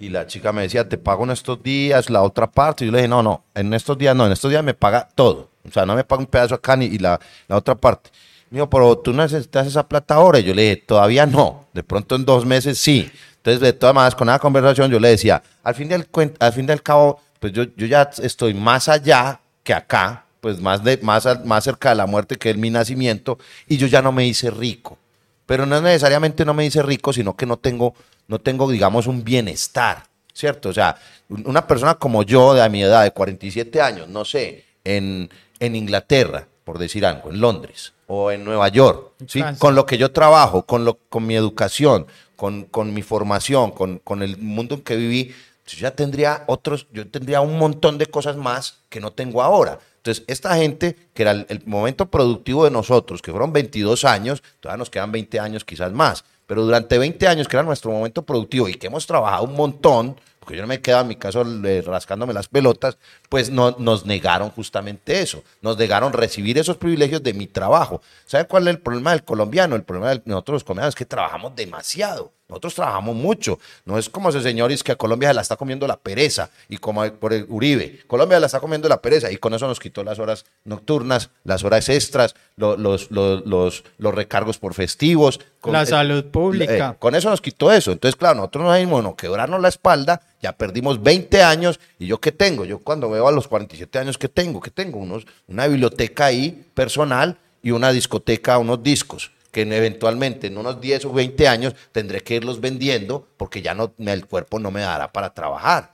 y 0.00 0.08
la 0.08 0.26
chica 0.26 0.52
me 0.52 0.62
decía, 0.62 0.88
te 0.88 0.98
pago 0.98 1.22
en 1.22 1.30
estos 1.30 1.62
días 1.62 2.10
la 2.10 2.22
otra 2.22 2.50
parte. 2.50 2.84
Y 2.84 2.88
yo 2.88 2.92
le 2.92 2.98
dije, 2.98 3.08
no, 3.08 3.22
no, 3.22 3.44
en 3.54 3.72
estos 3.72 3.96
días 3.96 4.16
no, 4.16 4.26
en 4.26 4.32
estos 4.32 4.50
días 4.50 4.64
me 4.64 4.74
paga 4.74 5.08
todo. 5.14 5.48
O 5.68 5.70
sea, 5.72 5.86
no 5.86 5.94
me 5.94 6.02
paga 6.02 6.20
un 6.20 6.26
pedazo 6.26 6.56
acá 6.56 6.76
ni 6.76 6.86
y 6.86 6.98
la, 6.98 7.20
la 7.46 7.56
otra 7.56 7.76
parte. 7.76 8.10
Me 8.50 8.66
pero 8.66 8.98
tú 8.98 9.12
necesitas 9.12 9.66
esa 9.66 9.86
plata 9.88 10.14
ahora. 10.14 10.38
Y 10.38 10.44
yo 10.44 10.54
le 10.54 10.62
dije, 10.62 10.76
todavía 10.76 11.26
no. 11.26 11.66
De 11.72 11.82
pronto 11.82 12.16
en 12.16 12.24
dos 12.24 12.46
meses 12.46 12.78
sí. 12.78 13.10
Entonces, 13.36 13.60
de 13.60 13.72
todas 13.72 13.94
maneras, 13.94 14.14
con 14.14 14.28
esa 14.28 14.38
conversación 14.38 14.90
yo 14.90 14.98
le 14.98 15.08
decía, 15.08 15.42
al 15.62 15.74
fin 15.74 15.88
del, 15.88 16.06
al 16.40 16.52
fin 16.52 16.66
del 16.66 16.82
cabo, 16.82 17.20
pues 17.40 17.52
yo, 17.52 17.64
yo 17.76 17.86
ya 17.86 18.10
estoy 18.22 18.52
más 18.54 18.88
allá 18.88 19.40
que 19.62 19.72
acá, 19.74 20.24
pues 20.40 20.60
más, 20.60 20.82
de, 20.82 20.98
más, 21.02 21.26
más 21.44 21.64
cerca 21.64 21.90
de 21.90 21.94
la 21.96 22.06
muerte 22.06 22.36
que 22.36 22.50
el 22.50 22.58
mi 22.58 22.70
nacimiento, 22.70 23.38
y 23.66 23.76
yo 23.76 23.86
ya 23.86 24.02
no 24.02 24.12
me 24.12 24.26
hice 24.26 24.50
rico. 24.50 24.98
Pero 25.46 25.64
no 25.66 25.80
necesariamente 25.80 26.44
no 26.44 26.52
me 26.52 26.66
hice 26.66 26.82
rico, 26.82 27.12
sino 27.12 27.36
que 27.36 27.46
no 27.46 27.56
tengo, 27.58 27.94
no 28.26 28.38
tengo, 28.40 28.70
digamos, 28.70 29.06
un 29.06 29.24
bienestar, 29.24 30.04
¿cierto? 30.34 30.68
O 30.70 30.72
sea, 30.74 30.96
un- 31.28 31.46
una 31.46 31.66
persona 31.66 31.94
como 31.94 32.22
yo, 32.24 32.54
de 32.54 32.68
mi 32.68 32.82
edad, 32.82 33.04
de 33.04 33.12
47 33.12 33.80
años, 33.80 34.08
no 34.08 34.24
sé, 34.24 34.64
en, 34.84 35.30
en 35.60 35.76
Inglaterra, 35.76 36.46
por 36.64 36.78
decir 36.78 37.06
algo, 37.06 37.30
en 37.30 37.40
Londres 37.40 37.92
o 38.08 38.32
en 38.32 38.42
Nueva 38.42 38.68
York. 38.68 39.12
Con 39.58 39.74
lo 39.74 39.86
que 39.86 39.98
yo 39.98 40.10
trabajo, 40.10 40.64
con, 40.64 40.84
lo, 40.84 40.98
con 41.08 41.26
mi 41.26 41.36
educación, 41.36 42.06
con, 42.36 42.64
con 42.64 42.92
mi 42.92 43.02
formación, 43.02 43.70
con, 43.70 43.98
con 43.98 44.22
el 44.22 44.38
mundo 44.38 44.76
en 44.76 44.80
que 44.80 44.96
viví, 44.96 45.34
yo 45.66 45.78
ya 45.78 45.90
tendría 45.92 46.44
otros, 46.46 46.86
yo 46.92 47.06
tendría 47.06 47.40
un 47.42 47.58
montón 47.58 47.98
de 47.98 48.06
cosas 48.06 48.36
más 48.36 48.80
que 48.88 49.00
no 49.00 49.12
tengo 49.12 49.42
ahora. 49.42 49.78
Entonces, 49.98 50.24
esta 50.26 50.56
gente, 50.56 50.96
que 51.12 51.22
era 51.22 51.32
el, 51.32 51.46
el 51.50 51.62
momento 51.66 52.06
productivo 52.06 52.64
de 52.64 52.70
nosotros, 52.70 53.20
que 53.20 53.30
fueron 53.30 53.52
22 53.52 54.04
años, 54.04 54.42
todavía 54.60 54.78
nos 54.78 54.90
quedan 54.90 55.12
20 55.12 55.38
años 55.38 55.64
quizás 55.64 55.92
más, 55.92 56.24
pero 56.48 56.64
durante 56.64 56.96
20 56.96 57.28
años, 57.28 57.46
que 57.46 57.56
era 57.56 57.62
nuestro 57.62 57.92
momento 57.92 58.22
productivo 58.22 58.70
y 58.70 58.74
que 58.74 58.86
hemos 58.86 59.06
trabajado 59.06 59.44
un 59.44 59.52
montón, 59.52 60.18
porque 60.40 60.56
yo 60.56 60.62
no 60.62 60.66
me 60.66 60.80
quedo 60.80 61.02
en 61.02 61.08
mi 61.08 61.16
caso 61.16 61.44
eh, 61.64 61.82
rascándome 61.84 62.32
las 62.32 62.48
pelotas, 62.48 62.96
pues 63.28 63.50
no, 63.50 63.76
nos 63.78 64.06
negaron 64.06 64.48
justamente 64.48 65.20
eso, 65.20 65.44
nos 65.60 65.76
negaron 65.76 66.10
recibir 66.14 66.56
esos 66.56 66.78
privilegios 66.78 67.22
de 67.22 67.34
mi 67.34 67.46
trabajo. 67.46 68.00
¿Sabe 68.24 68.46
cuál 68.46 68.66
es 68.66 68.74
el 68.74 68.80
problema 68.80 69.10
del 69.10 69.24
colombiano? 69.24 69.76
El 69.76 69.82
problema 69.82 70.14
de 70.14 70.22
nosotros 70.24 70.54
los 70.54 70.64
colombianos 70.64 70.92
es 70.92 70.98
que 70.98 71.04
trabajamos 71.04 71.54
demasiado. 71.54 72.32
Nosotros 72.48 72.74
trabajamos 72.74 73.14
mucho. 73.14 73.58
No 73.84 73.98
es 73.98 74.08
como 74.08 74.30
ese 74.30 74.40
señor 74.40 74.72
es 74.72 74.82
que 74.82 74.92
a 74.92 74.96
Colombia 74.96 75.28
se 75.28 75.34
la 75.34 75.42
está 75.42 75.56
comiendo 75.56 75.86
la 75.86 75.98
pereza 75.98 76.48
y 76.68 76.78
como 76.78 77.04
por 77.12 77.32
el 77.34 77.44
Uribe. 77.48 78.00
Colombia 78.06 78.38
se 78.38 78.40
la 78.40 78.46
está 78.46 78.60
comiendo 78.60 78.88
la 78.88 79.02
pereza 79.02 79.30
y 79.30 79.36
con 79.36 79.52
eso 79.52 79.66
nos 79.66 79.78
quitó 79.78 80.02
las 80.02 80.18
horas 80.18 80.46
nocturnas, 80.64 81.30
las 81.44 81.62
horas 81.64 81.88
extras, 81.88 82.34
lo- 82.56 82.76
los, 82.76 83.10
los, 83.10 83.44
los, 83.46 83.84
los 83.98 84.14
recargos 84.14 84.58
por 84.58 84.72
festivos. 84.74 85.40
con- 85.60 85.72
La 85.72 85.82
eh, 85.82 85.86
salud 85.86 86.24
pública. 86.26 86.90
eh, 86.94 86.96
con 86.98 87.14
eso 87.14 87.28
nos 87.28 87.40
quitó 87.40 87.70
eso. 87.72 87.92
Entonces, 87.92 88.16
claro, 88.16 88.36
nosotros 88.36 88.64
nos 88.64 88.76
dimos, 88.78 88.92
bueno, 88.92 89.14
quebrarnos 89.16 89.60
la 89.60 89.68
espalda, 89.68 90.22
ya 90.40 90.52
perdimos 90.52 91.02
20 91.02 91.42
años. 91.42 91.78
¿Y 91.98 92.06
yo 92.06 92.18
qué 92.20 92.32
tengo? 92.32 92.64
Yo 92.64 92.78
cuando 92.78 93.10
veo 93.10 93.28
a 93.28 93.32
los 93.32 93.46
47 93.48 93.98
años, 93.98 94.16
¿qué 94.16 94.28
tengo? 94.28 94.60
¿Qué 94.60 94.70
tengo? 94.70 94.98
Unos, 94.98 95.26
una 95.48 95.66
biblioteca 95.66 96.26
ahí 96.26 96.64
personal 96.74 97.36
y 97.62 97.72
una 97.72 97.92
discoteca, 97.92 98.56
unos 98.58 98.82
discos 98.82 99.32
que 99.66 99.76
eventualmente 99.76 100.46
en 100.46 100.58
unos 100.58 100.80
10 100.80 101.04
o 101.06 101.12
20 101.12 101.48
años 101.48 101.74
tendré 101.92 102.20
que 102.20 102.34
irlos 102.36 102.60
vendiendo 102.60 103.26
porque 103.36 103.60
ya 103.62 103.74
no 103.74 103.92
me- 103.98 104.12
el 104.12 104.26
cuerpo 104.26 104.58
no 104.58 104.70
me 104.70 104.80
dará 104.82 105.10
para 105.12 105.32
trabajar. 105.34 105.92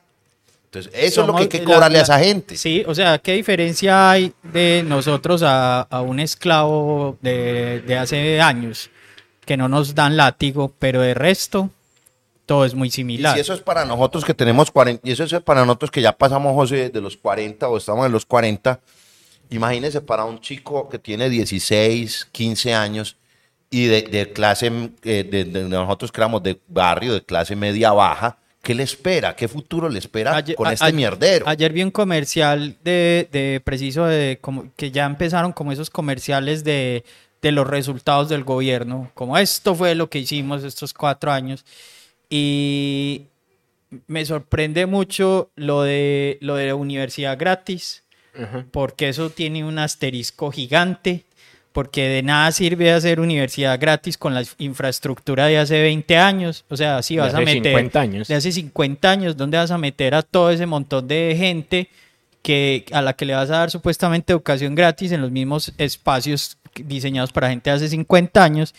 Entonces, 0.66 0.92
eso 0.94 1.20
es 1.22 1.26
lo 1.28 1.34
que 1.36 1.42
hay 1.42 1.48
que 1.48 1.58
Somos 1.58 1.68
la- 1.70 1.74
cobrarle 1.76 1.98
a 1.98 2.02
esa 2.02 2.18
gente. 2.18 2.56
Sí, 2.56 2.82
o 2.86 2.94
sea, 2.94 3.18
¿qué 3.18 3.32
diferencia 3.34 4.10
hay 4.10 4.32
de 4.42 4.84
nosotros 4.86 5.42
a, 5.44 5.82
a 5.82 6.00
un 6.02 6.18
esclavo 6.20 7.16
de, 7.22 7.80
de 7.82 7.96
hace 7.96 8.40
años? 8.40 8.90
Que 9.46 9.56
no 9.56 9.68
nos 9.68 9.94
dan 9.94 10.16
látigo, 10.16 10.72
pero 10.78 11.00
de 11.00 11.14
resto, 11.14 11.70
todo 12.46 12.64
es 12.64 12.74
muy 12.74 12.88
Y 12.88 12.90
similar. 12.90 13.34
si 13.34 13.40
eso 13.40 13.54
es 13.54 13.60
para 13.60 13.84
nosotros 13.84 14.24
que 14.24 14.34
tenemos 14.34 14.70
40, 14.70 15.06
y 15.08 15.12
eso 15.12 15.24
es 15.24 15.32
para 15.42 15.64
nosotros 15.64 15.90
que 15.90 16.00
ya 16.02 16.12
pasamos, 16.12 16.54
José, 16.54 16.90
de 16.90 17.00
los 17.00 17.16
40 17.16 17.68
o 17.68 17.76
estamos 17.76 18.04
en 18.06 18.12
los 18.12 18.26
40, 18.26 18.80
imagínese 19.50 20.00
para 20.00 20.24
un 20.24 20.40
chico 20.40 20.88
que 20.88 20.98
tiene 20.98 21.28
16, 21.28 22.26
15 22.32 22.74
años 22.74 23.16
y 23.76 23.86
de, 23.86 24.02
de 24.02 24.32
clase, 24.32 24.70
eh, 25.02 25.24
de, 25.24 25.44
de 25.44 25.64
nosotros 25.64 26.12
que 26.12 26.20
éramos 26.20 26.42
de 26.42 26.58
barrio, 26.68 27.14
de 27.14 27.22
clase 27.22 27.56
media 27.56 27.92
baja, 27.92 28.38
¿qué 28.62 28.74
le 28.74 28.82
espera? 28.82 29.34
¿Qué 29.36 29.48
futuro 29.48 29.88
le 29.88 29.98
espera 29.98 30.36
Ayer- 30.36 30.56
con 30.56 30.66
a- 30.68 30.72
este 30.72 30.86
a- 30.86 30.92
mierdero? 30.92 31.48
Ayer 31.48 31.72
vi 31.72 31.82
un 31.82 31.90
comercial 31.90 32.76
de, 32.84 33.28
de 33.32 33.60
preciso 33.64 34.04
de 34.06 34.38
como 34.40 34.72
que 34.76 34.90
ya 34.90 35.04
empezaron 35.06 35.52
como 35.52 35.72
esos 35.72 35.90
comerciales 35.90 36.62
de, 36.64 37.04
de 37.42 37.52
los 37.52 37.66
resultados 37.66 38.28
del 38.28 38.44
gobierno, 38.44 39.10
como 39.14 39.36
esto 39.36 39.74
fue 39.74 39.94
lo 39.94 40.08
que 40.08 40.20
hicimos 40.20 40.62
estos 40.64 40.94
cuatro 40.94 41.30
años. 41.32 41.64
Y 42.30 43.26
me 44.06 44.24
sorprende 44.24 44.86
mucho 44.86 45.50
lo 45.56 45.82
de 45.82 46.38
lo 46.40 46.56
de 46.56 46.66
la 46.68 46.74
universidad 46.74 47.38
gratis, 47.38 48.02
porque 48.72 49.08
eso 49.08 49.30
tiene 49.30 49.62
un 49.64 49.78
asterisco 49.78 50.50
gigante, 50.50 51.24
porque 51.74 52.08
de 52.08 52.22
nada 52.22 52.52
sirve 52.52 52.92
hacer 52.92 53.18
universidad 53.18 53.80
gratis 53.80 54.16
con 54.16 54.32
la 54.32 54.44
infraestructura 54.58 55.46
de 55.46 55.58
hace 55.58 55.82
20 55.82 56.16
años. 56.16 56.64
O 56.68 56.76
sea, 56.76 57.02
si 57.02 57.16
De 57.16 57.22
vas 57.22 57.34
a 57.34 57.38
hace 57.38 57.44
meter 57.46 57.72
50 57.72 58.00
años. 58.00 58.28
de 58.28 58.34
hace 58.36 58.52
50 58.52 59.10
años, 59.10 59.36
¿dónde 59.36 59.58
vas 59.58 59.72
a 59.72 59.76
meter 59.76 60.14
a 60.14 60.22
todo 60.22 60.52
ese 60.52 60.66
montón 60.66 61.08
de 61.08 61.34
gente 61.36 61.88
que, 62.42 62.84
a 62.92 63.02
la 63.02 63.14
que 63.14 63.24
le 63.24 63.34
vas 63.34 63.50
a 63.50 63.56
dar 63.58 63.70
supuestamente 63.72 64.32
educación 64.32 64.76
gratis 64.76 65.10
en 65.10 65.20
los 65.20 65.32
mismos 65.32 65.72
espacios 65.76 66.58
diseñados 66.84 67.32
para 67.32 67.48
gente 67.50 67.70
hace 67.70 67.88
50 67.88 68.42
años? 68.42 68.74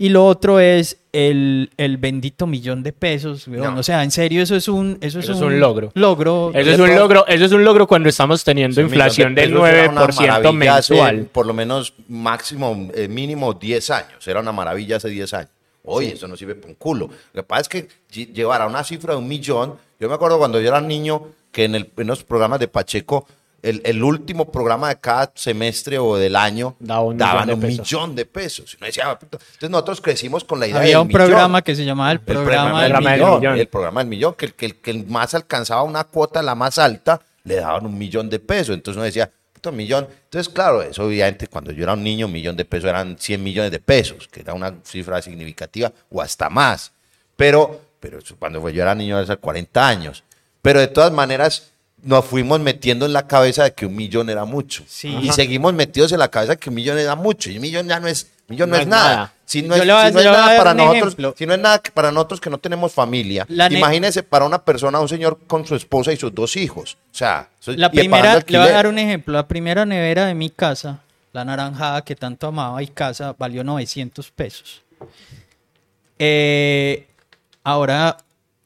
Y 0.00 0.10
lo 0.10 0.24
otro 0.26 0.60
es 0.60 0.98
el, 1.12 1.70
el 1.76 1.96
bendito 1.96 2.46
millón 2.46 2.82
de 2.84 2.92
pesos. 2.92 3.48
weón. 3.48 3.74
No. 3.74 3.80
O 3.80 3.82
sea, 3.82 4.04
en 4.04 4.10
serio, 4.10 4.42
eso 4.42 4.54
es 4.54 4.68
un, 4.68 4.98
eso 5.00 5.18
es 5.18 5.24
Eso 5.24 5.34
es 5.34 5.40
un, 5.40 5.58
logro. 5.58 5.90
Logro. 5.94 6.52
Eso 6.54 6.70
es 6.70 6.78
un 6.78 6.94
logro, 6.94 7.26
eso 7.26 7.44
es 7.44 7.52
un 7.52 7.64
logro 7.64 7.86
cuando 7.88 8.08
estamos 8.08 8.44
teniendo 8.44 8.74
millón 8.80 8.90
de 8.90 8.94
inflación 8.96 9.34
del 9.34 9.50
pesos 9.52 9.68
era 9.68 9.90
una 9.90 10.00
9% 10.06 10.14
maravilla 10.14 10.76
hace 10.76 10.92
mensual. 10.94 11.24
por 11.32 11.46
lo 11.46 11.54
menos 11.54 11.94
máximo, 12.08 12.88
eh, 12.94 13.08
mínimo 13.08 13.54
10 13.54 13.90
años. 13.90 14.28
Era 14.28 14.40
una 14.40 14.52
maravilla 14.52 14.96
hace 14.96 15.08
10 15.08 15.34
años. 15.34 15.50
Oye, 15.84 16.12
eso 16.12 16.28
no 16.28 16.36
sirve 16.36 16.54
para 16.54 16.68
un 16.68 16.74
culo. 16.74 17.06
Lo 17.32 17.42
que 17.42 17.46
pasa 17.46 17.62
es 17.62 17.68
que 17.68 17.88
lle- 18.12 18.32
llevar 18.32 18.60
a 18.62 18.66
una 18.66 18.84
cifra 18.84 19.14
de 19.14 19.18
un 19.20 19.26
millón. 19.26 19.74
Yo 19.98 20.08
me 20.08 20.14
acuerdo 20.14 20.38
cuando 20.38 20.60
yo 20.60 20.68
era 20.68 20.80
niño 20.80 21.22
que 21.50 21.64
en, 21.64 21.74
el- 21.74 21.90
en 21.96 22.06
los 22.06 22.22
programas 22.22 22.60
de 22.60 22.68
Pacheco, 22.68 23.26
el, 23.62 23.80
el 23.84 24.02
último 24.02 24.50
programa 24.52 24.88
de 24.88 25.00
cada 25.00 25.32
semestre 25.34 25.98
o 25.98 26.16
del 26.16 26.36
año 26.36 26.76
Daba 26.78 27.00
un 27.02 27.18
daban 27.18 27.46
millón 27.46 27.48
de 27.48 27.54
un 27.54 27.60
pesos. 27.60 27.78
millón 27.92 28.16
de 28.16 28.26
pesos. 28.26 28.74
Y 28.74 28.76
uno 28.76 28.86
decía, 28.86 29.10
"Ah, 29.10 29.18
puta". 29.18 29.38
Entonces 29.38 29.70
nosotros 29.70 30.00
crecimos 30.00 30.44
con 30.44 30.60
la 30.60 30.66
idea 30.66 30.78
Había 30.78 30.88
del 30.90 30.98
un 31.02 31.08
millón. 31.08 31.22
programa 31.26 31.62
que 31.62 31.74
se 31.74 31.84
llamaba 31.84 32.12
el 32.12 32.18
El 32.18 32.24
programa, 32.24 32.82
del 32.82 32.92
programa 32.92 33.10
del 33.10 33.20
millón. 33.20 33.40
millón. 33.40 33.58
El 33.58 33.68
programa 33.68 34.00
del 34.00 34.08
millón, 34.08 34.34
que 34.34 34.46
el, 34.46 34.54
que 34.54 34.66
el 34.66 34.76
que 34.76 34.94
más 35.08 35.34
alcanzaba 35.34 35.82
una 35.82 36.04
cuota, 36.04 36.42
la 36.42 36.54
más 36.54 36.78
alta, 36.78 37.20
le 37.44 37.56
daban 37.56 37.86
un 37.86 37.96
millón 37.98 38.28
de 38.30 38.38
pesos. 38.38 38.74
Entonces 38.74 38.96
uno 38.96 39.04
decía, 39.04 39.30
puto 39.52 39.72
millón. 39.72 40.06
Entonces, 40.24 40.52
claro, 40.52 40.82
eso 40.82 41.04
obviamente 41.04 41.48
cuando 41.48 41.72
yo 41.72 41.82
era 41.82 41.94
un 41.94 42.02
niño, 42.04 42.26
un 42.26 42.32
millón 42.32 42.56
de 42.56 42.64
pesos 42.64 42.88
eran 42.90 43.16
100 43.18 43.42
millones 43.42 43.72
de 43.72 43.80
pesos, 43.80 44.28
que 44.28 44.40
era 44.42 44.54
una 44.54 44.74
cifra 44.84 45.20
significativa 45.20 45.92
o 46.10 46.22
hasta 46.22 46.48
más. 46.48 46.92
Pero, 47.36 47.80
pero 47.98 48.18
eso 48.18 48.36
cuando 48.38 48.68
yo 48.70 48.82
era 48.82 48.94
niño, 48.94 49.16
hace 49.18 49.36
40 49.36 49.88
años. 49.88 50.22
Pero 50.62 50.78
de 50.80 50.88
todas 50.88 51.12
maneras, 51.12 51.70
nos 52.02 52.24
fuimos 52.24 52.60
metiendo 52.60 53.06
en 53.06 53.12
la 53.12 53.26
cabeza 53.26 53.64
de 53.64 53.74
que 53.74 53.86
un 53.86 53.94
millón 53.96 54.30
era 54.30 54.44
mucho. 54.44 54.84
Sí. 54.86 55.08
Y 55.08 55.24
Ajá. 55.28 55.32
seguimos 55.34 55.74
metidos 55.74 56.12
en 56.12 56.18
la 56.20 56.28
cabeza 56.28 56.52
de 56.52 56.58
que 56.58 56.68
un 56.70 56.76
millón 56.76 56.98
era 56.98 57.14
mucho. 57.16 57.50
Y 57.50 57.56
un 57.56 57.62
millón 57.62 57.88
ya 57.88 57.98
no 58.00 58.06
es, 58.08 58.24
un 58.48 58.54
millón 58.54 58.70
no, 58.70 58.76
No 58.76 58.82
es 58.82 58.88
nada. 58.88 59.14
nada. 59.16 59.32
Si 59.44 59.62
no 59.62 59.74
es, 59.74 59.80
a- 59.82 59.84
no 60.10 60.22
nada 60.22 60.56
para 60.58 60.74
nosotros, 60.74 60.98
ejemplo. 61.14 61.34
si 61.36 61.46
no 61.46 61.54
es 61.54 61.60
nada 61.60 61.78
que 61.78 61.90
para 61.90 62.12
nosotros 62.12 62.38
que 62.40 62.50
no 62.50 62.58
tenemos 62.58 62.92
familia, 62.92 63.46
La 63.48 63.68
ne- 63.70 63.78
imagínese 63.78 64.22
para 64.22 64.44
una 64.44 64.62
persona, 64.62 65.00
un 65.00 65.08
señor 65.08 65.38
con 65.46 65.66
su 65.66 65.74
esposa 65.74 66.12
y 66.12 66.16
sus 66.16 66.34
dos 66.34 66.54
hijos. 66.56 66.98
O 67.12 67.14
sea, 67.16 67.48
La 67.64 67.90
primera, 67.90 68.42
le 68.46 68.58
voy 68.58 68.68
a 68.68 68.72
dar 68.72 68.86
un 68.86 68.98
ejemplo. 68.98 69.32
La 69.32 69.48
primera 69.48 69.86
nevera 69.86 70.26
de 70.26 70.34
mi 70.34 70.50
casa, 70.50 71.00
la 71.32 71.44
naranjada 71.46 72.02
que 72.02 72.14
tanto 72.14 72.46
amaba 72.48 72.82
y 72.82 72.88
casa, 72.88 73.34
valió 73.38 73.64
900 73.64 74.30
pesos. 74.30 74.82
Eh, 76.18 77.06
ahora, 77.64 78.18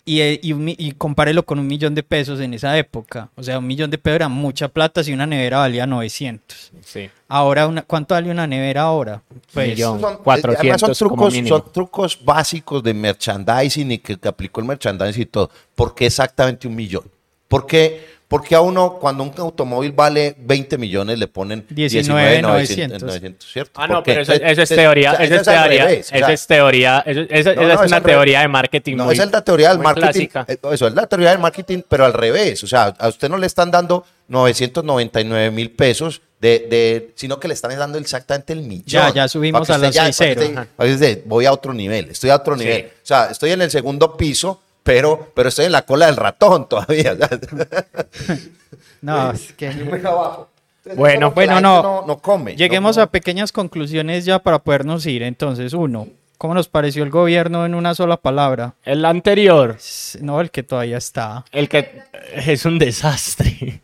y, 0.05 0.21
eh, 0.21 0.41
y, 0.43 0.53
y 0.89 0.93
compárelo 0.93 1.45
con 1.45 1.59
un 1.59 1.67
millón 1.67 1.95
de 1.95 2.03
pesos 2.03 2.41
en 2.41 2.55
esa 2.55 2.77
época. 2.77 3.31
O 3.37 3.43
sea, 3.43 3.59
un 3.59 3.67
millón 3.67 3.91
de 3.91 3.99
pesos 3.99 4.17
era 4.17 4.29
mucha 4.29 4.69
plata 4.69 5.05
si 5.05 5.13
una 5.13 5.27
nevera 5.27 5.59
valía 5.59 5.87
900. 5.87 6.73
Sí. 6.85 7.09
Ahora, 7.29 7.67
una, 7.69 7.83
¿cuánto 7.83 8.15
vale 8.15 8.31
una 8.31 8.47
nevera 8.47 8.83
ahora? 8.83 9.23
Pues, 9.53 9.69
Millón. 9.69 10.01
Son- 10.01 10.17
400 10.19 10.61
además 10.83 10.99
son 10.99 11.09
como 11.09 11.21
trucos, 11.23 11.35
mínimo. 11.35 11.57
son 11.59 11.73
trucos 11.73 12.19
básicos 12.25 12.83
de 12.83 12.95
merchandising 12.95 13.93
y 13.93 13.99
que, 13.99 14.17
que 14.19 14.29
aplicó 14.29 14.61
el 14.61 14.67
merchandising 14.67 15.23
y 15.23 15.27
todo. 15.27 15.51
¿Por 15.75 15.95
qué 15.95 16.07
exactamente 16.07 16.67
un 16.67 16.75
millón? 16.75 17.05
¿Por 17.49 17.67
qué? 17.67 18.05
Porque 18.33 18.55
a 18.55 18.61
uno, 18.63 18.95
cuando 18.99 19.23
un 19.25 19.33
automóvil 19.37 19.93
vale 19.93 20.35
20 20.39 20.79
millones, 20.79 21.19
le 21.19 21.29
ponen 21.29 21.67
19,900. 21.69 22.99
19,900, 23.03 23.53
¿cierto? 23.53 23.81
Ah, 23.81 23.87
no, 23.87 24.03
pero 24.03 24.23
eso, 24.23 24.33
eso 24.33 24.63
es 24.63 24.69
teoría, 24.71 25.13
o 25.13 25.17
sea, 25.17 25.25
eso 25.27 25.35
es 25.37 25.49
al 25.49 25.55
teoría, 25.69 25.91
eso 25.93 26.17
es 26.31 26.47
teoría, 26.47 27.05
esa 27.07 27.51
es 27.53 27.87
una 27.93 28.01
teoría 28.01 28.41
de 28.41 28.49
marketing 28.49 28.97
No, 28.97 29.05
muy, 29.05 29.15
esa 29.15 29.25
es 29.25 29.33
la 29.33 29.45
teoría 29.45 29.69
del 29.69 29.79
marketing. 29.81 30.29
clásica. 30.29 30.45
eh, 30.49 30.57
Eso 30.73 30.87
es 30.87 30.95
la 30.95 31.07
teoría 31.07 31.31
del 31.31 31.39
marketing, 31.41 31.83
pero 31.89 32.05
al 32.07 32.15
revés. 32.15 32.65
O 32.65 32.67
sea, 32.67 32.95
a 32.99 33.09
usted 33.09 33.29
no 33.29 33.37
le 33.37 33.47
están 33.47 33.71
dando 33.71 34.05
999 34.29 35.51
mil 35.51 35.71
pesos, 35.71 36.23
de, 36.41 36.67
de, 36.71 37.13
sino 37.15 37.39
que 37.39 37.47
le 37.49 37.55
están 37.55 37.77
dando 37.79 37.99
exactamente 37.99 38.53
el 38.53 38.63
millón. 38.63 38.83
Ya, 38.87 39.13
ya 39.13 39.29
subimos 39.29 39.61
a 39.71 39.75
usted 39.75 39.87
las 39.87 39.95
ya- 39.95 40.03
para 40.03 40.11
que 40.11 40.17
6-0. 40.17 40.41
usted- 40.41 40.67
para 40.77 40.89
que 40.89 40.95
usted, 40.95 41.23
Voy 41.27 41.47
a 41.47 41.53
otro 41.53 41.73
nivel, 41.73 42.11
estoy 42.11 42.31
a 42.31 42.37
otro 42.37 42.57
Sí. 42.57 42.65
nivel. 42.65 42.87
O 42.87 43.07
sea, 43.07 43.29
estoy 43.31 43.51
en 43.53 43.63
el 43.63 43.71
segundo 43.71 44.17
piso, 44.17 44.61
pero, 44.83 45.31
pero 45.35 45.49
estoy 45.49 45.67
en 45.67 45.73
la 45.73 45.83
cola 45.83 46.07
del 46.07 46.17
ratón 46.17 46.69
todavía. 46.69 47.17
no, 49.03 49.31
es 49.33 49.53
que... 49.53 49.71
Bueno, 50.97 51.33
que 51.33 51.47
la 51.47 51.55
bueno, 51.55 51.61
no. 51.61 51.83
gente 51.83 52.07
no 52.09 52.19
come. 52.19 52.57
Lleguemos 52.57 52.97
no- 52.97 53.05
a 53.05 53.07
pequeñas 53.07 53.53
conclusiones 53.53 54.25
ya 54.25 54.41
para 54.41 54.59
podernos 54.59 55.07
ir. 55.07 55.23
Entonces, 55.23 55.75
uno, 55.75 56.09
¿cómo 56.39 56.55
nos 56.55 56.69
pareció 56.69 57.05
el 57.05 57.11
gobierno 57.11 57.65
en 57.65 57.75
una 57.75 57.95
sola 57.95 58.17
palabra? 58.17 58.75
El 58.85 59.05
anterior, 59.05 59.77
No, 60.21 60.41
el 60.41 60.51
que 60.51 60.65
todavía 60.65 60.99
está. 60.99 61.45
el 61.53 61.69
que 61.69 62.03
es 62.35 62.65
un 62.65 62.79
desastre. 62.81 63.81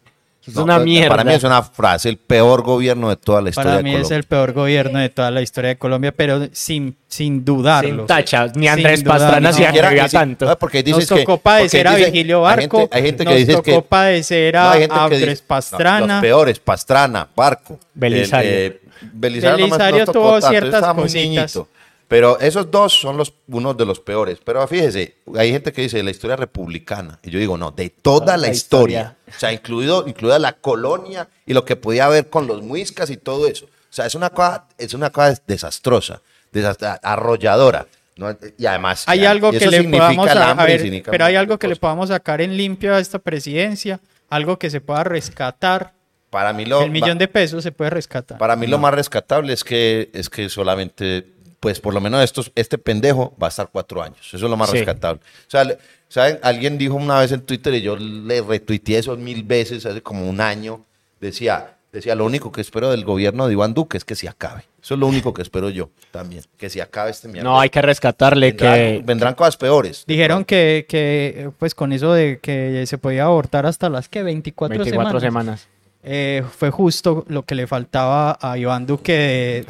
Es 0.49 0.55
no, 0.55 0.65
una 0.65 0.79
mierda. 0.79 1.09
Para 1.11 1.25
mí 1.25 1.33
es 1.35 1.45
una 1.45 1.63
frase, 1.63 2.09
el 2.09 2.17
peor 2.17 2.63
gobierno 2.63 3.09
de 3.11 3.17
toda 3.17 3.41
la 3.43 3.51
historia 3.51 3.65
Para 3.71 3.77
de 3.79 3.83
mí 3.85 3.91
Colombia. 3.93 4.07
es 4.07 4.11
el 4.19 4.25
peor 4.25 4.53
gobierno 4.53 4.99
de 4.99 5.09
toda 5.11 5.31
la 5.31 5.43
historia 5.43 5.69
de 5.69 5.79
Colombia, 5.79 6.13
pero 6.13 6.49
sin, 6.53 6.97
sin 7.07 7.45
dudarlo. 7.45 7.99
Sin 7.99 8.07
tacha, 8.07 8.47
ni 8.55 8.67
Andrés. 8.69 9.03
Pastrana 9.03 9.53
se 9.53 9.67
atrevía 9.67 10.09
tanto. 10.09 10.47
no, 10.47 10.59
porque 10.59 10.83
dices 10.83 11.09
Nos 11.11 11.19
que- 11.19 11.25
tocó 11.25 11.39
padecer 11.39 11.87
porque 11.87 12.03
a 12.03 12.07
Vigilio 12.07 12.47
hay 12.47 12.57
Barco, 12.57 12.79
gente- 12.81 12.97
hay 12.97 13.03
gente 13.03 13.25
que 13.25 13.31
nos 13.31 13.39
dice 13.39 13.53
tocó 13.53 13.63
que- 13.65 13.83
padecer 13.83 14.55
No, 14.55 14.61
a 14.61 14.73
hay 14.73 14.81
gente 14.81 14.95
que 14.95 15.01
Andrés 15.01 15.21
dice- 15.21 15.43
no, 15.43 15.47
Pastrana. 15.49 16.15
los 16.15 16.21
peores, 16.23 16.59
Pastrana, 16.61 17.29
Barco. 17.37 17.79
Belisario. 17.95 18.51
El, 18.51 18.57
eh, 18.57 18.81
Belisario, 19.13 19.57
Belisario 19.67 19.99
no 20.01 20.05
tocó 20.07 20.19
tuvo 20.19 20.31
tanto, 20.41 20.49
ciertas 20.49 20.95
cositas. 20.95 21.15
niñito. 21.15 21.69
Pero 22.09 22.41
esos 22.41 22.71
dos 22.71 22.95
son 22.95 23.19
los 23.19 23.35
unos 23.49 23.77
de 23.77 23.85
los 23.85 24.01
peores. 24.01 24.39
Pero 24.43 24.67
fíjese, 24.67 25.17
hay 25.37 25.53
gente 25.53 25.73
que 25.73 25.83
dice 25.83 26.03
la 26.03 26.11
historia 26.11 26.37
republicana. 26.37 27.19
Y 27.23 27.31
yo 27.31 27.39
digo, 27.39 27.59
no, 27.59 27.71
de 27.71 27.91
toda 27.91 28.39
la, 28.39 28.47
la 28.47 28.49
historia. 28.49 29.01
historia. 29.01 29.37
O 29.37 29.39
sea, 29.39 29.53
incluido, 29.53 30.09
incluida 30.09 30.39
la 30.39 30.55
colonia 30.55 31.29
y 31.45 31.53
lo 31.53 31.67
que 31.67 31.77
podía 31.77 32.07
haber 32.07 32.31
con 32.31 32.47
los 32.47 32.63
muiscas 32.63 33.11
y 33.11 33.19
todo 33.19 33.47
eso. 33.47 33.67
O 33.67 33.93
sea, 33.93 34.07
es 34.07 34.15
una 34.15 34.31
cosa, 34.31 34.67
es 34.79 34.95
una 34.95 35.11
cosa 35.11 35.39
desastrosa, 35.47 36.23
desastra- 36.51 36.99
arrolladora. 37.03 37.87
¿no? 38.17 38.37
Y 38.57 38.67
además. 38.67 39.05
Hay 39.07 39.21
y 39.21 39.27
algo 39.27 39.53
que 39.53 39.61
le 39.61 39.79
significa 39.79 40.07
podamos 40.09 40.31
el 40.31 40.39
a, 40.39 40.55
ver, 40.65 41.03
pero 41.11 41.25
hay 41.27 41.37
algo 41.37 41.59
que 41.59 41.69
le 41.69 41.77
podamos 41.77 42.09
sacar 42.09 42.41
en 42.41 42.57
limpio 42.57 42.95
a 42.95 43.01
esta 43.01 43.19
presidencia, 43.19 44.01
algo 44.29 44.59
que 44.59 44.71
se 44.71 44.81
pueda 44.81 45.05
rescatar. 45.05 45.93
Para 46.31 46.53
mí 46.53 46.67
lo, 46.67 46.83
el 46.83 46.91
millón 46.91 47.17
de 47.17 47.29
pesos 47.29 47.63
se 47.63 47.73
puede 47.73 47.91
rescatar. 47.91 48.37
Para 48.37 48.57
mí 48.57 48.67
lo 48.67 48.79
más 48.79 48.93
rescatable 48.93 49.53
es 49.53 49.65
que, 49.65 50.11
es 50.13 50.29
que 50.29 50.49
solamente 50.51 51.27
pues 51.61 51.81
por 51.81 51.95
lo 51.95 52.01
menos 52.01 52.23
estos, 52.23 52.53
este 52.55 52.79
pendejo 52.79 53.35
va 53.43 53.49
a 53.49 53.51
estar 53.51 53.69
cuatro 53.73 54.03
años. 54.03 54.19
Eso 54.33 54.37
es 54.37 54.51
lo 54.51 54.57
más 54.57 54.71
Sí. 54.71 54.77
rescatable. 54.79 55.21
O 55.21 55.51
sea, 55.51 55.67
¿saben? 56.09 56.39
Alguien 56.43 56.79
dijo 56.79 56.95
una 56.95 57.19
vez 57.21 57.33
en 57.33 57.41
Twitter 57.43 57.75
y 57.75 57.83
yo 57.83 57.97
le 57.97 58.41
retuiteé 58.43 58.99
eso 58.99 59.17
mil 59.17 59.43
veces 59.43 59.85
hace 59.87 60.01
como 60.03 60.29
un 60.29 60.41
año. 60.41 60.85
Decía, 61.21 61.75
decía, 61.93 62.15
lo 62.15 62.25
único 62.25 62.53
que 62.53 62.61
espero 62.61 62.91
del 62.91 63.05
gobierno 63.05 63.47
de 63.47 63.55
Iván 63.55 63.75
Duque 63.75 63.97
es 63.97 64.05
que 64.05 64.15
se 64.15 64.29
acabe. 64.29 64.65
Eso 64.81 64.95
es 64.95 65.01
lo 65.01 65.09
único 65.09 65.35
que 65.35 65.43
espero 65.43 65.69
yo 65.69 65.91
también, 66.13 66.45
que 66.57 66.71
se 66.71 66.81
acabe 66.81 67.11
este 67.11 67.27
mierda. 67.27 67.43
No, 67.51 67.59
hay 67.61 67.71
que 67.71 67.83
rescatarle 67.83 68.49
vendrán, 68.53 68.75
que... 68.75 69.03
vendrán 69.05 69.35
cosas 69.35 69.57
peores. 69.57 70.05
Dijeron 70.07 70.45
que, 70.45 70.87
que, 70.89 71.51
pues 71.59 71.75
con 71.75 71.93
eso 71.93 72.13
de 72.13 72.39
que 72.41 72.85
se 72.87 72.97
podía 72.99 73.25
abortar 73.25 73.67
hasta 73.67 73.89
las 73.91 74.09
que 74.09 74.23
24, 74.23 74.79
24 74.79 75.21
semanas. 75.21 75.23
semanas. 75.23 75.69
Eh, 76.11 76.43
fue 76.57 76.71
justo 76.71 77.25
lo 77.29 77.43
que 77.45 77.55
le 77.55 77.67
faltaba 77.67 78.39
a 78.41 78.57
Iván 78.57 78.87
Duque 78.87 79.13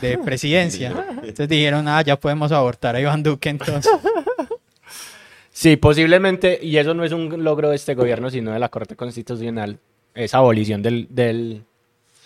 de, 0.00 0.08
de 0.08 0.18
presidencia. 0.24 0.92
Entonces 1.16 1.48
dijeron, 1.48 1.88
ah, 1.88 2.00
ya 2.02 2.16
podemos 2.18 2.52
abortar 2.52 2.94
a 2.94 3.00
Iván 3.00 3.22
Duque 3.24 3.48
entonces. 3.48 3.90
Sí, 5.50 5.76
posiblemente, 5.76 6.60
y 6.62 6.76
eso 6.76 6.94
no 6.94 7.02
es 7.04 7.10
un 7.10 7.42
logro 7.42 7.70
de 7.70 7.74
este 7.74 7.94
gobierno, 7.96 8.30
sino 8.30 8.52
de 8.52 8.60
la 8.60 8.68
Corte 8.68 8.94
Constitucional, 8.94 9.76
esa 10.14 10.38
abolición 10.38 10.82
del... 10.82 11.08
del 11.10 11.64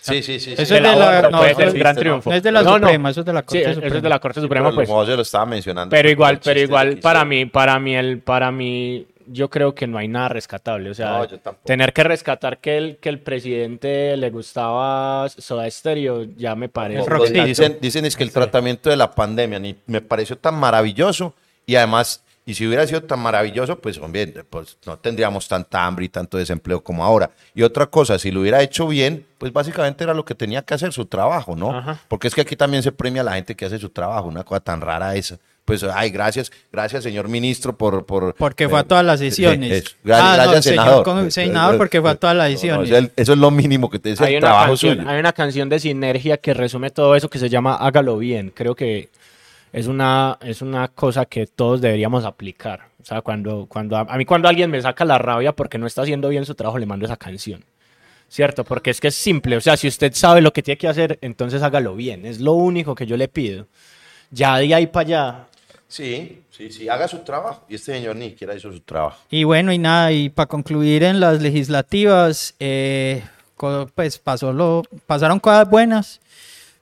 Sí, 0.01 0.21
sí, 0.21 0.39
sí. 0.39 0.51
Eso 0.53 0.57
sí. 0.57 0.61
es 0.61 0.69
de 0.69 0.81
la- 0.81 1.29
no, 1.31 1.37
puede 1.39 1.51
eso 1.51 1.59
ser 1.61 1.67
es- 1.69 1.73
un 1.73 1.79
gran 1.79 1.95
triunfo. 1.95 2.29
no 2.29 2.35
es 2.35 2.43
de 2.43 2.51
la 2.51 2.63
Suprema, 2.63 3.09
eso 3.09 3.21
es 3.21 3.25
de 3.25 3.33
la 3.33 3.41
Corte 3.41 3.57
sí, 3.57 3.63
eso 3.63 3.73
Suprema. 3.75 3.95
es 3.95 4.03
de 4.03 4.09
la 4.09 4.19
Corte 4.19 4.41
Suprema, 4.41 4.65
Pero 4.67 4.75
pues. 4.75 4.89
José 4.89 5.15
lo 5.15 5.21
estaba 5.23 5.45
mencionando. 5.47 5.89
Pero 5.95 6.09
igual, 6.11 6.39
pero 6.43 6.59
igual, 6.59 6.97
para 6.97 7.25
mí, 7.25 7.45
para 7.47 7.79
mí, 7.79 7.95
el, 7.95 8.19
para 8.19 8.51
mí, 8.51 9.07
yo 9.27 9.49
creo 9.49 9.75
que 9.75 9.87
no 9.87 9.97
hay 9.97 10.07
nada 10.07 10.29
rescatable. 10.29 10.89
O 10.89 10.93
sea, 10.93 11.19
No, 11.19 11.53
tener 11.65 11.93
que 11.93 12.03
rescatar 12.03 12.59
que 12.59 12.77
el, 12.77 12.97
que 12.97 13.09
el 13.09 13.19
presidente 13.19 14.15
le 14.17 14.29
gustaba 14.29 15.29
Soda 15.29 15.69
Stereo, 15.69 16.23
ya 16.23 16.55
me 16.55 16.69
parece. 16.69 17.03
Dicen, 17.43 17.77
dicen 17.81 18.05
es 18.05 18.15
que 18.15 18.23
el 18.23 18.31
tratamiento 18.31 18.89
de 18.89 18.97
la 18.97 19.11
pandemia 19.11 19.59
ni 19.59 19.75
me 19.87 20.01
pareció 20.01 20.37
tan 20.37 20.55
maravilloso 20.55 21.33
y 21.65 21.75
además, 21.75 22.23
y 22.45 22.53
si 22.55 22.67
hubiera 22.67 22.85
sido 22.85 23.03
tan 23.03 23.19
maravilloso, 23.19 23.79
pues 23.79 23.97
hombre, 23.97 24.27
pues 24.49 24.77
no 24.85 24.97
tendríamos 24.97 25.47
tanta 25.47 25.85
hambre 25.85 26.05
y 26.05 26.09
tanto 26.09 26.37
desempleo 26.37 26.83
como 26.83 27.05
ahora. 27.05 27.31
Y 27.55 27.63
otra 27.63 27.85
cosa, 27.85 28.19
si 28.19 28.31
lo 28.31 28.41
hubiera 28.41 28.61
hecho 28.61 28.87
bien, 28.87 29.25
pues 29.37 29.53
básicamente 29.53 30.03
era 30.03 30.13
lo 30.13 30.25
que 30.25 30.35
tenía 30.35 30.61
que 30.61 30.73
hacer, 30.73 30.91
su 30.91 31.05
trabajo, 31.05 31.55
¿no? 31.55 31.75
Ajá. 31.77 31.99
Porque 32.07 32.27
es 32.27 32.35
que 32.35 32.41
aquí 32.41 32.55
también 32.55 32.83
se 32.83 32.91
premia 32.91 33.21
a 33.21 33.25
la 33.25 33.33
gente 33.33 33.55
que 33.55 33.65
hace 33.65 33.79
su 33.79 33.89
trabajo, 33.89 34.27
una 34.27 34.43
cosa 34.43 34.59
tan 34.59 34.81
rara 34.81 35.15
esa. 35.15 35.39
Pues, 35.65 35.81
ay, 35.83 36.09
gracias, 36.09 36.51
gracias, 36.73 37.03
señor 37.03 37.29
ministro, 37.29 37.77
por... 37.77 38.05
por 38.05 38.35
Porque 38.35 38.67
fue 38.67 38.79
a 38.79 38.83
todas 38.83 39.05
las 39.05 39.19
sesiones. 39.19 39.71
Eh, 39.71 39.77
eso. 39.77 39.91
Gracias, 40.03 40.27
Ah, 40.27 40.37
no, 40.37 40.43
gracias, 40.43 40.63
señor 40.65 40.83
senador. 40.85 41.03
con- 41.05 41.31
senador, 41.31 41.77
porque 41.77 42.01
fue 42.01 42.09
a 42.11 42.15
todas 42.15 42.35
las 42.35 42.47
No, 42.47 42.51
no, 42.53 42.57
sesiones. 42.59 42.89
eso 42.89 42.97
es 42.97 43.03
el- 43.05 43.11
eso 43.15 43.33
es 43.33 43.39
lo 43.39 43.49
mínimo 43.51 43.89
que 43.89 43.99
te 43.99 44.09
dice 44.09 44.25
hay 44.25 44.33
el 44.33 44.39
una, 44.39 44.47
trabajo 44.47 44.67
canción, 44.71 44.97
suyo. 44.97 45.09
hay 45.09 45.19
una 45.19 45.31
canción 45.33 45.69
de 45.69 45.79
Sinergia 45.79 46.37
que 46.37 46.53
resume 46.53 46.89
todo 46.91 47.15
eso 47.15 47.29
que 47.29 47.39
se 47.39 47.47
llama 47.47 47.75
Hágalo 47.75 48.17
bien. 48.17 48.51
Creo 48.53 48.75
que 48.75 49.07
es 49.71 49.87
una, 49.87 50.37
es 50.41 50.61
una 50.61 50.89
cosa 50.89 51.25
que 51.25 51.47
todos 51.47 51.79
deberíamos 51.79 52.25
aplicar. 52.25 52.89
O 53.01 53.05
sea, 53.05 53.21
cuando, 53.21 53.65
cuando 53.67 53.95
a, 53.95 54.01
a 54.01 54.17
mí 54.17 54.25
cuando 54.25 54.49
alguien 54.49 54.69
me 54.69 54.81
saca 54.81 55.05
la 55.05 55.17
rabia 55.17 55.53
porque 55.53 55.77
no 55.77 55.87
está 55.87 56.01
haciendo 56.01 56.27
bien 56.27 56.45
su 56.45 56.55
trabajo, 56.55 56.77
le 56.77 56.85
mando 56.85 57.05
esa 57.05 57.15
canción. 57.17 57.63
¿Cierto? 58.27 58.63
Porque 58.65 58.89
es 58.89 58.99
que 58.99 59.09
es 59.09 59.15
simple. 59.15 59.55
O 59.57 59.61
sea, 59.61 59.77
si 59.77 59.87
usted 59.87 60.11
sabe 60.13 60.41
lo 60.41 60.51
que 60.51 60.61
tiene 60.63 60.77
que 60.77 60.87
hacer, 60.89 61.19
entonces 61.21 61.61
hágalo 61.61 61.95
bien. 61.95 62.25
Es 62.25 62.39
lo 62.41 62.53
único 62.53 62.95
que 62.95 63.05
yo 63.05 63.15
le 63.15 63.27
pido. 63.29 63.67
Ya 64.31 64.57
de 64.57 64.73
ahí 64.73 64.87
para 64.87 65.05
allá. 65.07 65.45
Sí, 65.93 66.41
sí, 66.49 66.71
sí, 66.71 66.89
haga 66.89 67.07
su 67.07 67.19
trabajo. 67.19 67.65
Y 67.69 67.75
este 67.75 67.93
señor 67.93 68.15
ni 68.15 68.29
siquiera 68.29 68.55
hizo 68.55 68.71
su 68.71 68.79
trabajo. 68.79 69.19
Y 69.29 69.43
bueno, 69.43 69.71
y 69.71 69.77
nada, 69.77 70.11
y 70.11 70.29
para 70.29 70.47
concluir 70.47 71.03
en 71.03 71.19
las 71.19 71.39
legislativas, 71.39 72.55
eh, 72.59 73.21
pues 73.93 74.17
pasó 74.17 74.51
lo, 74.53 74.81
pasaron 75.05 75.39
cosas 75.39 75.69
buenas, 75.69 76.19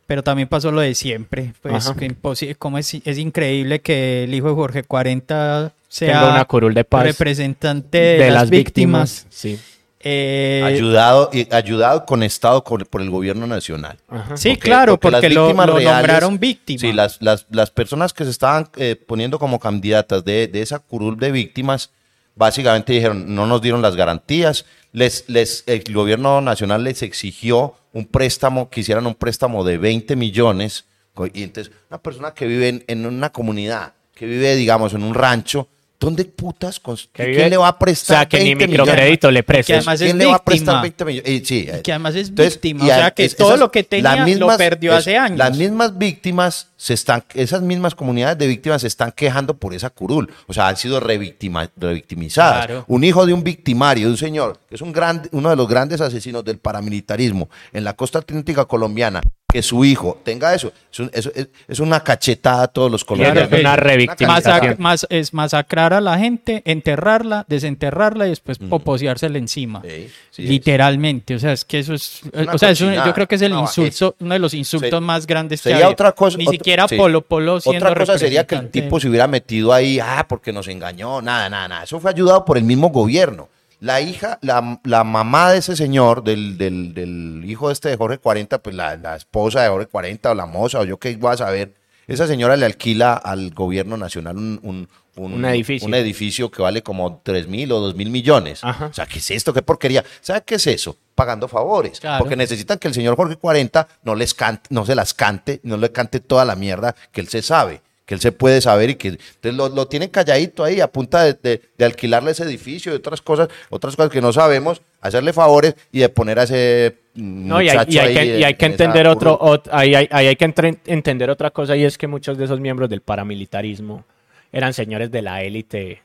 pero 0.08 0.24
también 0.24 0.48
pasó 0.48 0.72
lo 0.72 0.80
de 0.80 0.96
siempre. 0.96 1.54
Pues 1.62 1.92
que 1.92 2.56
como 2.56 2.78
es, 2.78 2.94
es 2.94 3.18
increíble 3.18 3.82
que 3.82 4.24
el 4.24 4.34
hijo 4.34 4.48
de 4.48 4.56
Jorge 4.56 4.84
40 4.84 5.74
sea 5.90 6.30
una 6.30 6.46
curul 6.46 6.74
de 6.74 6.86
paz 6.86 7.04
representante 7.04 7.98
de, 7.98 8.32
las, 8.32 8.50
víctimas. 8.50 9.28
Sí. 9.30 9.60
Eh, 10.04 10.62
ayudado, 10.66 11.30
y, 11.34 11.48
ayudado 11.54 12.06
con 12.06 12.24
Estado 12.24 12.64
con- 12.64 12.82
por 12.86 13.02
el 13.02 13.10
gobierno 13.10 13.48
nacional. 13.48 13.98
Ajá. 14.10 14.38
sí, 14.38 14.58
claro, 14.58 14.98
porque, 15.00 15.22
las 15.30 15.34
lo, 15.34 15.46
víctimas 15.46 15.68
lo 15.68 15.78
reales- 15.78 15.94
nombraron 15.98 16.40
víctima. 16.40 16.80
Sí, 16.80 16.94
las, 16.94 17.22
las, 17.22 17.46
las 17.50 17.70
personas 17.72 18.14
que 18.14 18.24
se 18.24 18.30
estaban 18.32 18.70
eh, 18.78 18.96
poniendo 18.96 19.38
como 19.40 19.60
candidatas 19.60 20.24
de, 20.26 20.48
de 20.48 20.62
esa 20.62 20.80
curul 20.80 21.18
de 21.18 21.32
víctimas, 21.32 21.92
básicamente 22.36 22.94
dijeron, 22.94 23.34
no 23.36 23.46
nos 23.46 23.62
dieron 23.62 23.82
las 23.82 23.96
garantías, 23.96 24.66
les, 24.94 25.26
les, 25.28 25.64
el 25.68 25.84
gobierno 25.94 26.42
nacional 26.42 26.84
les 26.84 27.02
exigió 27.04 27.76
un 27.94 28.06
préstamo, 28.06 28.70
que 28.70 28.82
hicieran 28.82 29.06
un 29.06 29.16
préstamo 29.16 29.64
de 29.64 29.78
20 29.78 30.16
millones, 30.16 30.86
y 31.34 31.44
entonces 31.44 31.74
una 31.90 32.02
persona 32.02 32.34
que 32.34 32.48
vive 32.48 32.70
en, 32.70 32.84
en 32.88 33.06
una 33.06 33.32
comunidad, 33.32 33.94
que 34.16 34.26
vive, 34.26 34.56
digamos, 34.56 34.94
en 34.94 35.04
un 35.04 35.14
rancho, 35.14 35.68
¿dónde 36.02 36.26
putas? 36.26 36.82
¿Quién 36.82 37.32
vive- 37.32 37.50
le 37.50 37.58
va 37.58 37.68
a 37.70 37.80
prestar 37.80 38.16
O 38.16 38.20
sea, 38.22 38.28
que 38.28 38.40
ni 38.40 38.46
20 38.56 38.68
millones? 38.68 38.88
microcrédito 38.88 39.32
le 39.32 39.44
prestes. 39.44 39.86
¿Quién 40.00 40.18
le 40.18 40.26
va 40.26 40.36
a 40.36 40.44
prestar 40.44 40.82
víctima. 40.82 40.82
20 40.82 41.06
millones? 41.06 41.32
Eh, 41.32 41.44
sí, 41.46 41.68
eh, 41.72 41.82
que 41.84 41.92
además 41.94 42.16
es 42.16 42.30
entonces, 42.30 42.56
víctima, 42.56 42.84
y 42.86 42.90
o 42.92 42.94
sea 42.96 43.12
que 43.12 43.24
es- 43.26 43.36
todo 43.36 43.50
esas- 43.50 43.60
lo 43.60 43.72
que 43.72 43.84
tenía 43.84 44.16
las 44.26 44.38
lo 44.38 44.58
perdió 44.58 44.92
es- 44.94 44.98
hace 44.98 45.16
años. 45.18 45.38
Las 45.38 45.56
mismas 45.56 45.98
víctimas 45.98 46.68
se 46.76 46.96
están, 46.96 47.24
esas 47.36 47.62
mismas 47.62 47.94
comunidades 47.94 48.38
de 48.40 48.48
víctimas 48.48 48.82
se 48.82 48.88
están 48.88 49.12
quejando 49.12 49.56
por 49.56 49.74
esa 49.76 49.92
curul. 49.92 50.30
O 50.48 50.54
sea, 50.54 50.68
han 50.68 50.76
sido 50.78 51.00
revictima- 51.00 51.70
revictimizadas. 51.78 52.66
Claro. 52.66 52.86
Un 52.88 53.04
hijo 53.04 53.26
de 53.28 53.34
un 53.34 53.44
victimario, 53.44 54.08
de 54.08 54.12
un 54.12 54.18
señor, 54.18 54.60
que 54.68 54.76
es 54.76 54.82
un 54.82 54.92
gran, 54.92 55.30
uno 55.32 55.52
de 55.52 55.56
los 55.56 55.68
grandes 55.68 56.02
asesinos 56.02 56.44
del 56.44 56.58
paramilitarismo 56.58 57.48
en 57.72 57.84
la 57.84 57.94
costa 57.94 58.20
atlántica 58.20 58.66
colombiana, 58.66 59.22
que 59.52 59.62
su 59.62 59.84
hijo 59.86 60.20
tenga 60.24 60.54
eso, 60.54 60.72
es, 60.92 61.00
un- 61.00 61.12
eso 61.14 61.32
es- 61.36 61.50
es 61.68 61.80
una 61.80 62.00
cachetada 62.04 62.64
a 62.64 62.68
todos 62.68 62.90
los 62.92 63.04
Claro, 63.04 63.22
colombianos. 63.24 63.54
es 63.54 63.60
una 63.60 63.76
revictimización. 63.76 64.76
Mas- 64.80 65.08
es 65.10 65.34
masacrar 65.34 65.94
a 65.94 66.02
la 66.02 66.18
gente, 66.18 66.62
enterrarla, 66.66 67.46
desenterrarla 67.48 68.28
y 68.28 68.30
después 68.30 68.58
poposeársela 68.58 69.38
encima. 69.38 69.82
Sí, 69.84 70.10
sí, 70.32 70.42
Literalmente, 70.44 71.36
o 71.36 71.40
sea, 71.40 71.52
es 71.54 71.66
que 71.66 71.80
eso 71.80 71.94
es, 71.94 72.22
o 72.54 72.58
sea, 72.58 72.72
es 72.72 72.82
un- 72.82 72.94
yo 72.94 73.14
creo 73.14 73.28
que 73.28 73.36
es 73.36 73.42
el 73.42 73.54
insulto, 73.54 74.16
uno 74.20 74.34
de 74.34 74.40
los 74.40 74.54
insultos 74.54 74.90
Sería- 74.90 75.02
más 75.02 75.28
grandes 75.28 75.62
que 75.62 75.70
Sería 75.70 75.88
hay. 75.88 75.92
otra 75.92 76.12
cosa. 76.14 76.38
Ni 76.38 76.46
otra- 76.46 76.54
siquiera 76.58 76.88
sí. 76.88 76.96
Polo 76.98 77.22
Polo 77.22 77.60
siendo 77.60 77.86
Otra 77.88 78.00
cosa 78.00 78.18
sería 78.18 78.46
que 78.48 78.56
el 78.56 78.70
tipo 78.70 79.00
se 79.00 79.10
hubiera 79.10 79.28
metido 79.28 79.74
ahí, 79.74 80.00
ah, 80.00 80.26
porque 80.28 80.52
nos 80.54 80.68
engañó, 80.68 81.22
nada, 81.22 81.50
nada, 81.50 81.68
nada. 81.68 81.84
Eso 81.84 82.00
fue 82.00 82.12
ayudado 82.12 82.46
por 82.46 82.58
el 82.58 82.64
mismo 82.64 82.90
gobierno. 82.90 83.50
La 83.82 84.00
hija, 84.00 84.38
la, 84.42 84.80
la 84.84 85.04
mamá 85.04 85.52
de 85.52 85.58
ese 85.58 85.76
señor, 85.76 86.24
del, 86.24 86.56
del, 86.58 86.94
del 86.94 87.44
hijo 87.46 87.72
este 87.72 87.90
de 87.90 87.98
Jorge 87.98 88.20
40, 88.20 88.62
pues 88.62 88.76
la, 88.76 88.96
la 88.96 89.16
esposa 89.16 89.64
de 89.64 89.70
Jorge 89.70 89.88
40 89.88 90.32
o 90.32 90.36
la 90.36 90.46
moza 90.46 90.80
o 90.80 90.86
yo 90.86 90.98
qué 91.00 91.16
voy 91.18 91.34
a 91.34 91.38
saber, 91.38 91.74
esa 92.08 92.28
señora 92.28 92.56
le 92.58 92.66
alquila 92.68 93.14
al 93.14 93.50
gobierno 93.52 93.98
nacional 93.98 94.38
un, 94.38 94.60
un, 94.64 94.88
Un 95.34 95.46
edificio. 95.46 95.88
un 95.88 95.96
edificio 95.96 96.52
que 96.52 96.62
vale 96.62 96.84
como 96.84 97.22
3 97.24 97.48
mil 97.48 97.72
o 97.72 97.80
2 97.80 97.96
mil 97.96 98.12
millones. 98.12 98.64
Ajá. 98.64 98.86
O 98.86 98.94
sea, 98.94 99.08
¿qué 99.08 99.18
es 99.18 99.32
esto? 99.32 99.52
¿Qué 99.52 99.64
porquería? 99.64 100.06
¿Sabe 100.22 100.44
qué 100.46 100.56
es 100.56 100.68
eso? 100.68 100.96
Pagando 101.16 101.48
favores. 101.48 102.00
Claro. 102.00 102.20
Porque 102.20 102.36
necesitan 102.36 102.78
que 102.78 102.88
el 102.88 102.94
señor 102.94 103.16
Jorge 103.16 103.36
40 103.36 103.88
no 104.04 104.14
les 104.14 104.34
cante, 104.36 104.68
no 104.70 104.86
se 104.86 104.94
las 104.94 105.14
cante, 105.16 105.60
no 105.64 105.78
le 105.78 105.92
cante 105.92 106.20
toda 106.20 106.46
la 106.46 106.56
mierda 106.56 106.96
que 107.12 107.22
él 107.22 107.30
se 107.30 107.42
sabe, 107.42 107.82
que 108.12 108.16
él 108.16 108.20
se 108.20 108.34
puede 108.34 108.60
saber 108.60 108.90
y 108.90 108.96
que 108.96 109.08
entonces 109.08 109.54
lo, 109.54 109.70
lo 109.70 109.88
tienen 109.88 110.10
calladito 110.10 110.66
ahí 110.66 110.82
a 110.82 110.92
punta 110.92 111.24
de, 111.24 111.34
de- 111.42 111.62
de 111.78 111.86
alquilarle 111.86 112.32
ese 112.32 112.44
edificio 112.44 112.92
y 112.92 112.96
otras 112.98 113.22
cosas, 113.22 113.48
otras 113.70 113.96
cosas 113.96 114.12
que 114.12 114.20
no 114.20 114.34
sabemos, 114.34 114.82
hacerle 115.00 115.32
favores 115.32 115.76
y 115.94 116.00
de 116.00 116.10
poner 116.10 116.38
a 116.38 116.44
ese 116.44 116.98
No, 117.16 117.62
y 117.62 117.70
hay, 117.70 117.78
y 117.88 117.98
hay 118.00 118.14
que, 118.14 118.26
y 118.40 118.44
hay 118.44 118.54
que 118.56 118.66
entender 118.66 119.08
otro, 119.08 119.64
ahí 119.72 119.96
hay, 119.96 120.10
ahí 120.12 120.28
hay 120.28 120.36
que 120.36 120.44
entre- 120.44 120.78
entender 120.88 121.30
otra 121.30 121.52
cosa 121.52 121.78
y 121.78 121.86
es 121.86 121.98
que 121.98 122.08
muchos 122.08 122.38
de 122.38 122.44
esos 122.44 122.60
miembros 122.60 122.90
del 122.90 123.00
paramilitarismo 123.00 124.04
eran 124.52 124.74
señores 124.74 125.10
de 125.10 125.22
la 125.22 125.42
élite 125.44 126.02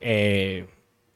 eh, 0.00 0.66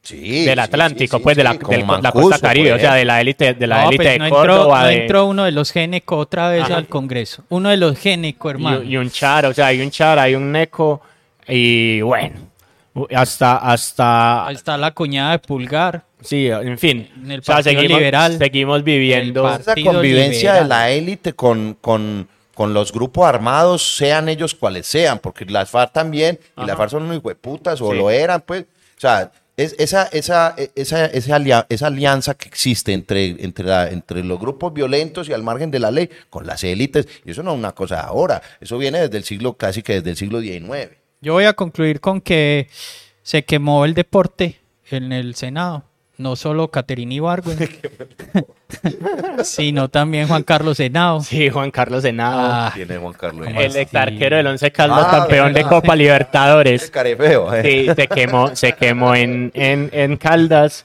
Sí, 0.04 0.44
del 0.44 0.58
Atlántico, 0.58 1.16
sí, 1.16 1.22
pues 1.22 1.34
sí, 1.34 1.38
de 1.38 1.44
la, 1.44 1.54
del- 1.54 1.80
la 1.80 1.86
Mancuso, 1.86 2.28
costa 2.28 2.46
caribe, 2.48 2.72
o 2.74 2.78
sea, 2.78 2.94
de 2.94 3.04
la 3.06 3.20
élite 3.22 3.54
de 3.54 3.66
la 3.66 3.82
No, 3.84 3.88
élite 3.88 3.96
pues 3.96 4.12
de 4.12 4.18
no 4.18 4.24
entró, 4.26 4.38
Córdoba, 4.40 4.80
no 4.82 4.86
de- 4.86 4.94
entró 5.02 5.24
uno 5.26 5.44
de 5.44 5.50
los 5.52 5.70
Géneco 5.72 6.18
otra 6.18 6.50
vez 6.50 6.64
Ajá. 6.64 6.76
al 6.76 6.86
Congreso. 6.88 7.44
Uno 7.48 7.70
de 7.70 7.78
los 7.78 7.98
Géneco, 7.98 8.50
hermano. 8.50 8.82
y, 8.82 8.92
y 8.92 8.96
un 8.98 9.10
char, 9.10 9.46
o 9.46 9.54
sea, 9.54 9.66
hay 9.68 9.80
un 9.80 9.90
char, 9.90 10.18
hay 10.18 10.34
un 10.34 10.52
neco 10.52 11.00
y 11.48 12.02
bueno, 12.02 12.36
hasta 13.14 13.56
hasta 13.56 14.46
está 14.50 14.76
la 14.76 14.90
cuñada 14.92 15.32
de 15.32 15.38
Pulgar. 15.40 16.02
sí, 16.20 16.48
en 16.48 16.78
fin, 16.78 17.08
En 17.24 17.30
el 17.32 17.40
o 17.40 17.42
sea, 17.42 17.56
Partido 17.56 17.74
seguimos, 17.80 17.98
Liberal. 17.98 18.38
seguimos 18.38 18.84
viviendo 18.84 19.48
esa 19.54 19.74
convivencia 19.74 20.50
liberal. 20.52 20.62
de 20.64 20.68
la 20.68 20.90
élite 20.90 21.32
con, 21.32 21.76
con, 21.80 22.28
con 22.54 22.74
los 22.74 22.92
grupos 22.92 23.26
armados, 23.26 23.96
sean 23.96 24.28
ellos 24.28 24.54
cuales 24.54 24.86
sean, 24.86 25.18
porque 25.18 25.44
las 25.46 25.70
FARC 25.70 25.92
también, 25.92 26.38
y 26.56 26.66
las 26.66 26.76
FARC 26.76 26.90
son 26.90 27.04
unos 27.04 27.16
hijueputas, 27.16 27.80
o 27.80 27.90
Sí. 27.90 27.96
lo 27.96 28.10
eran, 28.10 28.42
pues. 28.42 28.62
O 28.96 29.00
sea, 29.00 29.32
es, 29.56 29.74
esa, 29.78 30.04
esa, 30.06 30.54
esa, 30.74 31.06
esa, 31.06 31.66
esa 31.68 31.86
alianza 31.86 32.34
que 32.34 32.48
existe 32.48 32.92
entre, 32.92 33.26
entre, 33.44 33.64
la- 33.64 33.88
entre 33.88 34.24
los 34.24 34.38
grupos 34.40 34.72
violentos 34.74 35.28
y 35.28 35.32
al 35.32 35.42
margen 35.42 35.70
de 35.70 35.78
la 35.78 35.90
ley 35.90 36.10
con 36.30 36.46
las 36.46 36.64
élites, 36.64 37.06
y 37.24 37.30
eso 37.30 37.42
no 37.42 37.52
es 37.52 37.58
una 37.58 37.72
cosa 37.72 38.00
ahora, 38.00 38.42
eso 38.60 38.78
viene 38.78 39.00
desde 39.00 39.16
el 39.18 39.24
siglo, 39.24 39.54
casi 39.56 39.82
que 39.82 39.94
desde 39.94 40.10
el 40.10 40.16
siglo 40.16 40.40
XIX. 40.40 40.90
Yo 41.20 41.32
voy 41.34 41.44
a 41.44 41.52
concluir 41.52 42.00
con 42.00 42.20
que 42.20 42.68
se 43.22 43.44
quemó 43.44 43.84
el 43.84 43.94
deporte 43.94 44.60
en 44.90 45.12
el 45.12 45.34
Senado. 45.34 45.84
No 46.16 46.36
solo 46.36 46.68
Caterina 46.68 47.14
Ibargüen, 47.14 47.58
sino 49.44 49.88
también 49.88 50.28
Juan 50.28 50.42
Carlos 50.42 50.78
Henao. 50.80 51.20
Sí, 51.22 51.48
Juan 51.50 51.70
Carlos 51.70 52.02
Senado. 52.02 52.40
Ah, 52.42 52.72
Tiene 52.74 52.96
Juan 52.98 53.12
Carlos. 53.14 53.46
¿Cómo 53.46 53.60
el 53.60 53.76
ex 53.76 53.94
arquero 53.94 54.36
del 54.36 54.46
Once 54.46 54.70
Caldas, 54.70 55.06
Ah, 55.08 55.18
campeón 55.20 55.48
de 55.52 55.62
verdad. 55.62 55.70
Copa 55.70 55.96
Libertadores. 55.96 56.82
Ese 56.84 56.90
carefeo, 56.92 57.54
eh. 57.54 57.62
Sí, 57.62 57.94
se 57.94 58.06
quemó, 58.08 58.54
se 58.54 58.72
quemó 58.72 59.14
en, 59.14 59.50
en, 59.54 59.90
en 59.92 60.16
Caldas. 60.16 60.84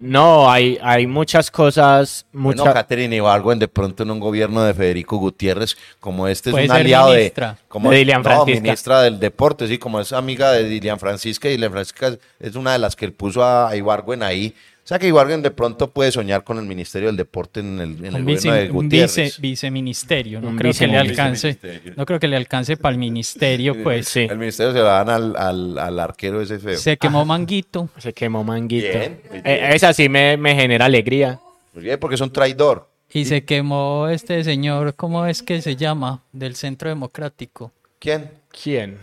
No, 0.00 0.50
hay, 0.50 0.76
hay 0.82 1.06
muchas 1.06 1.50
cosas, 1.52 2.26
Bueno, 2.32 2.62
muchas... 2.62 2.74
Catherine 2.74 3.14
Ibargüen, 3.14 3.60
de 3.60 3.68
pronto 3.68 4.02
en 4.02 4.10
un 4.10 4.18
gobierno 4.18 4.62
de 4.64 4.74
Federico 4.74 5.18
Gutiérrez, 5.18 5.76
como 6.00 6.26
este 6.26 6.50
es 6.50 6.56
un 6.56 6.70
aliado 6.72 7.12
ministra. 7.14 7.52
de... 7.52 7.58
Como, 7.68 7.90
De 7.90 7.98
Dilian 7.98 8.18
no, 8.22 8.24
Francisca. 8.24 8.60
ministra 8.60 9.02
del 9.02 9.20
deporte, 9.20 9.68
sí, 9.68 9.78
como 9.78 10.00
es 10.00 10.12
amiga 10.12 10.50
de 10.50 10.64
Dilian 10.64 10.98
Francisca, 10.98 11.48
y 11.48 11.52
Dilian 11.52 11.70
Francisca 11.70 12.16
es- 12.40 12.56
una 12.56 12.72
de 12.72 12.80
las 12.80 12.96
que 12.96 13.04
él 13.04 13.12
puso 13.12 13.44
a, 13.44 13.68
a 13.68 13.76
Ibargüen 13.76 14.22
ahí. 14.24 14.54
O 14.84 14.86
sea 14.86 14.98
que 14.98 15.08
Ibargüen 15.08 15.40
de 15.40 15.50
pronto 15.50 15.88
puede 15.90 16.12
soñar 16.12 16.44
con 16.44 16.58
el 16.58 16.66
Ministerio 16.66 17.08
del 17.08 17.16
Deporte 17.16 17.60
en 17.60 17.80
el, 17.80 17.96
en 18.04 18.04
el 18.04 18.14
un, 18.16 18.24
gobierno 18.24 18.52
de 18.52 18.64
un 18.70 18.72
Gutiérrez. 18.84 19.16
vice- 19.16 19.40
viceministerio. 19.40 20.42
No 20.42 20.48
Un 20.48 20.56
creo 20.58 20.74
que 20.74 20.86
le 20.86 20.98
alcance. 20.98 21.58
No 21.96 22.04
creo 22.04 22.20
que 22.20 22.28
le 22.28 22.36
alcance 22.36 22.76
para 22.76 22.92
el 22.92 22.98
ministerio, 22.98 23.82
pues. 23.82 24.08
Sí. 24.08 24.26
El 24.30 24.36
ministerio 24.36 24.72
se 24.72 24.78
lo 24.80 24.84
dan 24.84 25.08
al, 25.08 25.36
al, 25.36 25.78
al 25.78 25.98
arquero 25.98 26.42
ese 26.42 26.58
feo. 26.58 26.76
Se 26.76 26.98
quemó 26.98 27.24
Manguito. 27.24 27.88
Se 27.96 28.12
quemó 28.12 28.44
Manguito. 28.44 28.86
Bien, 28.98 29.20
muy 29.30 29.40
bien. 29.40 29.46
Eh, 29.46 29.70
esa 29.74 29.94
sí 29.94 30.10
me, 30.10 30.36
me 30.36 30.54
genera 30.54 30.84
alegría. 30.84 31.40
Muy 31.72 31.84
bien, 31.84 31.98
porque 31.98 32.16
es 32.16 32.20
un 32.20 32.30
traidor. 32.30 32.90
Y 33.10 33.24
se 33.24 33.42
quemó 33.44 34.08
este 34.08 34.44
señor, 34.44 34.94
¿cómo 34.96 35.24
es 35.24 35.42
que 35.42 35.62
se 35.62 35.76
llama? 35.76 36.22
Del 36.32 36.56
Centro 36.56 36.90
Democrático. 36.90 37.72
¿Quién? 37.98 38.30
¿Quién? 38.62 38.98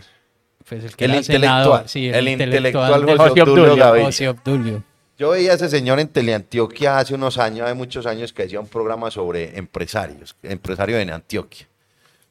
Pues 0.68 0.84
el 0.84 0.94
que 0.94 1.06
El 1.06 1.10
era 1.10 1.20
intelectual. 1.20 1.58
senador. 1.64 1.82
Sí, 1.88 2.06
el, 2.08 2.14
el, 2.14 2.28
intelectual 2.28 3.04
de 3.04 3.16
José 3.16 3.42
Obdulio. 3.42 4.04
José 4.04 4.28
Obdulio. 4.28 4.84
Yo 5.22 5.30
veía 5.30 5.52
a 5.52 5.54
ese 5.54 5.68
señor 5.68 6.00
en 6.00 6.08
Teleantioquia 6.08 6.98
hace 6.98 7.14
unos 7.14 7.38
años, 7.38 7.64
hace 7.66 7.74
muchos 7.74 8.06
años, 8.06 8.32
que 8.32 8.42
hacía 8.42 8.58
un 8.58 8.66
programa 8.66 9.08
sobre 9.08 9.56
empresarios, 9.56 10.34
empresario 10.42 10.98
en 10.98 11.10
Antioquia. 11.10 11.68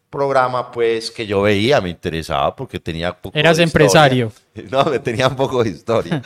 Programa, 0.09 0.73
pues, 0.73 1.09
que 1.09 1.25
yo 1.25 1.41
veía, 1.41 1.79
me 1.79 1.89
interesaba 1.89 2.53
porque 2.53 2.81
tenía 2.81 3.13
poco 3.13 3.37
Eras 3.39 3.55
de 3.55 3.63
historia. 3.63 3.85
empresario. 3.85 4.31
No, 4.69 4.83
me 4.83 4.99
tenía 4.99 5.29
un 5.29 5.37
poco 5.37 5.63
de 5.63 5.69
historia. 5.69 6.21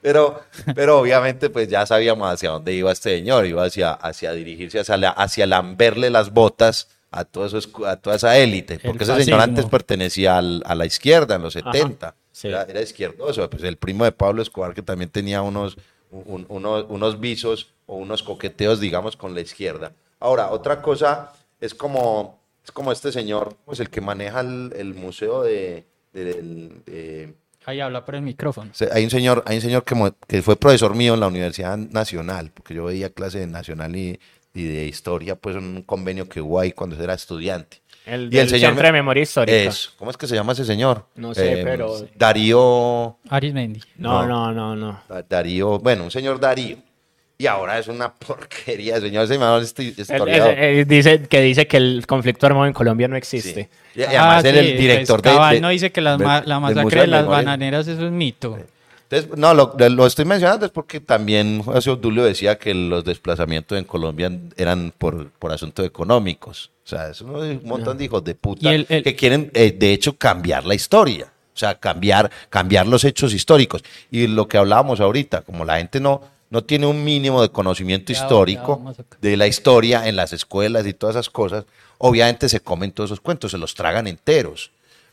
Pero, 0.00 0.40
pero 0.72 1.00
obviamente, 1.00 1.50
pues 1.50 1.66
ya 1.66 1.84
sabíamos 1.84 2.32
hacia 2.32 2.50
dónde 2.50 2.74
iba 2.74 2.92
este 2.92 3.16
señor, 3.18 3.44
iba 3.46 3.64
hacia, 3.64 3.90
hacia 3.94 4.30
dirigirse, 4.34 4.78
hacia, 4.78 4.96
la- 4.98 5.10
hacia 5.10 5.48
lamberle 5.48 6.10
las 6.10 6.30
botas 6.32 6.86
a, 7.10 7.24
todos 7.24 7.48
esos, 7.54 7.72
a 7.84 7.96
toda 7.96 8.14
esa 8.14 8.38
élite, 8.38 8.78
porque 8.78 9.02
ese 9.02 9.24
señor 9.24 9.40
antes 9.40 9.64
pertenecía 9.66 10.38
al- 10.38 10.62
a 10.64 10.76
la 10.76 10.86
izquierda 10.86 11.34
en 11.34 11.42
los 11.42 11.54
70, 11.54 12.14
sí. 12.40 12.48
era, 12.48 12.62
era 12.62 12.80
izquierdoso, 12.80 13.48
pues 13.50 13.62
el 13.64 13.76
primo 13.76 14.04
de 14.04 14.12
Pablo 14.12 14.42
Escobar 14.42 14.74
que 14.74 14.82
también 14.82 15.10
tenía 15.10 15.42
unos, 15.42 15.76
un- 16.10 16.46
unos, 16.48 16.86
unos 16.88 17.20
visos 17.20 17.68
o 17.86 17.96
unos 17.96 18.22
coqueteos, 18.22 18.80
digamos, 18.80 19.16
con 19.16 19.34
la 19.34 19.40
izquierda. 19.40 19.92
Ahora, 20.20 20.50
otra 20.50 20.80
cosa 20.82 21.32
es 21.60 21.74
como, 21.74 22.38
es 22.64 22.70
como 22.72 22.92
este 22.92 23.12
señor, 23.12 23.56
pues 23.64 23.80
el 23.80 23.90
que 23.90 24.00
maneja 24.00 24.40
el, 24.40 24.72
el 24.76 24.94
museo 24.94 25.42
de- 25.42 25.84
de 26.12 27.34
Ahí 27.66 27.80
habla 27.80 28.04
por 28.04 28.14
el 28.14 28.22
micrófono. 28.22 28.70
Hay 28.92 29.04
un 29.04 29.10
señor, 29.10 29.42
hay 29.46 29.56
un 29.56 29.62
señor 29.62 29.84
que, 29.84 29.94
que 30.26 30.40
fue 30.42 30.56
profesor 30.56 30.94
mío 30.94 31.12
en 31.14 31.20
la 31.20 31.26
Universidad 31.26 31.76
Nacional, 31.76 32.50
porque 32.54 32.72
yo 32.74 32.84
veía 32.84 33.10
clase 33.10 33.40
de 33.40 33.46
Nacional 33.46 33.94
y, 33.94 34.18
y 34.54 34.64
de 34.64 34.86
Historia, 34.86 35.36
pues 35.36 35.56
en 35.56 35.64
un 35.64 35.82
convenio 35.82 36.28
que 36.28 36.40
hubo 36.40 36.58
ahí 36.60 36.72
cuando 36.72 37.02
era 37.02 37.12
estudiante. 37.12 37.82
El, 38.08 38.32
Y 38.32 38.38
el 38.38 38.48
señor 38.48 38.70
Centro 38.70 38.82
me- 38.82 38.88
de 38.88 38.92
Memoria 38.92 39.22
Histórica. 39.22 39.56
Eso. 39.56 39.90
¿Cómo 39.98 40.10
es 40.10 40.16
que 40.16 40.26
se 40.26 40.34
llama 40.34 40.52
ese 40.52 40.64
señor? 40.64 41.04
No 41.16 41.34
sé, 41.34 41.60
pero- 41.64 42.06
Darío, 42.16 43.18
Arismendi. 43.28 43.80
No, 43.96 44.26
No. 44.26 44.52
no, 44.52 44.52
no, 44.52 44.76
no. 44.76 45.00
Da- 45.08 45.22
Darío, 45.28 45.78
bueno, 45.78 46.04
un 46.04 46.10
señor 46.10 46.40
Darío. 46.40 46.76
Y 47.40 47.46
ahora 47.46 47.78
es 47.78 47.86
una 47.86 48.12
porquería, 48.14 48.96
el 48.96 49.02
señor 49.02 49.24
ese 49.24 49.38
este 49.62 50.84
dice, 50.86 51.22
que 51.28 51.40
dice 51.40 51.66
que 51.68 51.76
el 51.76 52.04
conflicto 52.06 52.46
armado 52.46 52.66
en 52.66 52.72
Colombia 52.72 53.06
no 53.08 53.14
Sí. 53.14 53.18
existe. 53.18 53.68
Y, 53.94 54.00
y 54.00 54.04
además 54.04 54.44
Ah, 54.44 54.48
él 54.48 54.56
es 54.56 54.64
sí, 54.66 54.70
el 54.72 54.78
director 54.78 55.22
pues, 55.22 55.32
de, 55.32 55.36
Cabal 55.38 55.54
de- 55.54 55.60
no 55.60 55.68
dice 55.68 55.92
que 55.92 56.00
las 56.00 56.18
ma- 56.18 56.42
la 56.44 56.58
masacre 56.60 56.82
Museo 56.82 57.00
de 57.02 57.06
las 57.06 57.26
bananeras 57.26 57.86
es 57.86 57.98
un 57.98 58.16
mito. 58.16 58.58
Entonces, 59.10 59.38
no, 59.38 59.54
lo, 59.54 59.74
lo 59.78 60.06
estoy 60.06 60.26
mencionando 60.26 60.66
es 60.66 60.72
porque 60.72 61.00
también 61.00 61.62
José 61.62 61.90
Obdulio 61.90 62.24
decía 62.24 62.58
que 62.58 62.74
los 62.74 63.04
desplazamientos 63.04 63.78
en 63.78 63.84
Colombia 63.84 64.30
eran 64.56 64.92
por, 64.96 65.30
por 65.30 65.50
asuntos 65.50 65.86
económicos. 65.86 66.70
O 66.84 66.88
sea, 66.88 67.08
es 67.08 67.20
un 67.22 67.62
montón 67.64 67.96
de 67.96 68.04
hijos 68.04 68.22
de 68.24 68.34
puta 68.34 68.70
Y 68.70 68.74
el- 68.74 68.86
el- 68.90 69.02
que 69.02 69.16
quieren, 69.16 69.50
eh, 69.54 69.72
de 69.78 69.92
hecho, 69.94 70.16
cambiar 70.18 70.66
la 70.66 70.74
historia. 70.74 71.32
O 71.54 71.58
sea, 71.58 71.74
cambiar, 71.74 72.30
cambiar 72.50 72.86
los 72.86 73.02
hechos 73.04 73.32
históricos. 73.32 73.82
Y 74.10 74.26
lo 74.26 74.46
que 74.46 74.58
hablábamos 74.58 75.00
ahorita, 75.00 75.40
como 75.40 75.64
la 75.64 75.78
gente 75.78 76.00
no, 76.00 76.20
no 76.50 76.62
tiene 76.64 76.86
un 76.86 77.02
mínimo 77.02 77.40
de 77.42 77.48
conocimiento 77.50 78.12
Ya, 78.12 78.18
histórico 78.20 78.82
ya 78.96 79.04
de 79.20 79.36
la 79.38 79.46
historia 79.46 80.06
en 80.06 80.16
las 80.16 80.32
escuelas 80.34 80.86
y 80.86 80.92
todas 80.92 81.16
esas 81.16 81.30
cosas, 81.30 81.64
obviamente 81.96 82.48
se 82.48 82.60
comen 82.60 82.92
todos 82.92 83.08
esos 83.08 83.20
cuentos, 83.20 83.50
se 83.52 83.58
los 83.58 83.74
tragan 83.74 84.06
enteros. 84.06 84.70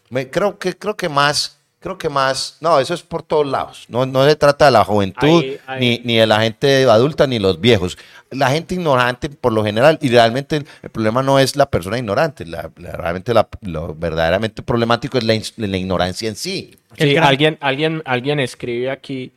Me, 0.10 0.30
creo 0.30 0.60
que 0.60 0.78
creo 0.78 0.96
que 0.96 1.10
más 1.10 1.55
creo 1.86 1.98
que 2.00 2.10
más 2.10 2.58
no 2.62 2.80
eso 2.80 2.96
es 2.96 3.04
por 3.04 3.22
todos 3.22 3.46
lados 3.46 3.86
no, 3.90 4.08
no 4.08 4.26
se 4.26 4.36
trata 4.36 4.66
de 4.66 4.72
la 4.72 4.84
juventud 4.84 5.42
Ahí- 5.44 5.58
ahí- 5.68 5.80
Ni, 5.80 6.00
ni 6.04 6.18
de 6.18 6.26
la 6.26 6.42
gente 6.42 6.84
adulta 6.90 7.28
ni 7.28 7.38
los 7.38 7.62
viejos 7.62 7.96
la 8.32 8.50
gente 8.50 8.74
ignorante 8.74 9.30
por 9.30 9.54
lo 9.54 9.64
general 9.64 10.00
y 10.02 10.10
realmente 10.10 10.56
el, 10.58 10.66
el 10.82 10.90
problema 10.90 11.22
no 11.22 11.38
es 11.38 11.56
la 11.56 11.68
persona 11.70 12.00
ignorante 12.00 12.44
la, 12.46 12.72
la- 12.78 12.92
realmente 12.94 13.36
la- 13.36 13.48
lo 13.62 13.94
verdaderamente 13.94 14.64
problemático 14.64 15.20
es 15.20 15.24
la, 15.26 15.36
la 15.58 15.78
ignorancia 15.78 16.28
en 16.28 16.36
sí 16.36 16.76
alguien, 17.22 17.58
alguien, 17.62 18.02
alguien 18.06 18.40
escribe 18.40 18.90
aquí 18.90 19.32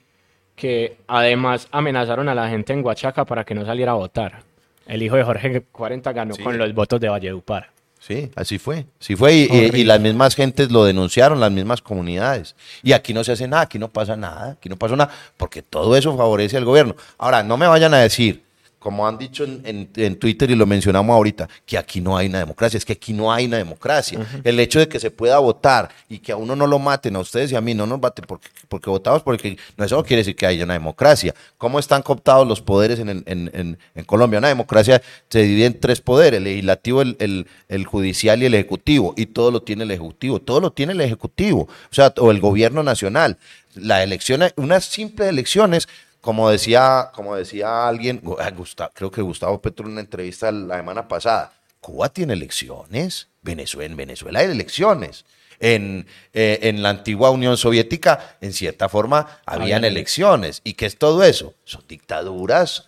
que 0.56 0.96
además 1.06 1.68
amenazaron 1.70 2.30
a 2.30 2.34
la 2.34 2.48
gente 2.48 2.72
en 2.72 2.82
Huachaca 2.84 3.24
para 3.26 3.44
que 3.44 3.54
no 3.54 3.64
saliera 3.66 3.92
a 3.92 3.96
votar. 3.96 4.40
El 4.86 5.02
hijo 5.02 5.16
de 5.16 5.22
Jorge 5.22 5.62
40 5.70 6.12
ganó 6.12 6.34
Sí. 6.34 6.42
con 6.42 6.56
los 6.58 6.72
votos 6.74 6.98
de 6.98 7.08
Valledupar. 7.08 7.68
Sí, 8.00 8.30
así 8.36 8.58
fue. 8.58 8.86
Sí 9.00 9.16
fue 9.16 9.34
y, 9.34 9.48
y- 9.50 9.80
y 9.80 9.84
las 9.84 10.00
mismas 10.00 10.34
gentes 10.34 10.70
lo 10.70 10.84
denunciaron, 10.84 11.40
las 11.40 11.50
mismas 11.50 11.82
comunidades. 11.82 12.54
Y 12.82 12.92
aquí 12.92 13.12
no 13.12 13.22
se 13.24 13.32
hace 13.32 13.46
nada, 13.48 13.62
aquí 13.64 13.78
no 13.78 13.88
pasa 13.88 14.16
nada, 14.16 14.52
aquí 14.52 14.68
no 14.68 14.76
pasa 14.76 14.96
nada, 14.96 15.10
porque 15.36 15.62
todo 15.62 15.96
eso 15.96 16.16
favorece 16.16 16.56
al 16.56 16.64
gobierno. 16.64 16.94
Ahora, 17.18 17.42
no 17.42 17.56
me 17.56 17.66
vayan 17.66 17.92
a 17.94 17.98
decir, 17.98 18.44
como 18.78 19.06
han 19.08 19.18
dicho 19.18 19.44
en, 19.44 19.60
en- 19.64 19.90
en 19.96 20.16
Twitter 20.18 20.50
y 20.50 20.54
lo 20.54 20.64
mencionamos 20.66 21.12
ahorita, 21.14 21.48
que 21.66 21.76
aquí 21.76 22.00
no 22.00 22.16
hay 22.16 22.28
una 22.28 22.38
democracia. 22.38 22.78
Es 22.78 22.84
que 22.84 22.92
aquí 22.92 23.12
no 23.12 23.32
hay 23.32 23.46
una 23.46 23.56
democracia. 23.56 24.18
El 24.44 24.60
hecho 24.60 24.78
de 24.78 24.88
que 24.88 25.00
se 25.00 25.10
pueda 25.10 25.38
votar 25.40 25.88
y 26.08 26.18
que 26.20 26.32
a 26.32 26.36
uno 26.36 26.54
no 26.54 26.66
lo 26.66 26.78
maten, 26.78 27.16
a 27.16 27.18
ustedes 27.20 27.50
y 27.52 27.56
a 27.56 27.60
mí 27.60 27.74
no 27.74 27.86
nos 27.86 28.00
maten 28.00 28.24
porque, 28.26 28.48
porque 28.68 28.88
votamos, 28.88 29.22
porque 29.22 29.56
no, 29.76 29.84
eso 29.84 29.96
no 29.96 30.04
quiere 30.04 30.20
decir 30.20 30.36
que 30.36 30.46
haya 30.46 30.64
una 30.64 30.74
democracia. 30.74 31.34
¿Cómo 31.58 31.78
están 31.78 32.02
cooptados 32.02 32.46
los 32.46 32.60
poderes 32.60 32.98
en, 33.00 33.78
Colombia? 34.06 34.38
Una 34.38 34.48
democracia 34.48 35.02
se 35.28 35.42
divide 35.42 35.66
en 35.66 35.80
tres 35.80 36.00
poderes, 36.00 36.38
el 36.38 36.44
legislativo, 36.44 37.02
el, 37.02 37.16
el- 37.18 37.46
el 37.68 37.84
judicial 37.84 38.42
y 38.42 38.46
el 38.46 38.54
ejecutivo. 38.54 39.12
Y 39.16 39.26
todo 39.26 39.50
lo 39.50 39.62
tiene 39.62 39.84
el 39.84 39.90
ejecutivo, 39.90 40.40
todo 40.40 40.60
lo 40.60 40.70
tiene 40.72 40.92
el 40.92 41.00
ejecutivo, 41.00 41.62
o 41.90 41.94
sea, 41.94 42.12
o 42.18 42.30
el 42.30 42.40
gobierno 42.40 42.82
nacional. 42.82 43.38
La 43.74 44.02
elección, 44.02 44.42
unas 44.56 44.84
simples 44.86 45.28
elecciones 45.28 45.88
como 46.20 46.50
decía, 46.50 47.10
como 47.14 47.34
decía 47.36 47.86
alguien, 47.88 48.20
Gu- 48.22 48.36
ah, 48.40 48.90
creo 48.94 49.10
que 49.10 49.22
Gustavo 49.22 49.60
Petro 49.60 49.86
en 49.86 49.92
una 49.92 50.00
entrevista 50.00 50.50
la 50.52 50.76
semana 50.76 51.06
pasada, 51.08 51.52
Cuba 51.80 52.08
tiene 52.08 52.32
elecciones, 52.32 53.28
Venezuela, 53.42 53.90
en 53.90 53.96
Venezuela 53.96 54.40
hay 54.40 54.46
elecciones. 54.50 55.24
En, 55.60 56.06
eh, 56.34 56.60
en 56.62 56.82
la 56.84 56.90
antigua 56.90 57.30
Unión 57.30 57.56
Soviética, 57.56 58.36
en 58.40 58.52
cierta 58.52 58.88
forma, 58.88 59.40
habían 59.44 59.84
elecciones. 59.84 60.60
¿Y 60.62 60.74
qué 60.74 60.86
es 60.86 60.96
todo 60.98 61.24
eso? 61.24 61.54
Son 61.64 61.82
dictaduras, 61.88 62.86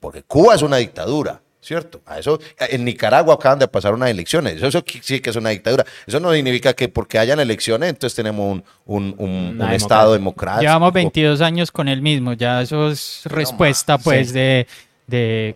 porque 0.00 0.24
Cuba 0.24 0.56
es 0.56 0.62
una 0.62 0.78
dictadura, 0.78 1.40
¿cierto? 1.60 2.00
A 2.06 2.18
eso, 2.18 2.40
en 2.58 2.84
Nicaragua 2.84 3.34
acaban 3.34 3.58
de 3.58 3.68
pasar 3.68 3.92
unas 3.94 4.10
elecciones, 4.10 4.54
eso, 4.56 4.66
eso 4.66 4.82
sí 5.02 5.20
que 5.20 5.30
es 5.30 5.36
una 5.36 5.50
dictadura. 5.50 5.84
Eso 6.06 6.18
no 6.20 6.32
significa 6.32 6.72
que 6.72 6.88
porque 6.88 7.18
hayan 7.18 7.38
elecciones, 7.40 7.90
entonces 7.90 8.16
tenemos 8.16 8.62
un, 8.86 9.14
un- 9.18 9.60
Estado 9.72 10.12
democrático. 10.14 10.62
Llevamos 10.62 10.92
22 10.92 11.40
años 11.42 11.70
con 11.70 11.88
el 11.88 12.00
mismo, 12.02 12.32
ya 12.32 12.62
eso 12.62 12.90
es 12.90 13.22
respuesta 13.24 13.98
pues 13.98 14.32
de, 14.32 14.66
de 15.06 15.54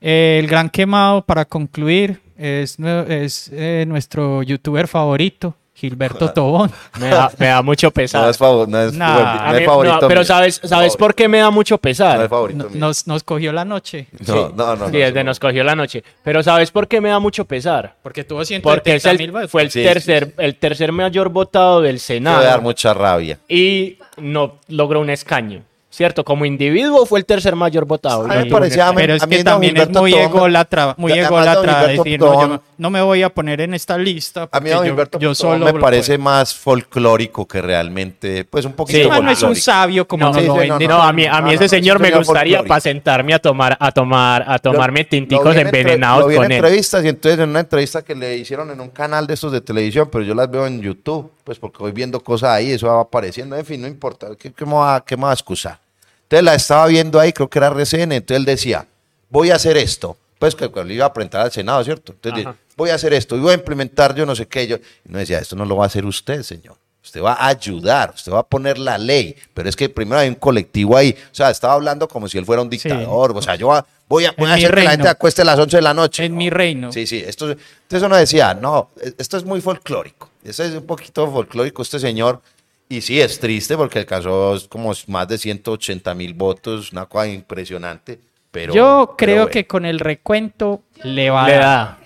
Eh, 0.00 0.38
el 0.40 0.46
gran 0.46 0.70
quemado 0.70 1.22
para 1.26 1.44
concluir 1.44 2.20
es, 2.38 2.78
es 3.08 3.50
eh, 3.52 3.84
nuestro 3.86 4.42
youtuber 4.42 4.88
favorito, 4.88 5.54
Gilberto 5.80 6.30
Tobón. 6.32 6.70
Me 6.98 7.08
da, 7.08 7.30
me 7.38 7.46
da 7.46 7.62
mucho 7.62 7.90
pesar. 7.90 8.22
No 8.24 8.30
es, 8.30 8.36
favor, 8.38 8.68
no 8.68 8.80
es, 8.80 8.92
Nah, 8.92 9.46
no 9.48 9.54
es 9.54 9.60
mí- 9.60 9.66
favorito. 9.66 9.94
no, 10.02 10.08
pero 10.08 10.20
mío. 10.20 10.24
¿sabes, 10.26 10.60
¿sabes 10.62 10.96
por 10.96 11.14
qué 11.14 11.26
me 11.28 11.38
da 11.38 11.50
mucho 11.50 11.78
pesar? 11.78 12.18
No 12.18 12.24
es 12.24 12.30
favorito. 12.30 12.68
Mío. 12.68 12.78
nos, 12.78 13.06
nos 13.06 13.24
cogió 13.24 13.52
la 13.52 13.64
noche 13.64 14.08
No, 14.12 14.24
Sí. 14.26 14.52
no, 14.54 14.76
no. 14.76 14.86
Sí, 14.86 14.92
no, 14.92 14.98
desde 14.98 15.24
no. 15.24 15.30
nos 15.30 15.40
cogió 15.40 15.64
la 15.64 15.74
noche. 15.74 16.04
Pero 16.22 16.42
¿sabes 16.42 16.70
por 16.70 16.86
qué 16.86 17.00
me 17.00 17.08
da 17.08 17.18
mucho 17.18 17.44
pesar? 17.46 17.96
porque 18.02 18.24
tuvo 18.24 18.44
170 18.44 18.62
Porque 18.76 18.94
es 18.96 19.04
el- 19.06 19.18
mil 19.18 19.32
votos. 19.32 19.50
fue 19.50 19.62
el, 19.62 19.70
Sí, 19.70 19.80
sí, 19.80 19.86
tercer, 19.88 20.34
el 20.38 20.56
tercer 20.56 20.92
mayor 20.92 21.28
votado 21.30 21.80
del 21.80 22.00
Te 22.04 22.20
va 22.20 22.30
a 22.30 22.34
dar 22.34 22.42
Senado 22.42 22.62
mucha 22.62 22.92
rabia. 22.94 23.38
y 23.48 23.96
no 24.18 24.58
logró 24.68 25.00
un 25.00 25.10
escaño. 25.10 25.62
¿Cierto? 25.90 26.24
Como 26.24 26.44
individuo 26.44 27.04
fue 27.04 27.18
el 27.18 27.24
tercer 27.26 27.56
mayor 27.56 27.84
votado. 27.84 28.22
A 28.24 28.28
mí 28.28 28.34
me 28.36 28.44
No 28.44 28.50
parecía- 28.56 28.90
ni- 28.90 28.96
Pero 28.96 29.14
es 29.14 29.22
a 29.22 29.26
mí 29.26 29.36
que 29.36 29.44
también 29.44 29.76
es 29.76 29.90
muy 29.90 30.14
ególatra, 30.14 30.94
muy 30.96 31.12
ególatra 31.12 31.86
decir, 31.88 32.20
no, 32.20 32.40
yo 32.40 32.48
no, 32.48 32.62
no 32.78 32.90
me 32.90 33.02
voy 33.02 33.22
a 33.22 33.28
poner 33.28 33.60
en 33.60 33.74
esta 33.74 33.98
lista. 33.98 34.48
A 34.52 34.60
mí 34.60 34.70
yo- 34.70 35.18
yo, 35.18 35.34
solo 35.34 35.64
me 35.72 35.74
parece 35.80 36.12
puedo". 36.16 36.24
más 36.24 36.54
folclórico 36.54 37.46
que 37.46 37.60
realmente, 37.60 38.44
pues 38.44 38.64
un 38.64 38.72
poquito 38.72 38.96
Sí. 38.96 39.00
Ese 39.02 39.08
man 39.10 39.24
no 39.24 39.30
es 39.32 39.38
un 39.38 39.48
folclórico. 39.48 39.64
sabio 39.64 40.08
como 40.08 40.24
No, 40.26 40.32
nos 40.32 40.40
sí, 40.42 40.46
lo 40.46 40.62
sí, 40.62 40.68
no. 40.68 40.78
No, 40.78 41.02
a 41.02 41.12
mí, 41.12 41.26
a 41.26 41.40
mí 41.40 41.48
No, 41.48 41.54
ese 41.54 41.64
no, 41.64 41.68
señor 41.68 41.98
me 41.98 42.10
gustaría 42.12 42.58
folclórico. 42.58 42.68
para 42.68 42.80
sentarme 42.80 43.34
a 43.34 43.38
tomar, 43.40 43.76
a 43.80 43.92
tomar, 43.92 44.44
a 44.46 44.58
tomarme 44.58 45.04
tinticos 45.04 45.56
envenenados 45.56 46.24
con 46.32 46.44
él. 46.44 46.52
entrevistas 46.52 47.04
y 47.04 47.08
entonces 47.08 47.40
en 47.40 47.50
una 47.50 47.60
entrevista 47.60 48.02
que 48.02 48.14
le 48.14 48.36
hicieron 48.36 48.70
en 48.70 48.80
un 48.80 48.90
canal 48.90 49.26
de 49.26 49.34
estos 49.34 49.50
de 49.52 49.60
televisión, 49.60 50.08
pero 50.10 50.24
yo 50.24 50.34
las 50.34 50.50
veo 50.50 50.66
en 50.66 50.80
YouTube, 50.80 51.30
pues 51.50 51.58
porque 51.58 51.78
voy 51.78 51.90
viendo 51.90 52.20
cosas 52.22 52.50
ahí, 52.50 52.70
eso 52.70 52.86
va 52.86 53.00
apareciendo, 53.00 53.56
en 53.56 53.66
fin, 53.66 53.80
no 53.82 53.88
importa, 53.88 54.28
¿qué, 54.38 54.52
qué 54.52 54.64
me, 54.64 54.74
va, 54.74 55.04
qué 55.04 55.16
me 55.16 55.24
va 55.24 55.30
a 55.30 55.32
excusar? 55.32 55.80
Entonces 56.22 56.44
la 56.44 56.54
estaba 56.54 56.86
viendo 56.86 57.18
ahí, 57.18 57.32
creo 57.32 57.50
que 57.50 57.58
era 57.58 57.66
RCN, 57.66 58.12
entonces 58.12 58.36
él 58.36 58.44
decía, 58.44 58.86
voy 59.28 59.50
a 59.50 59.56
hacer 59.56 59.76
esto, 59.76 60.16
pues 60.38 60.54
que 60.54 60.68
cuando 60.68 60.92
iba 60.92 61.06
a 61.06 61.12
presentar 61.12 61.40
al 61.40 61.50
Senado, 61.50 61.82
¿cierto? 61.82 62.12
Entonces 62.12 62.46
Ajá. 62.46 62.56
voy 62.76 62.90
a 62.90 62.94
hacer 62.94 63.12
esto 63.14 63.34
y 63.36 63.40
voy 63.40 63.50
a 63.50 63.54
implementar 63.54 64.14
yo 64.14 64.24
no 64.24 64.36
sé 64.36 64.46
qué, 64.46 64.68
yo, 64.68 64.76
y 64.76 65.10
no 65.10 65.18
decía, 65.18 65.40
esto 65.40 65.56
no 65.56 65.64
lo 65.64 65.74
va 65.74 65.82
a 65.82 65.86
hacer 65.88 66.06
usted, 66.06 66.44
señor. 66.44 66.76
Usted 67.02 67.20
va 67.20 67.32
a 67.32 67.48
ayudar, 67.48 68.12
usted 68.14 68.30
va 68.30 68.38
a 68.38 68.42
poner 68.46 68.78
la 68.78 68.96
ley, 68.96 69.34
pero 69.54 69.68
es 69.68 69.74
que 69.74 69.88
primero 69.88 70.20
hay 70.20 70.28
un 70.28 70.34
colectivo 70.36 70.96
ahí. 70.96 71.16
O 71.32 71.34
sea, 71.34 71.50
estaba 71.50 71.72
hablando 71.72 72.06
como 72.06 72.28
si 72.28 72.38
él 72.38 72.44
fuera 72.44 72.62
un 72.62 72.70
dictador. 72.70 73.36
O 73.36 73.42
sea, 73.42 73.56
yo 73.56 73.68
va- 73.68 73.84
voy 74.10 74.26
a, 74.26 74.34
voy 74.36 74.50
a 74.50 74.54
hacer 74.54 74.74
que 74.74 74.82
la 74.82 74.90
gente 74.90 75.08
acueste 75.08 75.40
a 75.40 75.44
las 75.46 75.58
11 75.58 75.76
de 75.78 75.82
la 75.82 75.94
noche. 75.94 76.24
En 76.26 76.36
mi 76.36 76.50
reino. 76.50 76.92
Sí, 76.92 77.06
sí, 77.06 77.24
esto, 77.26 77.50
entonces 77.50 78.02
uno 78.06 78.16
decía, 78.16 78.52
no, 78.52 78.90
e- 79.02 79.14
esto 79.16 79.38
es 79.38 79.44
muy 79.44 79.62
folclórico. 79.62 80.28
Eso 80.44 80.62
es 80.64 80.74
un 80.74 80.84
poquito 80.84 81.30
folclórico 81.30 81.80
este 81.80 81.98
señor. 81.98 82.42
Y 82.88 83.00
sí, 83.02 83.20
es 83.20 83.38
triste 83.38 83.76
porque 83.76 84.00
alcanzó 84.00 84.58
como 84.68 84.92
más 85.06 85.28
de 85.28 85.38
180 85.38 86.12
mil 86.14 86.34
votos, 86.34 86.92
una 86.92 87.06
cosa 87.06 87.28
impresionante. 87.28 88.18
Pero, 88.50 88.74
Yo 88.74 89.04
pero 89.06 89.16
creo 89.16 89.36
bueno. 89.44 89.50
que 89.52 89.66
con 89.66 89.86
el 89.86 90.00
recuento 90.00 90.82
le 91.04 91.30
va 91.30 91.44
a 91.44 91.48
Le 91.48 91.54
dar. 91.54 91.62
da. 91.62 91.98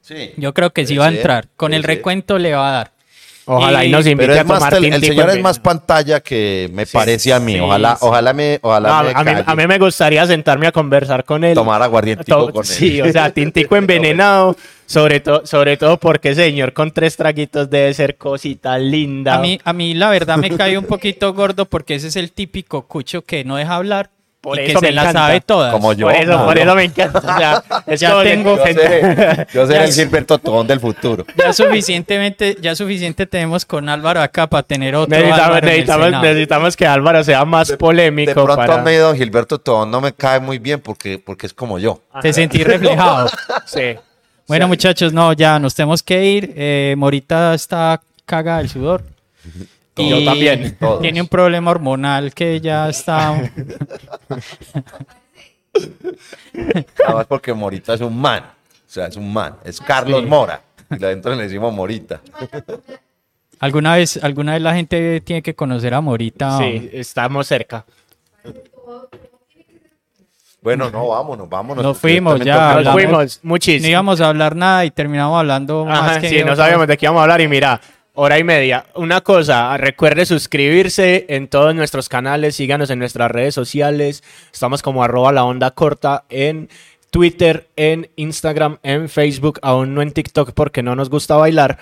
Sí. 0.00 0.32
Yo 0.36 0.54
creo 0.54 0.72
que 0.72 0.86
sí 0.86 0.96
va 0.96 1.06
a 1.06 1.08
entrar. 1.10 1.48
Con 1.56 1.74
el 1.74 1.82
ser. 1.82 1.88
recuento 1.96 2.38
le 2.38 2.54
va 2.54 2.68
a 2.68 2.72
dar. 2.72 2.92
Ojalá 3.48 3.84
y, 3.84 3.88
Y- 3.88 3.90
nos 3.92 4.06
invite 4.06 4.28
Pero 4.28 4.40
a 4.40 4.44
tomar 4.44 4.72
tel- 4.74 4.92
el 4.92 5.00
señor 5.02 5.30
es 5.30 5.40
más 5.42 5.58
pantalla 5.58 6.20
que 6.20 6.68
me 6.72 6.86
parece 6.86 7.32
a 7.32 7.40
mí. 7.40 7.54
sí, 7.54 7.60
ojalá, 7.60 7.92
sí. 7.96 7.98
ojalá 8.02 8.32
me, 8.32 8.58
ojalá 8.62 8.88
No, 8.88 9.02
me 9.04 9.10
a, 9.14 9.24
mí, 9.24 9.42
a 9.46 9.54
mí 9.56 9.66
me 9.66 9.78
gustaría 9.78 10.26
sentarme 10.26 10.66
a 10.66 10.72
conversar 10.72 11.24
con 11.24 11.42
él. 11.44 11.54
tomar 11.54 11.82
aguardientico 11.82 12.46
To- 12.48 12.52
con 12.52 12.62
él. 12.64 12.68
Sí, 12.70 13.00
o 13.00 13.10
sea, 13.10 13.30
tintico 13.34 13.74
envenenado, 13.76 14.54
sobre, 14.86 15.20
todo 15.20 15.46
sobre 15.46 15.76
todo 15.76 15.98
porque 15.98 16.34
señor 16.34 16.72
con 16.72 16.90
tres 16.92 17.16
traguitos 17.16 17.70
debe 17.70 17.92
ser 17.94 18.16
cosita 18.16 18.78
linda. 18.78 19.34
A 19.34 19.38
mí, 19.38 19.58
a 19.64 19.72
mí 19.72 19.94
la 19.94 20.10
verdad 20.10 20.36
me 20.36 20.50
cae 20.56 20.76
un 20.78 20.84
poquito 20.84 21.32
gordo 21.34 21.64
porque 21.64 21.94
ese 21.94 22.08
es 22.08 22.16
el 22.16 22.32
típico 22.32 22.86
cucho 22.86 23.22
que 23.22 23.44
no 23.44 23.56
deja 23.56 23.74
hablar 23.76 24.10
Por 24.40 24.56
y 24.56 24.64
que 24.66 24.70
eso 24.70 24.78
se 24.80 24.86
me 24.86 24.92
la 24.92 25.02
encanta. 25.02 25.20
sabe 25.20 25.40
todas. 25.40 25.72
Como 25.72 25.92
yo. 25.94 26.06
por 26.06 26.14
eso, 26.14 26.30
no, 26.30 26.44
por 26.44 26.54
no. 26.54 26.62
eso 26.62 26.74
me 26.76 26.84
encanta. 26.84 27.18
O 27.18 27.22
sea, 27.38 27.64
Ya 27.96 28.22
tengo- 28.22 28.56
Yo 28.56 28.64
seré, 28.64 29.46
yo 29.52 29.66
seré 29.66 29.84
el. 29.84 29.92
Gilberto 29.92 30.38
Tobón 30.38 30.66
del 30.68 30.78
futuro. 30.78 31.26
Ya 31.36 31.52
suficientemente, 31.52 32.56
ya 32.60 32.76
suficiente 32.76 33.26
tenemos 33.26 33.64
con 33.64 33.88
Álvaro 33.88 34.20
acá 34.20 34.46
para 34.46 34.62
tener 34.62 34.94
otro 34.94 35.10
necesitamos, 35.16 35.62
necesitamos, 35.62 36.10
necesitamos 36.22 36.76
que 36.76 36.86
Álvaro 36.86 37.24
sea 37.24 37.44
más 37.44 37.72
polémico. 37.72 38.28
De 38.30 38.34
pronto 38.34 38.54
para... 38.56 38.74
a 38.74 38.84
mí 38.84 38.94
don 38.94 39.16
Gilberto 39.16 39.58
Tobón 39.58 39.90
no 39.90 40.00
me 40.00 40.12
cae 40.12 40.38
muy 40.38 40.58
bien 40.60 40.80
porque, 40.80 41.18
porque 41.18 41.46
es 41.46 41.52
como 41.52 41.78
yo. 41.80 42.00
Te 42.22 42.32
sentí 42.32 42.62
reflejado. 42.62 43.28
Sí. 43.66 43.96
Bueno, 44.46 44.66
muchachos, 44.68 45.12
no, 45.12 45.32
ya 45.34 45.58
nos 45.58 45.74
tenemos 45.74 46.02
que 46.02 46.24
ir. 46.24 46.54
Eh, 46.56 46.94
Morita 46.96 47.54
está 47.54 48.00
caga 48.24 48.58
del 48.58 48.68
sudor. 48.70 49.02
Yo 49.98 50.24
también. 50.24 50.76
Todos. 50.78 51.00
Tiene 51.02 51.20
un 51.20 51.28
problema 51.28 51.70
hormonal 51.70 52.32
que 52.34 52.60
ya 52.60 52.88
está. 52.88 53.34
Nada 56.98 57.14
más 57.14 57.26
porque 57.26 57.52
Morita 57.54 57.94
es 57.94 58.00
un 58.00 58.18
man. 58.20 58.42
O 58.42 58.90
sea, 58.90 59.06
es 59.06 59.16
un 59.16 59.32
man. 59.32 59.56
Es 59.64 59.80
Carlos 59.80 60.24
Mora. 60.24 60.60
Y 60.90 61.04
adentro 61.04 61.34
le 61.34 61.42
decimos 61.44 61.72
Morita. 61.72 62.20
¿Alguna 63.60 63.96
vez, 63.96 64.18
alguna 64.22 64.52
vez 64.54 64.62
la 64.62 64.74
gente 64.74 65.20
tiene 65.20 65.42
que 65.42 65.54
conocer 65.54 65.92
a 65.94 66.00
Morita. 66.00 66.58
Sí, 66.58 66.88
estamos 66.92 67.46
cerca. 67.46 67.84
Bueno, 70.60 70.90
no, 70.90 71.08
vámonos, 71.08 71.48
vámonos. 71.48 71.84
Nos 71.84 71.98
fuimos, 71.98 72.38
ya, 72.40 72.44
que- 72.44 72.50
Nos 72.50 72.60
hablamos- 72.60 72.92
fuimos 72.92 73.40
muchísimo. 73.42 73.82
No 73.86 73.90
íbamos 73.90 74.20
a 74.20 74.28
hablar 74.28 74.56
nada 74.56 74.84
y 74.84 74.90
terminamos 74.90 75.38
hablando 75.38 75.84
más 75.84 76.00
Ajá, 76.00 76.20
que 76.20 76.28
sí, 76.30 76.42
no 76.44 76.56
sabíamos 76.56 76.86
de 76.88 76.96
qué 76.96 77.06
íbamos 77.06 77.20
a 77.20 77.22
hablar 77.22 77.40
y 77.40 77.48
mira, 77.48 77.80
hora 78.20 78.36
y 78.36 78.42
media. 78.42 78.86
Una 78.96 79.20
cosa, 79.20 79.76
recuerde 79.76 80.26
suscribirse 80.26 81.26
en 81.28 81.46
todos 81.46 81.72
nuestros 81.76 82.08
canales, 82.08 82.56
síganos 82.56 82.90
en 82.90 82.98
nuestras 82.98 83.30
redes 83.30 83.54
sociales. 83.54 84.24
Estamos 84.52 84.82
como 84.82 85.04
arroba 85.04 85.30
la 85.30 85.44
onda 85.44 85.70
corta 85.70 86.24
en 86.28 86.68
Twitter, 87.10 87.68
en 87.76 88.10
Instagram, 88.16 88.78
en 88.82 89.08
Facebook, 89.08 89.60
aún 89.62 89.94
no 89.94 90.02
en 90.02 90.10
TikTok 90.10 90.50
porque 90.50 90.82
no 90.82 90.96
nos 90.96 91.10
gusta 91.10 91.36
bailar. 91.36 91.78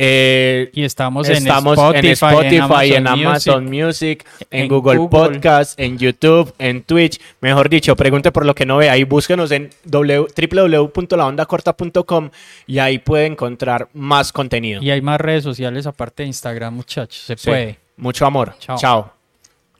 Eh, 0.00 0.70
Y 0.74 0.84
estamos, 0.84 1.28
Estamos 1.28 1.76
en 1.76 2.06
Spotify, 2.06 2.46
en 2.46 2.54
Spotify, 2.62 2.94
en 2.94 3.06
Amazon 3.08 3.64
Music. 3.64 3.84
Music, 3.84 4.24
en, 4.50 4.60
en 4.62 4.68
Google, 4.68 4.98
Google. 4.98 5.08
Podcast, 5.34 5.78
en 5.80 5.98
YouTube, 5.98 6.54
en 6.58 6.82
Twitch. 6.82 7.20
Mejor 7.40 7.68
dicho, 7.68 7.96
pregunte 7.96 8.30
por 8.30 8.46
lo 8.46 8.54
que 8.54 8.64
no 8.64 8.76
ve. 8.76 8.90
Ahí 8.90 9.02
búsquenos 9.04 9.50
en 9.50 9.70
www.laondacorta.com 9.84 12.30
y 12.66 12.78
ahí 12.78 12.98
puede 12.98 13.26
encontrar 13.26 13.88
más 13.92 14.32
contenido. 14.32 14.82
Y 14.82 14.90
hay 14.90 15.02
más 15.02 15.20
redes 15.20 15.42
sociales 15.44 15.86
aparte 15.86 16.22
de 16.22 16.28
Instagram, 16.28 16.74
muchachos. 16.74 17.22
Se 17.26 17.36
Sí. 17.36 17.50
puede. 17.50 17.78
Mucho 17.96 18.24
amor. 18.26 18.54
Chao. 18.60 18.78
Chao. 18.78 19.17